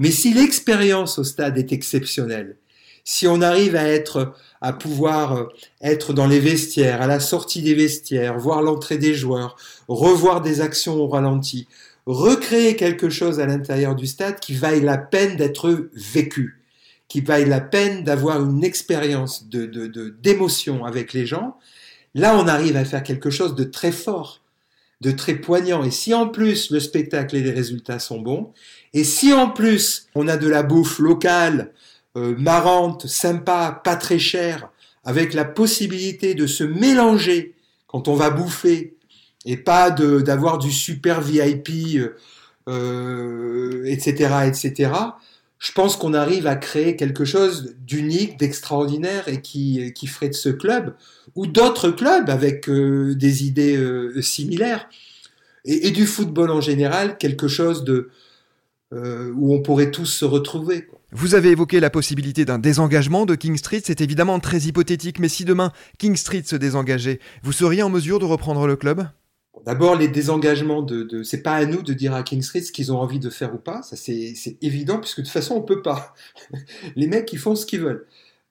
Mais 0.00 0.10
si 0.10 0.34
l'expérience 0.34 1.18
au 1.18 1.24
stade 1.24 1.56
est 1.58 1.72
exceptionnelle, 1.72 2.56
si 3.04 3.28
on 3.28 3.42
arrive 3.42 3.76
à 3.76 3.86
être, 3.86 4.34
à 4.60 4.72
pouvoir 4.72 5.36
euh, 5.36 5.44
être 5.82 6.12
dans 6.12 6.26
les 6.26 6.40
vestiaires, 6.40 7.02
à 7.02 7.06
la 7.06 7.20
sortie 7.20 7.62
des 7.62 7.74
vestiaires, 7.74 8.38
voir 8.38 8.62
l'entrée 8.62 8.98
des 8.98 9.14
joueurs, 9.14 9.56
revoir 9.88 10.40
des 10.40 10.60
actions 10.62 10.94
au 10.94 11.06
ralenti, 11.06 11.68
recréer 12.06 12.76
quelque 12.76 13.10
chose 13.10 13.40
à 13.40 13.46
l'intérieur 13.46 13.94
du 13.94 14.06
stade 14.06 14.40
qui 14.40 14.54
vaille 14.54 14.80
la 14.80 14.98
peine 14.98 15.36
d'être 15.36 15.88
vécu, 15.94 16.63
qui 17.08 17.20
vaille 17.20 17.48
la 17.48 17.60
peine 17.60 18.04
d'avoir 18.04 18.42
une 18.42 18.64
expérience 18.64 19.48
de, 19.48 19.66
d'émotion 20.20 20.84
avec 20.84 21.12
les 21.12 21.26
gens, 21.26 21.56
là 22.14 22.36
on 22.36 22.48
arrive 22.48 22.76
à 22.76 22.84
faire 22.84 23.02
quelque 23.02 23.30
chose 23.30 23.54
de 23.54 23.64
très 23.64 23.92
fort, 23.92 24.40
de 25.00 25.10
très 25.10 25.34
poignant. 25.34 25.84
Et 25.84 25.90
si 25.90 26.14
en 26.14 26.28
plus 26.28 26.70
le 26.70 26.80
spectacle 26.80 27.36
et 27.36 27.42
les 27.42 27.50
résultats 27.50 27.98
sont 27.98 28.20
bons, 28.20 28.52
et 28.92 29.04
si 29.04 29.32
en 29.32 29.50
plus 29.50 30.08
on 30.14 30.28
a 30.28 30.36
de 30.36 30.48
la 30.48 30.62
bouffe 30.62 30.98
locale, 30.98 31.72
euh, 32.16 32.34
marrante, 32.36 33.06
sympa, 33.06 33.80
pas 33.84 33.96
très 33.96 34.18
chère, 34.18 34.70
avec 35.04 35.34
la 35.34 35.44
possibilité 35.44 36.34
de 36.34 36.46
se 36.46 36.64
mélanger 36.64 37.54
quand 37.86 38.08
on 38.08 38.14
va 38.14 38.30
bouffer, 38.30 38.96
et 39.44 39.56
pas 39.56 39.90
de 39.90 40.20
d'avoir 40.20 40.58
du 40.58 40.72
super 40.72 41.20
VIP, 41.20 41.68
etc., 43.86 44.34
etc. 44.46 44.90
Je 45.64 45.72
pense 45.72 45.96
qu'on 45.96 46.12
arrive 46.12 46.46
à 46.46 46.56
créer 46.56 46.94
quelque 46.94 47.24
chose 47.24 47.74
d'unique, 47.78 48.38
d'extraordinaire 48.38 49.28
et 49.28 49.40
qui, 49.40 49.94
qui 49.94 50.06
ferait 50.06 50.28
de 50.28 50.34
ce 50.34 50.50
club 50.50 50.94
ou 51.36 51.46
d'autres 51.46 51.90
clubs 51.90 52.28
avec 52.28 52.68
euh, 52.68 53.14
des 53.14 53.46
idées 53.46 53.74
euh, 53.78 54.20
similaires. 54.20 54.90
Et, 55.64 55.90
du 55.90 56.04
football 56.04 56.50
en 56.50 56.60
général 56.60 57.16
quelque 57.16 57.48
chose 57.48 57.82
de 57.84 58.10
euh, 58.92 59.32
où 59.34 59.54
on 59.54 59.62
pourrait 59.62 59.90
tous 59.90 60.04
se 60.04 60.26
retrouver. 60.26 60.86
Vous 61.12 61.34
avez 61.34 61.52
évoqué 61.52 61.80
la 61.80 61.88
possibilité 61.88 62.44
d'un 62.44 62.58
désengagement 62.58 63.24
de 63.24 63.34
King 63.34 63.56
Street, 63.56 63.80
c'est 63.82 64.02
évidemment 64.02 64.40
très 64.40 64.58
hypothétique, 64.58 65.18
mais 65.18 65.30
si 65.30 65.46
demain 65.46 65.72
King 65.96 66.16
Street 66.16 66.42
se 66.44 66.56
désengageait, 66.56 67.20
vous 67.42 67.52
seriez 67.52 67.82
en 67.82 67.88
mesure 67.88 68.18
de 68.18 68.26
reprendre 68.26 68.66
le 68.66 68.76
club? 68.76 69.06
D'abord, 69.64 69.96
les 69.96 70.08
désengagements 70.08 70.82
de, 70.82 71.22
c'est 71.22 71.42
pas 71.42 71.54
à 71.54 71.64
nous 71.64 71.82
de 71.82 71.94
dire 71.94 72.14
à 72.14 72.22
King 72.22 72.42
Street 72.42 72.60
ce 72.60 72.70
qu'ils 72.70 72.92
ont 72.92 72.98
envie 72.98 73.18
de 73.18 73.30
faire 73.30 73.54
ou 73.54 73.58
pas. 73.58 73.82
Ça, 73.82 73.96
c'est 73.96 74.34
évident 74.60 74.98
puisque 74.98 75.20
de 75.20 75.24
toute 75.24 75.32
façon, 75.32 75.54
on 75.54 75.62
peut 75.62 75.80
pas. 75.80 76.14
les 76.96 77.06
mecs, 77.06 77.32
ils 77.32 77.38
font 77.38 77.54
ce 77.54 77.64
qu'ils 77.64 77.80
veulent. 77.80 78.06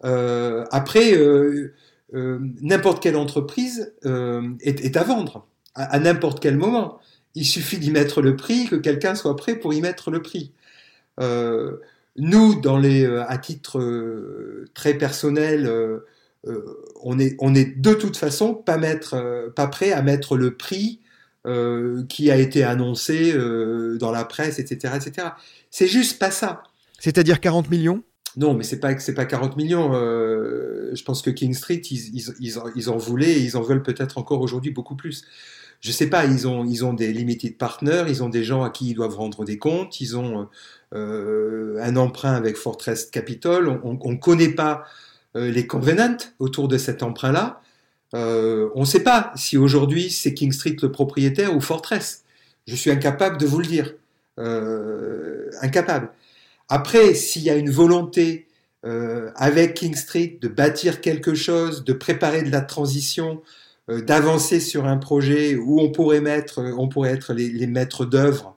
Euh, 0.05 0.65
après, 0.71 1.15
euh, 1.15 1.73
euh, 2.15 2.39
n'importe 2.61 3.01
quelle 3.01 3.15
entreprise 3.15 3.93
est, 4.03 4.97
à 4.97 5.03
vendre 5.03 5.47
à, 5.75 5.99
n'importe 5.99 6.39
quel 6.39 6.57
moment. 6.57 6.99
Il 7.35 7.45
suffit 7.45 7.77
d'y 7.77 7.91
mettre 7.91 8.21
le 8.21 8.35
prix, 8.35 8.67
que 8.67 8.75
quelqu'un 8.75 9.15
soit 9.15 9.35
prêt 9.35 9.55
pour 9.55 9.73
y 9.73 9.81
mettre 9.81 10.11
le 10.11 10.21
prix. 10.21 10.51
Nous, 12.15 12.61
dans 12.61 12.77
les, 12.77 13.05
à 13.05 13.37
titre 13.37 14.65
très 14.73 14.95
personnel, 14.95 15.71
on 17.03 17.19
est, 17.19 17.35
on 17.39 17.55
est 17.55 17.79
de 17.79 17.93
toute 17.93 18.17
façon 18.17 18.53
pas 18.53 18.77
mettre, 18.77 19.51
pas 19.55 19.67
prêt 19.67 19.91
à 19.91 20.01
mettre 20.01 20.37
le 20.37 20.55
prix 20.55 20.99
euh, 21.45 22.05
qui 22.07 22.31
a 22.31 22.37
été 22.37 22.63
annoncé 22.63 23.33
euh, 23.33 23.97
dans 23.97 24.11
la 24.11 24.23
presse, 24.23 24.59
etc., 24.59 24.93
etc. 24.95 25.27
C'est 25.71 25.87
juste 25.87 26.17
pas 26.17 26.31
ça. 26.31 26.63
C'est-à-dire 26.99 27.41
40 27.41 27.69
millions? 27.69 28.01
Non, 28.37 28.53
mais 28.53 28.63
c'est 28.63 28.79
pas 28.79 28.97
c'est 28.97 29.13
pas 29.13 29.25
40 29.25 29.57
millions. 29.57 29.91
euh, 29.93 30.91
je 30.93 31.03
pense 31.03 31.21
que 31.21 31.29
King 31.29 31.53
Street, 31.53 31.81
ils, 31.91 32.15
ils, 32.15 32.33
ils, 32.39 32.59
en, 32.59 32.63
ils 32.75 32.89
en 32.89 32.95
voulaient 32.95 33.33
et 33.33 33.41
ils 33.41 33.57
en 33.57 33.61
veulent 33.61 33.83
peut-être 33.83 34.17
encore 34.17 34.39
aujourd'hui 34.39 34.71
beaucoup 34.71 34.95
plus. 34.95 35.25
Je 35.81 35.91
sais 35.91 36.07
pas, 36.07 36.23
ils 36.25 36.47
ont 36.47 36.63
ils 36.63 36.85
ont 36.85 36.93
des 36.93 37.11
limited 37.11 37.57
partners, 37.57 38.05
ils 38.07 38.23
ont 38.23 38.29
des 38.29 38.45
gens 38.45 38.63
à 38.63 38.69
qui 38.69 38.91
ils 38.91 38.93
doivent 38.93 39.17
rendre 39.17 39.43
des 39.43 39.57
comptes, 39.57 39.99
ils 39.99 40.15
ont 40.15 40.47
un 40.93 41.95
emprunt 41.97 42.35
avec 42.35 42.55
Fortress 42.55 43.07
Capital. 43.07 43.67
On 43.83 44.11
ne 44.11 44.17
connaît 44.17 44.53
pas 44.53 44.85
les 45.35 45.67
covenants 45.67 46.15
autour 46.39 46.69
de 46.69 46.77
cet 46.77 47.03
emprunt-là. 47.03 47.62
Euh, 48.13 48.69
on 48.75 48.81
ne 48.81 48.85
sait 48.85 49.03
pas 49.03 49.31
si 49.35 49.57
aujourd'hui 49.57 50.11
c'est 50.11 50.33
King 50.33 50.51
Street 50.51 50.75
le 50.81 50.91
propriétaire 50.91 51.55
ou 51.55 51.61
Fortress. 51.61 52.23
Je 52.67 52.75
suis 52.75 52.91
incapable 52.91 53.37
de 53.37 53.45
vous 53.45 53.59
le 53.59 53.65
dire. 53.65 53.93
Euh, 54.39 55.49
incapable. 55.61 56.09
Après, 56.69 57.13
s'il 57.13 57.43
y 57.43 57.49
a 57.49 57.55
une 57.55 57.69
volonté 57.69 58.47
euh, 58.85 59.31
avec 59.35 59.75
King 59.75 59.95
Street 59.95 60.37
de 60.41 60.47
bâtir 60.47 61.01
quelque 61.01 61.33
chose, 61.33 61.83
de 61.83 61.93
préparer 61.93 62.43
de 62.43 62.51
la 62.51 62.61
transition, 62.61 63.41
d'avancer 63.89 64.61
sur 64.61 64.85
un 64.85 64.95
projet 64.95 65.55
où 65.55 65.81
on 65.81 65.91
pourrait 65.91 66.23
être 66.23 67.33
les 67.33 67.67
maîtres 67.67 68.05
d'œuvre 68.05 68.52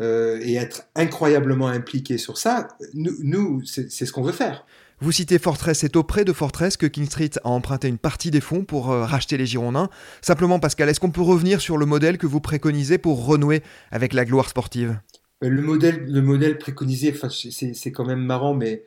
euh, 0.00 0.40
et 0.42 0.54
être 0.54 0.84
incroyablement 0.94 1.68
impliqué 1.68 2.18
sur 2.18 2.38
ça, 2.38 2.68
nous, 2.94 3.12
nous 3.22 3.62
c'est 3.64 3.90
ce 3.90 4.12
qu'on 4.12 4.22
veut 4.22 4.32
faire. 4.32 4.64
Vous 5.02 5.12
citez 5.12 5.38
Fortress, 5.38 5.78
c'est 5.78 5.96
auprès 5.96 6.26
de 6.26 6.32
Fortress 6.34 6.76
que 6.76 6.84
King 6.84 7.06
Street 7.06 7.30
a 7.42 7.48
emprunté 7.48 7.88
une 7.88 7.96
partie 7.96 8.30
des 8.30 8.42
fonds 8.42 8.64
pour 8.64 8.90
euh, 8.90 9.06
racheter 9.06 9.38
les 9.38 9.46
Girondins. 9.46 9.88
Simplement, 10.20 10.58
Pascal, 10.58 10.90
est-ce 10.90 11.00
qu'on 11.00 11.10
peut 11.10 11.22
revenir 11.22 11.62
sur 11.62 11.78
le 11.78 11.86
modèle 11.86 12.18
que 12.18 12.26
vous 12.26 12.40
préconisez 12.40 12.98
pour 12.98 13.24
renouer 13.24 13.62
avec 13.90 14.12
la 14.12 14.26
gloire 14.26 14.50
sportive? 14.50 14.98
Euh, 15.42 15.48
Le 15.48 15.62
modèle, 15.62 16.04
le 16.06 16.20
modèle 16.20 16.58
préconisé, 16.58 17.14
enfin, 17.14 17.28
c'est 17.30 17.92
quand 17.92 18.04
même 18.04 18.22
marrant, 18.22 18.52
mais 18.52 18.84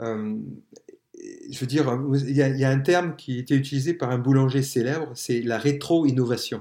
euh, 0.00 0.34
je 1.50 1.58
veux 1.58 1.66
dire, 1.66 1.98
il 2.12 2.30
y, 2.30 2.40
y 2.40 2.64
a 2.64 2.70
un 2.70 2.80
terme 2.80 3.16
qui 3.16 3.36
a 3.38 3.40
été 3.40 3.54
utilisé 3.54 3.94
par 3.94 4.10
un 4.10 4.18
boulanger 4.18 4.62
célèbre, 4.62 5.12
c'est 5.14 5.40
la 5.40 5.56
rétro-innovation. 5.56 6.60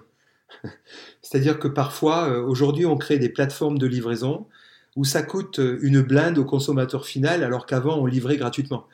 C'est-à-dire 1.21 1.59
que 1.59 1.67
parfois, 1.67 2.29
euh, 2.29 2.41
aujourd'hui, 2.43 2.85
on 2.85 2.97
crée 2.97 3.19
des 3.19 3.29
plateformes 3.29 3.77
de 3.77 3.87
livraison 3.87 4.47
où 4.95 5.05
ça 5.05 5.23
coûte 5.23 5.59
euh, 5.59 5.79
une 5.81 6.01
blinde 6.01 6.37
au 6.37 6.45
consommateur 6.45 7.05
final, 7.05 7.43
alors 7.43 7.65
qu'avant, 7.65 7.97
on 7.97 8.05
livrait 8.05 8.37
gratuitement. 8.37 8.87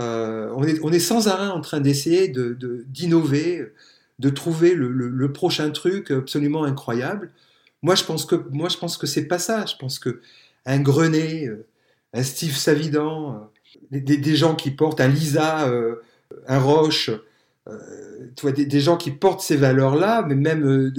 Euh, 0.00 0.50
on, 0.56 0.92
est, 0.92 0.98
sans 0.98 1.28
arrêt 1.28 1.48
en 1.48 1.60
train 1.60 1.80
d'essayer 1.80 2.28
de- 2.28 2.54
de- 2.54 2.84
d'innover, 2.88 3.72
de, 4.18 4.28
trouver 4.30 4.74
le, 4.74 5.32
prochain 5.32 5.70
truc 5.70 6.10
absolument 6.10 6.64
incroyable. 6.64 7.30
Moi, 7.82 7.94
je 7.94 8.04
pense 8.04 8.24
que 8.24 8.36
moi, 8.50 8.68
je 8.68 8.78
pense 8.78 8.96
que 8.96 9.06
c'est 9.06 9.26
pas 9.26 9.38
ça. 9.38 9.66
Je 9.66 9.76
pense 9.76 9.98
que 9.98 10.20
un 10.66 10.80
Grenet, 10.80 11.48
un 12.12 12.22
Steve 12.22 12.56
Savidan, 12.56 13.50
des, 13.92 14.36
gens 14.36 14.56
qui 14.56 14.70
portent 14.70 15.00
un 15.00 15.08
Lisa, 15.08 15.70
un 16.48 16.58
Roche, 16.58 17.10
euh, 17.66 17.78
tu 18.36 18.42
vois, 18.42 18.52
des, 18.52 18.80
gens 18.80 18.98
qui 18.98 19.10
portent 19.10 19.40
ces 19.40 19.56
valeurs-là, 19.56 20.22
mais 20.26 20.34
même 20.34 20.64
euh, 20.66 20.92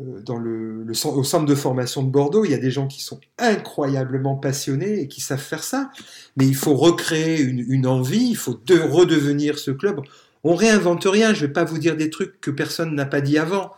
euh, 0.00 0.22
dans 0.22 0.38
le, 0.38 0.86
au 1.04 1.24
centre 1.24 1.44
de 1.44 1.54
formation 1.54 2.02
de 2.02 2.10
Bordeaux, 2.10 2.46
il 2.46 2.50
y 2.50 2.54
a 2.54 2.58
des 2.58 2.70
gens 2.70 2.86
qui 2.86 3.02
sont 3.02 3.20
incroyablement 3.36 4.34
passionnés 4.34 5.00
et 5.00 5.08
qui 5.08 5.20
savent 5.20 5.38
faire 5.38 5.62
ça. 5.62 5.90
Mais 6.36 6.46
il 6.46 6.56
faut 6.56 6.74
recréer 6.74 7.40
une, 7.42 7.86
envie, 7.86 8.30
il 8.30 8.36
faut 8.36 8.54
de, 8.54 8.78
redevenir 8.78 9.58
ce 9.58 9.70
club. 9.70 10.00
On 10.44 10.54
réinvente 10.54 11.04
rien. 11.04 11.34
Je 11.34 11.44
vais 11.44 11.52
pas 11.52 11.64
vous 11.64 11.78
dire 11.78 11.96
des 11.96 12.08
trucs 12.08 12.40
que 12.40 12.50
personne 12.50 12.94
n'a 12.94 13.06
pas 13.06 13.20
dit 13.20 13.36
avant. 13.36 13.72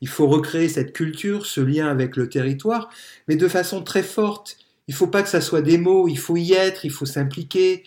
Il 0.00 0.08
faut 0.08 0.26
recréer 0.26 0.68
cette 0.68 0.92
culture, 0.92 1.46
ce 1.46 1.60
lien 1.60 1.88
avec 1.88 2.16
le 2.16 2.28
territoire, 2.28 2.90
mais 3.28 3.36
de 3.36 3.48
façon 3.48 3.82
très 3.82 4.02
forte. 4.02 4.58
Il 4.88 4.94
faut 4.94 5.06
pas 5.06 5.22
que 5.22 5.28
ça 5.28 5.40
soit 5.40 5.62
des 5.62 5.78
mots. 5.78 6.08
Il 6.08 6.18
faut 6.18 6.36
y 6.36 6.52
être. 6.52 6.84
Il 6.84 6.90
faut 6.90 7.06
s'impliquer. 7.06 7.84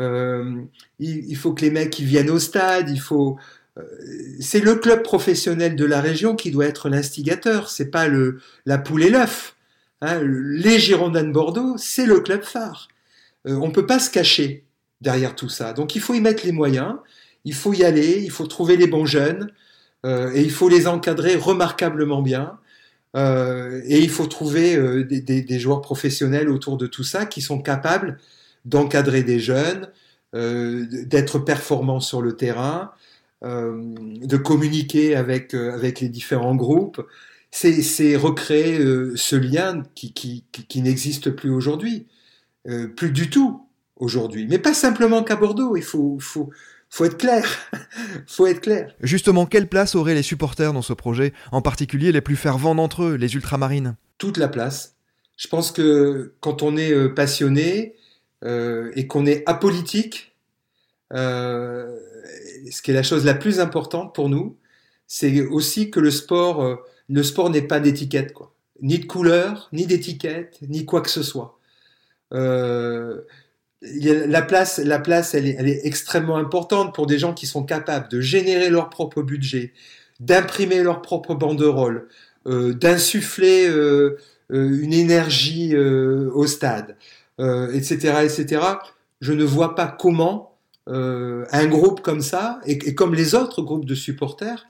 Euh, 0.00 0.62
il, 0.98 1.36
faut 1.36 1.52
que 1.52 1.62
les 1.62 1.70
mecs 1.70 1.98
ils 1.98 2.06
viennent 2.06 2.30
au 2.30 2.38
stade. 2.38 2.90
Il 2.90 3.00
faut. 3.00 3.38
euh, 3.78 3.82
c'est 4.40 4.60
le 4.60 4.76
club 4.76 5.02
professionnel 5.02 5.76
de 5.76 5.84
la 5.84 6.00
région 6.00 6.36
qui 6.36 6.50
doit 6.50 6.66
être 6.66 6.88
l'instigateur. 6.88 7.70
C'est 7.70 7.90
pas 7.90 8.08
le 8.08 8.40
la 8.66 8.78
poule 8.78 9.04
et 9.04 9.10
l'œuf. 9.10 9.56
Hein, 10.00 10.20
les 10.24 10.78
Girondins 10.78 11.24
de 11.24 11.32
Bordeaux, 11.32 11.76
c'est 11.78 12.06
le 12.06 12.20
club 12.20 12.42
phare. 12.42 12.88
Euh, 13.46 13.54
on 13.56 13.70
peut 13.70 13.86
pas 13.86 13.98
se 13.98 14.10
cacher 14.10 14.64
derrière 15.00 15.34
tout 15.36 15.48
ça. 15.48 15.72
Donc 15.72 15.96
il 15.96 16.00
faut 16.00 16.14
y 16.14 16.20
mettre 16.20 16.44
les 16.46 16.52
moyens. 16.52 16.96
Il 17.44 17.54
faut 17.54 17.72
y 17.74 17.84
aller. 17.84 18.20
Il 18.22 18.30
faut 18.30 18.46
trouver 18.46 18.76
les 18.76 18.86
bons 18.86 19.06
jeunes. 19.06 19.50
Et 20.04 20.42
il 20.42 20.50
faut 20.50 20.68
les 20.68 20.88
encadrer 20.88 21.36
remarquablement 21.36 22.22
bien. 22.22 22.58
Et 23.14 23.98
il 24.00 24.10
faut 24.10 24.26
trouver 24.26 25.04
des 25.04 25.58
joueurs 25.60 25.80
professionnels 25.80 26.48
autour 26.48 26.76
de 26.76 26.88
tout 26.88 27.04
ça 27.04 27.24
qui 27.24 27.40
sont 27.40 27.60
capables 27.60 28.18
d'encadrer 28.64 29.22
des 29.22 29.40
jeunes, 29.40 29.88
euh, 30.34 30.86
d'être 30.88 31.38
performants 31.38 32.00
sur 32.00 32.22
le 32.22 32.36
terrain, 32.36 32.92
euh, 33.44 33.94
de 34.22 34.36
communiquer 34.38 35.14
avec, 35.14 35.54
euh, 35.54 35.74
avec 35.74 36.00
les 36.00 36.08
différents 36.08 36.54
groupes. 36.54 37.06
C'est 37.50 37.82
c'est 37.82 38.16
recréer 38.16 38.78
ce 39.14 39.36
lien 39.36 39.82
qui, 39.94 40.14
qui, 40.14 40.44
qui, 40.52 40.66
qui 40.66 40.80
n'existe 40.80 41.30
plus 41.30 41.50
aujourd'hui. 41.50 42.06
Plus 42.96 43.10
du 43.10 43.28
tout 43.28 43.66
aujourd'hui. 43.96 44.46
Mais 44.48 44.58
pas 44.58 44.72
simplement 44.72 45.22
qu'à 45.22 45.36
Bordeaux. 45.36 45.76
Il 45.76 45.82
faut, 45.82 46.16
faut, 46.18 46.48
faut 46.88 47.04
être 47.04 47.18
clair. 47.18 47.44
faut 48.26 48.46
être 48.46 48.60
clair. 48.60 48.94
Justement, 49.02 49.44
quelle 49.44 49.68
place 49.68 49.96
auraient 49.96 50.14
les 50.14 50.22
supporters 50.22 50.72
dans 50.72 50.80
ce 50.80 50.94
projet, 50.94 51.34
en 51.50 51.60
particulier 51.60 52.10
les 52.10 52.22
plus 52.22 52.36
fervents 52.36 52.76
d'entre 52.76 53.02
eux, 53.02 53.14
les 53.16 53.34
ultramarines? 53.34 53.96
Toute 54.16 54.38
la 54.38 54.48
place. 54.48 54.94
Je 55.36 55.48
pense 55.48 55.72
que 55.72 56.32
quand 56.40 56.62
on 56.62 56.78
est 56.78 57.08
passionné 57.10 57.96
et 58.44 59.06
qu'on 59.06 59.26
est 59.26 59.42
apolitique, 59.46 60.32
euh, 61.12 61.98
ce 62.70 62.82
qui 62.82 62.90
est 62.90 62.94
la 62.94 63.02
chose 63.02 63.24
la 63.24 63.34
plus 63.34 63.60
importante 63.60 64.14
pour 64.14 64.28
nous, 64.28 64.56
c'est 65.06 65.42
aussi 65.46 65.90
que 65.90 66.00
le 66.00 66.10
sport, 66.10 66.62
euh, 66.62 66.76
le 67.08 67.22
sport 67.22 67.50
n'est 67.50 67.62
pas 67.62 67.80
d'étiquette, 67.80 68.32
quoi. 68.32 68.54
Ni 68.80 68.98
de 68.98 69.06
couleur, 69.06 69.68
ni 69.72 69.86
d'étiquette, 69.86 70.58
ni 70.62 70.84
quoi 70.86 71.02
que 71.02 71.10
ce 71.10 71.22
soit. 71.22 71.58
Euh, 72.32 73.20
la 73.82 74.42
place, 74.42 74.78
la 74.78 74.98
place, 74.98 75.34
elle 75.34 75.46
est, 75.46 75.86
extrêmement 75.86 76.36
importante 76.36 76.94
pour 76.94 77.06
des 77.06 77.18
gens 77.18 77.34
qui 77.34 77.46
sont 77.46 77.64
capables 77.64 78.08
de 78.08 78.20
générer 78.20 78.70
leur 78.70 78.90
propre 78.90 79.22
budget, 79.22 79.72
d'imprimer 80.20 80.82
leur 80.82 81.02
propre 81.02 81.34
banderole, 81.34 82.08
euh, 82.46 82.72
d'insuffler 82.74 83.68
euh, 83.68 84.18
euh, 84.52 84.82
une 84.82 84.92
énergie 84.92 85.74
euh, 85.74 86.30
au 86.34 86.46
stade, 86.46 86.96
euh, 86.96 87.21
etc., 87.38 87.94
etc. 88.24 88.62
Je 89.20 89.32
ne 89.32 89.44
vois 89.44 89.74
pas 89.74 89.86
comment 89.86 90.52
euh, 90.88 91.44
un 91.52 91.66
groupe 91.66 92.00
comme 92.00 92.20
ça, 92.22 92.60
et, 92.66 92.72
et 92.72 92.94
comme 92.94 93.14
les 93.14 93.34
autres 93.34 93.62
groupes 93.62 93.84
de 93.84 93.94
supporters, 93.94 94.66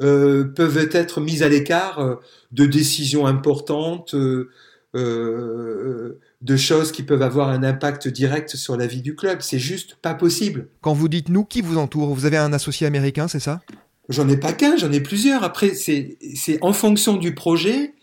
euh, 0.00 0.44
peuvent 0.44 0.88
être 0.92 1.20
mis 1.20 1.42
à 1.42 1.48
l'écart 1.48 1.98
euh, 1.98 2.16
de 2.52 2.66
décisions 2.66 3.26
importantes, 3.26 4.14
euh, 4.14 4.50
euh, 4.94 6.20
de 6.42 6.56
choses 6.56 6.92
qui 6.92 7.02
peuvent 7.02 7.22
avoir 7.22 7.48
un 7.48 7.62
impact 7.62 8.08
direct 8.08 8.56
sur 8.56 8.76
la 8.76 8.86
vie 8.86 9.02
du 9.02 9.14
club. 9.14 9.38
C'est 9.40 9.58
juste 9.58 9.96
pas 9.96 10.14
possible. 10.14 10.68
Quand 10.80 10.92
vous 10.92 11.08
dites 11.08 11.28
nous, 11.28 11.44
qui 11.44 11.62
vous 11.62 11.78
entoure? 11.78 12.14
Vous 12.14 12.26
avez 12.26 12.36
un 12.36 12.52
associé 12.52 12.86
américain, 12.86 13.26
c'est 13.26 13.40
ça? 13.40 13.60
J'en 14.08 14.28
ai 14.28 14.36
pas 14.36 14.52
qu'un, 14.52 14.76
j'en 14.76 14.92
ai 14.92 15.00
plusieurs. 15.00 15.42
Après, 15.42 15.74
c'est 15.74 16.16
en 16.60 16.72
fonction 16.72 17.16
du 17.16 17.34
projet, 17.34 17.94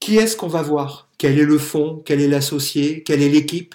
qui 0.00 0.16
est-ce 0.16 0.36
qu'on 0.36 0.48
va 0.48 0.62
voir? 0.62 1.08
Quel 1.18 1.38
est 1.38 1.44
le 1.44 1.58
fond? 1.58 2.02
Quel 2.04 2.20
est 2.20 2.28
l'associé? 2.28 3.02
Quelle 3.02 3.22
est 3.22 3.28
l'équipe? 3.28 3.74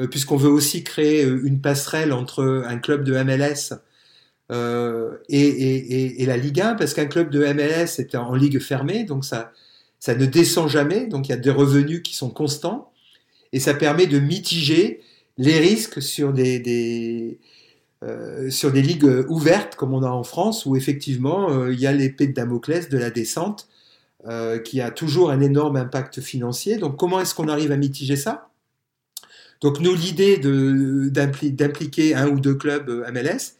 Euh, 0.00 0.08
Puisqu'on 0.08 0.36
veut 0.36 0.50
aussi 0.50 0.82
créer 0.82 1.24
euh, 1.24 1.46
une 1.46 1.60
passerelle 1.60 2.12
entre 2.12 2.64
un 2.66 2.78
club 2.78 3.04
de 3.04 3.14
MLS 3.22 3.74
euh, 4.50 5.18
et, 5.28 6.24
la 6.26 6.36
Ligue 6.36 6.60
1, 6.60 6.74
parce 6.74 6.94
qu'un 6.94 7.06
club 7.06 7.30
de 7.30 7.44
MLS 7.52 7.98
est 8.00 8.14
en 8.14 8.34
ligue 8.34 8.58
fermée, 8.58 9.04
donc 9.04 9.24
ça, 9.24 9.52
ne 10.08 10.26
descend 10.26 10.68
jamais, 10.68 11.06
donc 11.06 11.28
il 11.28 11.30
y 11.30 11.34
a 11.34 11.38
des 11.38 11.50
revenus 11.50 12.02
qui 12.02 12.14
sont 12.14 12.30
constants, 12.30 12.90
et 13.52 13.60
ça 13.60 13.72
permet 13.72 14.06
de 14.06 14.18
mitiger 14.18 15.00
les 15.38 15.58
risques 15.58 16.02
sur 16.02 16.32
des, 16.32 16.58
ligues 18.02 19.24
ouvertes 19.28 19.76
comme 19.76 19.94
on 19.94 20.02
a 20.02 20.10
en 20.10 20.24
France, 20.24 20.66
où 20.66 20.76
effectivement 20.76 21.68
il 21.68 21.80
y 21.80 21.86
a 21.86 21.92
l'épée 21.92 22.26
de 22.26 22.32
Damoclès 22.32 22.88
de 22.88 22.98
la 22.98 23.10
descente, 23.10 23.68
euh, 24.28 24.58
qui 24.58 24.80
a 24.80 24.90
toujours 24.90 25.30
un 25.30 25.40
énorme 25.40 25.76
impact 25.76 26.20
financier. 26.20 26.78
Donc 26.78 26.96
comment 26.98 27.20
est-ce 27.20 27.34
qu'on 27.34 27.48
arrive 27.48 27.72
à 27.72 27.76
mitiger 27.76 28.16
ça? 28.16 28.48
Donc 29.60 29.80
nous, 29.80 29.94
l'idée 29.94 30.36
d'impliquer 31.10 32.14
un 32.14 32.28
ou 32.28 32.40
deux 32.40 32.54
clubs 32.54 32.88
euh, 32.88 33.10
MLS 33.12 33.54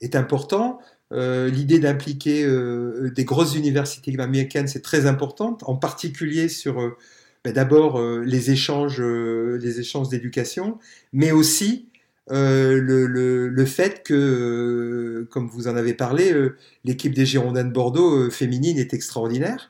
est 0.00 0.14
important. 0.16 0.80
Euh, 1.12 1.48
l'idée 1.50 1.80
d'impliquer 1.80 2.44
euh, 2.44 3.10
des 3.14 3.24
grosses 3.24 3.56
universités 3.56 4.14
américaines, 4.20 4.68
c'est 4.68 4.82
très 4.82 5.06
important, 5.06 5.58
en 5.62 5.74
particulier 5.76 6.48
sur 6.48 6.80
euh, 6.80 6.96
ben, 7.44 7.52
d'abord 7.52 8.00
les 8.20 8.50
échanges, 8.50 9.00
les 9.00 9.80
échanges 9.80 10.08
d'éducation, 10.10 10.78
mais 11.12 11.32
aussi 11.32 11.88
euh, 12.30 12.80
le, 12.80 13.06
le- 13.06 13.48
le 13.48 13.64
fait 13.64 14.02
que, 14.04 14.14
euh, 14.14 15.28
comme 15.30 15.48
vous 15.48 15.66
en 15.66 15.74
avez 15.76 15.94
parlé, 15.94 16.32
euh, 16.32 16.56
l'équipe 16.84 17.14
des 17.14 17.26
Girondins 17.26 17.64
de 17.64 17.72
Bordeaux 17.72 18.30
féminine 18.30 18.78
est 18.78 18.94
extraordinaire. 18.94 19.69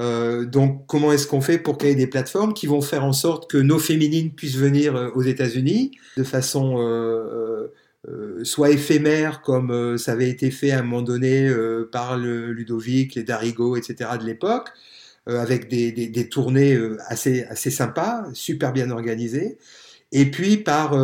Euh, 0.00 0.44
donc, 0.44 0.86
comment 0.86 1.12
est-ce 1.12 1.26
qu'on 1.26 1.40
fait 1.40 1.58
pour 1.58 1.78
créer 1.78 1.94
des 1.94 2.06
plateformes 2.06 2.52
qui 2.52 2.66
vont 2.66 2.80
faire 2.80 3.04
en 3.04 3.12
sorte 3.12 3.48
que 3.48 3.58
nos 3.58 3.78
féminines 3.78 4.32
puissent 4.32 4.56
venir 4.56 4.96
euh, 4.96 5.10
aux 5.14 5.22
États-Unis 5.22 5.92
de 6.16 6.24
façon 6.24 6.76
euh, 6.78 7.68
soit 8.42 8.70
éphémère, 8.70 9.40
comme 9.40 9.96
ça 9.96 10.12
avait 10.12 10.28
été 10.28 10.50
fait 10.50 10.72
à 10.72 10.80
un 10.80 10.82
moment 10.82 11.00
donné 11.00 11.50
par 11.90 12.18
Ludovic, 12.18 13.14
les 13.14 13.22
Darigo, 13.22 13.76
etc. 13.76 14.10
de 14.20 14.26
l'époque, 14.26 14.68
avec 15.26 15.70
des, 15.70 16.28
tournées 16.28 16.78
assez, 17.08 17.46
sympas, 17.70 18.26
super 18.34 18.74
bien 18.74 18.90
organisées, 18.90 19.56
et 20.12 20.30
puis 20.30 20.58
par 20.58 20.94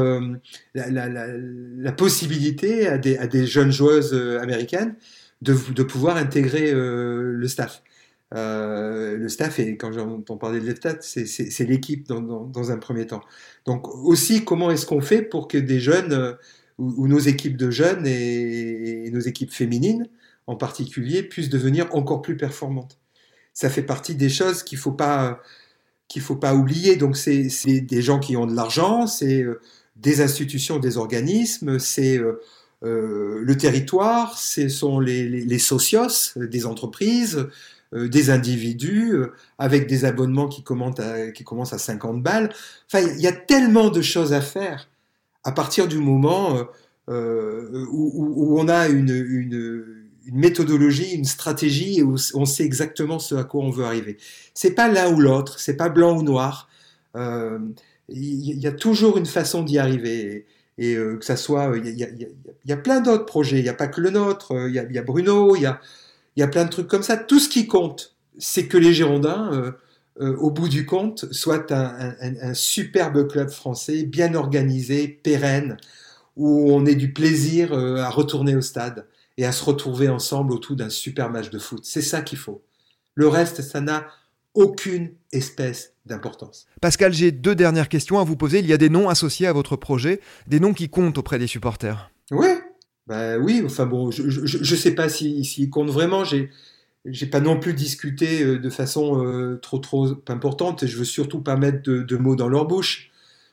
la, 0.75 1.93
possibilité 1.93 2.87
à 2.87 2.99
des, 2.99 3.47
jeunes 3.47 3.73
joueuses 3.73 4.13
américaines 4.39 4.95
de, 5.41 5.55
pouvoir 5.83 6.19
intégrer 6.19 6.71
le 6.71 7.49
staff. 7.49 7.83
Euh, 8.35 9.17
le 9.17 9.29
staff, 9.29 9.59
et 9.59 9.77
quand 9.77 9.93
j'entends 9.93 10.37
parler 10.37 10.61
de 10.61 10.67
l'EFTAT, 10.67 10.99
c'est- 11.01 11.65
l'équipe 11.65 12.07
dans, 12.07 12.71
un 12.71 12.79
premier 12.79 13.07
temps. 13.07 13.23
Donc 13.67 13.89
aussi, 13.89 14.45
comment 14.45 14.71
est-ce 14.71 14.87
qu'on 14.87 15.01
fait 15.01 15.23
pour 15.23 15.49
que 15.49 15.59
des 15.59 15.81
jeunes, 15.81 16.13
euh, 16.13 16.33
ou, 16.79 17.09
nos 17.09 17.19
équipes 17.19 17.57
de 17.57 17.71
jeunes 17.71 18.07
et, 18.07 19.11
nos 19.13 19.21
équipes 19.21 19.53
féminines 19.53 20.09
en 20.47 20.57
particulier, 20.57 21.23
puissent 21.23 21.49
devenir 21.49 21.95
encore 21.95 22.23
plus 22.23 22.37
performantes? 22.37 22.99
Ça 23.53 23.69
fait 23.69 23.83
partie 23.83 24.15
des 24.15 24.29
choses 24.29 24.63
qu'il 24.63 24.79
faut 24.79 24.93
pas 24.93 25.43
qu'il 26.09 26.23
faut 26.23 26.37
pas 26.37 26.55
oublier. 26.55 26.97
Donc 26.97 27.17
c'est 27.17 27.81
des 27.81 28.03
gens 28.03 28.21
qui 28.21 28.37
ont 28.37 28.47
de 28.47 28.55
l'argent, 28.55 29.07
c'est 29.07 29.43
euh, 29.43 29.61
des 29.97 30.21
institutions, 30.23 30.79
des 30.79 30.99
organismes, 30.99 31.79
c'est 31.79 32.19
le 32.83 33.57
territoire, 33.59 34.39
ce 34.39 34.69
sont 34.69 35.01
les, 35.01 35.59
socios 35.59 36.09
des 36.37 36.67
entreprises, 36.67 37.49
des 37.93 38.31
individus, 38.31 39.15
euh, 39.15 39.33
avec 39.59 39.87
des 39.89 40.05
abonnements 40.05 40.49
qui 40.49 40.63
à, 40.99 41.31
qui 41.33 41.45
commencent 41.45 41.73
à 41.73 41.79
50 41.79 42.23
balles. 42.23 42.51
Enfin, 42.93 43.05
il 43.17 43.21
y 43.21 43.27
a 43.27 43.33
tellement 43.33 43.91
de 43.91 44.03
choses 44.03 44.33
à 44.33 44.41
faire 44.41 44.89
à 45.45 45.53
partir 45.53 45.89
du 45.89 45.99
moment 45.99 46.57
euh, 46.57 46.65
euh, 47.09 47.87
où, 47.91 48.59
on 48.61 48.69
a 48.69 48.89
une, 48.89 49.11
une, 49.11 49.85
méthodologie, 50.33 51.13
une 51.15 51.25
stratégie, 51.25 51.99
et 51.99 52.03
où 52.03 52.17
on 52.35 52.45
sait 52.45 52.65
exactement 52.65 53.19
ce 53.19 53.35
à 53.35 53.45
quoi 53.45 53.63
on 53.65 53.71
veut 53.71 53.85
arriver. 53.85 54.17
C'est 54.55 54.73
pas 54.73 54.89
l'un 54.89 55.13
ou 55.13 55.21
l'autre, 55.21 55.59
c'est 55.59 55.77
pas 55.77 55.89
blanc 55.89 56.17
ou 56.19 56.23
noir. 56.23 56.69
Euh, 57.17 57.59
Il 58.09 58.61
y, 58.61 58.67
a 58.67 58.73
toujours 58.73 59.19
une 59.19 59.27
façon 59.27 59.63
d'y 59.65 59.79
arriver. 59.79 60.47
Et, 60.79 60.95
euh, 60.97 61.17
que 61.19 61.25
ça 61.25 61.37
soit, 61.37 61.73
il 61.77 61.87
y 61.89 62.03
y 62.03 62.29
y 62.67 62.73
a- 62.73 62.77
plein 62.77 63.01
d'autres 63.01 63.27
projets. 63.27 63.59
Il 63.59 63.63
n'y 63.65 63.69
a 63.69 63.75
pas 63.75 63.89
que 63.89 64.01
le 64.01 64.11
nôtre. 64.11 64.53
euh, 64.53 64.69
il 64.69 64.75
y 64.75 64.99
a 64.99 65.03
Bruno. 65.03 65.57
Il 65.57 65.63
y 65.63 65.67
a, 65.67 65.81
il 66.41 66.43
y 66.43 66.45
a 66.45 66.49
plein 66.49 66.65
de 66.65 66.71
trucs 66.71 66.89
comme 66.89 67.03
ça. 67.03 67.19
Tout 67.19 67.39
ce 67.39 67.51
qui 67.51 67.67
compte, 67.67 68.17
c'est 68.39 68.67
que 68.67 68.79
les 68.79 68.95
Girondins, 68.95 69.51
euh, 69.53 69.73
euh, 70.23 70.35
au 70.39 70.51
bout 70.51 70.71
du 70.71 70.87
compte, 70.87 71.31
soient 71.35 71.71
un, 71.71 72.15
un- 72.19 72.35
un 72.51 72.55
superbe 72.55 73.29
club 73.29 73.51
français, 73.51 74.05
bien 74.05 74.35
organisé, 74.35 75.07
pérenne, 75.07 75.77
où 76.37 76.73
on 76.73 76.87
ait 76.87 76.95
du 76.95 77.13
plaisir 77.13 77.75
euh, 77.75 77.97
à 77.99 78.09
retourner 78.09 78.57
au 78.57 78.63
stade 78.63 79.07
et 79.37 79.45
à 79.45 79.53
se 79.53 79.63
retrouver 79.63 80.09
ensemble 80.09 80.55
autour 80.55 80.77
d'un 80.77 80.89
super 80.89 81.29
match 81.29 81.51
de 81.51 81.59
foot. 81.59 81.81
C'est 81.85 82.01
ça 82.01 82.23
qu'il 82.23 82.39
faut. 82.39 82.63
Le 83.15 83.29
reste, 83.29 83.61
ça 83.61 83.83
n'a 83.83 84.07
aucune 84.55 85.11
espèce 85.33 85.93
d'importance. 86.07 86.65
Pascal, 86.81 87.13
j'ai 87.13 87.33
deux 87.33 87.55
dernières 87.55 87.91
questions 87.91 88.19
à 88.19 88.25
vous 88.25 88.37
poser. 88.37 88.61
Il 88.61 88.67
y 88.67 88.73
a 88.73 88.79
des 88.79 88.89
noms 88.89 89.11
associés 89.11 89.47
à 89.47 89.53
votre 89.53 89.77
projet, 89.77 90.21
des 90.47 90.59
noms 90.59 90.73
qui 90.73 90.89
comptent 90.89 91.19
auprès 91.19 91.39
des 91.39 91.47
supporters. 91.47 92.11
Oui, 92.31 92.49
bah 93.07 93.39
oui. 93.39 93.63
Enfin 93.65 93.87
bon, 93.87 94.11
je 94.11 94.29
je 94.29 94.77
sais 94.77 94.95
pas 94.95 95.09
s'il 95.09 95.45
si, 95.45 95.55
s'il 95.55 95.71
compte 95.71 95.91
vraiment. 95.91 96.25
J'ai 96.25 96.51
j'ai 97.07 97.27
pas 97.27 97.41
non 97.41 97.59
plus 97.59 97.75
discuté 97.75 98.43
euh, 98.43 98.59
de 98.59 98.71
façon 98.71 99.25
euh, 99.25 99.57
trop 99.57 99.79
trop 99.79 100.09
importante. 100.29 100.87
Je 100.87 100.97
veux 100.99 101.05
surtout 101.05 101.41
pas 101.41 101.57
mettre 101.57 101.83
de, 101.83 102.03
de 102.03 102.17
mots 102.17 102.37
dans 102.37 102.49
leur 102.49 102.67
bouche. 102.67 103.11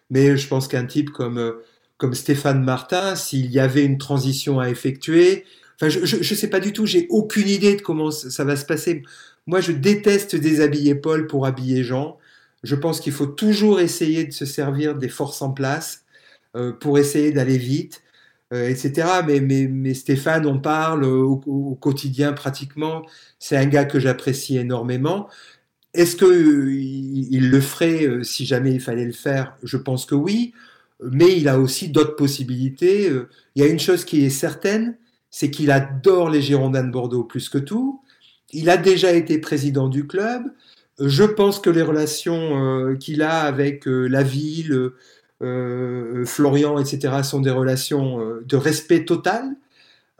Mais 0.09 0.37
je 0.37 0.47
pense 0.47 0.67
qu'un 0.67 0.85
type 0.85 1.11
comme 1.11 1.37
euh, 1.37 1.63
comme 1.97 2.13
Stéphane 2.13 2.63
Martin, 2.63 3.15
s'il 3.15 3.51
y 3.51 3.59
avait 3.59 3.85
une 3.85 3.97
transition 3.97 4.59
à 4.59 4.69
effectuer, 4.69 5.45
enfin 5.75 5.89
je 5.89 6.05
je 6.05 6.35
sais 6.35 6.49
pas 6.49 6.59
du 6.59 6.73
tout. 6.73 6.85
J'ai 6.85 7.07
aucune 7.09 7.47
idée 7.47 7.75
de 7.75 7.81
comment 7.81 8.11
ça 8.11 8.43
va 8.43 8.55
se 8.55 8.65
passer. 8.65 9.03
Moi, 9.47 9.61
je 9.61 9.71
déteste 9.71 10.35
déshabiller 10.35 10.95
Paul 10.95 11.27
pour 11.27 11.45
habiller 11.45 11.83
Jean. 11.83 12.17
Je 12.63 12.75
pense 12.75 12.99
qu'il 12.99 13.13
faut 13.13 13.27
toujours 13.27 13.79
essayer 13.79 14.25
de 14.25 14.33
se 14.33 14.45
servir 14.45 14.95
des 14.95 15.09
forces 15.09 15.41
en 15.41 15.51
place 15.51 16.03
pour 16.79 16.97
essayer 16.99 17.31
d'aller 17.31 17.57
vite 17.57 18.01
euh, 18.53 18.69
etc. 18.69 19.07
Mais, 19.27 19.93
Stéphane, 19.93 20.45
on 20.45 20.59
parle 20.59 21.03
au, 21.03 21.75
quotidien 21.81 22.33
pratiquement. 22.33 23.03
C'est 23.39 23.57
un 23.57 23.65
gars 23.65 23.85
que 23.85 23.99
j'apprécie 23.99 24.57
énormément. 24.57 25.27
Est-ce 25.93 26.23
euh, 26.23 26.71
il, 26.71 27.49
le 27.49 27.59
ferait 27.59 28.05
euh, 28.05 28.23
si 28.23 28.45
jamais 28.45 28.71
il 28.73 28.79
fallait 28.79 29.05
le 29.05 29.11
faire? 29.13 29.57
Je 29.63 29.77
pense 29.77 30.05
que 30.05 30.15
oui. 30.15 30.53
Mais 31.01 31.37
il 31.37 31.47
a 31.47 31.59
aussi 31.59 31.89
d'autres 31.89 32.15
possibilités. 32.15 33.09
Euh, 33.09 33.29
Il 33.55 33.63
y 33.63 33.65
a 33.65 33.69
une 33.69 33.79
chose 33.79 34.05
qui 34.05 34.23
est 34.23 34.29
certaine, 34.29 34.97
c'est 35.29 35.51
qu'il 35.51 35.71
adore 35.71 36.29
les 36.29 36.41
Girondins 36.41 36.83
de 36.83 36.91
Bordeaux 36.91 37.23
plus 37.23 37.49
que 37.49 37.57
tout. 37.57 38.01
Il 38.53 38.69
a 38.69 38.77
déjà 38.77 39.11
été 39.11 39.39
président 39.39 39.87
du 39.89 40.07
club. 40.07 40.43
Je 40.99 41.23
pense 41.23 41.59
que 41.59 41.69
les 41.69 41.81
relations 41.81 42.95
qu'il 42.99 43.21
a 43.21 43.41
avec 43.41 43.85
la 43.85 44.23
ville, 44.23 44.91
euh, 45.41 46.25
Florian, 46.25 46.79
etc., 46.79 47.21
sont 47.23 47.41
des 47.41 47.51
relations 47.51 48.19
euh, 48.21 48.43
de 48.45 48.55
respect 48.57 49.05
total. 49.05 49.55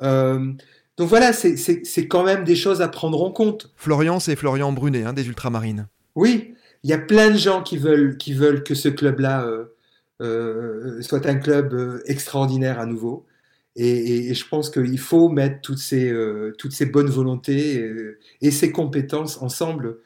Euh, 0.02 0.52
donc 0.98 1.10
voilà, 1.10 1.34
c'est- 1.34 2.08
quand 2.08 2.24
même 2.24 2.44
des 2.44 2.56
choses 2.56 2.82
à 2.82 2.88
prendre 2.88 3.22
en 3.24 3.32
compte. 3.32 3.72
Florian, 3.76 4.20
c'est 4.20 4.36
Florian 4.36 4.72
Brunet, 4.72 5.04
hein, 5.04 5.14
des 5.14 5.28
Ultramarines. 5.28 5.88
Oui, 6.16 6.54
il 6.84 6.90
y 6.90 6.94
a 6.94 6.98
plein 6.98 7.30
de 7.32 7.38
gens 7.38 7.62
qui 7.64 7.78
veulent, 7.78 8.18
qui 8.18 8.34
veulent 8.34 8.64
que 8.64 8.74
ce 8.76 8.90
club-là 8.90 9.48
soit 10.20 11.26
un 11.28 11.36
club 11.36 12.02
extraordinaire 12.06 12.80
à 12.80 12.86
nouveau. 12.86 13.26
Et, 13.76 13.88
et- 13.90 14.30
et 14.32 14.34
je 14.34 14.48
pense 14.48 14.72
qu'il 14.72 14.98
faut 14.98 15.30
mettre 15.30 15.62
toutes 15.62 15.78
ces, 15.78 16.12
toutes 16.58 16.72
ces 16.74 16.88
bonnes 16.88 17.10
volontés 17.10 17.88
et 18.42 18.50
ces 18.52 18.72
compétences 18.72 19.40
ensemble 19.42 19.98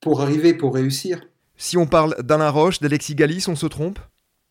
pour 0.00 0.20
arriver, 0.22 0.54
pour 0.54 0.74
réussir. 0.74 1.20
Si 1.60 1.76
on 1.76 1.86
parle 1.86 2.16
d'Alain 2.22 2.48
Roche, 2.48 2.80
d'Alexis 2.80 3.14
Galis, 3.14 3.44
on 3.46 3.54
se 3.54 3.66
trompe? 3.66 3.98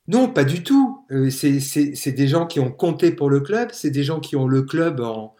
Non, 0.08 0.30
pas 0.30 0.44
du 0.44 0.62
tout. 0.62 1.04
Euh, 1.12 1.32
c'est- 1.32 2.12
des 2.12 2.28
gens 2.28 2.46
qui 2.46 2.60
ont 2.60 2.72
compté 2.72 3.12
pour 3.12 3.32
le 3.32 3.40
club, 3.40 3.70
c'est 3.74 3.90
des 3.90 4.04
gens 4.04 4.20
qui 4.20 4.36
ont 4.36 4.48
le 4.48 4.62
club 4.62 5.00
en, 5.00 5.36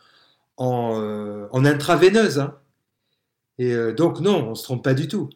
en, 0.58 1.00
euh, 1.00 1.46
en 1.52 1.66
intraveineuse. 1.66 2.40
hein. 2.40 2.56
Et 3.60 3.72
euh, 3.72 3.94
donc 3.94 4.20
non, 4.20 4.50
on 4.50 4.56
se 4.56 4.64
trompe 4.64 4.84
pas 4.84 4.96
du 4.96 5.08
tout. 5.08 5.30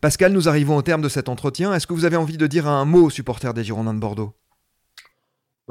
Pascal, 0.00 0.32
nous 0.32 0.48
arrivons 0.48 0.76
au 0.78 0.82
terme 0.82 1.02
de 1.02 1.10
cet 1.10 1.28
entretien. 1.28 1.74
Est-ce 1.74 1.86
que 1.86 1.92
vous 1.92 2.06
avez 2.06 2.16
envie 2.16 2.38
de 2.38 2.46
dire 2.46 2.66
un 2.66 2.86
mot 2.86 3.02
aux 3.04 3.10
supporters 3.10 3.52
des 3.52 3.62
Girondins 3.62 3.92
de 3.92 4.00
Bordeaux? 4.00 4.32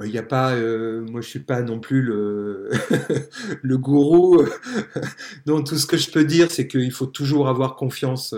Il 0.04 0.12
n'y 0.12 0.18
a 0.20 0.24
pas, 0.24 0.54
euh, 0.54 1.02
moi 1.10 1.22
je 1.22 1.28
suis 1.28 1.40
pas 1.40 1.64
non 1.64 1.80
plus 1.80 2.04
le, 2.04 2.70
le 3.64 3.78
gourou. 3.80 4.44
non, 5.48 5.64
tout 5.64 5.78
ce 5.78 5.88
que 5.88 5.98
je 5.98 6.12
peux 6.12 6.24
dire, 6.24 6.52
c'est 6.52 6.68
qu'il 6.68 6.92
faut 6.92 7.08
toujours 7.08 7.48
avoir 7.48 7.76
confiance 7.76 8.36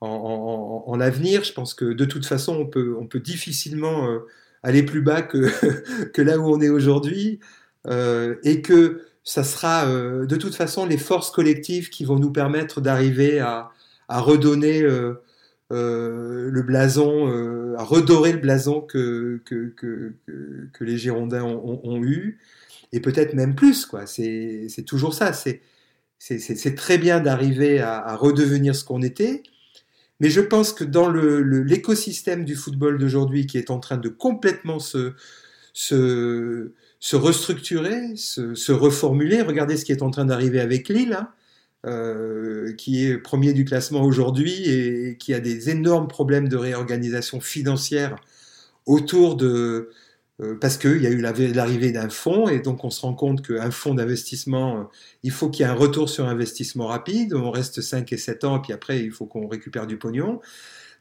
en, 0.00 0.08
en- 0.08 0.84
en- 0.88 0.92
en 0.92 0.96
l'avenir. 0.96 1.44
Je 1.44 1.52
pense 1.52 1.74
que 1.74 1.84
de 1.86 2.04
toute 2.04 2.26
façon, 2.26 2.56
on 2.56 2.66
peut, 2.66 2.96
on 3.00 3.06
peut 3.06 3.20
difficilement 3.20 4.08
euh, 4.10 4.20
aller 4.62 4.82
plus 4.82 5.02
bas 5.02 5.22
que, 5.22 5.48
que 6.12 6.22
là 6.22 6.38
où 6.38 6.44
on 6.54 6.60
est 6.60 6.68
aujourd'hui, 6.70 7.40
euh, 7.86 8.36
et 8.44 8.62
que 8.62 9.02
ça 9.24 9.42
sera 9.44 9.86
euh, 9.86 10.26
de 10.26 10.36
toute 10.36 10.54
façon 10.54 10.86
les 10.86 10.98
forces 10.98 11.30
collectives 11.30 11.90
qui 11.90 12.04
vont 12.04 12.18
nous 12.18 12.30
permettre 12.32 12.80
d'arriver 12.80 13.40
à, 13.40 13.70
à 14.08 14.20
redonner 14.20 14.82
le 15.70 16.62
blason, 16.62 17.74
à 17.78 17.82
redorer 17.84 18.32
le 18.32 18.38
blason 18.38 18.80
que, 18.80 19.40
que, 19.44 19.72
que, 19.76 20.84
les 20.84 20.96
Girondins 20.98 21.42
ont, 21.44 22.02
eu, 22.04 22.38
et 22.92 23.00
peut-être 23.00 23.34
même 23.34 23.54
plus. 23.56 23.84
quoi. 23.86 24.06
C'est 24.06 24.68
toujours 24.86 25.14
ça. 25.14 25.32
C'est 25.32 26.74
très 26.76 26.98
bien 26.98 27.20
d'arriver 27.20 27.80
à 27.80 28.14
redevenir 28.16 28.74
ce 28.76 28.84
qu'on 28.84 29.02
était, 29.02 29.42
mais 30.20 30.30
je 30.30 30.40
pense 30.40 30.72
que 30.72 30.84
dans 30.84 31.10
l'écosystème 31.10 32.44
du 32.44 32.54
football 32.54 32.98
d'aujourd'hui, 32.98 33.46
qui 33.46 33.58
est 33.58 33.70
en 33.70 33.78
train 33.78 33.98
de 33.98 34.08
complètement 34.08 34.78
se, 34.78 35.12
restructurer, 37.12 38.16
se, 38.16 38.72
reformuler, 38.72 39.42
regardez 39.42 39.76
ce 39.76 39.84
qui 39.84 39.92
est 39.92 40.02
en 40.02 40.10
train 40.10 40.24
d'arriver 40.24 40.60
avec 40.60 40.88
Lille. 40.88 41.14
hein. 41.18 41.28
euh, 41.86 42.72
qui 42.74 43.04
est 43.04 43.18
premier 43.18 43.52
du 43.52 43.64
classement 43.64 44.02
aujourd'hui 44.02 44.68
et 44.68 45.16
qui 45.18 45.34
a 45.34 45.40
des 45.40 45.70
énormes 45.70 46.08
problèmes 46.08 46.48
de 46.48 46.56
réorganisation 46.56 47.40
financière 47.40 48.16
autour 48.86 49.36
de 49.36 49.90
parce 50.60 50.76
qu'il 50.76 51.02
y 51.02 51.06
a 51.06 51.10
eu 51.10 51.20
la- 51.20 51.32
l'arrivée 51.32 51.92
d'un 51.92 52.10
fonds 52.10 52.48
et 52.48 52.60
donc 52.60 52.84
on 52.84 52.90
se 52.90 53.00
rend 53.00 53.14
compte 53.14 53.40
qu'un 53.46 53.70
fonds 53.70 53.94
d'investissement, 53.94 54.80
euh, 54.80 54.84
il 55.22 55.30
faut 55.30 55.48
qu'il 55.48 55.64
y 55.64 55.68
ait 55.68 55.72
un 55.72 55.74
retour 55.74 56.08
sur 56.10 56.26
investissement 56.26 56.86
rapide. 56.88 57.32
On 57.34 57.50
reste 57.50 57.80
5 57.80 58.12
et 58.12 58.18
7 58.18 58.44
ans, 58.44 58.60
puis 58.60 58.72
après 58.74 59.00
il 59.02 59.10
faut 59.12 59.26
qu'on 59.26 59.48
récupère 59.48 59.86
du 59.86 59.96
pognon. 59.98 60.40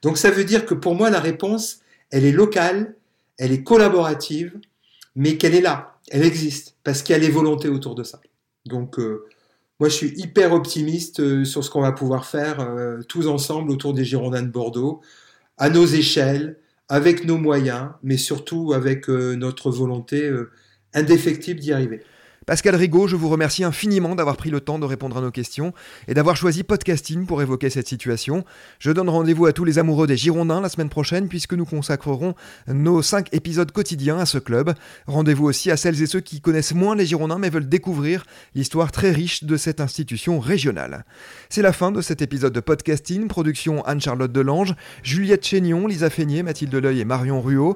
Donc 0.01 0.17
ça 0.17 0.31
veut 0.31 0.45
dire 0.45 0.65
que 0.65 0.73
pour 0.73 0.95
moi 0.95 1.09
la 1.09 1.19
réponse, 1.19 1.79
elle 2.11 2.25
est 2.25 2.31
locale, 2.31 2.95
elle 3.37 3.51
est 3.51 3.63
collaborative, 3.63 4.59
mais 5.15 5.37
qu'elle 5.37 5.55
est 5.55 5.61
là, 5.61 5.99
elle 6.09 6.23
existe, 6.23 6.77
parce 6.83 7.01
qu'il 7.03 7.13
y 7.13 7.17
a 7.17 7.21
les 7.21 7.29
volontés 7.29 7.69
autour 7.69 7.95
de 7.95 8.03
ça. 8.03 8.21
Donc 8.65 8.99
euh, 8.99 9.25
moi 9.79 9.89
je 9.89 9.95
suis 9.95 10.13
hyper 10.17 10.53
optimiste 10.53 11.19
euh, 11.19 11.45
sur 11.45 11.63
ce 11.63 11.69
qu'on 11.69 11.81
va 11.81 11.91
pouvoir 11.91 12.25
faire 12.25 12.59
euh, 12.61 13.01
tous 13.07 13.27
ensemble 13.27 13.71
autour 13.71 13.93
des 13.93 14.05
Girondins 14.05 14.43
de 14.43 14.47
Bordeaux, 14.49 15.01
à 15.57 15.69
nos 15.69 15.85
échelles, 15.85 16.57
avec 16.89 17.25
nos 17.25 17.37
moyens, 17.37 17.89
mais 18.03 18.17
surtout 18.17 18.73
avec 18.73 19.09
euh, 19.09 19.35
notre 19.35 19.71
volonté 19.71 20.23
euh, 20.23 20.51
indéfectible 20.93 21.59
d'y 21.59 21.73
arriver. 21.73 22.01
Pascal 22.45 22.76
Rigaud, 22.76 23.07
je 23.07 23.15
vous 23.15 23.30
remercie 23.30 23.63
infiniment 23.63 24.13
d'avoir 24.13 24.38
pris 24.38 24.51
le 24.51 24.59
temps 24.59 24.77
de 24.77 24.85
répondre 24.85 25.17
à 25.17 25.22
nos 25.22 25.31
questions 25.31 25.73
et 26.07 26.13
d'avoir 26.13 26.38
choisi 26.38 26.61
Podcasting 26.61 27.26
pour 27.26 27.41
évoquer 27.41 27.72
cette 27.72 27.88
situation. 27.88 28.45
Je 28.77 28.91
donne 28.91 29.09
rendez-vous 29.09 29.47
à 29.47 29.53
tous 29.53 29.65
les 29.65 29.80
amoureux 29.80 30.05
des 30.05 30.15
Girondins 30.15 30.61
la 30.61 30.69
semaine 30.69 30.89
prochaine 30.89 31.27
puisque 31.27 31.53
nous 31.53 31.65
consacrerons 31.65 32.35
nos 32.67 33.01
5 33.01 33.34
épisodes 33.34 33.72
quotidiens 33.72 34.19
à 34.19 34.27
ce 34.27 34.38
club. 34.38 34.76
Rendez-vous 35.07 35.45
aussi 35.45 35.72
à 35.72 35.77
celles 35.77 35.99
et 36.03 36.05
ceux 36.05 36.19
qui 36.19 36.39
connaissent 36.39 36.76
moins 36.76 36.95
les 36.95 37.07
Girondins 37.07 37.39
mais 37.39 37.49
veulent 37.49 37.67
découvrir 37.67 38.26
l'histoire 38.53 38.91
très 38.91 39.09
riche 39.09 39.43
de 39.43 39.57
cette 39.57 39.81
institution 39.81 40.39
régionale. 40.39 41.03
C'est 41.49 41.63
la 41.63 41.73
fin 41.73 41.91
de 41.91 42.01
cet 42.01 42.22
épisode 42.22 42.53
de 42.53 42.59
Podcasting, 42.59 43.27
production 43.27 43.84
Anne-Charlotte 43.85 44.31
Delange, 44.31 44.76
Juliette 45.01 45.47
Chénion, 45.47 45.88
Lisa 45.88 46.11
Feignet, 46.11 46.43
Mathilde 46.43 46.76
Leuil 46.76 46.99
et 46.99 47.05
Marion 47.05 47.41
Ruot. 47.41 47.76